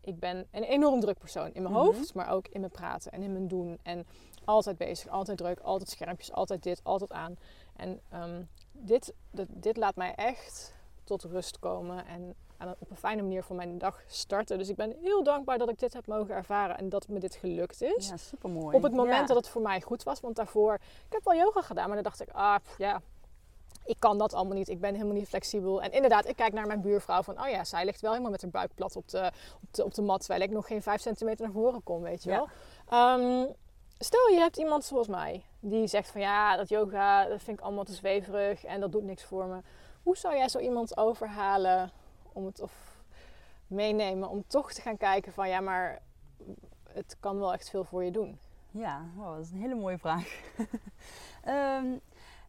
ik 0.00 0.18
ben 0.18 0.46
een 0.50 0.62
enorm 0.62 1.00
druk 1.00 1.18
persoon 1.18 1.52
in 1.52 1.62
mijn 1.62 1.74
mhm. 1.74 1.84
hoofd, 1.84 2.14
maar 2.14 2.30
ook 2.30 2.48
in 2.48 2.60
mijn 2.60 2.72
praten 2.72 3.12
en 3.12 3.22
in 3.22 3.32
mijn 3.32 3.48
doen. 3.48 3.78
En 3.82 4.06
altijd 4.44 4.76
bezig, 4.76 5.10
altijd 5.10 5.38
druk, 5.38 5.60
altijd 5.60 5.90
schermpjes, 5.90 6.32
altijd 6.32 6.62
dit, 6.62 6.80
altijd 6.82 7.12
aan. 7.12 7.36
En 7.76 8.00
um, 8.14 8.48
dit, 8.72 9.14
dit 9.48 9.76
laat 9.76 9.96
mij 9.96 10.14
echt 10.14 10.74
tot 11.04 11.22
rust 11.22 11.58
komen 11.58 12.06
en 12.06 12.34
op 12.80 12.90
een 12.90 12.96
fijne 12.96 13.22
manier 13.22 13.42
voor 13.42 13.56
mijn 13.56 13.78
dag 13.78 14.02
starten. 14.06 14.58
Dus 14.58 14.68
ik 14.68 14.76
ben 14.76 14.96
heel 15.02 15.22
dankbaar 15.22 15.58
dat 15.58 15.68
ik 15.68 15.78
dit 15.78 15.92
heb 15.92 16.06
mogen 16.06 16.34
ervaren 16.34 16.78
en 16.78 16.88
dat 16.88 17.08
me 17.08 17.18
dit 17.18 17.34
gelukt 17.34 17.82
is. 17.82 18.08
Ja, 18.08 18.16
supermooi. 18.16 18.76
Op 18.76 18.82
het 18.82 18.92
moment 18.92 19.28
dat 19.28 19.36
het 19.36 19.48
voor 19.48 19.62
mij 19.62 19.80
goed 19.80 20.02
was. 20.02 20.20
Want 20.20 20.36
daarvoor, 20.36 20.74
ik 20.74 21.12
heb 21.12 21.24
wel 21.24 21.34
yoga 21.34 21.62
gedaan, 21.62 21.86
maar 21.86 21.94
dan 21.94 22.04
dacht 22.04 22.20
ik, 22.20 22.28
ah 22.32 22.56
ja, 22.78 23.00
ik 23.84 23.96
kan 23.98 24.18
dat 24.18 24.34
allemaal 24.34 24.56
niet. 24.56 24.68
Ik 24.68 24.80
ben 24.80 24.94
helemaal 24.94 25.14
niet 25.14 25.28
flexibel. 25.28 25.82
En 25.82 25.92
inderdaad, 25.92 26.26
ik 26.26 26.36
kijk 26.36 26.52
naar 26.52 26.66
mijn 26.66 26.80
buurvrouw 26.80 27.22
van, 27.22 27.40
oh 27.42 27.48
ja, 27.48 27.64
zij 27.64 27.84
ligt 27.84 28.00
wel 28.00 28.10
helemaal 28.10 28.30
met 28.30 28.42
haar 28.42 28.50
buik 28.50 28.74
plat 28.74 28.96
op 28.96 29.08
de, 29.08 29.32
op 29.62 29.74
de, 29.74 29.84
op 29.84 29.94
de 29.94 30.02
mat, 30.02 30.20
terwijl 30.20 30.40
ik 30.42 30.50
nog 30.50 30.66
geen 30.66 30.82
vijf 30.82 31.00
centimeter 31.00 31.44
naar 31.44 31.54
voren 31.54 31.82
kom, 31.82 32.02
weet 32.02 32.22
je 32.22 32.30
wel. 32.30 32.48
Ehm, 32.88 33.46
stel, 33.98 34.28
je 34.28 34.38
hebt 34.38 34.56
iemand 34.56 34.84
zoals 34.84 35.08
mij, 35.08 35.44
die 35.60 35.86
zegt 35.86 36.10
van, 36.10 36.20
ja, 36.20 36.56
dat 36.56 36.68
yoga, 36.68 37.26
dat 37.26 37.42
vind 37.42 37.58
ik 37.58 37.64
allemaal 37.64 37.84
te 37.84 37.92
zweverig 37.92 38.64
en 38.64 38.80
dat 38.80 38.92
doet 38.92 39.04
niks 39.04 39.24
voor 39.24 39.46
me. 39.46 39.60
Hoe 40.02 40.16
zou 40.16 40.36
jij 40.36 40.48
zo 40.48 40.58
iemand 40.58 40.96
overhalen 40.96 41.90
om 42.38 42.46
het 42.46 42.60
of 42.60 43.02
meenemen 43.66 44.28
om 44.28 44.44
toch 44.46 44.72
te 44.72 44.80
gaan 44.80 44.96
kijken 44.96 45.32
van 45.32 45.48
ja, 45.48 45.60
maar 45.60 46.02
het 46.88 47.16
kan 47.20 47.38
wel 47.38 47.52
echt 47.52 47.70
veel 47.70 47.84
voor 47.84 48.04
je 48.04 48.10
doen? 48.10 48.38
Ja, 48.70 49.04
dat 49.16 49.38
is 49.38 49.50
een 49.50 49.60
hele 49.60 49.74
mooie 49.74 49.98
vraag. 49.98 50.28
Ehm, 51.44 51.86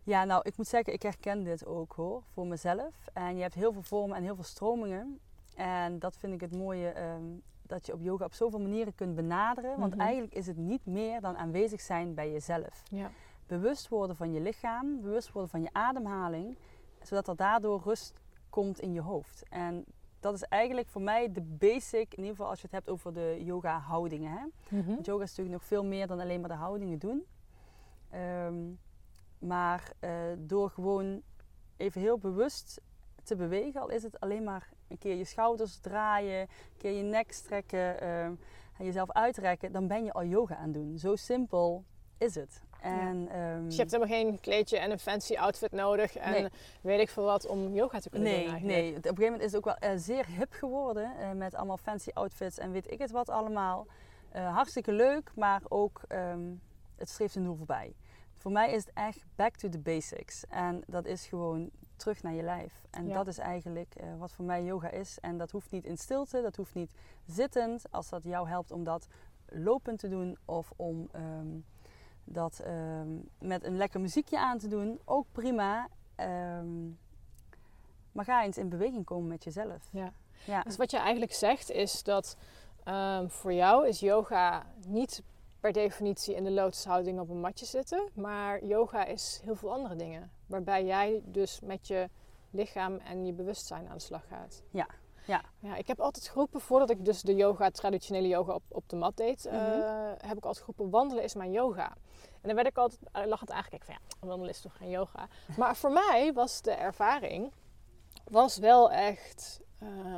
ja, 0.04 0.24
nou, 0.24 0.42
ik 0.46 0.58
moet 0.58 0.68
zeggen, 0.68 0.94
ik 0.94 1.02
herken 1.02 1.44
dit 1.44 1.66
ook 1.66 1.94
hoor, 1.94 2.24
voor 2.34 2.48
mezelf. 2.48 2.94
En 3.14 3.36
je 3.36 3.42
hebt 3.42 3.54
heel 3.54 3.74
veel 3.74 3.82
vormen 3.82 4.18
en 4.18 4.24
heel 4.24 4.36
veel 4.36 4.44
stromingen. 4.44 5.20
En 5.56 6.00
dat 6.00 6.18
vind 6.18 6.34
ik 6.34 6.42
het 6.42 6.56
mooie, 6.56 6.90
ehm, 6.90 7.24
dat 7.62 7.86
je 7.86 7.94
op 7.94 8.02
yoga 8.02 8.26
op 8.26 8.34
zoveel 8.34 8.60
manieren 8.60 8.96
kunt 8.96 9.16
benaderen. 9.16 9.80
Want 9.80 9.94
mhm. 9.94 10.02
eigenlijk 10.02 10.34
is 10.34 10.48
het 10.48 10.58
niet 10.58 10.86
meer 10.86 11.22
dan 11.22 11.38
aanwezig 11.38 11.82
zijn 11.82 12.14
bij 12.14 12.32
jezelf. 12.32 12.84
Ja. 12.90 13.12
Bewust 13.48 13.88
worden 13.88 14.16
van 14.16 14.34
je 14.34 14.42
lichaam, 14.42 15.02
bewust 15.02 15.32
worden 15.32 15.50
van 15.50 15.62
je 15.62 15.70
ademhaling. 15.72 16.58
Zodat 17.02 17.28
er 17.28 17.36
daardoor 17.36 17.82
rust 17.84 18.19
komt 18.50 18.80
in 18.80 18.94
je 18.94 19.02
hoofd. 19.02 19.44
En 19.50 19.86
dat 20.20 20.34
is 20.34 20.44
eigenlijk 20.44 20.88
voor 20.88 21.02
mij 21.02 21.32
de 21.32 21.42
basic, 21.42 22.14
in 22.14 22.18
ieder 22.18 22.30
geval 22.30 22.50
als 22.50 22.62
je 22.62 22.66
het 22.66 22.76
hebt 22.76 22.90
over 22.90 23.14
de 23.14 23.42
yoga 23.44 23.80
houdingen. 23.80 24.32
Hè? 24.32 24.46
Mhm. 24.78 24.88
Want 24.88 25.06
yoga 25.06 25.24
is 25.24 25.30
natuurlijk 25.30 25.58
nog 25.58 25.66
veel 25.66 25.86
meer 25.86 26.08
dan 26.08 26.20
alleen 26.20 26.40
maar 26.40 26.50
de 26.50 26.56
houdingen 26.56 27.00
doen. 27.00 27.26
Ehm, 28.10 28.56
maar 29.40 29.92
uh, 30.00 30.12
door 30.38 30.70
gewoon 30.70 31.22
even 31.78 32.02
heel 32.02 32.18
bewust 32.18 32.82
te 33.24 33.36
bewegen, 33.36 33.82
al 33.82 33.90
is 33.90 34.04
het 34.04 34.20
alleen 34.20 34.44
maar 34.44 34.70
een 34.88 34.98
keer 34.98 35.16
je 35.16 35.24
schouders 35.24 35.78
draaien, 35.78 36.42
een 36.42 36.78
keer 36.78 36.92
je 36.92 37.04
nek 37.04 37.32
strekken 37.32 38.02
ehm, 38.02 38.34
en 38.78 38.86
jezelf 38.86 39.12
uitrekken, 39.12 39.72
dan 39.72 39.88
ben 39.88 40.04
je 40.04 40.14
al 40.14 40.24
yoga 40.24 40.56
aan 40.56 40.64
het 40.64 40.74
doen. 40.74 40.98
Zo 40.98 41.16
simpel 41.16 41.84
is 42.18 42.36
het. 42.36 42.62
En, 42.82 43.28
ehm, 43.32 43.64
dus 43.64 43.76
je 43.76 43.80
hebt 43.80 43.92
helemaal 43.92 44.16
geen 44.16 44.40
kleedje 44.40 44.78
en 44.78 44.92
een 44.92 45.00
fancy 45.00 45.36
outfit 45.36 45.72
nodig 45.72 46.16
en 46.16 46.52
weet 46.82 47.00
ik 47.00 47.10
veel 47.10 47.24
wat 47.24 47.48
om 47.48 47.74
yoga 47.74 48.00
te 48.00 48.10
kunnen 48.10 48.30
nee, 48.30 48.44
doen 48.44 48.52
eigenlijk. 48.52 48.80
Nee, 48.80 48.90
op 48.90 48.96
een 48.96 49.04
gegeven 49.04 49.24
moment 49.24 49.42
is 49.42 49.52
het 49.52 49.66
ook 49.66 49.80
wel 49.80 49.92
uh, 49.92 49.98
zeer 50.00 50.26
hip 50.26 50.54
geworden 50.54 51.14
uh, 51.20 51.32
met 51.32 51.56
allemaal 51.56 51.78
fancy 51.78 52.10
outfits 52.14 52.58
en 52.58 52.72
weet 52.72 52.92
ik 52.92 53.00
het 53.00 53.12
wat 53.12 53.30
allemaal. 53.30 53.88
Uh, 54.36 54.56
hartstikke 54.56 54.92
leuk, 54.92 55.32
maar 55.36 55.62
ook 55.68 56.02
um, 56.10 56.62
het 56.96 57.10
streeft 57.10 57.36
een 57.36 57.44
doel 57.44 57.56
voorbij. 57.56 57.96
Voor 58.36 58.52
mij 58.52 58.72
is 58.72 58.86
het 58.86 58.94
echt 58.94 59.26
back 59.36 59.56
to 59.56 59.70
the 59.70 59.80
basics. 59.80 60.46
En 60.50 60.84
dat 60.88 61.06
is 61.06 61.26
gewoon 61.26 61.70
terug 61.96 62.24
naar 62.24 62.34
je 62.34 62.44
lijf. 62.44 62.82
En 62.90 63.08
ja. 63.08 63.14
dat 63.14 63.28
is 63.28 63.38
eigenlijk 63.38 63.96
wat 64.18 64.32
voor 64.32 64.46
mij 64.46 64.64
yoga 64.64 64.90
is. 64.90 65.18
En 65.20 65.38
dat 65.38 65.52
hoeft 65.52 65.72
niet 65.72 65.86
in 65.86 65.98
stilte, 65.98 66.42
dat 66.42 66.56
hoeft 66.56 66.74
niet 66.74 66.94
zittend. 67.26 67.92
Als 67.92 68.10
dat 68.10 68.24
jou 68.24 68.48
helpt 68.48 68.72
om 68.72 68.84
dat 68.84 69.08
lopend 69.46 70.00
te 70.00 70.08
doen 70.08 70.38
of 70.46 70.72
om... 70.76 71.10
Um, 71.16 71.66
dat 72.32 72.60
ehm, 72.60 73.08
met 73.40 73.64
een 73.64 73.78
lekker 73.78 74.00
muziekje 74.00 74.40
aan 74.40 74.58
te 74.58 74.68
doen, 74.68 75.00
ook 75.06 75.26
prima. 75.32 75.88
Ehm, 76.16 76.88
maar 78.12 78.26
ga 78.26 78.44
eens 78.44 78.58
in 78.58 78.70
beweging 78.70 79.06
komen 79.06 79.28
met 79.28 79.44
jezelf. 79.44 79.90
Ja. 79.92 80.14
ja. 80.46 80.62
Dus 80.62 80.78
wat 80.78 80.92
je 80.92 80.98
eigenlijk 80.98 81.34
zegt 81.34 81.72
is 81.72 82.04
dat 82.04 82.38
ehm, 82.84 83.28
voor 83.28 83.54
jou 83.54 83.88
is 83.88 84.00
yoga 84.00 84.66
niet 84.88 85.24
per 85.60 85.72
definitie 85.72 86.36
in 86.36 86.44
de 86.44 86.52
lotushouding 86.52 87.20
op 87.20 87.30
een 87.30 87.40
matje 87.40 87.66
zitten. 87.66 88.10
Maar 88.14 88.66
yoga 88.66 89.06
is 89.06 89.42
heel 89.44 89.56
veel 89.56 89.74
andere 89.74 89.96
dingen. 89.96 90.32
Waarbij 90.46 90.86
jij 90.86 91.22
dus 91.26 91.60
met 91.60 91.88
je 91.88 92.10
lichaam 92.50 92.98
en 92.98 93.26
je 93.26 93.34
bewustzijn 93.34 93.88
aan 93.88 93.98
de 93.98 94.04
slag 94.04 94.28
gaat. 94.28 94.64
Ja, 94.72 94.88
ja. 95.26 95.42
ja, 95.60 95.76
ik 95.76 95.88
heb 95.88 96.00
altijd 96.00 96.28
geroepen, 96.28 96.62
voordat 96.62 96.90
ik 96.90 97.06
dus 97.06 97.22
de 97.22 97.36
yoga, 97.36 97.70
traditionele 97.70 98.28
yoga 98.28 98.54
op, 98.54 98.64
op 98.70 98.90
de 98.90 98.96
mat 98.96 99.18
deed, 99.18 99.48
mm 99.52 100.08
heb 100.20 100.38
ik 100.38 100.46
altijd 100.46 100.66
geroepen, 100.66 100.90
wandelen 100.90 101.24
is 101.24 101.34
mijn 101.34 101.52
yoga. 101.52 101.96
En 102.42 102.48
dan 102.48 102.56
werd 102.56 102.68
ik 102.68 102.78
altijd 102.78 103.00
uh, 103.16 103.26
lachend 103.26 103.52
aangekeken 103.52 103.86
van 103.86 103.96
ja, 103.96 104.28
wandelen 104.28 104.54
is 104.54 104.62
toch 104.62 104.78
geen 104.78 104.90
yoga. 104.90 105.28
Maar 105.58 105.76
voor 105.76 105.92
mij 105.92 106.32
was 106.34 106.62
de 106.62 106.72
ervaring, 106.72 107.52
was 108.24 108.58
wel 108.58 108.92
echt 108.92 109.62
uh, 109.84 110.18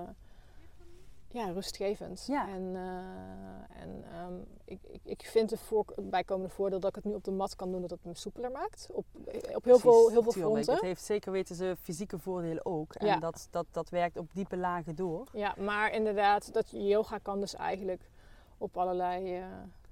ja, 1.31 1.45
rustgevend. 1.45 2.25
Ja. 2.27 2.47
En, 2.49 2.61
uh, 2.61 3.81
en 3.81 4.05
um, 4.25 4.45
ik, 4.65 4.79
ik, 4.83 5.01
ik 5.03 5.21
vind 5.25 5.49
het 5.49 5.59
voor, 5.59 5.85
bijkomende 6.01 6.53
voordeel 6.53 6.79
dat 6.79 6.89
ik 6.89 6.95
het 6.95 7.05
nu 7.05 7.13
op 7.13 7.23
de 7.23 7.31
mat 7.31 7.55
kan 7.55 7.71
doen, 7.71 7.81
dat 7.81 7.89
het 7.89 8.03
me 8.03 8.15
soepeler 8.15 8.51
maakt. 8.51 8.89
Op, 8.91 9.05
op 9.53 9.63
heel 9.63 9.79
veel, 9.79 10.09
heel 10.09 10.23
veel 10.23 10.31
fronten. 10.31 10.73
Het 10.73 10.83
heeft 10.83 11.03
zeker 11.03 11.31
weten 11.31 11.55
ze 11.55 11.75
fysieke 11.79 12.19
voordelen 12.19 12.65
ook. 12.65 12.93
En 12.93 13.07
ja. 13.07 13.19
dat, 13.19 13.47
dat, 13.51 13.65
dat 13.71 13.89
werkt 13.89 14.17
op 14.17 14.33
diepe 14.33 14.57
lagen 14.57 14.95
door. 14.95 15.27
Ja, 15.33 15.55
maar 15.59 15.93
inderdaad, 15.93 16.53
dat 16.53 16.69
yoga 16.69 17.17
kan 17.17 17.39
dus 17.39 17.55
eigenlijk 17.55 18.09
op 18.57 18.77
allerlei 18.77 19.39
uh, 19.39 19.45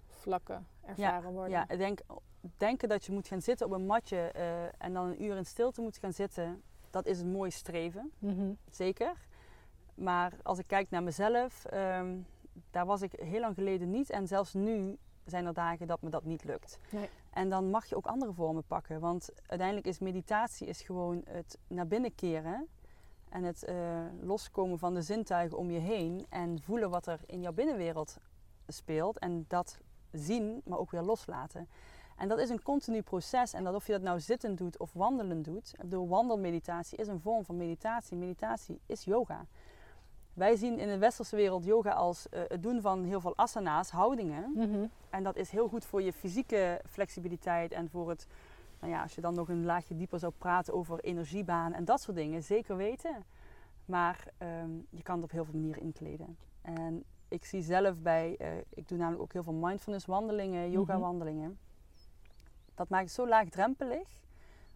vlakken 0.08 0.68
ervaren 0.86 1.30
ja, 1.30 1.32
worden. 1.32 1.52
Ja, 1.52 1.70
ik 1.70 1.78
denk, 1.78 2.00
denken 2.58 2.90
dat 2.90 3.06
je 3.06 3.12
moet 3.12 3.28
gaan 3.28 3.42
zitten 3.42 3.66
op 3.66 3.72
een 3.72 3.86
matje 3.86 4.32
uh, 4.36 4.64
en 4.78 4.94
dan 4.94 5.08
een 5.08 5.24
uur 5.24 5.38
in 5.38 5.46
stilte 5.46 5.82
moet 5.82 5.98
gaan 5.98 6.14
zitten, 6.14 6.62
dat 6.90 7.06
is 7.06 7.20
een 7.20 7.32
mooi 7.32 7.52
streven. 7.52 8.12
Mm 8.20 8.38
-hmm. 8.38 8.58
Zeker. 8.70 9.28
Maar 10.00 10.34
als 10.44 10.60
ik 10.60 10.68
kijk 10.68 10.90
naar 10.90 11.04
mezelf, 11.04 11.66
um, 11.74 12.26
daar 12.72 12.86
was 12.86 13.02
ik 13.02 13.12
heel 13.12 13.40
lang 13.40 13.56
geleden 13.56 13.90
niet. 13.90 14.10
En 14.10 14.28
zelfs 14.28 14.54
nu 14.54 14.98
zijn 15.26 15.46
er 15.46 15.54
dagen 15.54 15.88
dat 15.88 16.02
me 16.02 16.10
dat 16.10 16.24
niet 16.24 16.44
lukt. 16.44 16.78
Nee. 16.90 17.10
En 17.30 17.50
dan 17.50 17.70
mag 17.70 17.86
je 17.86 17.96
ook 17.96 18.06
andere 18.06 18.34
vormen 18.34 18.64
pakken. 18.64 19.00
Want 19.00 19.30
uiteindelijk 19.46 19.88
is 19.88 20.00
meditatie 20.00 20.68
is 20.68 20.82
gewoon 20.82 21.22
het 21.30 21.58
naar 21.68 21.88
binnen 21.88 22.16
keren. 22.16 22.68
En 23.30 23.44
het 23.44 23.64
eh, 23.64 23.76
loskomen 24.22 24.80
van 24.80 24.94
de 24.94 25.02
zintuigen 25.02 25.58
om 25.58 25.72
je 25.72 25.80
heen. 25.80 26.26
En 26.30 26.62
voelen 26.62 26.90
wat 26.90 27.08
er 27.08 27.20
in 27.26 27.42
jouw 27.42 27.54
binnenwereld 27.54 28.18
speelt. 28.68 29.20
En 29.20 29.46
dat 29.48 29.80
zien, 30.12 30.62
maar 30.66 30.80
ook 30.80 30.92
weer 30.92 31.02
loslaten. 31.02 31.68
En 32.16 32.28
dat 32.28 32.40
is 32.40 32.50
een 32.50 32.62
continu 32.62 33.02
proces. 33.02 33.54
En 33.54 33.64
dat 33.64 33.76
of 33.76 33.86
je 33.86 33.92
dat 33.92 34.02
nou 34.02 34.20
zittend 34.20 34.58
doet 34.58 34.78
of 34.78 34.94
wandelend 34.94 35.46
doet. 35.46 35.74
Ik 35.74 35.80
bedoel, 35.80 36.08
wandelmeditatie 36.08 36.98
is 36.98 37.08
een 37.08 37.20
vorm 37.20 37.46
van 37.46 37.58
meditatie. 37.58 38.18
Meditatie 38.18 38.80
is 38.86 39.04
yoga. 39.04 39.46
Wij 40.34 40.56
zien 40.56 40.80
in 40.80 40.88
de 40.88 40.98
westerse 40.98 41.36
wereld 41.36 41.66
yoga 41.66 41.92
als 41.92 42.30
eh, 42.30 42.42
het 42.48 42.64
doen 42.64 42.82
van 42.82 43.04
heel 43.04 43.22
veel 43.22 43.38
asana's, 43.38 43.90
houdingen. 43.90 44.52
Mhm. 44.56 44.86
En 45.10 45.24
dat 45.24 45.36
is 45.36 45.50
heel 45.50 45.68
goed 45.68 45.86
voor 45.86 46.02
je 46.02 46.14
fysieke 46.14 46.82
flexibiliteit 46.86 47.72
en 47.72 47.90
voor 47.90 48.10
het, 48.10 48.28
nou 48.80 48.94
ja, 48.94 49.02
als 49.02 49.16
je 49.16 49.22
dan 49.22 49.34
nog 49.34 49.50
een 49.50 49.66
laagje 49.66 49.96
dieper 49.96 50.20
zou 50.20 50.34
praten 50.38 50.74
over 50.74 51.00
energiebaan 51.00 51.74
en 51.74 51.86
dat 51.86 52.02
soort 52.02 52.18
dingen, 52.18 52.44
zeker 52.44 52.78
weten. 52.78 53.24
Maar 53.86 54.24
ehm, 54.38 54.72
je 54.90 55.02
kan 55.04 55.16
het 55.16 55.24
op 55.24 55.32
heel 55.32 55.46
veel 55.46 55.60
manieren 55.60 55.82
inkleden. 55.82 56.38
En 56.62 57.04
ik 57.28 57.46
zie 57.46 57.62
zelf 57.62 58.02
bij, 58.02 58.36
eh, 58.38 58.58
ik 58.70 58.88
doe 58.88 58.98
namelijk 58.98 59.22
ook 59.22 59.34
heel 59.34 59.44
veel 59.44 59.54
mindfulness 59.54 60.06
wandelingen, 60.06 60.72
yoga 60.72 61.00
wandelingen. 61.00 61.60
Dat 62.76 62.90
maakt 62.90 63.04
het 63.04 63.14
zo 63.14 63.28
laagdrempelig 63.28 64.08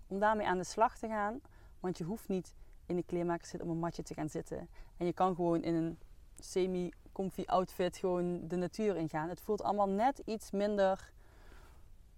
om 0.08 0.20
daarmee 0.20 0.48
aan 0.48 0.58
de 0.58 0.64
slag 0.64 0.98
te 0.98 1.08
gaan. 1.08 1.42
Want 1.80 1.98
je 1.98 2.04
hoeft 2.04 2.28
niet 2.28 2.54
in 2.86 2.96
de 2.96 3.04
kleermaker 3.04 3.48
zitten 3.48 3.70
om 3.70 3.74
een 3.76 3.82
matje 3.82 4.04
te 4.04 4.14
gaan 4.14 4.30
zitten. 4.30 4.70
En 4.98 5.06
je 5.06 5.14
kan 5.14 5.36
gewoon 5.36 5.64
in 5.64 5.74
een 5.76 5.98
semi-comfy 6.40 7.44
outfit 7.46 7.98
gewoon 7.98 8.48
de 8.48 8.56
natuur 8.56 8.96
ingaan. 8.96 9.30
Het 9.30 9.42
voelt 9.42 9.64
allemaal 9.64 9.90
net 9.90 10.22
iets 10.26 10.52
minder 10.52 11.12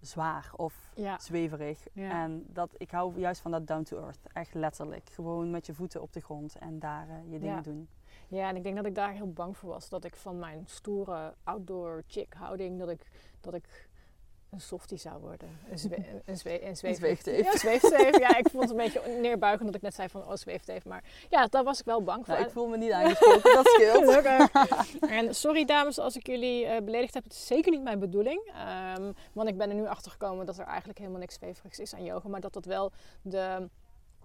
zwaar 0.00 0.50
of 0.56 0.90
Ja. 0.94 1.18
zweverig. 1.18 1.86
Ja. 1.92 2.10
En 2.10 2.44
dat, 2.48 2.74
ik 2.76 2.90
hou 2.90 3.18
juist 3.18 3.40
van 3.40 3.50
dat 3.50 3.66
down 3.66 3.82
to 3.82 3.98
earth. 4.02 4.18
Echt 4.32 4.54
letterlijk. 4.54 5.10
Gewoon 5.10 5.50
met 5.50 5.66
je 5.66 5.74
voeten 5.74 6.02
op 6.02 6.12
de 6.12 6.20
grond 6.20 6.56
en 6.58 6.78
daar 6.78 7.08
eh, 7.08 7.16
je 7.32 7.38
dingen 7.38 7.54
Ja. 7.56 7.60
doen. 7.62 7.88
Ja, 8.28 8.48
en 8.48 8.56
ik 8.56 8.62
denk 8.62 8.76
dat 8.76 8.86
ik 8.86 8.94
daar 8.94 9.12
heel 9.12 9.32
bang 9.32 9.56
voor 9.56 9.68
was. 9.68 9.88
Dat 9.88 10.04
ik 10.04 10.16
van 10.16 10.38
mijn 10.38 10.62
stoere 10.66 11.34
outdoor 11.44 12.02
chick 12.06 12.34
houding, 12.34 12.78
dat 12.78 12.88
ik, 12.88 13.10
dat 13.40 13.54
ik 13.54 13.85
een 14.56 14.62
softie 14.62 14.98
zou 14.98 15.20
worden. 15.20 15.48
Een, 15.70 15.78
zwe 15.78 15.96
een, 16.26 16.36
zwe 16.36 16.64
een, 16.66 16.76
zweef- 16.76 16.96
zweefteef. 16.96 17.44
Ja, 17.44 17.52
een 17.52 17.58
zweefteef. 17.58 18.18
Ja, 18.18 18.36
ik 18.36 18.48
vond 18.48 18.62
het 18.62 18.70
een 18.70 18.76
beetje 18.76 19.00
neerbuigend 19.20 19.66
dat 19.66 19.74
ik 19.74 19.82
net 19.82 19.94
zei 19.94 20.08
van, 20.08 20.22
oh, 20.26 20.34
zweefteef. 20.34 20.84
Maar 20.84 21.04
ja, 21.28 21.46
daar 21.46 21.64
was 21.64 21.78
ik 21.78 21.84
wel 21.84 22.02
bang 22.02 22.24
voor. 22.26 22.34
Nou, 22.34 22.46
ik 22.46 22.52
voel 22.52 22.66
me 22.66 22.76
niet 22.76 22.92
aangesproken, 22.92 23.54
dat 23.54 23.66
scheelt. 23.66 24.24
En 25.18 25.34
sorry 25.34 25.64
dames 25.64 25.98
als 25.98 26.16
ik 26.16 26.26
jullie 26.26 26.66
eh, 26.66 26.82
beledigd 26.84 27.14
heb. 27.14 27.24
Het 27.24 27.32
is 27.32 27.46
zeker 27.46 27.70
niet 27.72 27.82
mijn 27.82 27.98
bedoeling. 27.98 28.50
Ehm, 28.54 29.12
want 29.32 29.48
ik 29.48 29.56
ben 29.56 29.68
er 29.68 29.74
nu 29.74 29.86
achter 29.86 30.10
gekomen 30.10 30.46
dat 30.46 30.58
er 30.58 30.66
eigenlijk 30.66 30.98
helemaal 30.98 31.20
niks 31.20 31.34
zweverigs 31.34 31.78
is 31.78 31.94
aan 31.94 32.04
yoga. 32.04 32.28
Maar 32.28 32.40
dat 32.40 32.52
dat 32.52 32.64
wel 32.64 32.92
de, 33.22 33.68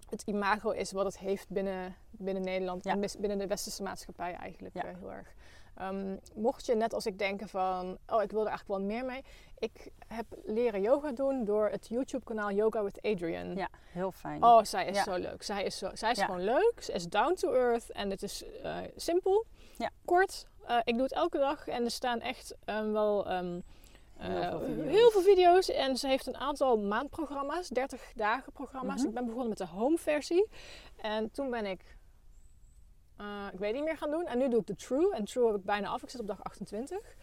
het 0.09 0.21
imago 0.25 0.69
is 0.69 0.91
wat 0.91 1.05
het 1.05 1.19
heeft 1.19 1.49
binnen, 1.49 1.95
binnen 2.11 2.43
Nederland. 2.43 2.83
Ja. 2.83 2.91
En 2.91 2.99
binnen 3.19 3.37
de 3.37 3.47
westerse 3.47 3.83
maatschappij 3.83 4.33
eigenlijk 4.33 4.75
Ja. 4.75 4.83
eh, 4.83 4.95
heel 4.99 5.11
erg. 5.11 5.33
Ehm, 5.81 6.15
mocht 6.35 6.65
je 6.65 6.75
net 6.75 6.93
als 6.93 7.05
ik 7.05 7.17
denken 7.19 7.47
van, 7.49 7.97
oh 8.07 8.21
ik 8.23 8.31
wil 8.31 8.41
er 8.41 8.47
eigenlijk 8.47 8.79
wel 8.79 8.87
meer 8.87 9.05
mee. 9.05 9.23
Ik 9.57 9.91
heb 10.07 10.25
leren 10.43 10.81
yoga 10.81 11.11
doen 11.11 11.45
door 11.45 11.69
het 11.69 11.87
YouTube 11.87 12.23
kanaal 12.23 12.51
Yoga 12.51 12.83
with 12.83 13.01
Adrian. 13.01 13.55
Ja, 13.55 13.67
heel 13.91 14.11
fijn. 14.11 14.43
Oh, 14.43 14.63
zij 14.63 14.85
is 14.87 14.95
Ja. 14.97 15.03
zo 15.03 15.15
leuk. 15.15 15.43
Zij 15.43 15.63
is, 15.63 15.77
zo, 15.77 15.89
zij 15.93 16.11
is 16.11 16.17
Ja. 16.17 16.25
gewoon 16.25 16.43
leuk. 16.43 16.73
Ze 16.79 16.91
is 16.91 17.07
down 17.07 17.33
to 17.33 17.53
earth 17.53 17.91
en 17.91 18.09
het 18.09 18.23
is 18.23 18.43
eh, 18.63 18.77
simpel, 18.95 19.45
Ja. 19.77 19.89
kort. 20.05 20.45
Eh, 20.65 20.77
ik 20.83 20.93
doe 20.93 21.03
het 21.03 21.13
elke 21.13 21.37
dag 21.37 21.67
en 21.67 21.83
er 21.83 21.91
staan 21.91 22.19
echt 22.21 22.55
ehm, 22.65 22.91
wel 22.91 23.27
ehm, 23.27 23.59
Heel 24.17 24.41
eh, 24.41 24.49
veel 24.49 24.59
video's. 24.67 24.89
heel 24.91 25.11
veel 25.11 25.21
video's. 25.21 25.69
En 25.69 25.97
ze 25.97 26.07
heeft 26.07 26.27
een 26.27 26.37
aantal 26.37 26.77
maandprogramma's, 26.77 27.67
30 27.69 28.11
dagen 28.15 28.51
programma's. 28.51 28.99
Mhm. 28.99 29.07
Ik 29.07 29.13
ben 29.13 29.23
begonnen 29.25 29.49
met 29.49 29.57
de 29.57 29.67
home 29.67 29.97
versie. 29.97 30.47
En 30.97 31.31
toen 31.31 31.49
ben 31.49 31.65
ik, 31.65 31.97
eh, 33.21 33.47
ik 33.53 33.59
weet 33.59 33.73
niet 33.73 33.83
meer 33.83 33.97
gaan 33.97 34.11
doen. 34.11 34.25
En 34.25 34.37
nu 34.37 34.49
doe 34.49 34.59
ik 34.59 34.67
de 34.67 34.75
true. 34.75 35.13
En 35.13 35.25
true 35.25 35.47
heb 35.47 35.55
ik 35.55 35.63
bijna 35.63 35.87
af. 35.87 36.03
Ik 36.03 36.09
zit 36.09 36.19
op 36.19 36.27
dag 36.27 36.43
28. 36.43 37.15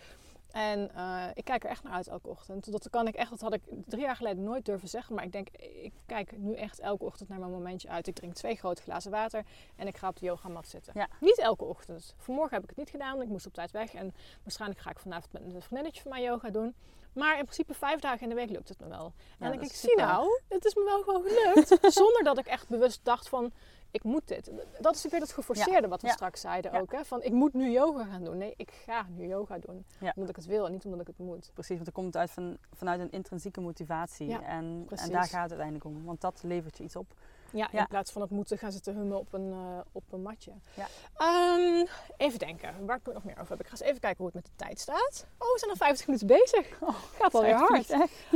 En 0.52 0.94
eh, 0.94 1.24
ik 1.34 1.44
kijk 1.44 1.64
er 1.64 1.70
echt 1.70 1.82
naar 1.82 1.92
uit 1.92 2.08
elke 2.08 2.28
ochtend. 2.28 2.72
Dat 2.72 2.90
kan 2.90 3.06
ik 3.06 3.14
echt, 3.14 3.30
dat 3.30 3.40
had 3.40 3.52
ik 3.52 3.62
drie 3.86 4.02
jaar 4.02 4.16
geleden 4.16 4.44
nooit 4.44 4.64
durven 4.64 4.88
zeggen. 4.88 5.14
Maar 5.14 5.24
ik 5.24 5.32
denk, 5.32 5.48
ik 5.58 5.92
kijk 6.06 6.38
nu 6.38 6.54
echt 6.54 6.78
elke 6.78 7.04
ochtend 7.04 7.28
naar 7.28 7.38
mijn 7.38 7.50
momentje 7.50 7.88
uit. 7.88 8.06
Ik 8.06 8.14
drink 8.14 8.34
twee 8.34 8.56
grote 8.56 8.82
glazen 8.82 9.10
water 9.10 9.44
en 9.76 9.86
ik 9.86 9.96
ga 9.96 10.08
op 10.08 10.18
de 10.18 10.26
yogamat 10.26 10.68
zitten. 10.68 10.92
Ja. 10.96 11.08
Niet 11.20 11.38
elke 11.38 11.64
ochtend. 11.64 12.14
Vanmorgen 12.16 12.54
heb 12.54 12.62
ik 12.62 12.68
het 12.68 12.78
niet 12.78 12.90
gedaan, 12.90 13.22
ik 13.22 13.28
moest 13.28 13.46
op 13.46 13.54
tijd 13.54 13.70
weg. 13.70 13.94
En 13.94 14.14
waarschijnlijk 14.42 14.80
ga 14.80 14.90
ik 14.90 14.98
vanavond 14.98 15.32
met 15.32 15.42
een 15.42 15.62
vriendinnetje 15.62 16.02
van 16.02 16.10
mij 16.10 16.22
yoga 16.22 16.50
doen. 16.50 16.74
Maar 17.18 17.38
in 17.38 17.42
principe 17.42 17.74
vijf 17.74 18.00
dagen 18.00 18.20
in 18.22 18.28
de 18.28 18.34
week 18.34 18.50
lukt 18.50 18.68
het 18.68 18.80
me 18.80 18.88
wel. 18.88 19.04
en 19.04 19.12
dan 19.38 19.50
dat 19.50 19.58
denk 19.60 19.70
ik, 19.72 19.76
zie 19.76 19.96
nou, 19.96 20.40
het 20.48 20.64
is 20.64 20.74
me 20.74 20.84
wel 20.84 21.02
gewoon 21.02 21.22
gelukt. 21.26 21.78
zonder 22.00 22.22
dat 22.24 22.38
ik 22.38 22.46
echt 22.46 22.68
bewust 22.68 23.00
dacht 23.04 23.28
van, 23.28 23.52
ik 23.90 24.02
moet 24.02 24.28
dit. 24.28 24.50
Dat 24.80 24.94
is 24.94 25.06
weer 25.10 25.20
dat 25.20 25.32
geforceerde 25.32 25.88
wat 25.88 26.00
we 26.00 26.06
Ja. 26.06 26.12
straks 26.12 26.40
zeiden 26.40 26.72
ook. 26.72 26.92
Hè? 26.92 27.04
Van, 27.04 27.22
ik 27.22 27.32
moet 27.32 27.52
nu 27.52 27.70
yoga 27.70 28.04
gaan 28.04 28.24
doen. 28.24 28.38
Nee, 28.38 28.54
ik 28.56 28.70
ga 28.84 29.06
nu 29.08 29.26
yoga 29.26 29.58
doen. 29.58 29.84
Omdat 30.14 30.28
ik 30.28 30.36
het 30.36 30.46
wil 30.46 30.66
en 30.66 30.72
niet 30.72 30.84
omdat 30.84 31.00
ik 31.00 31.06
het 31.06 31.18
moet. 31.18 31.50
Precies, 31.54 31.74
want 31.74 31.84
dan 31.84 31.94
komt 31.94 32.06
het 32.06 32.16
uit 32.16 32.30
van, 32.30 32.56
vanuit 32.72 33.00
een 33.00 33.10
intrinsieke 33.10 33.60
motivatie. 33.60 34.28
Ja, 34.28 34.42
en, 34.42 34.86
en 34.88 35.10
daar 35.10 35.24
gaat 35.24 35.50
het 35.50 35.58
uiteindelijk 35.60 35.84
om. 35.84 36.04
Want 36.04 36.20
dat 36.20 36.40
levert 36.42 36.78
je 36.78 36.84
iets 36.84 36.96
op. 36.96 37.14
Ja, 37.52 37.68
Ja. 37.72 37.78
in 37.80 37.86
plaats 37.86 38.12
van 38.12 38.22
het 38.22 38.30
moeten 38.30 38.58
gaan 38.58 38.72
zitten 38.72 38.94
hummen 38.94 39.18
op 39.18 39.32
een, 39.32 39.52
eh, 39.52 39.78
op 39.92 40.12
een 40.12 40.22
matje. 40.22 40.52
Ja. 40.74 40.86
Ehm, 41.16 41.86
even 42.16 42.38
denken, 42.38 42.86
waar 42.86 42.96
ik 42.96 43.04
het 43.04 43.14
nog 43.14 43.24
meer 43.24 43.38
over 43.38 43.50
heb. 43.50 43.60
Ik 43.60 43.66
ga 43.66 43.70
eens 43.72 43.80
even 43.80 44.00
kijken 44.00 44.16
hoe 44.18 44.26
het 44.26 44.34
met 44.34 44.44
de 44.44 44.64
tijd 44.64 44.80
staat. 44.80 45.26
Oh, 45.38 45.52
we 45.52 45.58
zijn 45.58 45.70
al 45.70 45.76
50 45.76 46.06
minuten 46.06 46.26
bezig. 46.26 46.78
Gaat 47.18 47.34
alweer 47.34 47.50
Echt 47.54 47.68
hard. 47.68 47.90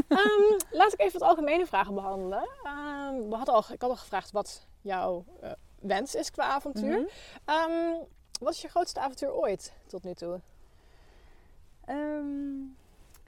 Ehm, 0.09 0.59
laat 0.79 0.93
ik 0.93 1.01
even 1.01 1.19
wat 1.19 1.29
algemene 1.29 1.67
vragen 1.67 1.95
behandelen. 1.95 2.49
Ehm, 2.63 3.29
we 3.29 3.35
hadden 3.35 3.55
al, 3.55 3.65
ik 3.73 3.81
had 3.81 3.91
al 3.91 3.97
gevraagd 3.97 4.31
wat 4.31 4.67
jouw 4.81 5.25
eh, 5.41 5.51
wens 5.81 6.15
is 6.15 6.31
qua 6.31 6.45
avontuur. 6.45 7.11
Mhm. 7.47 7.95
Wat 8.41 8.53
is 8.53 8.63
je 8.63 8.69
grootste 8.69 9.01
avontuur 9.01 9.33
ooit 9.33 9.73
tot 9.87 10.03
nu 10.05 10.15
toe? 10.15 10.41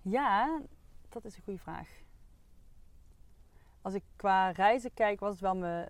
Ja, 0.02 0.60
dat 1.08 1.24
is 1.24 1.36
een 1.36 1.42
goede 1.42 1.58
vraag. 1.58 1.88
Als 3.84 3.94
ik 3.94 4.02
qua 4.16 4.50
reizen 4.50 4.94
kijk, 4.94 5.20
was 5.20 5.30
het 5.30 5.40
wel 5.40 5.54
mijn, 5.56 5.88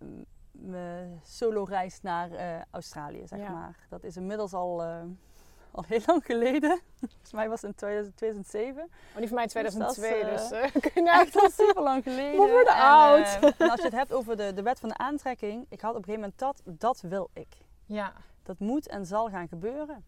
mijn 0.50 1.20
solo-reis 1.24 2.00
naar 2.02 2.30
eh, 2.32 2.60
Australië, 2.70 3.26
zeg 3.26 3.38
Ja. 3.38 3.50
maar. 3.50 3.86
Dat 3.88 4.04
is 4.04 4.16
inmiddels 4.16 4.52
al, 4.52 4.82
eh, 4.82 5.02
al 5.76 5.84
heel 5.86 6.00
lang 6.06 6.24
geleden. 6.24 6.80
Volgens 7.10 7.32
mij 7.32 7.48
was 7.48 7.60
het 7.60 7.70
in 7.70 7.76
2000 7.76 8.16
2007. 8.16 8.82
Oh, 8.82 9.16
die 9.18 9.26
van 9.28 9.34
mij 9.34 9.44
in 9.44 9.62
Dus 9.64 9.74
dat 9.74 9.90
is, 9.90 9.96
2002, 9.96 10.60
dus, 10.72 10.72
kun 10.82 10.90
je 10.94 11.02
nagaan. 11.02 11.20
Echt 11.26 11.36
al 11.42 11.50
super 11.50 11.82
lang 11.82 12.02
geleden. 12.02 12.30
We 12.30 12.50
worden 12.50 12.74
En, 12.74 12.80
oud. 12.82 13.26
eh, 13.40 13.42
en 13.58 13.70
als 13.70 13.78
je 13.80 13.86
het 13.86 13.94
hebt 13.94 14.12
over 14.12 14.36
de, 14.36 14.52
de 14.52 14.62
wet 14.62 14.80
van 14.80 14.88
de 14.88 14.96
aantrekking. 14.96 15.66
Ik 15.68 15.80
had 15.80 15.90
op 15.90 15.96
een 15.96 16.04
gegeven 16.04 16.20
moment 16.20 16.38
dat, 16.38 16.62
dat 16.80 17.00
wil 17.00 17.30
ik. 17.32 17.56
Ja. 17.86 18.12
Dat 18.42 18.58
moet 18.58 18.88
en 18.88 19.06
zal 19.06 19.28
gaan 19.28 19.48
gebeuren. 19.48 20.04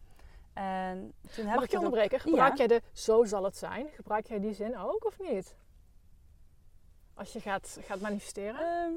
En 0.53 1.13
toen 1.35 1.45
heb 1.47 1.55
Mag 1.55 1.65
ik 1.65 1.71
je 1.71 1.77
dat 1.77 1.85
onderbreken? 1.85 2.21
Gebruik 2.21 2.57
Ja. 2.57 2.65
jij 2.65 2.67
de 2.67 2.83
zo 2.93 3.25
zal 3.25 3.45
het 3.45 3.57
zijn? 3.57 3.87
Gebruik 3.95 4.27
jij 4.27 4.41
die 4.41 4.53
zin 4.55 4.79
ook 4.79 5.05
of 5.07 5.19
niet? 5.19 5.57
Als 7.17 7.33
je 7.33 7.41
gaat, 7.41 7.79
gaat 7.81 8.01
manifesteren? 8.01 8.61
Ehm, 8.61 8.93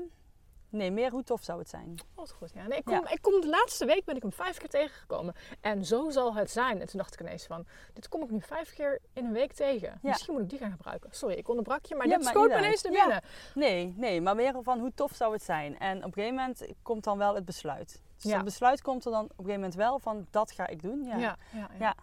nee, 0.70 0.92
meer 0.92 1.12
hoe 1.12 1.24
tof 1.24 1.44
zou 1.44 1.60
het 1.60 1.70
zijn. 1.70 1.90
Oh, 2.00 2.16
wat 2.16 2.32
goed. 2.32 2.52
Ja. 2.54 2.68
Nee, 2.68 2.78
ik, 2.78 2.86
kom, 2.86 2.94
Ja. 2.94 3.10
ik 3.10 3.22
kom 3.22 3.42
de 3.42 3.48
laatste 3.50 3.86
week 3.86 4.06
ben 4.06 4.16
ik 4.16 4.22
hem 4.22 4.32
vijf 4.34 4.58
keer 4.58 4.70
tegengekomen. 4.70 5.34
En 5.62 5.86
zo 5.86 6.10
zal 6.10 6.34
het 6.34 6.52
zijn. 6.52 6.82
En 6.82 6.88
toen 6.88 7.00
dacht 7.00 7.14
ik 7.14 7.20
ineens 7.20 7.46
van, 7.46 7.66
dit 7.94 8.08
kom 8.10 8.24
ik 8.24 8.30
nu 8.30 8.42
vijf 8.42 8.74
keer 8.74 9.00
in 9.14 9.26
een 9.26 9.32
week 9.34 9.54
tegen. 9.54 9.88
Ja. 10.02 10.10
Misschien 10.10 10.34
moet 10.34 10.44
ik 10.44 10.50
die 10.50 10.60
gaan 10.60 10.72
gebruiken. 10.72 11.10
Sorry, 11.14 11.36
ik 11.36 11.48
onderbrak 11.48 11.86
je, 11.86 11.96
maar 11.96 12.08
Ja, 12.08 12.16
dit 12.16 12.24
maar 12.24 12.34
schoot 12.34 12.50
me 12.50 12.56
niet 12.56 12.64
ineens. 12.64 12.82
Ja. 12.82 12.90
binnen. 12.90 13.22
Nee, 13.56 13.94
nee, 13.98 14.22
maar 14.22 14.36
meer 14.36 14.54
van 14.64 14.80
hoe 14.80 14.92
tof 14.96 15.12
zou 15.16 15.34
het 15.34 15.44
zijn. 15.44 15.80
En 15.80 15.98
op 15.98 16.04
een 16.04 16.14
gegeven 16.14 16.36
moment 16.36 16.66
komt 16.82 17.04
dan 17.04 17.18
wel 17.18 17.36
het 17.36 17.46
besluit. 17.46 18.02
Dus 18.22 18.32
het 18.34 18.44
besluit 18.44 18.82
komt 18.82 19.06
er 19.06 19.12
dan 19.12 19.24
op 19.24 19.30
een 19.30 19.36
gegeven 19.36 19.56
moment 19.60 19.76
wel 19.76 20.00
van 20.00 20.28
dat 20.30 20.52
ga 20.52 20.68
ik 20.68 20.82
doen. 20.82 21.04
Ja. 21.04 21.38
Ja. 21.80 21.96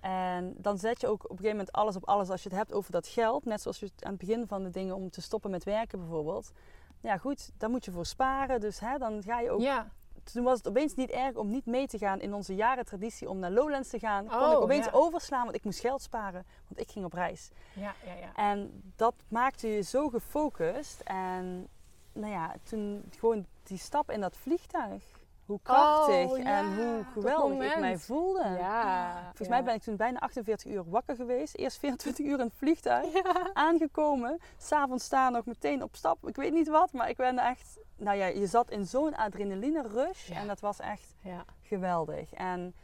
En 0.00 0.54
dan 0.56 0.78
zet 0.78 1.00
je 1.00 1.06
ook 1.06 1.24
op 1.24 1.30
een 1.30 1.36
gegeven 1.36 1.56
moment 1.56 1.72
alles 1.72 1.96
op 1.96 2.04
alles 2.08 2.30
als 2.30 2.42
je 2.42 2.48
het 2.48 2.58
hebt 2.58 2.72
over 2.72 2.92
dat 2.92 3.06
geld. 3.06 3.44
Net 3.44 3.60
zoals 3.60 3.78
je 3.78 3.90
aan 4.00 4.10
het 4.10 4.18
begin 4.18 4.46
van 4.46 4.62
de 4.62 4.70
dingen 4.70 4.94
om 4.94 5.10
te 5.10 5.20
stoppen 5.20 5.50
met 5.50 5.64
werken 5.64 5.98
bijvoorbeeld. 5.98 6.52
Ja 7.00 7.16
goed, 7.16 7.50
daar 7.56 7.70
moet 7.70 7.84
je 7.84 7.90
voor 7.90 8.06
sparen. 8.06 8.60
Dus 8.60 8.80
hè, 8.80 8.98
dan 8.98 9.22
ga 9.22 9.40
je 9.40 9.50
ook... 9.50 9.60
Ja, 9.60 9.90
Toen 10.32 10.44
was 10.44 10.58
het 10.58 10.68
opeens 10.68 10.94
niet 10.94 11.10
erg 11.10 11.34
om 11.34 11.50
niet 11.50 11.66
mee 11.66 11.86
te 11.86 11.98
gaan 11.98 12.20
in 12.20 12.34
onze 12.34 12.54
jarentraditie 12.54 13.28
om 13.28 13.38
naar 13.38 13.50
Lowlands 13.50 13.88
te 13.88 13.98
gaan. 13.98 14.26
Kon 14.26 14.38
Oh, 14.38 14.52
ik 14.52 14.58
opeens 14.58 14.84
ja. 14.84 14.90
overslaan, 14.92 15.44
want 15.44 15.56
ik 15.56 15.64
moest 15.64 15.80
geld 15.80 16.02
sparen. 16.02 16.46
Want 16.68 16.80
ik 16.80 16.90
ging 16.90 17.04
op 17.04 17.12
reis. 17.12 17.50
ja, 17.74 17.94
ja, 18.04 18.14
ja. 18.14 18.34
En 18.34 18.82
dat 18.96 19.14
maakte 19.28 19.68
je 19.68 19.82
zo 19.82 20.08
gefocust. 20.08 21.00
En 21.00 21.68
nou 22.12 22.32
ja, 22.32 22.54
toen 22.62 23.04
gewoon 23.18 23.46
die 23.62 23.78
stap 23.78 24.10
in 24.10 24.20
dat 24.20 24.36
vliegtuig. 24.36 25.04
Hoe 25.48 25.60
krachtig 25.62 26.30
Oh, 26.30 26.38
ja, 26.38 26.44
en 26.58 26.76
hoe 26.76 27.04
geweldig 27.12 27.72
ik 27.72 27.78
mij 27.80 27.98
voelde. 27.98 28.42
Ja, 28.58 29.12
Volgens 29.24 29.48
ja. 29.48 29.54
mij 29.54 29.64
ben 29.64 29.74
ik 29.74 29.82
toen 29.82 29.96
bijna 29.96 30.18
48 30.18 30.72
uur 30.72 30.90
wakker 30.90 31.16
geweest. 31.16 31.54
Eerst 31.56 31.78
24 31.78 32.26
uur 32.26 32.38
in 32.38 32.44
het 32.44 32.54
vliegtuig. 32.56 33.06
Aangekomen. 33.52 34.38
S'avonds 34.56 35.04
staan 35.04 35.32
nog 35.32 35.44
meteen 35.46 35.82
op 35.82 35.96
stap. 35.96 36.28
Ik 36.28 36.36
weet 36.36 36.52
niet 36.52 36.68
wat, 36.68 36.92
maar 36.92 37.08
ik 37.08 37.16
ben 37.16 37.38
echt... 37.38 37.78
Nou 37.96 38.16
ja, 38.16 38.26
je 38.26 38.46
zat 38.46 38.70
in 38.70 38.86
zo'n 38.86 39.16
adrenaline 39.16 39.82
rush. 39.88 40.30
En 40.30 40.46
dat 40.46 40.60
was 40.60 40.80
echt 40.80 41.14
Ja. 41.20 41.44
geweldig. 41.62 42.32
En 42.32 42.74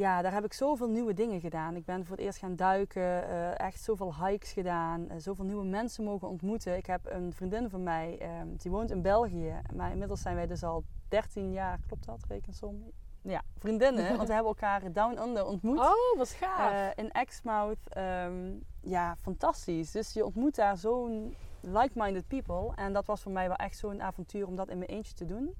ja, 0.00 0.22
daar 0.22 0.32
heb 0.32 0.44
ik 0.44 0.52
zoveel 0.52 0.88
nieuwe 0.88 1.14
dingen 1.14 1.40
gedaan. 1.40 1.76
Ik 1.76 1.84
ben 1.84 2.06
voor 2.06 2.16
het 2.16 2.24
eerst 2.24 2.38
gaan 2.38 2.56
duiken, 2.56 3.28
eh, 3.28 3.58
echt 3.58 3.80
zoveel 3.80 4.14
hikes 4.24 4.52
gedaan, 4.52 5.08
eh, 5.08 5.16
zoveel 5.18 5.44
nieuwe 5.44 5.64
mensen 5.64 6.04
mogen 6.04 6.28
ontmoeten. 6.28 6.76
Ik 6.76 6.86
heb 6.86 7.00
een 7.04 7.32
vriendin 7.32 7.70
van 7.70 7.82
mij, 7.82 8.18
ehm, 8.18 8.46
die 8.56 8.70
woont 8.70 8.90
in 8.90 9.02
België, 9.02 9.60
maar 9.74 9.90
inmiddels 9.90 10.22
zijn 10.22 10.34
wij 10.34 10.46
dus 10.46 10.62
al 10.62 10.84
13 11.08 11.52
jaar, 11.52 11.78
klopt 11.86 12.06
dat, 12.06 12.24
rekensom? 12.28 12.90
Ja, 13.22 13.42
vriendinnen, 13.58 14.08
want 14.16 14.28
we 14.28 14.34
hebben 14.34 14.52
elkaar 14.52 14.92
down 14.92 15.18
under 15.18 15.46
ontmoet. 15.46 15.78
Oh, 15.78 16.16
wat 16.16 16.28
gaaf. 16.28 16.72
Eh, 16.72 17.04
in 17.04 17.10
Exmouth. 17.10 17.88
Ehm, 17.88 18.52
ja, 18.80 19.16
fantastisch. 19.20 19.90
Dus 19.90 20.12
je 20.12 20.24
ontmoet 20.24 20.54
daar 20.54 20.76
zo'n 20.76 21.34
like-minded 21.60 22.26
people. 22.28 22.72
En 22.74 22.92
dat 22.92 23.06
was 23.06 23.22
voor 23.22 23.32
mij 23.32 23.48
wel 23.48 23.56
echt 23.56 23.78
zo'n 23.78 24.02
avontuur 24.02 24.46
om 24.46 24.56
dat 24.56 24.68
in 24.68 24.78
mijn 24.78 24.90
eentje 24.90 25.14
te 25.14 25.24
doen. 25.24 25.54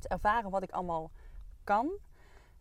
Te 0.00 0.08
ervaren 0.08 0.50
wat 0.50 0.62
ik 0.62 0.70
allemaal 0.70 1.10
kan. 1.64 1.90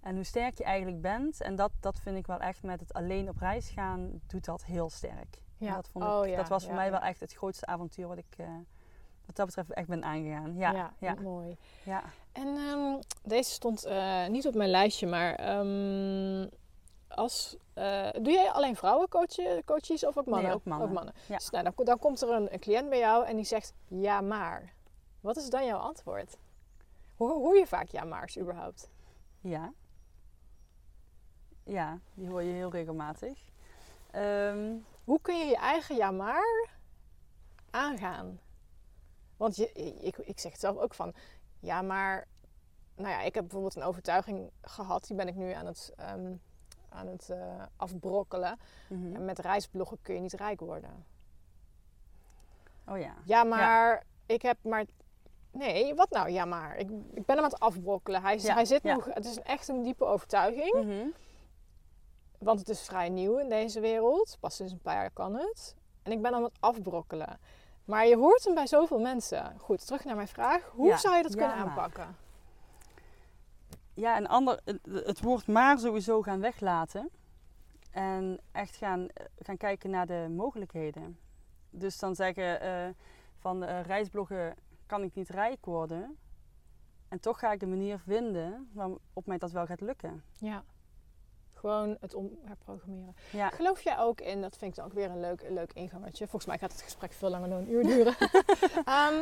En 0.05 0.15
hoe 0.15 0.23
sterk 0.23 0.57
je 0.57 0.63
eigenlijk 0.63 1.01
bent. 1.01 1.41
En 1.41 1.55
dat, 1.55 1.71
dat 1.79 1.99
vind 1.99 2.17
ik 2.17 2.27
wel 2.27 2.39
echt 2.39 2.63
met 2.63 2.79
het 2.79 2.93
alleen 2.93 3.29
op 3.29 3.37
reis 3.37 3.69
gaan, 3.69 4.21
doet 4.27 4.45
dat 4.45 4.63
heel 4.63 4.89
sterk. 4.89 5.41
En 5.59 5.65
ja. 5.65 5.75
Dat, 5.75 5.87
vond 5.87 6.05
Oh, 6.05 6.25
ik, 6.25 6.31
ja, 6.31 6.37
dat 6.37 6.47
was 6.47 6.65
voor 6.65 6.73
mij 6.73 6.91
wel 6.91 6.99
echt 6.99 7.19
het 7.19 7.33
grootste 7.33 7.65
avontuur 7.65 8.07
wat 8.07 8.17
ik 8.17 8.35
eh, 8.37 8.47
wat 9.25 9.35
dat 9.35 9.45
betreft 9.45 9.73
echt 9.73 9.87
ben 9.87 10.03
aangegaan. 10.03 10.55
Ja, 10.55 10.71
ja, 10.71 10.93
ja. 10.99 11.15
mooi. 11.21 11.57
ja. 11.83 12.03
En 12.31 12.47
ehm, 12.47 12.99
deze 13.23 13.51
stond 13.51 13.85
eh, 13.85 14.27
niet 14.27 14.47
op 14.47 14.55
mijn 14.55 14.69
lijstje, 14.69 15.07
maar 15.07 15.35
ehm, 15.35 16.47
als, 17.07 17.57
eh, 17.73 18.09
doe 18.11 18.33
jij 18.33 18.51
alleen 18.51 18.75
vrouwen 18.75 19.07
coachen, 19.09 19.63
coaches 19.63 20.05
of 20.05 20.17
ook 20.17 20.25
mannen? 20.25 20.53
ook 20.53 20.65
mannen. 20.65 21.13
Ja. 21.27 21.37
Dus, 21.37 21.49
nou, 21.49 21.63
dan, 21.63 21.85
dan 21.85 21.99
komt 21.99 22.21
er 22.21 22.29
een, 22.29 22.53
een 22.53 22.59
cliënt 22.59 22.89
bij 22.89 22.99
jou 22.99 23.25
en 23.25 23.35
die 23.35 23.45
zegt 23.45 23.73
ja 23.87 24.21
maar. 24.21 24.73
Wat 25.21 25.37
is 25.37 25.49
dan 25.49 25.65
jouw 25.65 25.79
antwoord? 25.79 26.37
Hoor, 27.17 27.31
hoor 27.31 27.57
je 27.57 27.67
vaak 27.67 27.87
ja 27.87 28.03
maar's 28.03 28.37
überhaupt? 28.37 28.89
Ja. 29.41 29.73
Ja, 31.65 31.99
die 32.13 32.29
hoor 32.29 32.41
je 32.43 32.53
heel 32.53 32.71
regelmatig. 32.71 33.39
Ehm, 34.11 34.73
Hoe 35.03 35.21
kun 35.21 35.37
je 35.37 35.45
je 35.45 35.57
eigen 35.57 35.95
ja 35.95 36.11
maar 36.11 36.69
aangaan? 37.69 38.39
Want 39.37 39.55
je, 39.55 39.71
ik, 40.01 40.17
ik 40.17 40.39
zeg 40.39 40.51
het 40.51 40.61
zelf 40.61 40.77
ook 40.77 40.93
van 40.93 41.13
ja 41.59 41.81
maar, 41.81 42.27
nou 42.95 43.09
ja, 43.09 43.21
ik 43.21 43.33
heb 43.33 43.43
bijvoorbeeld 43.43 43.75
een 43.75 43.83
overtuiging 43.83 44.49
gehad, 44.61 45.07
die 45.07 45.15
ben 45.15 45.27
ik 45.27 45.35
nu 45.35 45.51
aan 45.51 45.65
het, 45.65 45.93
ehm, 45.97 46.33
aan 46.89 47.07
het 47.07 47.29
eh, 47.29 47.63
afbrokkelen. 47.75 48.59
mhm. 48.89 49.11
Ja, 49.11 49.19
met 49.19 49.39
reisbloggen 49.39 49.97
kun 50.01 50.15
je 50.15 50.21
niet 50.21 50.33
rijk 50.33 50.59
worden. 50.59 51.05
Oh 52.87 52.97
ja. 52.99 53.13
Ja, 53.23 53.43
maar 53.43 54.03
ik 54.25 54.41
heb 54.41 54.57
maar. 54.61 54.85
Nee, 55.51 55.95
wat 55.95 56.09
nou? 56.09 56.29
Ja, 56.29 56.45
maar 56.45 56.75
ik, 56.77 56.89
ik 57.13 57.25
ben 57.25 57.35
hem 57.35 57.37
aan 57.45 57.51
het 57.51 57.59
afbrokkelen. 57.59 58.21
Hij, 58.21 58.37
Ja, 58.39 58.53
hij 58.53 58.65
zit 58.65 58.83
ja. 58.83 58.93
nog. 58.95 59.05
Het 59.05 59.25
is 59.25 59.39
echt 59.39 59.67
een 59.67 59.83
diepe 59.83 60.05
overtuiging. 60.05 60.73
Mhm. 60.73 61.07
Want 62.45 62.59
het 62.59 62.69
is 62.69 62.81
vrij 62.81 63.09
nieuw 63.09 63.37
in 63.37 63.49
deze 63.49 63.79
wereld. 63.79 64.37
Pas 64.39 64.55
sinds 64.55 64.71
een 64.71 64.79
paar 64.81 64.95
jaar 64.95 65.11
kan 65.11 65.33
het. 65.35 65.75
En 66.03 66.11
ik 66.11 66.21
ben 66.21 66.33
aan 66.33 66.43
het 66.43 66.57
afbrokkelen. 66.59 67.39
Maar 67.85 68.07
je 68.07 68.15
hoort 68.17 68.43
hem 68.43 68.53
bij 68.53 68.67
zoveel 68.67 68.99
mensen. 68.99 69.55
Goed, 69.59 69.85
terug 69.85 70.03
naar 70.05 70.15
mijn 70.15 70.27
vraag. 70.27 70.69
Hoe 70.73 70.87
Ja, 70.87 70.97
zou 70.97 71.15
je 71.15 71.23
dat 71.23 71.33
ja, 71.33 71.37
kunnen 71.37 71.57
aanpakken? 71.65 72.15
Ja, 73.93 74.17
een 74.17 74.27
ander, 74.27 74.59
het- 74.89 75.21
woord 75.21 75.47
maar 75.47 75.79
sowieso 75.79 76.21
gaan 76.21 76.39
weglaten. 76.39 77.09
En 77.91 78.39
echt 78.51 78.75
gaan, 78.75 79.07
eh, 79.07 79.25
gaan 79.39 79.57
kijken 79.57 79.89
naar 79.89 80.05
de 80.05 80.27
mogelijkheden. 80.29 81.19
Dus 81.69 81.99
dan 81.99 82.15
zeggen 82.15 82.61
eh, 82.61 82.87
van 83.37 83.63
eh, 83.63 83.81
reisbloggen 83.81 84.55
kan 84.85 85.03
ik 85.03 85.15
niet 85.15 85.29
rijk 85.29 85.65
worden. 85.65 86.17
En 87.07 87.19
toch 87.19 87.39
ga 87.39 87.51
ik 87.51 87.61
een 87.61 87.69
manier 87.69 87.99
vinden 87.99 88.69
waarop 88.73 89.25
mij 89.25 89.37
dat 89.37 89.51
wel 89.51 89.65
gaat 89.65 89.81
lukken. 89.81 90.23
Ja. 90.37 90.63
Gewoon 91.65 91.97
het 91.99 92.13
omherprogrammeren. 92.13 93.15
Ja, 93.31 93.49
Geloof 93.49 93.81
jij 93.81 93.97
ook 93.97 94.21
in, 94.21 94.41
dat 94.41 94.57
vind 94.57 94.71
ik 94.71 94.77
dan 94.77 94.85
ook 94.85 94.93
weer 94.93 95.09
een 95.09 95.19
leuk, 95.19 95.41
een 95.41 95.53
leuk 95.53 95.73
ingangetje. 95.73 96.27
Volgens 96.27 96.45
mij 96.45 96.57
gaat 96.57 96.71
het 96.71 96.81
gesprek 96.81 97.13
veel 97.13 97.29
langer 97.29 97.49
dan 97.49 97.57
een 97.57 97.71
uur 97.71 97.83
duren. 97.83 98.15
Ehm, 98.85 99.13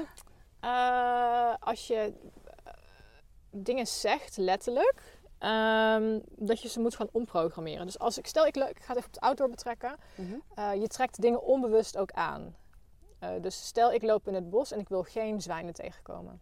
eh, 0.59 1.53
als 1.59 1.87
je 1.87 2.13
eh, 2.63 2.73
dingen 3.51 3.87
zegt, 3.87 4.37
letterlijk, 4.37 5.19
ehm, 5.37 6.19
dat 6.35 6.61
je 6.61 6.69
ze 6.69 6.79
moet 6.79 6.95
gaan 6.95 7.09
omprogrammeren. 7.11 7.85
Dus 7.85 7.99
als 7.99 8.17
ik, 8.17 8.27
stel 8.27 8.45
ik, 8.45 8.55
ik 8.55 8.81
ga 8.81 8.93
het 8.93 8.97
even 8.97 8.97
op 8.97 9.13
het 9.13 9.19
outdoor 9.19 9.49
betrekken. 9.49 9.95
Mhm. 10.15 10.33
Eh, 10.55 10.73
je 10.73 10.87
trekt 10.87 11.21
dingen 11.21 11.43
onbewust 11.43 11.97
ook 11.97 12.11
aan. 12.11 12.55
Dus 13.41 13.65
stel 13.65 13.93
ik 13.93 14.01
loop 14.01 14.27
in 14.27 14.33
het 14.33 14.49
bos 14.49 14.71
en 14.71 14.79
ik 14.79 14.89
wil 14.89 15.03
geen 15.03 15.41
zwijnen 15.41 15.73
tegenkomen. 15.73 16.41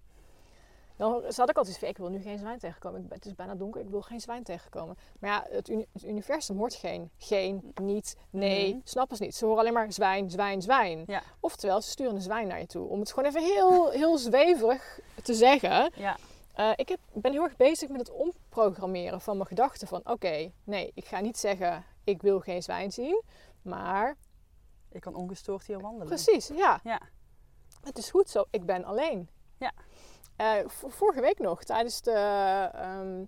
Dan 1.02 1.24
zat 1.28 1.50
ik 1.50 1.58
altijd 1.58 1.78
van, 1.78 1.88
ik 1.88 1.98
wil 1.98 2.10
nu 2.10 2.22
geen 2.22 2.38
zwijn 2.38 2.60
tegenkomen. 2.60 3.06
Het 3.10 3.26
is 3.26 3.36
bijna 3.36 3.56
donker, 3.56 3.82
ik 3.82 3.90
wil 3.90 4.02
geen 4.02 4.20
zwijn 4.22 4.44
tegenkomen. 4.44 4.98
Maar 5.20 5.30
ja, 5.30 5.46
het, 5.56 5.70
uni- 5.70 5.86
het 5.94 6.04
universum 6.04 6.58
hoort 6.58 6.74
geen, 6.74 7.10
geen, 7.18 7.72
niet, 7.82 8.16
nee, 8.30 8.70
Mhm. 8.74 8.80
snappen 8.84 9.18
ze 9.18 9.24
niet. 9.24 9.36
Ze 9.36 9.46
horen 9.46 9.60
alleen 9.60 9.74
maar 9.74 9.94
zwijn, 9.94 10.30
zwijn, 10.30 10.62
zwijn. 10.62 11.04
Ja. 11.08 11.22
Oftewel, 11.40 11.82
ze 11.82 11.90
sturen 11.90 12.16
een 12.16 12.22
zwijn 12.22 12.48
naar 12.48 12.60
je 12.60 12.66
toe. 12.66 12.88
Om 12.88 13.00
het 13.00 13.10
gewoon 13.14 13.30
even 13.30 13.42
heel, 13.44 13.90
heel 13.90 14.18
zweverig 14.18 15.00
te 15.24 15.34
zeggen. 15.34 15.92
ja, 15.96 16.18
Eh, 16.54 16.72
ik 16.76 16.90
heb, 16.90 17.00
ben 17.14 17.32
heel 17.32 17.44
erg 17.44 17.56
bezig 17.56 17.90
met 17.90 18.00
het 18.00 18.10
omprogrammeren 18.12 19.22
van 19.22 19.36
mijn 19.36 19.48
gedachten. 19.48 19.88
Van 19.88 20.02
oké, 20.04 20.52
nee, 20.64 20.92
ik 20.94 21.06
ga 21.06 21.20
niet 21.20 21.38
zeggen 21.38 21.84
ik 22.04 22.22
wil 22.22 22.40
geen 22.40 22.64
zwijn 22.64 22.92
zien. 22.92 23.22
Maar 23.62 24.16
ik 24.92 25.02
kan 25.02 25.16
ongestoord 25.16 25.66
hier 25.66 25.80
wandelen. 25.80 26.08
precies, 26.08 26.48
ja. 26.48 26.80
Ja. 26.84 27.00
Het 27.84 27.98
is 27.98 28.10
goed 28.12 28.30
zo, 28.30 28.44
ik 28.50 28.66
ben 28.66 28.84
alleen. 28.86 29.30
Ja. 29.58 29.72
Eh, 30.36 30.54
vorige 30.68 31.22
week 31.22 31.40
nog, 31.40 31.64
tijdens 31.64 32.02
de 32.02 32.12
ehm, 32.74 33.24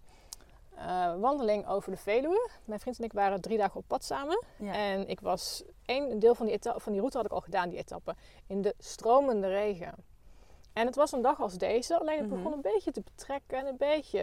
eh, 0.75 1.19
wandeling 1.19 1.67
over 1.67 1.91
de 1.91 1.97
Veluwe. 1.97 2.49
Mijn 2.65 2.79
vriend 2.79 2.97
en 2.97 3.03
ik 3.03 3.13
waren 3.13 3.41
drie 3.41 3.57
dagen 3.57 3.75
op 3.79 3.83
pad 3.87 4.03
samen. 4.03 4.43
Ja. 4.57 4.73
En 4.73 5.07
ik 5.07 5.19
was, 5.19 5.63
één 5.85 6.19
deel 6.19 6.35
van 6.35 6.45
die, 6.45 6.57
van 6.61 6.91
die 6.91 6.99
route 6.99 7.17
had 7.17 7.25
ik 7.25 7.31
al 7.31 7.41
gedaan, 7.41 7.69
die 7.69 7.77
etappe. 7.77 8.15
In 8.47 8.61
de 8.61 8.75
stromende 8.79 9.47
regen. 9.47 9.93
En 10.73 10.85
het 10.85 10.95
was 10.95 11.11
een 11.11 11.21
dag 11.21 11.41
als 11.41 11.57
deze, 11.57 11.99
alleen 11.99 12.17
het 12.19 12.27
Mhm. 12.29 12.35
begon 12.35 12.53
een 12.53 12.61
beetje 12.61 12.91
te 12.91 13.01
betrekken 13.01 13.57
en 13.57 13.65
een 13.65 13.77
beetje... 13.77 14.19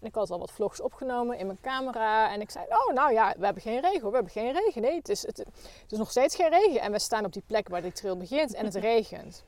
En 0.00 0.06
ik 0.06 0.14
had 0.14 0.30
al 0.30 0.38
wat 0.38 0.50
vlogs 0.50 0.80
opgenomen 0.80 1.38
in 1.38 1.46
mijn 1.46 1.58
camera. 1.60 2.32
En 2.32 2.40
ik 2.40 2.50
zei, 2.50 2.64
oh 2.68 2.94
nou 2.94 3.12
ja, 3.12 3.34
we 3.38 3.44
hebben 3.44 3.62
geen 3.62 3.80
regen 3.80 4.00
hoor, 4.00 4.10
we 4.10 4.14
hebben 4.16 4.32
geen 4.32 4.52
regen. 4.52 4.82
Nee, 4.82 4.94
het 4.96 5.08
is, 5.08 5.26
het, 5.26 5.36
het 5.36 5.92
is 5.92 5.98
nog 5.98 6.10
steeds 6.10 6.36
geen 6.36 6.48
regen. 6.50 6.80
En 6.80 6.92
we 6.92 6.98
staan 6.98 7.24
op 7.24 7.32
die 7.32 7.42
plek 7.46 7.68
waar 7.68 7.82
die 7.82 7.92
trail 7.92 8.16
begint 8.16 8.54
en 8.54 8.64
het 8.64 8.74
regent. 8.90 9.44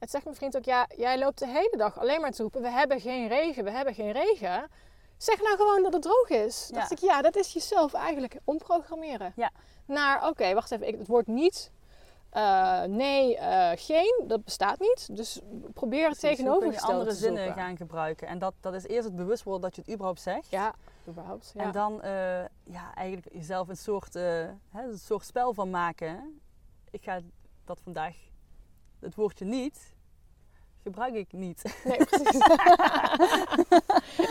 Het 0.00 0.10
zegt 0.10 0.24
mijn 0.24 0.36
vriend 0.36 0.56
ook, 0.56 0.64
ja, 0.64 0.86
jij 0.96 1.18
loopt 1.18 1.38
de 1.38 1.46
hele 1.46 1.76
dag 1.76 1.98
alleen 1.98 2.20
maar 2.20 2.30
te 2.30 2.42
roepen, 2.42 2.62
we 2.62 2.70
hebben 2.70 3.00
geen 3.00 3.28
regen, 3.28 3.64
we 3.64 3.70
hebben 3.70 3.94
geen 3.94 4.12
regen. 4.12 4.68
Zeg 5.16 5.42
nou 5.42 5.56
gewoon 5.56 5.82
dat 5.82 5.92
het 5.92 6.02
droog 6.02 6.28
is. 6.28 6.68
Ja. 6.70 6.78
Dacht 6.78 6.90
ik, 6.90 6.98
ja, 6.98 7.22
dat 7.22 7.36
is 7.36 7.52
jezelf 7.52 7.92
eigenlijk 7.92 8.38
omprogrammeren. 8.44 9.32
Ja. 9.36 9.50
Naar, 9.86 10.28
oké, 10.28 10.54
wacht 10.54 10.70
even, 10.70 10.88
ik, 10.88 10.98
het 10.98 11.06
wordt 11.06 11.28
niet, 11.28 11.70
eh, 12.30 12.82
nee, 12.82 13.36
eh, 13.38 13.70
geen, 13.74 14.24
dat 14.26 14.44
bestaat 14.44 14.78
niet. 14.78 15.16
Dus 15.16 15.40
probeer 15.74 16.08
het 16.08 16.20
je 16.20 16.28
tegenovergestelde 16.28 16.92
andere 16.92 17.10
te 17.10 17.16
zinnen 17.16 17.52
gaan 17.52 17.76
gebruiken. 17.76 18.28
En 18.28 18.38
dat, 18.38 18.54
dat 18.60 18.74
is 18.74 18.86
eerst 18.86 19.04
het 19.04 19.16
bewust 19.16 19.42
worden 19.42 19.62
dat 19.62 19.74
je 19.74 19.80
het 19.80 19.90
überhaupt 19.90 20.20
zegt. 20.20 20.50
Ja, 20.50 20.74
überhaupt. 21.08 21.50
Ja. 21.54 21.62
En 21.62 21.72
dan 21.72 22.02
eh, 22.02 22.10
ja, 22.64 22.94
eigenlijk 22.94 23.28
jezelf 23.32 23.68
een 23.68 23.76
soort, 23.76 24.14
hè, 24.14 24.48
een 24.72 24.98
soort 24.98 25.24
spel 25.24 25.54
van 25.54 25.70
maken. 25.70 26.40
Ik 26.90 27.02
ga 27.02 27.20
dat 27.64 27.80
vandaag, 27.80 28.16
het 29.00 29.14
woordje 29.14 29.44
niet, 29.44 29.94
gebruik 30.82 31.14
ik 31.14 31.32
niet. 31.32 31.62
Nee, 31.84 32.04
precies. 32.04 32.36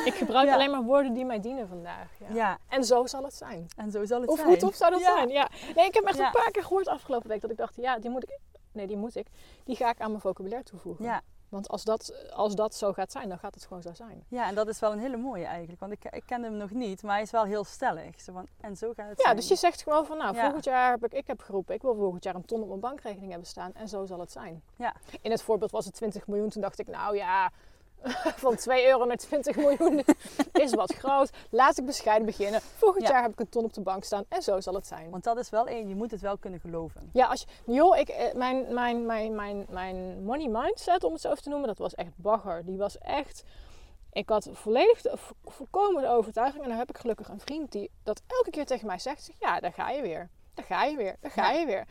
ik 0.09 0.13
gebruik 0.13 0.47
Ja. 0.47 0.53
alleen 0.53 0.71
maar 0.71 0.83
woorden 0.83 1.13
die 1.13 1.25
mij 1.25 1.39
dienen 1.39 1.67
vandaag. 1.67 2.07
Ja. 2.19 2.33
Ja, 2.35 2.57
En 2.67 2.83
zo 2.83 3.05
zal 3.05 3.23
het 3.23 3.33
zijn. 3.33 3.67
en 3.75 3.91
zo 3.91 4.05
zal 4.05 4.21
het 4.21 4.29
Of 4.29 4.35
zijn. 4.35 4.47
hoe 4.49 4.57
tof 4.57 4.75
zou 4.75 4.91
dat 4.91 4.99
Ja. 5.01 5.15
zijn? 5.15 5.29
Ja. 5.29 5.49
Nee, 5.75 5.85
ik 5.85 5.93
heb 5.93 6.03
echt 6.03 6.19
een 6.19 6.31
paar 6.31 6.51
keer 6.51 6.63
gehoord 6.63 6.87
afgelopen 6.87 7.29
week 7.29 7.41
dat 7.41 7.51
ik 7.51 7.57
dacht, 7.57 7.75
ja, 7.75 7.99
die 7.99 8.09
moet 8.09 8.23
ik. 8.23 8.37
Nee, 8.71 8.87
die 8.87 8.97
moet 8.97 9.15
ik. 9.15 9.27
Die 9.63 9.75
ga 9.75 9.89
ik 9.89 9.99
aan 9.99 10.09
mijn 10.09 10.21
vocabulaire 10.21 10.65
toevoegen. 10.69 11.05
Ja, 11.05 11.21
Want 11.49 11.67
als 11.69 11.83
dat, 11.83 12.31
als 12.33 12.55
dat 12.55 12.75
zo 12.75 12.93
gaat 12.93 13.11
zijn, 13.11 13.29
dan 13.29 13.39
gaat 13.39 13.53
het 13.53 13.63
gewoon 13.65 13.81
zo 13.81 13.93
zijn. 13.93 14.23
ja, 14.27 14.47
en 14.47 14.55
dat 14.55 14.67
is 14.67 14.79
wel 14.79 14.91
een 14.91 14.99
hele 14.99 15.17
mooie 15.17 15.45
eigenlijk. 15.45 15.79
Want 15.79 15.91
ik, 15.91 16.03
ik 16.05 16.23
ken 16.25 16.43
hem 16.43 16.53
nog 16.57 16.71
niet, 16.71 17.03
maar 17.03 17.13
hij 17.13 17.21
is 17.21 17.31
wel 17.31 17.43
heel 17.43 17.63
stellig. 17.63 18.21
Zo 18.21 18.33
van, 18.33 18.47
en 18.61 18.75
zo 18.77 18.93
gaat 18.95 19.09
het 19.09 19.17
Ja, 19.17 19.23
zijn. 19.23 19.35
dus 19.35 19.47
je 19.47 19.55
zegt 19.55 19.81
gewoon 19.83 20.05
van, 20.05 20.17
nou, 20.17 20.35
Ja. 20.35 20.41
volgend 20.41 20.63
jaar 20.63 20.91
heb 20.91 21.05
ik, 21.05 21.13
ik 21.13 21.27
heb 21.27 21.41
geroepen, 21.41 21.75
ik 21.75 21.81
wil 21.81 21.95
volgend 21.95 22.23
jaar 22.23 22.35
een 22.35 22.45
ton 22.45 22.61
op 22.61 22.67
mijn 22.67 22.79
bankrekening 22.79 23.29
hebben 23.31 23.47
staan. 23.49 23.73
En 23.73 23.87
zo 23.87 24.05
zal 24.05 24.19
het 24.19 24.31
zijn. 24.31 24.63
Ja. 24.75 24.93
In 25.21 25.31
het 25.31 25.41
voorbeeld 25.41 25.71
was 25.71 25.85
het 25.85 25.93
20 25.93 26.27
miljoen. 26.27 26.49
Toen 26.49 26.61
dacht 26.61 26.79
ik, 26.79 26.87
nou 26.87 27.15
ja, 27.15 27.51
van 28.43 28.55
2 28.55 28.87
euro 28.87 29.05
naar 29.05 29.17
20 29.17 29.55
miljoen 29.55 30.03
is 30.63 30.73
wat 30.73 30.93
groot. 30.93 31.29
Laat 31.49 31.77
ik 31.77 31.85
bescheiden 31.85 32.25
beginnen. 32.25 32.61
Volgend 32.61 33.03
Ja. 33.07 33.09
jaar 33.11 33.21
heb 33.21 33.31
ik 33.31 33.39
een 33.39 33.49
ton 33.49 33.63
op 33.63 33.73
de 33.73 33.81
bank 33.81 34.03
staan. 34.03 34.23
En 34.29 34.41
zo 34.41 34.59
zal 34.59 34.73
het 34.73 34.87
zijn. 34.87 35.09
Want 35.09 35.23
dat 35.23 35.37
is 35.37 35.49
wel 35.49 35.67
één, 35.67 35.87
je 35.87 35.95
moet 35.95 36.11
het 36.11 36.21
wel 36.21 36.37
kunnen 36.37 36.59
geloven. 36.59 37.09
Ja, 37.13 37.25
als 37.27 37.45
je, 37.65 37.73
joh, 37.73 37.97
ik, 37.97 38.09
eh, 38.09 38.33
mijn, 38.33 38.73
mijn, 38.73 39.05
mijn, 39.05 39.35
mijn, 39.35 39.65
mijn 39.69 40.23
money 40.23 40.47
mindset, 40.47 41.03
om 41.03 41.11
het 41.13 41.21
zo 41.21 41.29
even 41.31 41.43
te 41.43 41.49
noemen, 41.49 41.67
dat 41.67 41.77
was 41.77 41.95
echt 41.95 42.11
bagger. 42.15 42.65
Die 42.65 42.77
was 42.77 42.97
echt... 42.97 43.43
Ik 44.11 44.29
had 44.29 44.49
volledig 44.51 45.01
de, 45.01 45.11
vo- 45.17 45.33
volkomen 45.43 46.01
de 46.01 46.07
overtuiging. 46.09 46.63
En 46.63 46.69
dan 46.69 46.77
heb 46.77 46.89
ik 46.89 46.97
gelukkig 46.97 47.27
een 47.29 47.39
vriend 47.39 47.71
die 47.71 47.91
dat 48.03 48.21
elke 48.27 48.49
keer 48.49 48.65
tegen 48.65 48.87
mij 48.87 48.99
zegt. 48.99 49.23
Zeg, 49.23 49.35
ja, 49.39 49.59
daar 49.59 49.73
ga 49.73 49.89
je 49.89 50.01
weer. 50.01 50.29
Daar 50.53 50.65
ga 50.65 50.83
je 50.83 50.97
weer. 50.97 51.15
Daar 51.19 51.31
ga 51.31 51.51
Ja. 51.51 51.59
je 51.59 51.65
weer. 51.65 51.85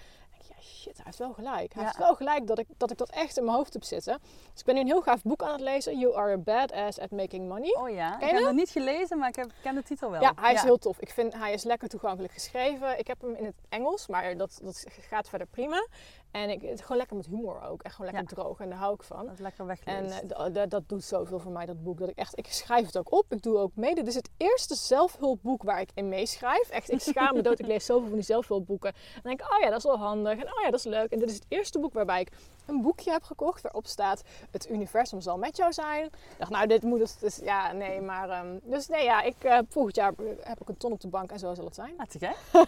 Shit, 0.68 0.94
hij 0.96 1.02
heeft 1.04 1.18
wel 1.18 1.32
gelijk. 1.32 1.72
Hij 1.72 1.82
Ja. 1.82 1.88
heeft 1.88 1.98
wel 1.98 2.14
gelijk 2.14 2.46
dat 2.46 2.58
ik, 2.58 2.66
dat 2.76 2.90
ik 2.90 2.98
dat 2.98 3.10
echt 3.10 3.36
in 3.36 3.44
mijn 3.44 3.56
hoofd 3.56 3.72
heb 3.72 3.84
zitten. 3.84 4.18
Dus 4.52 4.60
ik 4.60 4.64
ben 4.66 4.74
nu 4.74 4.80
een 4.80 4.86
heel 4.86 5.02
gaaf 5.02 5.22
boek 5.22 5.42
aan 5.42 5.52
het 5.52 5.60
lezen. 5.60 5.98
You 5.98 6.16
are 6.16 6.32
a 6.32 6.38
badass 6.38 6.98
at 6.98 7.10
making 7.10 7.48
money. 7.48 7.74
Oh 7.76 7.90
ja, 7.90 8.16
Ken 8.16 8.28
ik 8.28 8.34
heb 8.34 8.44
het 8.44 8.54
niet 8.54 8.70
gelezen, 8.70 9.18
maar 9.18 9.28
ik 9.28 9.36
heb, 9.36 9.50
ken 9.62 9.74
de 9.74 9.82
titel 9.82 10.10
wel. 10.10 10.20
Ja, 10.20 10.32
hij 10.40 10.54
is 10.54 10.62
heel 10.62 10.78
tof. 10.78 10.98
Ik 11.00 11.10
vind 11.10 11.34
hij 11.34 11.52
is 11.52 11.64
lekker 11.64 11.88
toegankelijk 11.88 12.32
geschreven. 12.32 12.98
Ik 12.98 13.06
heb 13.06 13.20
hem 13.20 13.34
in 13.34 13.44
het 13.44 13.54
Engels, 13.68 14.06
maar 14.06 14.36
dat, 14.36 14.60
dat 14.62 14.84
gaat 15.08 15.28
verder 15.28 15.46
prima. 15.46 15.86
En 16.30 16.50
ik, 16.50 16.62
het 16.62 16.80
gewoon 16.80 16.96
lekker 16.96 17.16
met 17.16 17.26
humor 17.26 17.62
ook. 17.62 17.82
Echt 17.82 17.94
gewoon 17.94 18.10
lekker 18.12 18.36
droog 18.36 18.60
en 18.60 18.68
daar 18.68 18.78
hou 18.78 18.94
ik 18.94 19.02
van. 19.02 19.24
Dat 19.24 19.34
is 19.34 19.40
lekker 19.40 19.78
En 19.84 20.10
eh, 20.10 20.62
dat 20.68 20.88
doet 20.88 21.04
zoveel 21.04 21.38
voor 21.38 21.52
mij, 21.52 21.66
dat 21.66 21.82
boek. 21.82 21.98
Dat 21.98 22.08
ik 22.08 22.16
echt, 22.16 22.38
ik 22.38 22.46
schrijf 22.52 22.86
het 22.86 22.98
ook 22.98 23.12
op. 23.12 23.32
Ik 23.32 23.42
doe 23.42 23.58
ook 23.58 23.70
mee. 23.74 23.94
Dit 23.94 24.06
is 24.06 24.14
het 24.14 24.30
eerste 24.36 24.74
zelfhulpboek 24.74 25.62
waar 25.62 25.80
ik 25.80 25.90
in 25.94 26.08
meeschrijf. 26.08 26.68
Echt, 26.68 26.90
ik 26.92 27.00
schaam 27.00 27.34
me 27.34 27.42
dood. 27.42 27.58
Ik 27.58 27.66
lees 27.66 27.84
zoveel 27.86 28.06
van 28.06 28.16
die 28.16 28.24
zelfhulpboeken. 28.24 28.88
En 28.92 29.00
dan 29.14 29.22
denk 29.22 29.40
ik, 29.40 29.52
oh 29.52 29.58
ja, 29.60 29.68
dat 29.68 29.78
is 29.78 29.84
wel 29.84 29.98
handig. 29.98 30.32
En 30.32 30.46
oh 30.46 30.60
ja, 30.62 30.70
dat 30.70 30.78
is 30.80 30.84
leuk. 30.84 31.10
En 31.10 31.18
dit 31.18 31.28
is 31.28 31.34
het 31.34 31.44
eerste 31.48 31.78
boek 31.78 31.92
waarbij 31.92 32.20
ik 32.20 32.30
een 32.66 32.82
boekje 32.82 33.10
heb 33.10 33.22
gekocht 33.22 33.62
waarop 33.62 33.86
staat: 33.86 34.22
Het 34.50 34.70
universum 34.70 35.20
zal 35.20 35.38
met 35.38 35.56
jou 35.56 35.72
zijn. 35.72 36.04
Ik 36.04 36.12
dacht, 36.38 36.50
nou, 36.50 36.66
dit 36.66 36.82
moet 36.82 37.00
het. 37.00 37.16
Dus, 37.20 37.36
ja, 37.36 37.72
nee, 37.72 38.00
maar. 38.00 38.28
ehm, 38.28 38.58
dus 38.62 38.88
nee, 38.88 39.04
ja, 39.04 39.22
ik, 39.22 39.34
eh, 39.40 39.58
volgend 39.68 39.96
jaar 39.96 40.12
heb 40.40 40.60
ik 40.60 40.68
een 40.68 40.76
ton 40.76 40.92
op 40.92 41.00
de 41.00 41.08
bank 41.08 41.30
en 41.30 41.38
zo 41.38 41.54
zal 41.54 41.64
het 41.64 41.74
zijn. 41.74 41.94
Gek. 42.08 42.36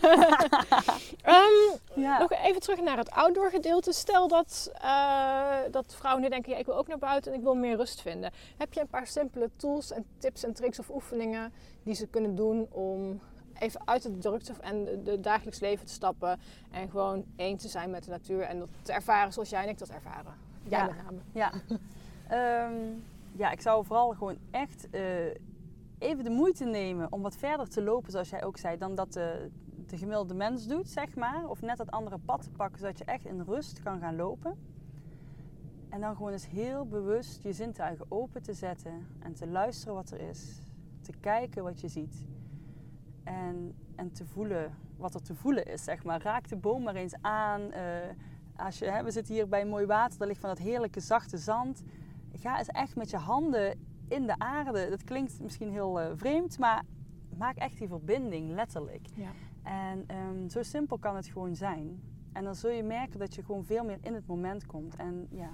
Ehm, 1.22 2.00
Ja. 2.00 2.18
nog 2.18 2.32
even 2.32 2.61
terug 2.61 2.80
naar 2.80 2.96
het 2.96 3.11
outdoor 3.11 3.49
gedeelte. 3.51 3.92
Stel 3.92 4.28
dat, 4.28 4.70
eh, 4.80 5.59
dat 5.70 5.94
vrouwen 5.94 6.22
nu 6.22 6.28
denken, 6.28 6.53
ja, 6.53 6.59
ik 6.59 6.66
wil 6.66 6.76
ook 6.76 6.88
naar 6.88 6.98
buiten 6.98 7.32
en 7.32 7.38
ik 7.38 7.44
wil 7.44 7.55
meer 7.55 7.76
rust 7.76 8.01
vinden. 8.01 8.32
Heb 8.57 8.72
je 8.72 8.80
een 8.80 8.88
paar 8.88 9.07
simpele 9.07 9.51
tools 9.57 9.92
en 9.92 10.05
tips 10.18 10.42
en 10.44 10.53
tricks 10.55 10.78
of 10.78 10.90
oefeningen 10.90 11.53
die 11.82 11.94
ze 11.94 12.07
kunnen 12.07 12.34
doen 12.34 12.66
om 12.70 13.20
even 13.59 13.80
uit 13.84 14.03
de 14.03 14.18
drukte 14.18 14.53
en 14.61 14.84
de, 14.84 15.03
de 15.03 15.20
dagelijks 15.20 15.61
leven 15.61 15.86
te 15.86 15.92
stappen 15.92 16.40
en 16.70 16.90
gewoon 16.90 17.24
één 17.36 17.57
te 17.57 17.68
zijn 17.68 17.90
met 17.90 18.05
de 18.05 18.11
natuur 18.11 18.40
en 18.42 18.59
dat 18.59 18.68
te 18.82 18.92
ervaren 18.92 19.32
zoals 19.32 19.51
jij 19.51 19.62
en 19.62 19.68
ik 19.68 19.78
dat 19.78 19.88
ervaren? 19.88 20.34
Jij 20.68 20.78
Ja. 20.78 20.84
met 20.86 20.96
name. 21.05 21.18
Ja. 21.32 21.51
Ehm, 22.28 22.74
ja, 23.32 23.51
ik 23.51 23.61
zou 23.61 23.84
vooral 23.84 24.11
gewoon 24.11 24.38
echt 24.51 24.90
eh, 24.90 25.03
even 25.98 26.24
de 26.24 26.30
moeite 26.30 26.64
nemen 26.64 27.12
om 27.12 27.22
wat 27.22 27.36
verder 27.36 27.68
te 27.68 27.82
lopen, 27.82 28.11
zoals 28.11 28.30
jij 28.30 28.44
ook 28.44 28.57
zei, 28.57 28.78
dan 28.78 28.94
dat 28.94 29.12
de, 29.12 29.51
de 29.91 29.99
gemiddelde 29.99 30.34
mens 30.34 30.66
doet, 30.66 30.88
zeg 30.88 31.16
maar. 31.16 31.49
Of 31.49 31.61
net 31.61 31.76
dat 31.76 31.91
andere 31.91 32.18
pad 32.18 32.43
te 32.43 32.51
pakken, 32.51 32.78
zodat 32.78 32.99
je 32.99 33.05
echt 33.05 33.24
in 33.24 33.41
rust 33.41 33.82
kan 33.82 34.01
gaan 34.01 34.16
lopen. 34.16 34.59
En 35.88 36.01
dan 36.01 36.16
gewoon 36.16 36.32
eens 36.32 36.49
heel 36.49 36.86
bewust 36.86 37.43
je 37.43 37.53
zintuigen 37.53 38.07
open 38.09 38.43
te 38.43 38.53
zetten 38.55 39.07
en 39.18 39.34
te 39.34 39.47
luisteren 39.47 39.95
wat 39.95 40.11
er 40.11 40.20
is. 40.20 40.61
Te 41.01 41.12
kijken 41.20 41.62
wat 41.62 41.80
je 41.80 41.88
ziet. 41.88 42.24
En, 43.24 43.74
en 43.97 44.12
te 44.12 44.26
voelen 44.26 44.74
wat 44.97 45.14
er 45.14 45.22
te 45.22 45.34
voelen 45.34 45.66
is, 45.66 45.84
zeg 45.84 46.05
maar. 46.05 46.22
Raak 46.22 46.49
de 46.49 46.57
boom 46.57 46.82
maar 46.82 46.95
eens 46.95 47.14
aan. 47.20 47.72
eh, 47.72 47.82
als 48.57 48.78
je, 48.78 48.84
hè, 48.84 49.03
we 49.03 49.11
zitten 49.11 49.34
hier 49.34 49.49
bij 49.49 49.66
mooi 49.66 49.86
water, 49.86 50.18
daar 50.18 50.28
ligt 50.28 50.41
van 50.41 50.49
dat 50.49 50.59
heerlijke 50.59 51.01
zachte 51.01 51.38
zand. 51.38 51.82
Ga 52.32 52.59
eens 52.59 52.68
echt 52.68 52.97
met 52.97 53.11
je 53.11 53.16
handen 53.16 53.78
in 54.09 54.26
de 54.26 54.38
aarde. 54.38 54.91
Dat 54.91 55.05
klinkt 55.05 55.41
misschien 55.41 55.70
heel 55.70 56.01
eh, 56.01 56.11
vreemd, 56.14 56.59
maar 56.59 56.82
maak 57.36 57.57
echt 57.57 57.78
die 57.78 57.88
verbinding, 57.88 58.51
letterlijk. 58.51 59.07
Ja. 59.14 59.30
En 59.70 60.04
ehm, 60.06 60.48
zo 60.48 60.62
simpel 60.62 60.98
kan 60.98 61.16
het 61.16 61.26
gewoon 61.26 61.54
zijn. 61.56 62.00
En 62.32 62.44
dan 62.44 62.54
zul 62.54 62.70
je 62.70 62.82
merken 62.82 63.18
dat 63.18 63.34
je 63.34 63.42
gewoon 63.42 63.64
veel 63.64 63.84
meer 63.84 63.98
in 64.00 64.14
het 64.14 64.26
moment 64.26 64.66
komt. 64.66 64.96
En 64.96 65.26
ja, 65.30 65.50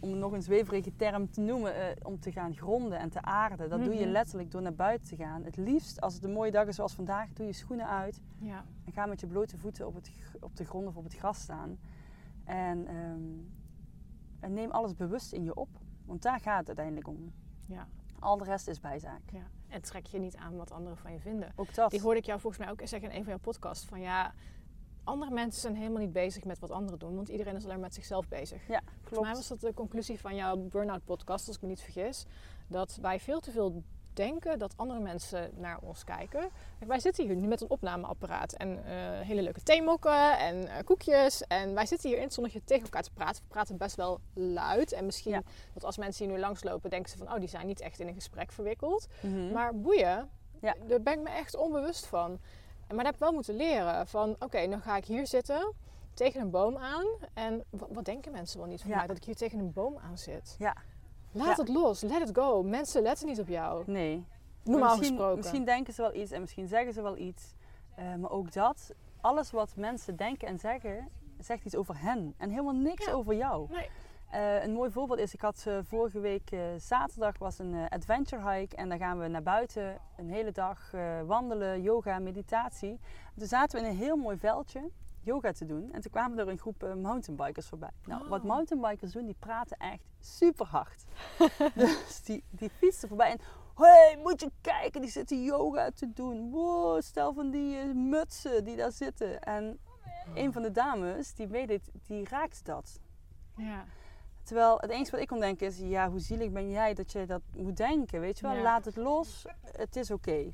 om 0.00 0.18
nog 0.18 0.32
een 0.32 0.42
zweverige 0.42 0.96
term 0.96 1.30
te 1.30 1.40
noemen, 1.40 1.74
eh, 1.74 2.06
om 2.06 2.20
te 2.20 2.32
gaan 2.32 2.54
gronden 2.54 2.98
en 2.98 3.10
te 3.10 3.22
aarden. 3.22 3.68
Dat 3.70 3.84
doe 3.84 3.94
je 3.94 4.00
Mhm. 4.00 4.10
letterlijk 4.10 4.50
door 4.50 4.62
naar 4.62 4.74
buiten 4.74 5.08
te 5.08 5.16
gaan. 5.16 5.44
Het 5.44 5.56
liefst, 5.56 6.00
als 6.00 6.14
het 6.14 6.24
een 6.24 6.32
mooie 6.32 6.50
dag 6.50 6.66
is 6.66 6.74
zoals 6.76 6.94
vandaag, 6.94 7.32
doe 7.32 7.46
je 7.46 7.52
schoenen 7.52 7.88
uit. 7.88 8.20
Ja. 8.38 8.64
En 8.84 8.92
ga 8.92 9.06
met 9.06 9.20
je 9.20 9.26
blote 9.26 9.58
voeten 9.58 9.86
op, 9.86 9.94
het, 9.94 10.10
op 10.40 10.56
de 10.56 10.64
grond 10.64 10.86
of 10.86 10.96
op 10.96 11.04
het 11.04 11.14
gras 11.14 11.40
staan. 11.40 11.78
En, 12.44 12.86
ehm, 12.86 13.20
en 14.40 14.52
neem 14.52 14.70
alles 14.70 14.94
bewust 14.94 15.32
in 15.32 15.44
je 15.44 15.54
op. 15.54 15.68
Want 16.04 16.22
daar 16.22 16.40
gaat 16.40 16.58
het 16.58 16.66
uiteindelijk 16.66 17.08
om. 17.08 17.32
Ja. 17.66 17.86
Al 18.20 18.36
de 18.36 18.44
rest 18.44 18.68
is 18.68 18.80
bijzaak. 18.80 19.20
ja. 19.32 19.46
En 19.68 19.82
trek 19.82 20.06
je 20.06 20.18
niet 20.18 20.36
aan 20.36 20.56
wat 20.56 20.70
anderen 20.70 20.98
van 20.98 21.12
je 21.12 21.20
vinden. 21.20 21.52
Ook 21.56 21.74
dat. 21.74 21.90
Die 21.90 22.00
hoorde 22.00 22.18
ik 22.18 22.26
jou 22.26 22.40
volgens 22.40 22.62
mij 22.62 22.72
ook 22.72 22.80
zeggen 22.84 23.10
in 23.10 23.16
een 23.16 23.22
van 23.22 23.32
jouw 23.32 23.38
podcasts. 23.42 23.86
Van 23.86 24.00
ja, 24.00 24.34
andere 25.04 25.30
mensen 25.30 25.60
zijn 25.60 25.74
helemaal 25.74 26.00
niet 26.00 26.12
bezig 26.12 26.44
met 26.44 26.58
wat 26.58 26.70
anderen 26.70 26.98
doen. 26.98 27.16
Want 27.16 27.28
iedereen 27.28 27.56
is 27.56 27.64
alleen 27.64 27.80
met 27.80 27.94
zichzelf 27.94 28.28
bezig. 28.28 28.68
Ja, 28.68 28.82
Volgens 29.00 29.20
mij 29.20 29.34
was 29.34 29.48
dat 29.48 29.60
de 29.60 29.74
conclusie 29.74 30.20
van 30.20 30.34
jouw 30.34 30.56
Burnout 30.56 31.04
podcast, 31.04 31.46
als 31.46 31.56
ik 31.56 31.62
me 31.62 31.68
niet 31.68 31.80
vergis. 31.80 32.26
Dat 32.68 32.98
wij 33.00 33.20
veel 33.20 33.40
te 33.40 33.50
veel 33.50 33.82
denken 34.16 34.58
dat 34.58 34.72
andere 34.76 35.00
mensen 35.00 35.50
naar 35.54 35.78
ons 35.80 36.04
kijken. 36.04 36.40
Kijk, 36.78 36.90
wij 36.90 37.00
zitten 37.00 37.26
hier 37.26 37.36
nu 37.36 37.46
met 37.46 37.60
een 37.60 37.70
opnameapparaat 37.70 38.52
en 38.52 38.84
eh, 38.84 39.20
hele 39.20 39.42
leuke 39.42 39.62
theemokken 39.62 40.38
en 40.38 40.68
eh, 40.68 40.84
koekjes. 40.84 41.42
En 41.46 41.74
wij 41.74 41.86
zitten 41.86 42.08
hier 42.08 42.18
in 42.18 42.24
het 42.24 42.34
zonnetje 42.34 42.64
tegen 42.64 42.84
elkaar 42.84 43.02
te 43.02 43.10
praten. 43.10 43.42
We 43.42 43.48
praten 43.48 43.76
best 43.76 43.96
wel 43.96 44.20
luid. 44.34 44.92
En 44.92 45.04
misschien 45.06 45.32
Ja. 45.32 45.42
dat 45.74 45.84
als 45.84 45.96
mensen 45.96 46.24
hier 46.24 46.34
nu 46.34 46.40
langslopen, 46.40 46.90
denken 46.90 47.10
ze 47.10 47.16
van... 47.18 47.32
oh, 47.32 47.38
die 47.38 47.48
zijn 47.48 47.66
niet 47.66 47.80
echt 47.80 48.00
in 48.00 48.08
een 48.08 48.14
gesprek 48.14 48.52
verwikkeld. 48.52 49.06
Mhm. 49.20 49.52
Maar 49.52 49.80
boeien, 49.80 50.28
Ja. 50.60 50.74
daar 50.86 51.02
ben 51.02 51.12
ik 51.12 51.20
me 51.22 51.30
echt 51.30 51.56
onbewust 51.56 52.06
van. 52.06 52.30
Maar 52.88 52.96
dat 52.96 53.04
heb 53.06 53.14
ik 53.14 53.20
wel 53.20 53.32
moeten 53.32 53.56
leren. 53.56 54.06
Van 54.06 54.36
oké, 54.38 54.68
dan 54.68 54.80
ga 54.80 54.96
ik 54.96 55.04
hier 55.04 55.26
zitten 55.26 55.72
tegen 56.14 56.40
een 56.40 56.50
boom 56.50 56.76
aan. 56.76 57.06
En 57.34 57.64
wat, 57.70 57.88
wat 57.92 58.04
denken 58.04 58.32
mensen 58.32 58.58
wel 58.58 58.68
niet 58.68 58.80
van 58.80 58.90
Ja. 58.90 58.96
mij 58.96 59.06
dat 59.06 59.16
ik 59.16 59.24
hier 59.24 59.34
tegen 59.36 59.58
een 59.58 59.72
boom 59.72 59.98
aan 59.98 60.18
zit? 60.18 60.56
Ja. 60.58 60.74
Laat 61.36 61.56
Ja. 61.56 61.62
het 61.62 61.68
los, 61.68 62.00
let 62.02 62.28
it 62.28 62.36
go. 62.36 62.62
Mensen 62.62 63.02
letten 63.02 63.26
niet 63.26 63.40
op 63.40 63.48
jou. 63.48 63.82
Nee. 63.86 64.24
Normaal 64.64 64.88
misschien, 64.88 65.08
gesproken. 65.08 65.36
Misschien 65.36 65.64
denken 65.64 65.92
ze 65.92 66.02
wel 66.02 66.14
iets 66.14 66.30
en 66.30 66.40
misschien 66.40 66.66
zeggen 66.66 66.92
ze 66.92 67.02
wel 67.02 67.16
iets. 67.16 67.54
Eh, 67.94 68.14
maar 68.14 68.30
ook 68.30 68.52
dat, 68.52 68.92
alles 69.20 69.50
wat 69.50 69.76
mensen 69.76 70.16
denken 70.16 70.48
en 70.48 70.58
zeggen, 70.58 71.08
zegt 71.38 71.64
iets 71.64 71.74
over 71.76 72.00
hen. 72.00 72.34
En 72.36 72.50
helemaal 72.50 72.74
niks 72.74 73.04
Ja. 73.04 73.12
over 73.12 73.34
jou. 73.34 73.66
Nee. 73.70 73.88
Eh, 74.30 74.64
een 74.64 74.72
mooi 74.72 74.90
voorbeeld 74.90 75.18
is, 75.18 75.34
ik 75.34 75.40
had 75.40 75.64
eh, 75.66 75.78
vorige 75.82 76.20
week 76.20 76.50
zaterdag 76.76 77.38
was 77.38 77.58
een 77.58 77.88
adventure 77.88 78.50
hike. 78.50 78.76
En 78.76 78.88
dan 78.88 78.98
gaan 78.98 79.18
we 79.18 79.28
naar 79.28 79.42
buiten 79.42 79.98
een 80.16 80.30
hele 80.30 80.52
dag 80.52 80.90
wandelen, 81.26 81.82
yoga, 81.82 82.18
meditatie. 82.18 83.00
Toen 83.38 83.46
zaten 83.46 83.80
we 83.80 83.86
in 83.86 83.92
een 83.92 83.98
heel 83.98 84.16
mooi 84.16 84.36
veldje 84.38 84.90
yoga 85.26 85.52
te 85.52 85.66
doen. 85.66 85.92
En 85.92 86.00
toen 86.00 86.10
kwamen 86.10 86.38
er 86.38 86.48
een 86.48 86.58
groep 86.58 86.82
eh, 86.82 86.94
mountainbikers 86.94 87.66
voorbij. 87.66 87.90
Nou, 88.04 88.28
wat 88.28 88.40
Oh. 88.40 88.46
mountainbikers 88.46 89.12
doen, 89.12 89.26
die 89.26 89.36
praten 89.38 89.76
echt 89.76 90.04
super 90.20 90.66
hard. 90.66 91.04
dus 91.74 92.22
die, 92.22 92.44
die 92.50 92.70
fietsen 92.70 93.08
voorbij 93.08 93.30
en... 93.30 93.38
hey, 93.74 94.18
moet 94.22 94.40
je 94.40 94.50
kijken, 94.60 95.00
die 95.00 95.10
zitten 95.10 95.42
yoga 95.42 95.90
te 95.90 96.12
doen. 96.12 96.50
Wow, 96.50 97.02
stel 97.02 97.32
van 97.34 97.50
die 97.50 97.78
eh, 97.78 97.94
mutsen 97.94 98.64
die 98.64 98.76
daar 98.76 98.92
zitten. 98.92 99.40
En 99.42 99.78
een 100.34 100.52
van 100.52 100.62
de 100.62 100.70
dames, 100.70 101.34
die 101.34 101.46
weet 101.46 101.68
het, 101.68 101.90
die 102.06 102.28
raakt 102.28 102.64
dat. 102.64 103.00
Ja. 103.56 103.84
Terwijl 104.42 104.78
het 104.80 104.90
enige 104.90 105.10
wat 105.10 105.20
ik 105.20 105.26
kon 105.26 105.40
denken 105.40 105.66
is, 105.66 105.78
ja, 105.78 106.10
hoe 106.10 106.18
zielig 106.20 106.50
ben 106.50 106.70
jij 106.70 106.94
dat 106.94 107.12
je 107.12 107.26
dat 107.26 107.42
moet 107.56 107.76
denken, 107.76 108.20
weet 108.20 108.38
je 108.38 108.46
wel? 108.46 108.56
Ja. 108.56 108.62
Laat 108.62 108.84
het 108.84 108.96
los, 108.96 109.46
het 109.72 109.96
is 109.96 110.10
oké. 110.10 110.50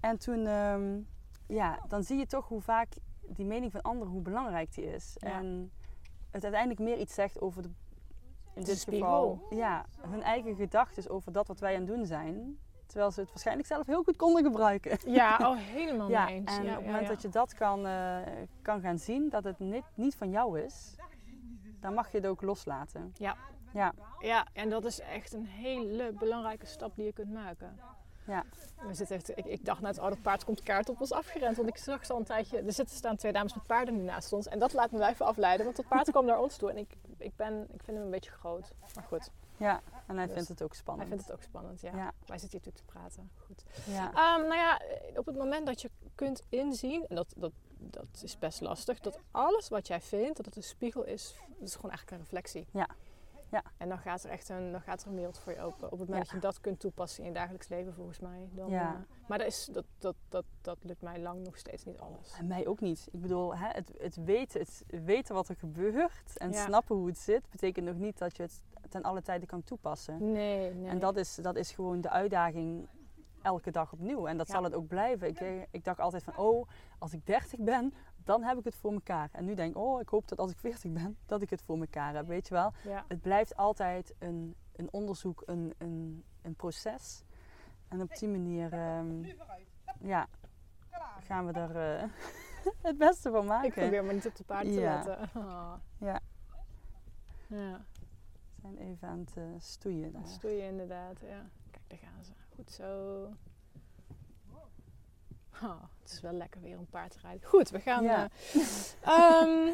En 0.00 0.18
toen, 0.18 0.46
ehm, 0.46 1.00
ja, 1.46 1.78
dan 1.88 2.02
zie 2.02 2.18
je 2.18 2.26
toch 2.26 2.48
hoe 2.48 2.60
vaak 2.60 2.88
die 3.36 3.46
mening 3.46 3.72
van 3.72 3.82
anderen, 3.82 4.12
hoe 4.12 4.22
belangrijk 4.22 4.74
die 4.74 4.84
is. 4.94 5.16
Ja. 5.18 5.30
En 5.32 5.72
het 6.30 6.42
uiteindelijk 6.42 6.80
meer 6.80 6.98
iets 6.98 7.14
zegt 7.14 7.40
over 7.40 7.62
de, 7.62 7.68
in 8.54 8.60
De 8.60 8.66
dit 8.66 8.78
spiegel. 8.78 9.06
geval, 9.36 9.58
ja, 9.58 9.84
hun 10.00 10.22
eigen 10.22 10.54
gedachten 10.54 11.10
over 11.10 11.32
dat 11.32 11.48
wat 11.48 11.60
wij 11.60 11.74
aan 11.74 11.80
het 11.80 11.88
doen 11.90 12.06
zijn. 12.06 12.58
Terwijl 12.86 13.10
ze 13.10 13.20
het 13.20 13.28
waarschijnlijk 13.28 13.68
zelf 13.68 13.86
heel 13.86 14.02
goed 14.02 14.16
konden 14.16 14.44
gebruiken. 14.44 14.98
ja, 15.12 15.36
oh 15.50 15.56
helemaal 15.56 16.08
Ja, 16.08 16.24
mee 16.24 16.34
eens. 16.34 16.56
en 16.56 16.64
ja, 16.64 16.70
op 16.70 16.76
het 16.76 16.86
moment 16.86 17.08
dat 17.08 17.22
je 17.22 17.28
dat 17.28 17.54
kan, 17.54 17.86
eh, 17.86 18.16
kan 18.62 18.80
gaan 18.80 18.98
zien, 18.98 19.28
dat 19.28 19.44
het 19.44 19.58
niet, 19.58 19.84
niet 19.94 20.14
van 20.14 20.30
jou 20.30 20.60
is, 20.60 20.96
dan 21.80 21.94
mag 21.94 22.10
je 22.10 22.16
het 22.16 22.26
ook 22.26 22.42
loslaten. 22.42 23.12
Ja. 23.18 23.36
Ja, 23.72 23.92
Ja, 24.20 24.46
en 24.52 24.70
dat 24.70 24.84
is 24.84 25.00
echt 25.00 25.32
een 25.32 25.46
hele 25.46 26.12
belangrijke 26.12 26.66
stap 26.66 26.94
die 26.96 27.04
je 27.04 27.12
kunt 27.12 27.32
maken. 27.32 27.78
Ja. 28.26 28.44
We 28.86 28.94
zitten 28.94 29.16
echt, 29.16 29.38
ik, 29.38 29.44
ik 29.44 29.64
dacht 29.64 29.80
net, 29.80 29.98
oh, 29.98 30.08
dat 30.08 30.22
paard 30.22 30.44
komt 30.44 30.62
kaart 30.62 30.88
op 30.88 31.00
ons 31.00 31.12
afgerend. 31.12 31.56
Want 31.56 31.68
ik 31.68 31.76
zag 31.76 32.06
zo 32.06 32.16
een 32.16 32.24
tijdje, 32.24 32.58
er 32.58 32.72
zitten 32.72 32.96
staan 32.96 33.16
twee 33.16 33.32
dames 33.32 33.54
met 33.54 33.66
paarden 33.66 33.96
nu 33.96 34.02
naast 34.02 34.32
ons. 34.32 34.46
En 34.46 34.58
dat 34.58 34.72
laat 34.72 34.90
me 34.90 34.98
wel 34.98 35.08
even 35.08 35.26
afleiden, 35.26 35.64
want 35.64 35.76
dat 35.76 35.88
paard 35.88 36.10
kwam 36.10 36.24
naar 36.24 36.40
ons 36.40 36.56
toe. 36.56 36.70
En 36.70 36.76
ik, 36.76 36.96
ik, 37.18 37.36
ben, 37.36 37.62
ik 37.72 37.82
vind 37.82 37.96
hem 37.96 38.06
een 38.06 38.10
beetje 38.10 38.30
groot. 38.30 38.72
Maar 38.94 39.04
goed, 39.04 39.30
Ja, 39.56 39.80
en 40.06 40.16
hij 40.16 40.24
Dus 40.26 40.34
vindt 40.34 40.48
het 40.48 40.62
ook 40.62 40.74
spannend. 40.74 41.08
hij 41.08 41.16
vindt 41.18 41.32
het 41.32 41.40
ook 41.40 41.44
spannend, 41.48 41.80
ja. 41.80 41.96
Ja. 41.96 42.12
Wij 42.26 42.38
zitten 42.38 42.60
hier 42.60 42.72
natuurlijk 42.72 42.76
te 42.76 42.84
praten. 42.84 43.30
Goed. 43.46 43.64
Ja. 43.86 44.06
Ehm, 44.06 44.48
nou 44.48 44.54
ja, 44.54 44.80
op 45.18 45.26
het 45.26 45.36
moment 45.36 45.66
dat 45.66 45.80
je 45.82 45.90
kunt 46.14 46.42
inzien, 46.48 47.06
en 47.08 47.14
dat, 47.16 47.34
dat, 47.36 47.52
dat 47.78 48.22
is 48.22 48.38
best 48.38 48.60
lastig, 48.60 49.00
dat 49.00 49.18
alles 49.30 49.68
wat 49.68 49.86
jij 49.86 50.00
vindt, 50.00 50.36
dat 50.36 50.46
het 50.46 50.56
een 50.56 50.62
spiegel 50.62 51.04
is, 51.04 51.34
dat 51.58 51.68
is 51.68 51.74
gewoon 51.74 51.90
eigenlijk 51.90 52.10
een 52.10 52.18
reflectie. 52.28 52.66
Ja. 52.70 52.88
Ja. 53.52 53.62
En 53.76 53.88
dan 53.88 53.98
gaat 53.98 54.24
er 54.24 54.30
echt 54.30 54.48
een, 54.48 54.72
dan 54.72 54.80
gaat 54.80 55.02
er 55.02 55.08
een 55.08 55.14
wereld 55.14 55.38
voor 55.38 55.52
je 55.52 55.60
open. 55.60 55.92
Op 55.92 55.98
het 55.98 56.08
moment 56.08 56.26
Ja. 56.26 56.32
dat 56.32 56.42
je 56.42 56.48
dat 56.48 56.60
kunt 56.60 56.80
toepassen 56.80 57.22
in 57.22 57.28
je 57.28 57.34
dagelijks 57.34 57.68
leven, 57.68 57.94
volgens 57.94 58.18
mij. 58.20 58.48
Dan, 58.52 58.70
Ja. 58.70 58.92
eh, 58.94 59.28
maar 59.28 59.38
dat, 59.38 59.46
is, 59.46 59.68
dat, 59.72 59.84
dat, 59.98 60.14
dat, 60.28 60.44
dat 60.60 60.78
lukt 60.82 61.02
mij 61.02 61.20
lang 61.20 61.44
nog 61.44 61.56
steeds 61.58 61.84
niet 61.84 61.98
alles. 61.98 62.32
En 62.38 62.46
mij 62.46 62.66
ook 62.66 62.80
niet. 62.80 63.08
Ik 63.12 63.20
bedoel, 63.20 63.56
hè, 63.56 63.68
het, 63.68 63.92
het, 63.98 64.16
weten, 64.16 64.60
het 64.60 64.84
weten 65.04 65.34
wat 65.34 65.48
er 65.48 65.56
gebeurt 65.56 66.36
en 66.38 66.50
Ja. 66.52 66.64
snappen 66.64 66.96
hoe 66.96 67.06
het 67.06 67.18
zit, 67.18 67.50
betekent 67.50 67.86
nog 67.86 67.96
niet 67.96 68.18
dat 68.18 68.36
je 68.36 68.42
het 68.42 68.62
ten 68.88 69.02
alle 69.02 69.22
tijde 69.22 69.46
kan 69.46 69.62
toepassen. 69.62 70.32
Nee, 70.32 70.74
nee. 70.74 70.90
En 70.90 70.98
dat 70.98 71.16
is, 71.16 71.34
dat 71.34 71.56
is 71.56 71.70
gewoon 71.72 72.00
de 72.00 72.10
uitdaging 72.10 72.88
elke 73.42 73.70
dag 73.70 73.92
opnieuw. 73.92 74.26
En 74.26 74.36
dat 74.36 74.46
Ja. 74.46 74.52
zal 74.54 74.62
het 74.62 74.74
ook 74.74 74.86
blijven. 74.86 75.28
Ik, 75.28 75.40
eh, 75.40 75.60
ik 75.70 75.84
dacht 75.84 76.00
altijd 76.00 76.22
van, 76.24 76.36
oh, 76.36 76.68
als 76.98 77.12
ik 77.12 77.26
30 77.26 77.58
ben, 77.58 77.94
dan 78.24 78.42
heb 78.42 78.58
ik 78.58 78.64
het 78.64 78.76
voor 78.76 78.92
mekaar. 78.92 79.28
En 79.32 79.44
nu 79.44 79.54
denk 79.54 79.70
ik, 79.70 79.82
oh, 79.82 80.00
ik 80.00 80.08
hoop 80.08 80.28
dat 80.28 80.38
als 80.38 80.50
ik 80.50 80.58
40 80.58 80.92
ben, 80.92 81.16
dat 81.26 81.42
ik 81.42 81.50
het 81.50 81.62
voor 81.62 81.78
mekaar 81.78 82.14
heb. 82.14 82.26
Weet 82.26 82.48
je 82.48 82.54
wel? 82.54 82.72
Ja. 82.84 83.04
Het 83.08 83.20
blijft 83.20 83.56
altijd 83.56 84.14
een, 84.18 84.54
een 84.76 84.88
onderzoek, 84.92 85.42
een, 85.46 85.74
een, 85.78 86.24
een 86.42 86.54
proces. 86.54 87.22
En 87.88 88.00
op 88.00 88.14
die 88.16 88.28
manier 88.28 88.72
ehm, 88.72 89.22
ja, 90.14 90.28
gaan 91.20 91.46
we 91.46 91.52
er 91.52 92.00
eh, 92.02 92.08
het 92.88 92.98
beste 92.98 93.30
van 93.30 93.46
maken. 93.46 93.68
Ik 93.68 93.74
probeer 93.74 94.04
maar 94.04 94.14
niet 94.14 94.26
op 94.26 94.36
de 94.36 94.44
paard 94.44 94.64
te 94.64 94.70
Ja. 94.72 94.94
letten. 94.94 95.28
Oh. 95.36 95.74
Ja. 95.98 96.20
Ja, 97.46 97.84
We 98.54 98.60
zijn 98.60 98.76
even 98.78 99.08
aan 99.08 99.18
het 99.18 99.36
eh, 99.36 99.44
stoeien 99.58 100.12
daar. 100.12 100.50
je 100.52 100.62
inderdaad. 100.66 101.20
Ja. 101.20 101.46
Kijk, 101.70 101.84
daar 101.86 101.98
gaan 101.98 102.24
ze. 102.24 102.32
Goed 102.54 102.70
zo. 102.70 103.28
Oh, 105.62 105.82
het 106.02 106.12
is 106.12 106.20
wel 106.20 106.32
lekker 106.32 106.60
weer 106.60 106.78
om 106.78 106.86
paard 106.86 107.10
te 107.12 107.18
rijden. 107.22 107.48
Goed, 107.48 107.70
we 107.70 107.80
gaan... 107.80 108.02
Ja. 108.02 108.28
eh, 108.52 108.62
ehm, 109.02 109.70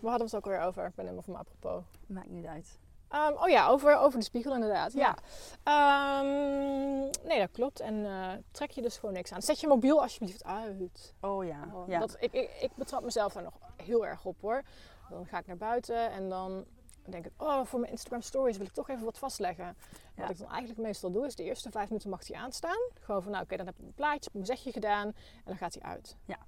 we 0.00 0.08
hadden 0.08 0.26
het 0.26 0.36
ook 0.36 0.44
alweer 0.44 0.60
over. 0.60 0.86
Ik 0.86 0.94
ben 0.94 1.04
helemaal 1.04 1.22
van 1.22 1.32
me 1.32 1.38
apropos. 1.38 1.84
Maakt 2.06 2.30
niet 2.30 2.46
uit. 2.46 2.78
Ehm, 3.08 3.32
oh 3.32 3.48
ja, 3.48 3.68
over, 3.68 3.96
over 3.96 4.18
de 4.18 4.24
spiegel 4.24 4.54
inderdaad. 4.54 4.92
Ja. 4.92 5.16
Ja. 5.64 6.20
Ehm, 6.20 7.26
nee, 7.26 7.38
dat 7.38 7.50
klopt. 7.50 7.80
En 7.80 8.06
eh, 8.06 8.30
trek 8.50 8.70
je 8.70 8.82
dus 8.82 8.98
gewoon 8.98 9.14
niks 9.14 9.32
aan. 9.32 9.42
Zet 9.42 9.60
je 9.60 9.66
mobiel 9.66 10.02
alsjeblieft 10.02 10.44
uit. 10.44 11.14
Oh 11.20 11.44
ja. 11.44 11.68
Oh, 11.72 11.88
ja. 11.88 11.98
dat, 11.98 12.16
ik, 12.20 12.32
ik, 12.32 12.50
ik 12.60 12.70
betrap 12.74 13.02
mezelf 13.02 13.32
daar 13.32 13.42
nog 13.42 13.58
heel 13.76 14.06
erg 14.06 14.24
op 14.24 14.40
hoor. 14.40 14.62
Dan 15.10 15.26
ga 15.26 15.38
ik 15.38 15.46
naar 15.46 15.56
buiten 15.56 16.10
en 16.10 16.28
dan 16.28 16.64
denk 17.10 17.26
ik, 17.26 17.32
oh, 17.36 17.64
voor 17.64 17.80
mijn 17.80 17.92
Instagram 17.92 18.22
stories 18.22 18.56
wil 18.56 18.66
ik 18.66 18.72
toch 18.72 18.88
even 18.88 19.04
wat 19.04 19.18
vastleggen. 19.18 19.64
Ja. 19.64 20.22
Wat 20.22 20.30
ik 20.30 20.38
dan 20.38 20.48
eigenlijk 20.48 20.80
meestal 20.80 21.10
doe, 21.10 21.26
is 21.26 21.34
de 21.34 21.44
eerste 21.44 21.70
vijf 21.70 21.88
minuten 21.88 22.10
mag 22.10 22.26
hij 22.26 22.36
aanstaan. 22.36 22.90
Gewoon 23.00 23.22
van, 23.22 23.32
nou 23.32 23.44
oké, 23.44 23.56
dan 23.56 23.66
heb 23.66 23.78
ik 23.78 23.84
een 23.84 23.94
plaatje, 23.94 24.18
heb 24.18 24.26
ik 24.26 24.32
mijn 24.32 24.46
zegje 24.46 24.72
gedaan 24.72 25.06
en 25.06 25.44
dan 25.44 25.56
gaat 25.56 25.74
hij 25.74 25.82
uit. 25.82 26.16
Ja. 26.24 26.38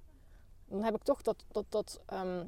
Dan 0.67 0.83
heb 0.83 0.95
ik 0.95 1.03
toch 1.03 1.21
dat, 1.21 1.45
dat, 1.47 1.65
dat, 1.69 2.01
ehm, 2.05 2.45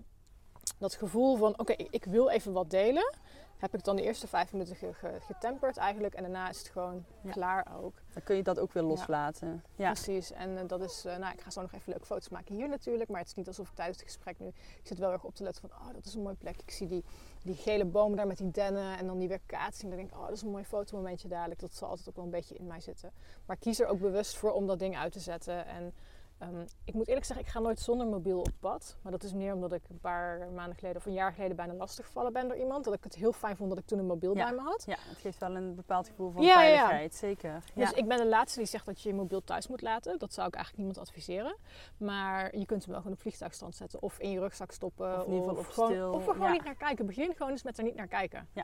dat 0.77 0.93
gevoel 0.95 1.35
van, 1.35 1.59
oké, 1.59 1.71
ik, 1.73 1.87
ik 1.91 2.05
wil 2.05 2.29
even 2.29 2.53
wat 2.53 2.69
delen. 2.69 3.13
Heb 3.57 3.73
ik 3.73 3.83
dan 3.83 3.95
de 3.95 4.01
eerste 4.01 4.27
vijf 4.27 4.51
minuten 4.51 4.75
ge- 4.75 4.93
ge- 4.93 5.17
getemperd 5.21 5.77
eigenlijk 5.77 6.13
en 6.13 6.21
daarna 6.21 6.49
is 6.49 6.57
het 6.57 6.67
gewoon 6.69 7.05
Ja. 7.21 7.31
klaar 7.31 7.67
ook. 7.83 7.93
Dan 8.13 8.23
kun 8.23 8.35
je 8.35 8.43
dat 8.43 8.59
ook 8.59 8.73
weer 8.73 8.83
loslaten. 8.83 9.63
Ja. 9.75 9.91
Precies, 9.91 10.31
en 10.31 10.57
eh, 10.57 10.67
dat 10.67 10.81
is, 10.81 11.05
eh, 11.05 11.17
nou 11.17 11.33
ik 11.33 11.41
ga 11.41 11.49
zo 11.49 11.61
nog 11.61 11.71
even 11.73 11.89
leuke 11.91 12.05
foto's 12.05 12.29
maken 12.29 12.55
hier 12.55 12.69
natuurlijk, 12.69 13.09
maar 13.09 13.19
het 13.19 13.27
is 13.29 13.33
niet 13.35 13.47
alsof 13.47 13.69
ik 13.69 13.75
tijdens 13.75 13.97
het 13.97 14.07
gesprek 14.07 14.39
nu, 14.39 14.47
ik 14.47 14.81
zit 14.83 14.97
wel 14.97 15.11
erg 15.11 15.23
op 15.23 15.35
te 15.35 15.43
letten 15.43 15.69
van, 15.69 15.79
oh 15.79 15.93
dat 15.93 16.05
is 16.05 16.13
een 16.13 16.21
mooi 16.21 16.35
plek. 16.35 16.61
Ik 16.61 16.71
zie 16.71 16.87
die, 16.87 17.03
die 17.43 17.55
gele 17.55 17.85
bomen 17.85 18.17
daar 18.17 18.27
met 18.27 18.37
die 18.37 18.51
dennen 18.51 18.97
en 18.97 19.05
dan 19.07 19.19
die 19.19 19.27
weerkaatsing. 19.27 19.89
Dan 19.91 19.99
denk 19.99 20.11
ik, 20.11 20.17
oh 20.17 20.23
dat 20.27 20.35
is 20.35 20.41
een 20.41 20.51
mooi 20.51 20.63
fotomomentje 20.65 21.27
dadelijk. 21.27 21.59
Dat 21.59 21.73
zal 21.75 21.89
altijd 21.89 22.09
ook 22.09 22.15
wel 22.15 22.25
een 22.25 22.31
beetje 22.31 22.55
in 22.55 22.67
mij 22.67 22.79
zitten. 22.81 23.11
Maar 23.45 23.55
ik 23.55 23.61
kies 23.61 23.79
er 23.79 23.87
ook 23.87 23.99
bewust 23.99 24.35
voor 24.35 24.51
om 24.51 24.67
dat 24.67 24.79
ding 24.79 24.97
uit 24.97 25.11
te 25.11 25.19
zetten. 25.19 25.65
En 25.65 25.93
ehm, 26.37 26.65
ik 26.83 26.93
moet 26.93 27.07
eerlijk 27.07 27.25
zeggen, 27.25 27.45
ik 27.45 27.51
ga 27.51 27.59
nooit 27.59 27.79
zonder 27.79 28.07
mobiel 28.07 28.39
op 28.39 28.51
pad. 28.59 28.97
Maar 29.01 29.11
dat 29.11 29.23
is 29.23 29.33
meer 29.33 29.53
omdat 29.53 29.73
ik 29.73 29.81
een 29.89 29.99
paar 29.99 30.47
maanden 30.55 30.75
geleden 30.77 30.97
of 30.97 31.05
een 31.05 31.13
jaar 31.13 31.33
geleden 31.33 31.55
bijna 31.55 31.73
lastiggevallen 31.73 32.33
ben 32.33 32.47
door 32.47 32.57
iemand. 32.57 32.85
Dat 32.85 32.93
ik 32.93 33.03
het 33.03 33.15
heel 33.15 33.31
fijn 33.31 33.55
vond 33.55 33.69
dat 33.69 33.79
ik 33.79 33.85
toen 33.85 33.99
een 33.99 34.05
mobiel 34.05 34.35
Ja. 34.35 34.43
bij 34.45 34.53
me 34.55 34.61
had. 34.61 34.83
ja, 34.85 34.95
het 34.99 35.17
geeft 35.17 35.39
wel 35.39 35.55
een 35.55 35.75
bepaald 35.75 36.07
gevoel 36.07 36.31
van 36.31 36.41
Ja, 36.43 36.61
ja, 36.61 36.61
ja. 36.61 36.75
veiligheid. 36.75 37.15
Zeker. 37.15 37.63
Dus 37.73 37.91
ik 37.91 38.07
ben 38.07 38.17
de 38.17 38.27
laatste 38.27 38.59
die 38.59 38.67
zegt 38.67 38.85
dat 38.85 39.01
je 39.01 39.09
je 39.09 39.15
mobiel 39.15 39.43
thuis 39.43 39.67
moet 39.67 39.81
laten. 39.81 40.19
Dat 40.19 40.33
zou 40.33 40.47
ik 40.47 40.53
eigenlijk 40.55 40.85
niemand 40.85 41.07
adviseren. 41.07 41.55
Maar 41.97 42.57
je 42.57 42.65
kunt 42.65 42.81
hem 42.81 42.91
wel 42.91 43.01
gewoon 43.01 43.15
op 43.15 43.21
vliegtuigstand 43.21 43.75
zetten 43.75 44.01
of 44.01 44.19
in 44.19 44.31
je 44.31 44.39
rugzak 44.39 44.71
stoppen. 44.71 45.19
Of 45.19 45.25
in 45.27 45.33
ieder 45.33 45.47
geval 45.49 45.63
op 45.63 45.69
gewoon, 45.71 45.89
stil, 45.91 46.11
Of 46.13 46.27
er 46.27 46.33
gewoon 46.33 46.51
niet 46.51 46.63
naar 46.63 46.75
kijken. 46.75 47.05
Begin 47.05 47.33
gewoon 47.35 47.51
eens 47.51 47.63
met 47.63 47.77
er 47.77 47.83
niet 47.83 47.95
naar 47.95 48.07
kijken. 48.07 48.47
Ja. 48.53 48.63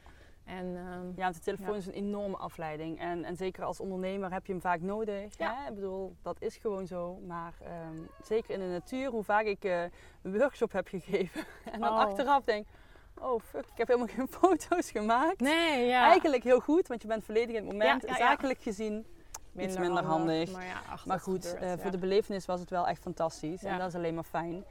En 0.50 0.66
ehm, 0.78 1.08
Ja, 1.16 1.24
want 1.24 1.36
de 1.36 1.42
telefoon 1.42 1.72
Ja. 1.72 1.76
is 1.78 1.86
een 1.86 1.94
enorme 1.94 2.38
afleiding. 2.38 3.00
En, 3.00 3.24
en 3.24 3.36
zeker 3.36 3.64
als 3.64 3.80
ondernemer 3.80 4.32
heb 4.32 4.46
je 4.46 4.52
hem 4.52 4.62
vaak 4.62 4.82
nodig. 4.82 5.38
Ja. 5.38 5.56
Hè? 5.56 5.70
Ik 5.70 5.76
bedoel, 5.76 6.16
dat 6.22 6.42
is 6.42 6.58
gewoon 6.58 6.88
zo. 6.88 7.20
Maar 7.28 7.54
ehm, 7.64 7.98
zeker 8.24 8.54
in 8.54 8.60
de 8.60 8.66
natuur, 8.66 9.10
hoe 9.10 9.24
vaak 9.24 9.46
ik 9.46 9.64
eh, 9.64 9.82
een 10.22 10.38
workshop 10.38 10.72
heb 10.72 10.88
gegeven. 10.88 11.44
en 11.74 11.80
dan 11.80 11.90
Oh. 11.90 12.00
achteraf 12.00 12.44
denk, 12.44 12.68
oh 13.22 13.40
fuck, 13.42 13.66
ik 13.66 13.78
heb 13.78 13.88
helemaal 13.88 14.16
geen 14.16 14.28
foto's 14.40 14.92
gemaakt. 14.92 15.40
nee, 15.40 15.86
ja. 15.88 16.04
Eigenlijk 16.08 16.44
heel 16.44 16.60
goed, 16.60 16.88
want 16.88 17.02
je 17.02 17.08
bent 17.08 17.24
volledig 17.26 17.56
in 17.56 17.64
het 17.64 17.72
moment. 17.72 18.08
Ja. 18.08 18.16
Zakelijk 18.16 18.62
gezien. 18.62 19.06
iets 19.58 19.78
minder 19.78 20.04
handig. 20.04 20.52
Maar, 20.52 20.84
ach, 20.90 21.22
goed, 21.22 21.46
gebeurt, 21.48 21.64
eh, 21.64 21.82
voor 21.84 21.92
de 21.92 21.98
belevenis 21.98 22.46
was 22.46 22.60
het 22.60 22.70
wel 22.70 22.88
echt 22.88 23.02
fantastisch. 23.02 23.64
En 23.64 23.78
dat 23.78 23.88
is 23.88 23.96
alleen 23.96 24.16
maar 24.16 24.24
fijn. 24.24 24.64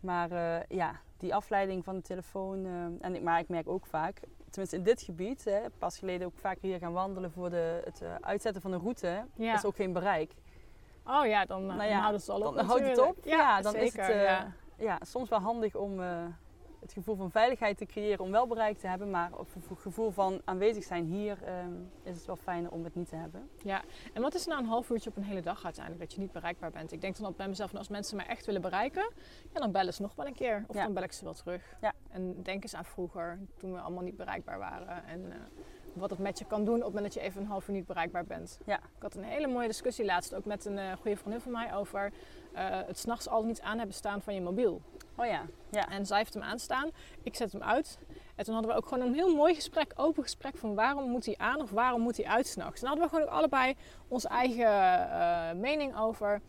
Maar 0.00 0.30
eh, 0.30 0.62
ja, 0.68 1.00
die 1.16 1.34
afleiding 1.34 1.84
van 1.84 1.94
de 1.96 2.02
telefoon. 2.02 2.66
eh, 2.66 2.72
en 3.06 3.14
ik, 3.14 3.22
maar 3.22 3.38
ik 3.38 3.48
merk 3.48 3.68
ook 3.68 3.86
vaak, 3.86 4.20
tenminste 4.54 4.76
in 4.76 4.82
dit 4.82 5.02
gebied, 5.02 5.44
hè, 5.44 5.60
pas 5.78 5.98
geleden 5.98 6.26
ook 6.26 6.38
vaak 6.38 6.58
hier 6.60 6.78
gaan 6.78 6.92
wandelen 6.92 7.32
voor 7.32 7.50
de, 7.50 7.80
het 7.84 8.00
eh, 8.02 8.14
uitzetten 8.20 8.62
van 8.62 8.70
de 8.70 8.76
route. 8.76 9.24
Ja. 9.34 9.54
is 9.54 9.64
ook 9.64 9.76
geen 9.76 9.92
bereik. 9.92 10.34
Oh 11.06 11.26
ja, 11.26 11.44
dan, 11.44 11.70
eh, 11.70 11.76
Nou 11.76 11.88
ja, 11.88 11.94
dan 11.94 12.02
houdt 12.02 12.20
het 12.20 12.28
al 12.28 12.42
op 12.42 12.54
Dan 12.54 12.64
houdt 12.64 12.88
het 12.88 12.98
op. 12.98 13.16
Ja, 13.24 13.60
dan 13.60 13.76
is 13.76 13.96
het 13.96 14.08
eh, 14.08 14.22
ja. 14.22 14.52
ja, 14.76 14.98
soms 15.02 15.28
wel 15.28 15.38
handig 15.38 15.74
om 15.74 16.02
eh, 16.02 16.24
het 16.84 16.92
gevoel 16.92 17.16
van 17.16 17.30
veiligheid 17.30 17.78
te 17.78 17.86
creëren 17.86 18.24
om 18.24 18.30
wel 18.30 18.46
bereik 18.46 18.78
te 18.78 18.86
hebben. 18.86 19.10
Maar 19.10 19.30
het 19.38 19.78
gevoel 19.78 20.10
van 20.10 20.40
aanwezig 20.44 20.84
zijn 20.84 21.04
hier 21.04 21.42
ehm, 21.42 21.72
is 22.02 22.16
het 22.16 22.26
wel 22.26 22.36
fijner 22.36 22.70
om 22.70 22.84
het 22.84 22.94
niet 22.94 23.08
te 23.08 23.16
hebben. 23.16 23.48
Ja, 23.62 23.82
en 24.12 24.22
wat 24.22 24.34
is 24.34 24.46
nou 24.46 24.60
een 24.60 24.66
half 24.68 24.90
uurtje 24.90 25.10
op 25.10 25.16
een 25.16 25.22
hele 25.22 25.40
dag 25.42 25.64
uiteindelijk 25.64 26.04
dat 26.04 26.14
je 26.14 26.20
niet 26.20 26.32
bereikbaar 26.32 26.70
bent? 26.70 26.92
Ik 26.92 27.00
denk 27.00 27.14
dan 27.16 27.20
altijd 27.24 27.36
bij 27.42 27.48
mezelf, 27.48 27.74
als 27.74 27.88
mensen 27.88 28.16
mij 28.16 28.26
echt 28.26 28.46
willen 28.46 28.60
bereiken, 28.60 29.10
ja, 29.52 29.60
dan 29.60 29.72
bellen 29.72 29.94
ze 29.94 30.02
nog 30.02 30.14
wel 30.14 30.26
een 30.26 30.34
keer. 30.34 30.64
Of 30.66 30.74
Ja. 30.76 30.82
dan 30.84 30.94
bel 30.94 31.02
ik 31.02 31.12
ze 31.12 31.24
wel 31.24 31.34
terug. 31.34 31.76
Ja. 31.80 31.92
En 32.10 32.42
denk 32.42 32.62
eens 32.62 32.74
aan 32.74 32.84
vroeger, 32.84 33.38
toen 33.56 33.72
we 33.72 33.78
allemaal 33.80 34.02
niet 34.02 34.16
bereikbaar 34.16 34.58
waren. 34.58 35.04
En 35.06 35.32
eh, 35.32 35.36
wat 35.92 36.10
het 36.10 36.18
met 36.18 36.38
je 36.38 36.44
kan 36.44 36.64
doen 36.64 36.74
op 36.76 36.84
het 36.84 36.94
moment 36.94 37.04
dat 37.14 37.22
je 37.22 37.28
even 37.28 37.40
een 37.40 37.46
half 37.48 37.68
uur 37.68 37.74
niet 37.74 37.86
bereikbaar 37.86 38.24
bent. 38.24 38.58
Ja. 38.66 38.76
Ik 38.76 39.02
had 39.02 39.14
een 39.14 39.24
hele 39.24 39.46
mooie 39.46 39.66
discussie 39.66 40.04
laatst 40.04 40.34
ook 40.34 40.44
met 40.44 40.64
een 40.64 40.78
eh, 40.78 40.92
goede 40.92 41.16
vriendin 41.16 41.40
van 41.40 41.52
mij 41.52 41.74
over 41.74 42.12
het 42.62 42.98
s'nachts 42.98 43.28
al 43.28 43.42
niet 43.42 43.60
aan 43.60 43.76
hebben 43.78 43.96
staan 43.96 44.22
van 44.22 44.34
je 44.34 44.40
mobiel. 44.40 44.82
Oh 45.16 45.26
ja, 45.26 45.42
ja. 45.70 45.88
En 45.88 46.06
zij 46.06 46.18
heeft 46.18 46.34
hem 46.34 46.42
aanstaan, 46.42 46.90
ik 47.22 47.36
zet 47.36 47.52
hem 47.52 47.62
uit. 47.62 47.98
En 48.34 48.44
toen 48.44 48.54
hadden 48.54 48.72
we 48.72 48.76
ook 48.78 48.86
gewoon 48.88 49.06
een 49.06 49.14
heel 49.14 49.34
mooi 49.34 49.54
gesprek, 49.54 49.92
open 49.96 50.22
gesprek 50.22 50.56
van 50.56 50.74
waarom 50.74 51.10
moet 51.10 51.26
hij 51.26 51.34
aan 51.38 51.60
of 51.60 51.70
waarom 51.70 52.00
moet 52.00 52.16
hij 52.16 52.26
uit 52.26 52.46
s'nachts. 52.46 52.82
En 52.82 52.88
daar 52.88 52.98
hadden 52.98 53.04
we 53.04 53.14
gewoon 53.14 53.28
ook 53.28 53.38
allebei 53.38 53.74
onze 54.08 54.28
eigen 54.28 54.66
eh, 55.10 55.52
mening 55.60 55.96
over. 55.98 56.40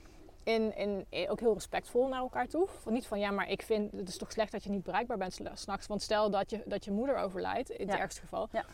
In, 0.44 0.76
in, 0.78 1.06
in- 1.10 1.30
ook 1.30 1.40
heel 1.40 1.54
respectvol 1.54 2.08
naar 2.08 2.20
elkaar 2.20 2.48
toe. 2.48 2.68
Van 2.82 2.94
niet 2.94 3.08
van 3.08 3.20
ja, 3.20 3.32
maar 3.32 3.50
ik 3.50 3.62
vind 3.62 3.92
het 3.92 4.08
is 4.10 4.18
toch 4.18 4.32
slecht 4.32 4.52
dat 4.52 4.64
je 4.64 4.70
niet 4.70 4.84
bereikbaar 4.84 5.18
bent 5.18 5.40
s'nachts. 5.54 5.88
Want 5.88 6.02
stel 6.02 6.30
dat 6.30 6.50
je, 6.50 6.62
dat 6.66 6.86
je 6.86 6.92
moeder 6.92 7.18
overlijdt, 7.18 7.70
in 7.70 7.88
het 7.88 7.96
ergste 8.02 8.22
geval. 8.22 8.48
Ja. 8.52 8.66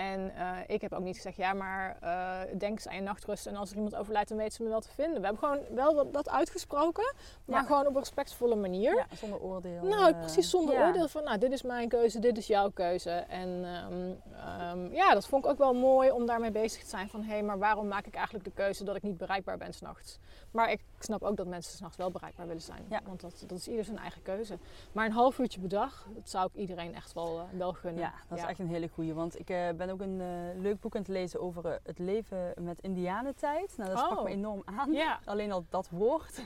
En 0.00 0.34
eh, 0.36 0.56
ik 0.66 0.80
heb 0.80 0.92
ook 0.92 1.02
niet 1.02 1.16
gezegd, 1.16 1.36
ja, 1.36 1.52
maar 1.52 1.96
eh, 2.00 2.58
denk 2.58 2.72
eens 2.72 2.88
aan 2.88 2.94
je 2.94 3.00
nachtrust. 3.00 3.46
En 3.46 3.56
als 3.56 3.70
er 3.70 3.76
iemand 3.76 3.96
overlijdt, 3.96 4.28
dan 4.28 4.38
weet 4.38 4.52
ze 4.52 4.62
me 4.62 4.68
wel 4.68 4.80
te 4.80 4.88
vinden. 4.94 5.20
We 5.20 5.26
hebben 5.26 5.48
gewoon 5.48 5.64
wel 5.74 6.10
dat, 6.10 6.28
uitgesproken, 6.28 7.14
maar 7.44 7.60
Ja. 7.60 7.66
gewoon 7.66 7.86
op 7.86 7.94
een 7.94 8.00
respectvolle 8.00 8.54
manier. 8.54 8.94
ja 8.96 9.06
zonder 9.16 9.40
oordeel. 9.40 9.82
Nou, 9.82 10.12
eh, 10.12 10.18
precies 10.20 10.50
zonder 10.50 10.74
ja. 10.74 10.86
oordeel 10.86 11.08
van, 11.08 11.24
nou, 11.24 11.38
dit 11.38 11.52
is 11.52 11.62
mijn 11.62 11.88
keuze, 11.88 12.18
dit 12.18 12.38
is 12.38 12.46
jouw 12.46 12.70
keuze. 12.70 13.10
En 13.10 13.64
ehm, 13.64 14.10
ehm, 14.46 14.92
ja, 14.94 15.14
dat 15.14 15.26
vond 15.26 15.44
ik 15.44 15.50
ook 15.50 15.58
wel 15.58 15.74
mooi 15.74 16.10
om 16.10 16.26
daarmee 16.26 16.50
bezig 16.50 16.82
te 16.82 16.88
zijn 16.88 17.08
van, 17.08 17.22
hé, 17.22 17.42
maar 17.42 17.58
waarom 17.58 17.88
maak 17.88 18.06
ik 18.06 18.14
eigenlijk 18.14 18.44
de 18.44 18.50
keuze 18.50 18.84
dat 18.84 18.96
ik 18.96 19.02
niet 19.02 19.16
bereikbaar 19.16 19.58
ben 19.58 19.72
s'nachts? 19.72 20.18
Maar 20.50 20.70
ik 20.70 20.80
snap 20.98 21.22
ook 21.22 21.36
dat 21.36 21.46
mensen 21.46 21.76
s'nachts 21.76 21.96
wel 21.96 22.10
bereikbaar 22.10 22.46
willen 22.46 22.62
zijn, 22.62 22.84
Ja. 22.88 23.00
want 23.06 23.20
dat, 23.20 23.44
dat 23.46 23.58
is 23.58 23.68
ieder 23.68 23.84
zijn 23.84 23.98
eigen 23.98 24.22
keuze. 24.22 24.58
Maar 24.92 25.06
een 25.06 25.12
half 25.12 25.38
uurtje 25.38 25.60
per 25.60 25.68
dag, 25.68 26.06
dat 26.14 26.28
zou 26.30 26.48
ik 26.52 26.60
iedereen 26.60 26.94
echt 26.94 27.12
wel, 27.12 27.40
wel 27.52 27.72
gunnen. 27.72 28.00
Ja, 28.02 28.12
dat 28.28 28.38
is 28.38 28.44
echt 28.44 28.58
een 28.58 28.68
hele 28.68 28.88
goeie. 28.88 29.14
Want 29.14 29.38
ik 29.38 29.50
eh, 29.50 29.68
ben 29.96 30.06
ook 30.08 30.12
een 30.12 30.20
eh, 30.20 30.60
leuk 30.62 30.80
boek 30.80 30.94
aan 30.94 31.00
het 31.00 31.10
lezen 31.10 31.40
over 31.40 31.66
eh, 31.66 31.72
het 31.82 31.98
leven 31.98 32.54
met 32.60 32.80
indianentijd. 32.80 33.76
Nou, 33.76 33.90
dat 33.90 33.98
sprak 33.98 34.18
Oh. 34.18 34.24
me 34.24 34.30
enorm 34.30 34.62
aan. 34.64 34.94
Alleen 35.24 35.52
al 35.52 35.64
dat 35.68 35.88
woord. 35.90 36.40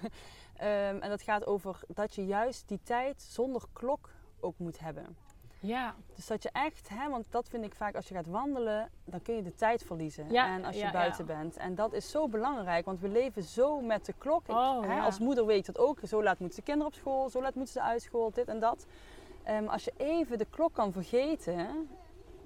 Ehm, 0.54 0.96
en 1.00 1.08
dat 1.08 1.22
gaat 1.22 1.46
over 1.46 1.80
dat 1.88 2.14
je 2.14 2.26
juist 2.26 2.68
die 2.68 2.80
tijd 2.82 3.22
zonder 3.22 3.62
klok 3.72 4.10
ook 4.40 4.58
moet 4.58 4.78
hebben. 4.80 5.16
ja, 5.60 5.94
Dus 6.14 6.26
dat 6.26 6.42
je 6.42 6.48
echt, 6.52 6.88
hè, 6.88 7.08
want 7.10 7.26
dat 7.30 7.48
vind 7.48 7.64
ik 7.64 7.74
vaak 7.74 7.94
als 7.94 8.08
je 8.08 8.14
gaat 8.14 8.26
wandelen, 8.26 8.90
dan 9.04 9.22
kun 9.22 9.34
je 9.34 9.42
de 9.42 9.54
tijd 9.54 9.82
verliezen. 9.82 10.30
Ja, 10.32 10.54
en 10.54 10.64
als 10.64 10.74
je 10.76 10.80
ja, 10.80 10.90
buiten 10.90 11.26
bent. 11.26 11.56
En 11.56 11.74
dat 11.74 11.92
is 11.92 12.10
zo 12.10 12.28
belangrijk, 12.28 12.84
want 12.84 13.00
we 13.00 13.08
leven 13.08 13.42
zo 13.42 13.80
met 13.80 14.06
de 14.06 14.14
klok. 14.18 14.42
Ik- 14.48 14.54
Oh, 14.54 14.82
hè. 14.86 15.00
Als 15.00 15.18
moeder 15.18 15.46
weet 15.46 15.66
dat 15.66 15.78
ook. 15.78 15.98
Zo 16.06 16.22
laat 16.22 16.38
moeten 16.38 16.58
de 16.58 16.64
kinderen 16.64 16.92
op 16.92 16.98
school, 16.98 17.28
zo 17.30 17.40
laat 17.42 17.54
moeten 17.54 17.72
ze 17.74 17.82
uit 17.82 18.02
school, 18.02 18.30
dit 18.30 18.48
en 18.48 18.60
dat. 18.60 18.86
Ehm, 19.42 19.66
als 19.66 19.84
je 19.84 19.92
even 19.96 20.38
de 20.38 20.46
klok 20.50 20.72
kan 20.74 20.92
vergeten, 20.92 21.88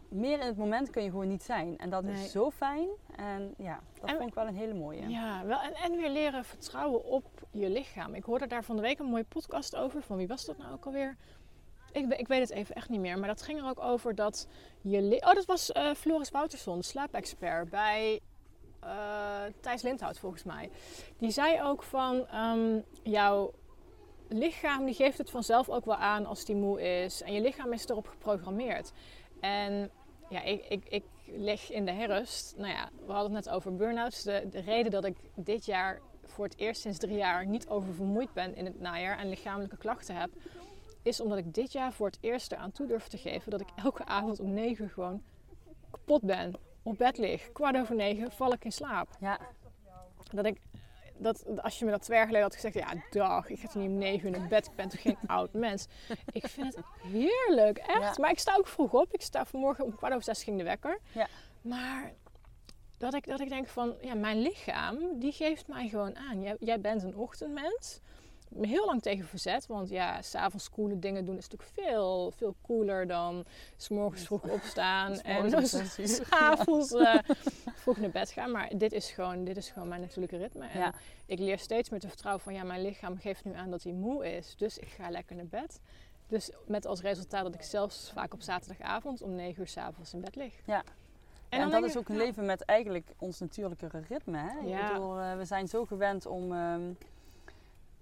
meer 0.09 0.41
in 0.41 0.47
het 0.47 0.57
moment 0.57 0.91
kun 0.91 1.03
je 1.03 1.11
gewoon 1.11 1.29
niet 1.29 1.43
zijn. 1.43 1.79
En 1.79 1.91
dat 1.91 2.03
Nee. 2.03 2.25
is 2.25 2.31
zo 2.31 2.51
fijn. 2.51 2.89
En 3.17 3.55
ja, 3.59 3.81
dat 4.01 4.11
En- 4.11 4.17
vond 4.17 4.29
ik 4.29 4.35
wel 4.35 4.47
een 4.47 4.57
hele 4.57 4.75
mooie. 4.75 5.09
Ja, 5.09 5.45
wel, 5.45 5.61
en, 5.61 5.75
en 5.75 5.97
weer 5.97 6.11
leren 6.11 6.45
vertrouwen 6.45 7.05
op 7.05 7.25
je 7.51 7.69
lichaam. 7.71 8.15
Ik 8.15 8.25
hoorde 8.25 8.47
daar 8.47 8.65
van 8.65 8.77
de 8.77 8.83
week 8.83 8.99
een 8.99 9.07
mooie 9.07 9.25
podcast 9.25 9.77
over. 9.77 10.03
Van 10.03 10.17
wie 10.17 10.27
was 10.29 10.45
dat 10.45 10.59
nou 10.59 10.73
ook 10.73 10.85
alweer? 10.87 11.17
Ik, 11.93 12.13
ik 12.13 12.29
weet 12.29 12.41
het 12.41 12.51
even 12.51 12.75
echt 12.75 12.89
niet 12.89 13.01
meer. 13.01 13.19
Maar 13.19 13.29
dat 13.29 13.43
ging 13.43 13.59
er 13.59 13.69
ook 13.69 13.81
over 13.81 14.15
dat 14.15 14.49
je... 14.81 15.23
Oh, 15.27 15.35
dat 15.35 15.45
was 15.45 15.73
eh, 15.73 15.95
Floris 15.95 16.31
Wouterson, 16.31 16.83
slaapexpert 16.83 17.71
bij 17.71 18.21
eh, 18.81 18.91
Thijs 19.61 19.83
Lindhout 19.83 20.19
volgens 20.19 20.43
mij. 20.45 20.71
Die 21.19 21.31
zei 21.31 21.63
ook 21.63 21.83
van... 21.83 22.27
ehm, 22.27 22.79
jouw 23.03 23.53
lichaam 24.29 24.85
die 24.85 24.95
geeft 24.95 25.19
het 25.19 25.31
vanzelf 25.31 25.69
ook 25.69 25.85
wel 25.85 25.97
aan 25.97 26.27
als 26.27 26.45
die 26.45 26.57
moe 26.57 26.83
is. 27.03 27.23
En 27.23 27.33
je 27.33 27.41
lichaam 27.41 27.73
is 27.73 27.89
erop 27.89 28.07
geprogrammeerd. 28.09 28.93
En 29.41 29.91
ja, 30.29 30.43
ik, 30.43 30.65
ik, 30.69 30.85
ik 30.89 31.05
lig 31.27 31.71
in 31.71 31.85
de 31.85 31.93
herfst. 31.93 32.55
Nou 32.57 32.73
ja, 32.73 32.89
we 33.07 33.13
hadden 33.13 33.35
het 33.35 33.45
net 33.45 33.55
over 33.55 33.77
burn-outs. 33.77 34.23
De, 34.23 34.47
de 34.51 34.61
reden 34.61 34.91
dat 34.91 35.05
ik 35.05 35.17
dit 35.35 35.65
jaar 35.65 36.01
voor 36.25 36.45
het 36.45 36.59
eerst 36.59 36.81
sinds 36.81 36.99
drie 36.99 37.17
jaar 37.17 37.47
niet 37.47 37.69
oververmoeid 37.69 38.33
ben 38.33 38.57
in 38.57 38.65
het 38.65 38.81
najaar 38.81 39.19
en 39.19 39.29
lichamelijke 39.29 39.77
klachten 39.77 40.17
heb, 40.17 40.31
is 41.03 41.21
omdat 41.21 41.39
ik 41.39 41.55
dit 41.55 41.73
jaar 41.73 41.93
voor 41.93 42.07
het 42.07 42.19
eerst 42.21 42.53
eraan 42.53 42.73
toe 42.73 42.87
durf 42.87 43.07
te 43.07 43.19
geven 43.19 43.51
dat 43.51 43.61
ik 43.61 43.69
elke 43.77 44.05
avond 44.05 44.41
om 44.41 44.53
negen 44.53 44.85
uur 44.85 44.91
gewoon 44.91 45.23
kapot 45.91 46.23
ben. 46.23 46.55
Op 46.83 46.99
bed 46.99 47.19
lig. 47.19 47.53
Kwart 47.53 47.77
over 47.77 47.95
negen 47.95 48.33
val 48.33 48.53
ik 48.53 48.65
in 48.65 48.73
slaap. 48.73 49.09
Ja, 49.21 49.39
Dat 50.33 50.45
ik, 50.45 50.61
dat, 51.19 51.45
als 51.63 51.79
je 51.79 51.85
me 51.85 51.91
dat 51.91 52.03
twee 52.03 52.17
jaar 52.17 52.27
geleden 52.27 52.47
had 52.47 52.55
gezegd, 52.55 52.75
ja 52.75 52.95
dag, 53.11 53.49
ik 53.49 53.59
ga 53.59 53.67
toch 53.67 53.83
niet 53.83 53.91
om 53.91 53.99
negen 53.99 54.29
uur 54.33 54.39
naar 54.39 54.49
bed, 54.49 54.67
ik 54.67 54.75
ben 54.75 54.89
toch 54.89 55.03
geen 55.03 55.19
oud 55.37 55.53
mens. 55.53 55.87
Ik 56.33 56.47
vind 56.47 56.77
het 56.77 56.85
heerlijk, 57.03 57.79
echt. 57.79 58.01
Ja. 58.01 58.15
Maar 58.21 58.31
ik 58.31 58.39
sta 58.39 58.55
ook 58.57 58.67
vroeg 58.69 58.93
op. 58.93 59.13
Ik 59.13 59.23
sta 59.23 59.45
vanmorgen 59.45 59.85
om 59.85 59.95
kwart 59.97 60.13
over 60.13 60.25
zes 60.25 60.45
ging 60.45 60.59
de 60.59 60.65
wekker. 60.65 60.99
Ja. 61.13 61.27
Maar 61.61 62.13
dat 62.99 63.15
ik, 63.15 63.27
dat 63.27 63.41
ik 63.41 63.49
denk 63.49 63.67
van, 63.67 63.95
ja, 64.01 64.15
mijn 64.15 64.41
lichaam, 64.41 65.19
die 65.19 65.33
geeft 65.33 65.67
mij 65.67 65.89
gewoon 65.89 66.17
aan. 66.17 66.43
Jij, 66.43 66.57
jij 66.61 66.81
bent 66.81 67.03
een 67.03 67.17
ochtendmens. 67.17 68.01
Me 68.49 68.67
heel 68.67 68.87
lang 68.87 69.03
tegen 69.03 69.27
verzet, 69.27 69.67
want 69.67 69.89
ja, 69.89 70.23
s'avonds 70.23 70.71
coole 70.71 70.99
dingen 70.99 71.25
doen 71.25 71.37
is 71.37 71.49
natuurlijk 71.49 71.71
veel, 71.89 72.31
veel 72.37 72.55
cooler 72.63 73.07
dan 73.07 73.45
s'morgens 73.77 74.25
vroeg 74.25 74.43
opstaan 74.43 75.13
en 75.21 75.43
morgens 75.43 75.77
s'avonds 76.29 76.93
eh 76.93 77.19
vroeg 77.75 77.97
naar 77.99 78.11
bed 78.11 78.31
gaan. 78.31 78.51
Maar 78.51 78.71
dit 78.77 78.93
is 78.93 79.11
gewoon, 79.11 79.45
dit 79.45 79.57
is 79.57 79.71
gewoon 79.71 79.89
mijn 79.89 80.01
natuurlijke 80.01 80.37
ritme. 80.37 80.67
En 80.67 80.79
Ja. 80.79 80.95
ik 81.27 81.39
leer 81.39 81.59
steeds 81.59 81.89
meer 81.91 82.01
te 82.01 82.09
vertrouwen 82.09 82.43
van 82.45 82.55
ja, 82.55 82.63
mijn 82.65 82.83
lichaam 82.83 83.19
geeft 83.19 83.45
nu 83.45 83.55
aan 83.55 83.71
dat 83.71 83.83
hij 83.83 83.93
moe 83.93 84.37
is. 84.37 84.55
Dus 84.57 84.79
ik 84.79 84.89
ga 84.89 85.11
lekker 85.11 85.37
naar 85.37 85.47
bed. 85.47 85.81
Dus 86.29 86.51
met 86.67 86.87
als 86.87 87.01
resultaat 87.01 87.43
dat 87.45 87.55
ik 87.55 87.63
zelfs 87.63 88.11
vaak 88.15 88.33
op 88.35 88.41
zaterdagavond 88.41 89.23
om 89.23 89.35
9 89.35 89.61
uur 89.61 89.69
s'avonds 89.69 90.13
in 90.15 90.21
bed 90.21 90.37
lig. 90.37 90.55
Ja. 90.65 90.83
En, 91.49 91.71
dat 91.71 91.85
is 91.85 91.97
ook 91.97 92.09
een 92.09 92.17
leven 92.17 92.45
met 92.45 92.63
eigenlijk 92.65 93.11
ons 93.19 93.39
natuurlijke 93.41 93.89
ritme. 94.09 94.39
Hè? 94.39 94.59
Ik 94.61 94.69
Ja. 94.69 94.93
bedoel, 94.93 95.19
eh, 95.19 95.37
we 95.37 95.45
zijn 95.45 95.69
zo 95.69 95.85
gewend 95.85 96.27
om, 96.27 96.53
ehm, 96.53 96.81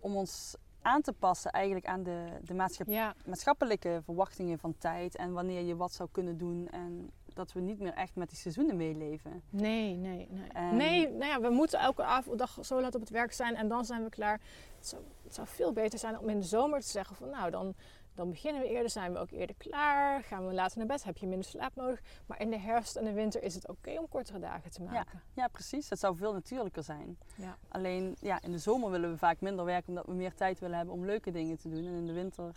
om 0.07 0.17
ons 0.17 0.57
aan 0.83 1.03
te 1.03 1.13
passen 1.13 1.51
eigenlijk 1.51 1.87
aan 1.87 2.03
de, 2.03 2.25
de 2.45 2.55
Ja, 2.87 3.15
maatschappelijke 3.27 4.01
verwachtingen 4.05 4.59
van 4.59 4.75
tijd 4.79 5.17
en 5.17 5.33
wanneer 5.33 5.63
je 5.63 5.77
wat 5.77 5.93
zou 5.93 6.09
kunnen 6.13 6.39
doen. 6.39 6.69
En 6.71 7.11
dat 7.35 7.53
we 7.53 7.61
niet 7.61 7.79
meer 7.81 7.93
echt 7.93 8.15
met 8.17 8.29
die 8.29 8.39
seizoenen 8.39 8.77
meeleven. 8.77 9.43
nee, 9.51 9.95
nee, 9.97 10.29
nee. 10.31 10.49
En- 10.53 10.77
Nee, 10.77 11.09
nou 11.11 11.31
ja, 11.31 11.41
we 11.41 11.51
moeten 11.51 11.79
elke 11.81 12.03
avond, 12.05 12.39
dag 12.39 12.59
zo 12.63 12.81
laat 12.81 12.95
op 12.95 13.01
het 13.01 13.11
werk 13.11 13.33
zijn 13.33 13.55
en 13.57 13.69
dan 13.69 13.85
zijn 13.85 14.03
we 14.05 14.09
klaar. 14.11 14.41
Het 14.87 14.95
zou, 14.95 15.05
het 15.23 15.35
zou 15.35 15.47
veel 15.47 15.73
beter 15.73 15.99
zijn 15.99 16.19
om 16.19 16.29
in 16.29 16.39
de 16.39 16.47
zomer 16.47 16.81
te 16.81 16.87
zeggen 16.89 17.17
van 17.17 17.31
nou, 17.31 17.51
dan, 17.51 17.75
dan 18.15 18.31
beginnen 18.31 18.63
we 18.63 18.69
eerder, 18.69 18.91
zijn 18.91 19.13
we 19.13 19.19
ook 19.19 19.31
eerder 19.31 19.57
klaar. 19.57 20.23
Gaan 20.23 20.47
we 20.47 20.55
later 20.55 20.79
naar 20.79 20.87
bed, 20.87 21.05
heb 21.05 21.17
je 21.17 21.27
minder 21.27 21.49
slaap 21.49 21.75
nodig. 21.75 22.01
Maar 22.27 22.41
in 22.41 22.51
de 22.51 22.59
herfst 22.59 22.97
en 22.97 23.05
de 23.05 23.13
winter 23.13 23.43
is 23.43 23.55
het 23.55 23.69
oké 23.69 23.99
om 23.99 24.09
kortere 24.09 24.39
dagen 24.39 24.71
te 24.71 24.83
maken. 24.83 25.23
Ja, 25.33 25.49
precies. 25.49 25.91
Het 25.91 25.99
zou 25.99 26.17
veel 26.17 26.33
natuurlijker 26.33 26.83
zijn. 26.83 27.19
Ja. 27.37 27.57
Alleen 27.69 28.17
ja, 28.21 28.43
in 28.43 28.51
de 28.51 28.59
zomer 28.59 28.91
willen 28.91 29.11
we 29.11 29.19
vaak 29.19 29.41
minder 29.41 29.65
werken 29.65 29.89
omdat 29.89 30.07
we 30.07 30.13
meer 30.13 30.35
tijd 30.35 30.59
willen 30.59 30.77
hebben 30.77 30.95
om 30.95 31.05
leuke 31.05 31.31
dingen 31.31 31.59
te 31.59 31.69
doen. 31.69 31.87
En 31.87 31.95
in 31.95 32.07
de 32.07 32.13
winter 32.13 32.51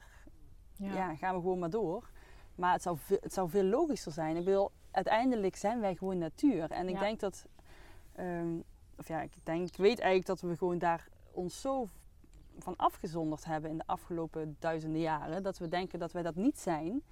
ja. 0.73 1.15
gaan 1.15 1.35
we 1.35 1.41
gewoon 1.41 1.59
maar 1.59 1.69
door. 1.69 2.09
Maar 2.55 2.73
het 2.73 2.81
zou, 2.81 2.97
veel, 2.97 3.17
het 3.21 3.33
zou 3.33 3.49
veel 3.49 3.63
logischer 3.63 4.11
zijn. 4.11 4.35
Ik 4.37 4.45
bedoel, 4.45 4.71
uiteindelijk 4.91 5.55
zijn 5.55 5.79
wij 5.79 5.95
gewoon 5.95 6.17
natuur. 6.17 6.71
En 6.71 6.87
ik 6.87 6.95
Ja. 6.95 6.99
denk 6.99 7.19
dat, 7.19 7.45
ehm, 8.15 8.59
of 8.97 9.07
ja, 9.07 9.21
ik 9.21 9.31
denk, 9.43 9.67
ik 9.67 9.77
weet 9.77 9.99
eigenlijk 9.99 10.25
dat 10.25 10.41
we 10.41 10.57
gewoon 10.57 10.77
daar 10.77 11.07
ons 11.31 11.61
zo 11.61 11.87
van 12.61 12.75
afgezonderd 12.75 13.45
hebben 13.45 13.69
in 13.69 13.77
de 13.77 13.83
afgelopen 13.85 14.55
duizenden 14.59 15.01
jaren. 15.01 15.43
Dat 15.43 15.57
we 15.57 15.67
denken 15.67 15.99
dat 15.99 16.11
wij 16.11 16.21
dat 16.23 16.35
niet 16.35 16.59
zijn. 16.59 17.03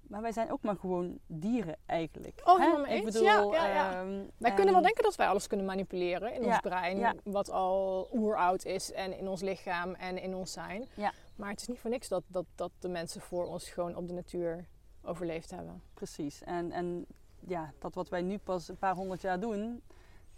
Maar 0.00 0.22
wij 0.22 0.32
zijn 0.32 0.52
ook 0.52 0.62
maar 0.62 0.76
gewoon 0.76 1.18
dieren 1.26 1.76
eigenlijk. 1.86 2.40
Oh, 2.44 2.58
helemaal 2.58 2.80
mee 2.80 2.96
Ik 2.96 3.04
eens. 3.04 3.12
bedoel, 3.12 3.52
Ja, 3.52 3.66
ja, 3.66 3.74
ja. 3.74 4.00
ehm, 4.00 4.08
Wij 4.36 4.50
en- 4.50 4.54
kunnen 4.56 4.74
wel 4.74 4.82
denken 4.82 5.02
dat 5.02 5.16
wij 5.16 5.26
alles 5.28 5.46
kunnen 5.46 5.66
manipuleren 5.66 6.34
in 6.34 6.44
ons 6.44 6.60
brein, 6.60 7.20
wat 7.24 7.50
al 7.50 8.08
oeroud 8.12 8.64
is 8.64 8.92
en 8.92 9.18
in 9.18 9.28
ons 9.28 9.40
lichaam 9.40 9.94
en 9.94 10.18
in 10.22 10.34
ons 10.34 10.52
zijn. 10.52 10.84
Ja. 10.94 11.12
Maar 11.36 11.50
het 11.50 11.60
is 11.60 11.66
niet 11.66 11.78
voor 11.78 11.90
niks 11.90 12.08
dat, 12.08 12.22
dat, 12.26 12.44
dat 12.54 12.70
de 12.78 12.88
mensen 12.88 13.20
voor 13.20 13.46
ons 13.46 13.68
gewoon 13.68 13.96
op 13.96 14.06
de 14.06 14.12
natuur 14.14 14.66
overleefd 15.02 15.50
hebben. 15.50 15.82
Precies. 15.94 16.42
En, 16.42 16.72
en 16.72 17.06
ja, 17.46 17.72
dat 17.78 17.94
wat 17.94 18.08
wij 18.08 18.22
nu 18.22 18.38
pas 18.38 18.68
een 18.68 18.76
paar 18.78 18.94
honderd 18.94 19.20
jaar 19.20 19.40
doen, 19.40 19.82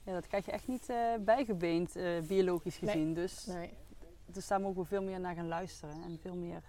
ja, 0.03 0.13
dat 0.13 0.27
krijg 0.27 0.45
je 0.47 0.53
echt 0.53 0.67
niet 0.69 0.89
eh, 0.89 0.97
bijgebeend, 1.21 1.97
eh, 1.97 2.21
biologisch 2.21 2.81
Nee. 2.81 2.91
gezien. 2.91 3.15
Dus, 3.15 3.47
Nee. 3.47 3.73
Dus 4.33 4.47
daar 4.47 4.61
mogen 4.61 4.83
we 4.83 4.89
veel 4.89 5.03
meer 5.03 5.21
naar 5.21 5.35
gaan 5.35 5.49
luisteren 5.49 6.03
en 6.03 6.19
veel 6.21 6.35
meer 6.35 6.63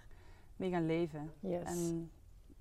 mee 0.56 0.70
gaan 0.70 0.86
leven. 0.86 1.32
Yes. 1.40 1.62
En 1.64 2.10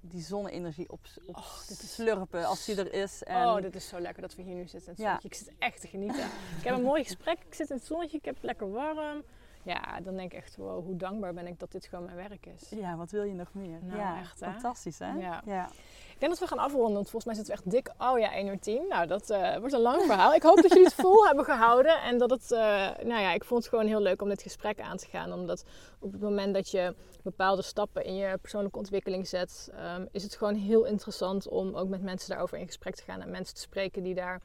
die 0.01 0.21
zonne-energie 0.21 0.89
op, 0.89 0.99
op 1.25 1.35
Oh, 1.35 1.57
slurpen 1.67 2.45
als 2.45 2.65
die 2.65 2.75
er 2.75 2.93
is. 2.93 3.23
En, 3.23 3.47
Oh, 3.47 3.61
dit 3.61 3.75
is 3.75 3.87
zo 3.87 3.99
lekker 3.99 4.21
dat 4.21 4.35
we 4.35 4.41
hier 4.41 4.55
nu 4.55 4.67
zitten. 4.67 4.93
Ja. 4.97 5.03
zonnetje. 5.03 5.19
Ik 5.23 5.33
zit 5.33 5.51
echt 5.59 5.81
te 5.81 5.87
genieten. 5.87 6.25
ik 6.57 6.63
heb 6.63 6.75
een 6.75 6.83
mooi 6.83 7.03
gesprek. 7.03 7.39
Ik 7.45 7.53
zit 7.53 7.69
in 7.69 7.75
het 7.75 7.85
zonnetje. 7.85 8.17
Ik 8.17 8.25
heb 8.25 8.35
het 8.35 8.43
lekker 8.43 8.71
warm. 8.71 9.23
Ja, 9.69 9.99
dan 10.03 10.15
denk 10.15 10.31
ik 10.31 10.37
echt, 10.37 10.55
wow, 10.55 10.85
hoe 10.85 10.95
dankbaar 10.95 11.33
ben 11.33 11.47
ik 11.47 11.59
dat 11.59 11.71
dit 11.71 11.85
gewoon 11.85 12.05
mijn 12.05 12.29
werk 12.29 12.45
is. 12.45 12.69
Ja, 12.69 12.95
wat 12.95 13.11
wil 13.11 13.23
je 13.23 13.33
nog 13.33 13.53
meer? 13.53 13.79
Nou, 13.81 13.99
ja, 13.99 14.19
echt, 14.19 14.39
hè? 14.39 14.51
fantastisch 14.51 14.99
hè? 14.99 15.11
Ja. 15.11 15.41
ja. 15.45 15.69
Ik 16.13 16.19
denk 16.19 16.31
dat 16.31 16.39
we 16.39 16.55
gaan 16.55 16.65
afronden, 16.65 16.93
want 16.93 17.09
volgens 17.09 17.25
mij 17.25 17.33
zitten 17.33 17.53
we 17.55 17.61
echt 17.61 17.71
dik. 17.71 17.93
Oh 17.97 18.19
ja, 18.19 18.33
1 18.33 18.47
uur 18.47 18.59
10. 18.59 18.85
Nou, 18.89 19.07
dat 19.07 19.29
eh, 19.29 19.57
wordt 19.57 19.73
een 19.73 19.79
lang 19.79 20.01
verhaal. 20.01 20.33
Ik 20.33 20.43
hoop 20.43 20.55
dat 20.55 20.69
jullie 20.69 20.83
het 20.83 20.93
vol 21.05 21.25
hebben 21.25 21.45
gehouden. 21.45 22.01
En 22.01 22.17
dat 22.17 22.29
het, 22.29 22.51
eh, 22.51 22.59
nou 23.03 23.21
ja, 23.21 23.31
ik 23.31 23.43
vond 23.43 23.63
het 23.63 23.69
gewoon 23.69 23.87
heel 23.87 24.01
leuk 24.01 24.21
om 24.21 24.29
dit 24.29 24.41
gesprek 24.41 24.79
aan 24.81 24.97
te 24.97 25.07
gaan. 25.07 25.33
Omdat 25.33 25.65
op 25.99 26.11
het 26.11 26.21
moment 26.21 26.53
dat 26.53 26.69
je 26.69 26.95
bepaalde 27.23 27.61
stappen 27.61 28.05
in 28.05 28.15
je 28.15 28.37
persoonlijke 28.37 28.77
ontwikkeling 28.77 29.27
zet, 29.27 29.71
ehm, 29.73 30.05
is 30.11 30.23
het 30.23 30.35
gewoon 30.35 30.55
heel 30.55 30.85
interessant 30.85 31.47
om 31.47 31.75
ook 31.75 31.89
met 31.89 32.01
mensen 32.01 32.29
daarover 32.29 32.57
in 32.57 32.65
gesprek 32.65 32.95
te 32.95 33.03
gaan. 33.03 33.21
En 33.21 33.31
mensen 33.31 33.55
te 33.55 33.61
spreken 33.61 34.03
die 34.03 34.15
daar 34.15 34.41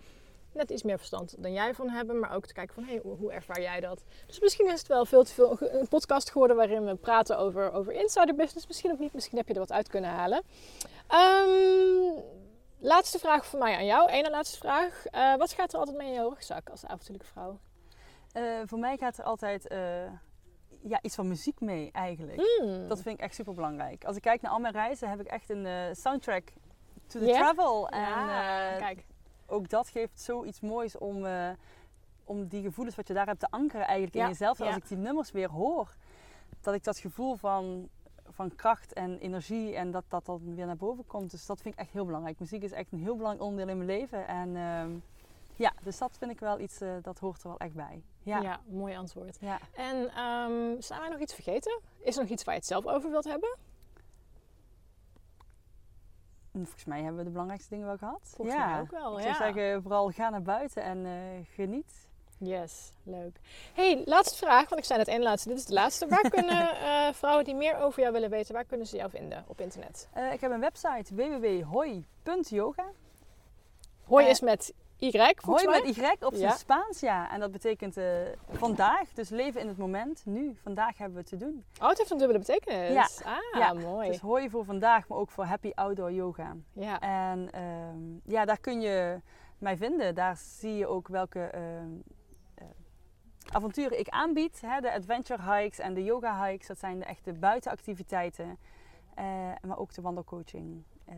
net 0.55 0.71
iets 0.71 0.83
meer 0.83 0.99
verstand 0.99 1.35
dan 1.39 1.53
jij 1.53 1.75
van 1.75 1.89
hebben. 1.89 2.19
Maar 2.19 2.35
ook 2.35 2.47
te 2.47 2.53
kijken 2.53 2.75
van, 2.75 2.85
hey, 2.85 3.01
hoe, 3.03 3.33
ervaar 3.33 3.61
jij 3.61 3.81
dat? 3.81 4.05
Dus 4.27 4.41
misschien 4.41 4.67
is 4.67 4.79
het 4.79 4.89
wel 4.89 5.07
veel 5.07 5.25
te 5.25 5.33
veel 5.33 5.57
een 5.61 5.89
podcast 5.89 6.31
geworden 6.31 6.57
waarin 6.57 6.85
we 6.85 6.95
praten 6.95 7.39
over, 7.39 7.73
over 7.73 7.93
insider 7.93 8.35
business. 8.35 8.67
Misschien 8.67 8.91
ook 8.91 8.99
niet. 8.99 9.13
Misschien 9.13 9.39
heb 9.39 9.49
je 9.49 9.55
er 9.55 9.61
wat 9.61 9.73
uit 9.73 9.89
kunnen 9.89 10.11
halen. 10.11 10.43
Ehm, 11.09 12.21
laatste 12.79 13.19
vraag 13.19 13.47
voor 13.47 13.59
mij 13.59 13.77
aan 13.77 13.87
jou. 13.87 14.11
Ene 14.11 14.31
laatste 14.31 14.59
vraag. 14.59 15.07
Eh, 15.07 15.37
wat 15.37 15.53
gaat 15.53 15.73
er 15.73 15.79
altijd 15.79 15.97
mee 15.97 16.09
in 16.09 16.15
je 16.15 16.29
rugzak 16.29 16.71
als 16.71 16.85
avontuurlijke 16.85 17.33
vrouw? 17.33 17.59
Eh, 18.33 18.43
voor 18.67 18.79
mij 18.79 18.97
gaat 18.97 19.19
er 19.19 19.25
altijd 19.25 19.67
eh, 19.67 19.79
ja, 20.83 20.99
iets 21.03 21.15
van 21.15 21.29
muziek 21.29 21.61
mee 21.61 21.91
eigenlijk. 21.93 22.41
Hmm. 22.59 22.89
Dat 22.89 23.01
vind 23.01 23.19
ik 23.19 23.25
echt 23.25 23.35
super 23.35 23.55
belangrijk. 23.55 24.05
Als 24.05 24.17
ik 24.17 24.23
kijk 24.23 24.41
naar 24.43 24.53
al 24.53 24.59
mijn 24.59 24.73
reizen, 24.73 25.09
heb 25.09 25.21
ik 25.21 25.27
echt 25.27 25.51
een 25.51 25.97
soundtrack 25.97 26.53
to 27.07 27.21
the 27.21 27.33
travel. 27.33 27.89
En 27.89 28.01
Ja, 28.01 28.73
eh, 28.73 28.79
kijk. 28.79 29.05
Ook 29.47 29.69
dat 29.69 29.89
geeft 29.89 30.21
zoiets 30.21 30.61
moois 30.61 30.99
om, 30.99 31.27
eh, 31.27 31.51
om 32.25 32.47
die 32.47 32.63
gevoelens 32.63 32.97
wat 32.97 33.07
je 33.07 33.15
daar 33.15 33.27
hebt 33.27 33.41
te 33.41 33.51
ankeren 33.51 33.87
eigenlijk 33.87 34.15
Ja, 34.15 34.23
in 34.23 34.29
jezelf. 34.29 34.61
En. 34.61 34.67
Als 34.67 34.77
ik 34.77 34.89
die 34.89 34.97
nummers 34.97 35.31
weer 35.31 35.51
hoor, 35.51 35.89
dat 36.61 36.75
ik 36.75 36.85
dat 36.85 36.99
gevoel 36.99 37.37
van, 37.37 37.89
van 38.31 38.55
kracht 38.55 38.93
en 38.93 39.19
energie 39.19 39.75
en 39.75 39.91
dat 39.91 40.05
dat 40.09 40.27
dan 40.27 40.55
weer 40.55 40.67
naar 40.67 40.77
boven 40.77 41.07
komt. 41.07 41.31
Dus 41.31 41.47
dat 41.47 41.61
vind 41.61 41.75
ik 41.75 41.81
echt 41.81 41.91
heel 41.91 42.05
belangrijk. 42.05 42.39
Muziek 42.39 42.63
is 42.63 42.73
echt 42.73 42.93
een 42.93 42.99
heel 42.99 43.17
belangrijk 43.17 43.47
onderdeel 43.49 43.77
in 43.77 43.87
mijn 43.87 43.99
leven. 43.99 44.27
En 44.27 44.57
ehm, 44.57 44.91
ja, 45.57 45.73
dus 45.83 45.99
dat 45.99 46.17
vind 46.19 46.31
ik 46.31 46.41
wel 46.41 46.61
iets, 46.61 46.81
eh, 46.81 46.89
dat 47.03 47.19
hoort 47.19 47.43
er 47.43 47.49
wel 47.49 47.59
echt 47.59 47.75
bij. 47.75 48.03
Ja. 48.23 48.41
Ja. 48.41 48.61
mooi 48.67 48.97
antwoord. 48.97 49.37
ja. 49.41 49.59
En 49.75 50.11
ehm 50.15 50.81
zijn 50.81 51.01
wij 51.01 51.09
nog 51.09 51.21
iets 51.21 51.35
vergeten? 51.35 51.81
Is 51.99 52.17
er 52.17 52.23
nog 52.23 52.31
iets 52.31 52.45
waar 52.45 52.55
je 52.55 52.61
het 52.61 52.69
zelf 52.69 52.87
over 52.87 53.11
wilt 53.11 53.25
hebben? 53.25 53.57
En 56.55 56.65
Volgens 56.65 56.85
mij 56.85 56.99
hebben 56.99 57.17
we 57.17 57.25
de 57.25 57.31
belangrijkste 57.31 57.71
dingen 57.71 57.87
wel 57.87 57.97
gehad. 57.97 58.33
Volgens 58.35 58.57
ja. 58.57 58.71
mij 58.71 58.81
ook 58.81 58.91
wel, 58.91 59.19
Ik 59.19 59.25
ja. 59.25 59.35
zou 59.35 59.55
zeggen, 59.55 59.83
vooral 59.83 60.11
ga 60.11 60.31
naar 60.31 60.43
buiten 60.43 60.83
en 60.83 61.07
eh, 61.07 61.13
geniet. 61.55 62.09
Yes, 62.39 62.93
leuk. 63.03 63.41
hey, 63.75 64.03
laatste 64.05 64.37
vraag, 64.37 64.69
want 64.69 64.81
ik 64.81 64.87
zei 64.87 64.99
net 64.99 65.09
één 65.09 65.23
laatste, 65.23 65.49
dit 65.49 65.59
is 65.59 65.65
de 65.65 65.73
laatste. 65.73 66.07
Waar 66.07 66.31
kunnen 66.37 66.77
eh, 66.77 67.13
vrouwen 67.13 67.45
die 67.45 67.55
meer 67.55 67.77
over 67.79 68.01
jou 68.01 68.13
willen 68.13 68.31
weten, 68.31 68.55
waar 68.55 68.65
kunnen 68.65 68.87
ze 68.87 68.97
jou 68.97 69.11
vinden 69.11 69.45
op 69.47 69.61
internet? 69.61 70.09
Eh, 70.13 70.33
ik 70.33 70.41
heb 70.41 70.51
een 70.51 70.61
website 70.61 71.15
www.hoi.yoga. 71.15 72.85
Hoi 74.05 74.27
is 74.27 74.41
met 74.41 74.75
Y, 74.99 75.11
volgens 75.37 75.65
Hoi 75.65 75.83
met 75.83 75.97
Y 75.97 76.25
op 76.25 76.35
zijn 76.35 76.49
Ja. 76.51 76.57
Spaans, 76.57 77.01
ja. 77.01 77.31
En 77.31 77.41
dat 77.41 77.51
betekent 77.51 77.97
eh, 77.97 78.07
vandaag, 78.49 79.13
dus 79.13 79.29
leven 79.29 79.61
in 79.61 79.69
het 79.69 79.77
moment, 79.79 80.23
nu. 80.27 80.57
Vandaag 80.63 80.99
hebben 80.99 81.19
we 81.19 81.25
te 81.25 81.37
doen. 81.37 81.65
Oh, 81.81 81.89
het 81.89 81.99
heeft 81.99 82.11
een 82.11 82.19
dubbele 82.19 82.39
betekenis. 82.39 83.23
Ah, 83.25 83.59
Ja, 83.59 83.73
mooi. 83.73 84.09
Dus 84.09 84.21
hoi 84.21 84.51
voor 84.51 84.65
vandaag, 84.65 85.09
maar 85.09 85.19
ook 85.19 85.31
voor 85.31 85.45
happy 85.45 85.71
outdoor 85.75 86.13
yoga. 86.13 86.57
Ja. 86.73 87.01
En 87.01 87.53
ehm, 87.53 88.33
ja, 88.33 88.45
daar 88.45 88.61
kun 88.61 88.81
je 88.81 89.21
mij 89.59 89.77
vinden. 89.77 90.15
Daar 90.15 90.37
zie 90.37 90.77
je 90.77 90.87
ook 90.87 91.09
welke 91.09 91.41
ehm, 91.41 91.91
eh, 92.55 92.67
avonturen 93.53 93.99
ik 93.99 94.09
aanbied. 94.09 94.61
Hè? 94.61 94.81
De 94.81 94.93
adventure 94.93 95.55
hikes 95.55 95.79
en 95.79 95.95
de 95.95 96.05
yoga 96.05 96.45
hikes, 96.47 96.67
dat 96.67 96.79
zijn 96.79 96.99
de 96.99 97.05
echte 97.05 97.33
buitenactiviteiten. 97.33 98.59
Eh, 99.15 99.25
maar 99.63 99.79
ook 99.79 99.95
de 99.95 100.03
wandelcoaching 100.03 100.83
eh, 101.05 101.15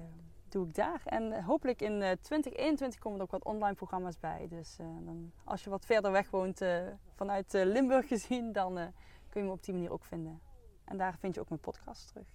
doe 0.56 0.66
ik 0.66 0.74
daar. 0.74 1.00
En 1.04 1.44
hopelijk 1.44 1.80
in 1.80 1.92
eh, 2.02 2.10
2021 2.20 3.00
komen 3.00 3.18
er 3.18 3.24
ook 3.24 3.30
wat 3.30 3.44
online 3.44 3.74
programma's 3.74 4.18
bij. 4.18 4.46
Dus 4.48 4.76
eh, 4.80 4.86
dan, 5.00 5.32
als 5.44 5.64
je 5.64 5.70
wat 5.70 5.84
verder 5.86 6.12
weg 6.12 6.30
woont 6.30 6.60
eh, 6.60 6.82
vanuit 7.14 7.54
eh, 7.54 7.64
Limburg 7.64 8.08
gezien, 8.08 8.52
dan 8.52 8.78
eh, 8.78 8.86
kun 9.30 9.40
je 9.40 9.46
me 9.46 9.52
op 9.52 9.64
die 9.64 9.74
manier 9.74 9.92
ook 9.92 10.04
vinden. 10.04 10.40
En 10.84 10.96
daar 10.96 11.16
vind 11.18 11.34
je 11.34 11.40
ook 11.40 11.48
mijn 11.48 11.60
podcast 11.60 12.08
terug. 12.08 12.26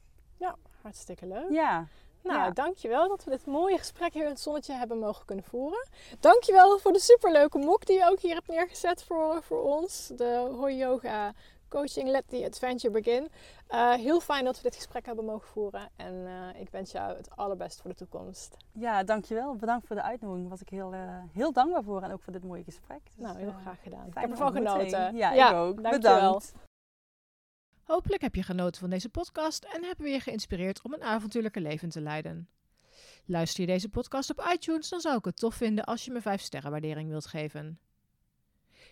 Hartstikke 0.82 1.26
leuk. 1.26 1.52
Ja, 1.52 1.88
Nou, 2.24 2.38
Ja. 2.40 2.50
dankjewel 2.52 3.08
dat 3.08 3.24
we 3.24 3.30
dit 3.32 3.46
mooie 3.46 3.78
gesprek 3.78 4.14
hier 4.14 4.24
in 4.24 4.30
het 4.30 4.40
zonnetje 4.40 4.74
hebben 4.74 5.00
mogen 5.00 5.26
kunnen 5.26 5.46
voeren. 5.46 5.88
Dankjewel 6.20 6.80
voor 6.80 6.94
de 6.94 7.00
superleuke 7.00 7.58
mok 7.58 7.86
die 7.86 7.98
je 7.98 8.10
ook 8.10 8.20
hier 8.20 8.34
hebt 8.34 8.48
neergezet 8.48 9.04
voor, 9.04 9.44
voor 9.44 9.62
ons. 9.64 10.08
De 10.16 10.52
Hoi 10.58 10.76
Yoga 10.78 11.34
Coaching 11.72 12.10
Let 12.10 12.24
the 12.28 12.46
Adventure 12.46 12.94
Begin. 13.02 13.28
Eh, 13.68 13.94
heel 13.94 14.20
fijn 14.20 14.46
dat 14.46 14.56
we 14.56 14.62
dit 14.62 14.76
gesprek 14.76 15.06
hebben 15.06 15.26
mogen 15.26 15.48
voeren. 15.48 15.90
En 15.96 16.28
eh, 16.28 16.62
ik 16.62 16.70
wens 16.70 16.92
jou 16.92 17.18
het 17.18 17.30
allerbeste 17.36 17.82
voor 17.82 17.90
de 17.92 17.98
toekomst. 17.98 18.58
Ja, 18.72 19.04
dankjewel. 19.04 19.56
Bedankt 19.56 19.88
voor 19.88 19.96
de 19.96 20.02
uitnodiging. 20.02 20.42
Daar 20.42 20.58
was 20.58 20.62
ik 20.62 20.70
heel, 20.70 20.94
eh, 20.94 21.24
heel 21.34 21.52
dankbaar 21.52 21.84
voor 21.84 22.02
en 22.02 22.12
ook 22.12 22.22
voor 22.22 22.34
dit 22.34 22.44
mooie 22.44 22.64
gesprek. 22.64 23.00
Dus, 23.04 23.16
nou, 23.18 23.38
heel 23.38 23.54
graag 23.62 23.82
gedaan. 23.84 24.08
Ik 24.08 24.14
heb 24.14 24.30
ervan 24.30 24.52
genoten. 24.52 25.16
Ja, 25.16 25.32
ik 25.32 25.54
ook. 25.56 25.84
dankjewel. 25.84 26.20
Bedankt. 26.20 26.54
Hopelijk 27.84 28.22
heb 28.22 28.36
je 28.36 28.44
genoten 28.44 28.82
van 28.82 28.90
deze 28.90 29.10
podcast 29.10 29.64
en 29.64 29.84
hebben 29.84 30.06
we 30.06 30.12
je 30.12 30.20
geïnspireerd 30.20 30.82
om 30.82 30.94
een 30.94 31.04
avontuurlijke 31.04 31.62
leven 31.62 31.90
te 31.90 32.02
leiden. 32.02 32.50
Luister 33.26 33.62
je 33.62 33.68
deze 33.68 33.90
podcast 33.90 34.30
op 34.30 34.50
iTunes, 34.54 34.90
dan 34.90 35.00
zou 35.00 35.18
ik 35.18 35.26
het 35.26 35.38
tof 35.38 35.56
vinden 35.56 35.84
als 35.84 36.06
je 36.06 36.12
me 36.12 36.22
5 36.22 36.42
sterren 36.42 36.72
waardering 36.72 37.10
wilt 37.10 37.26
geven. 37.26 37.80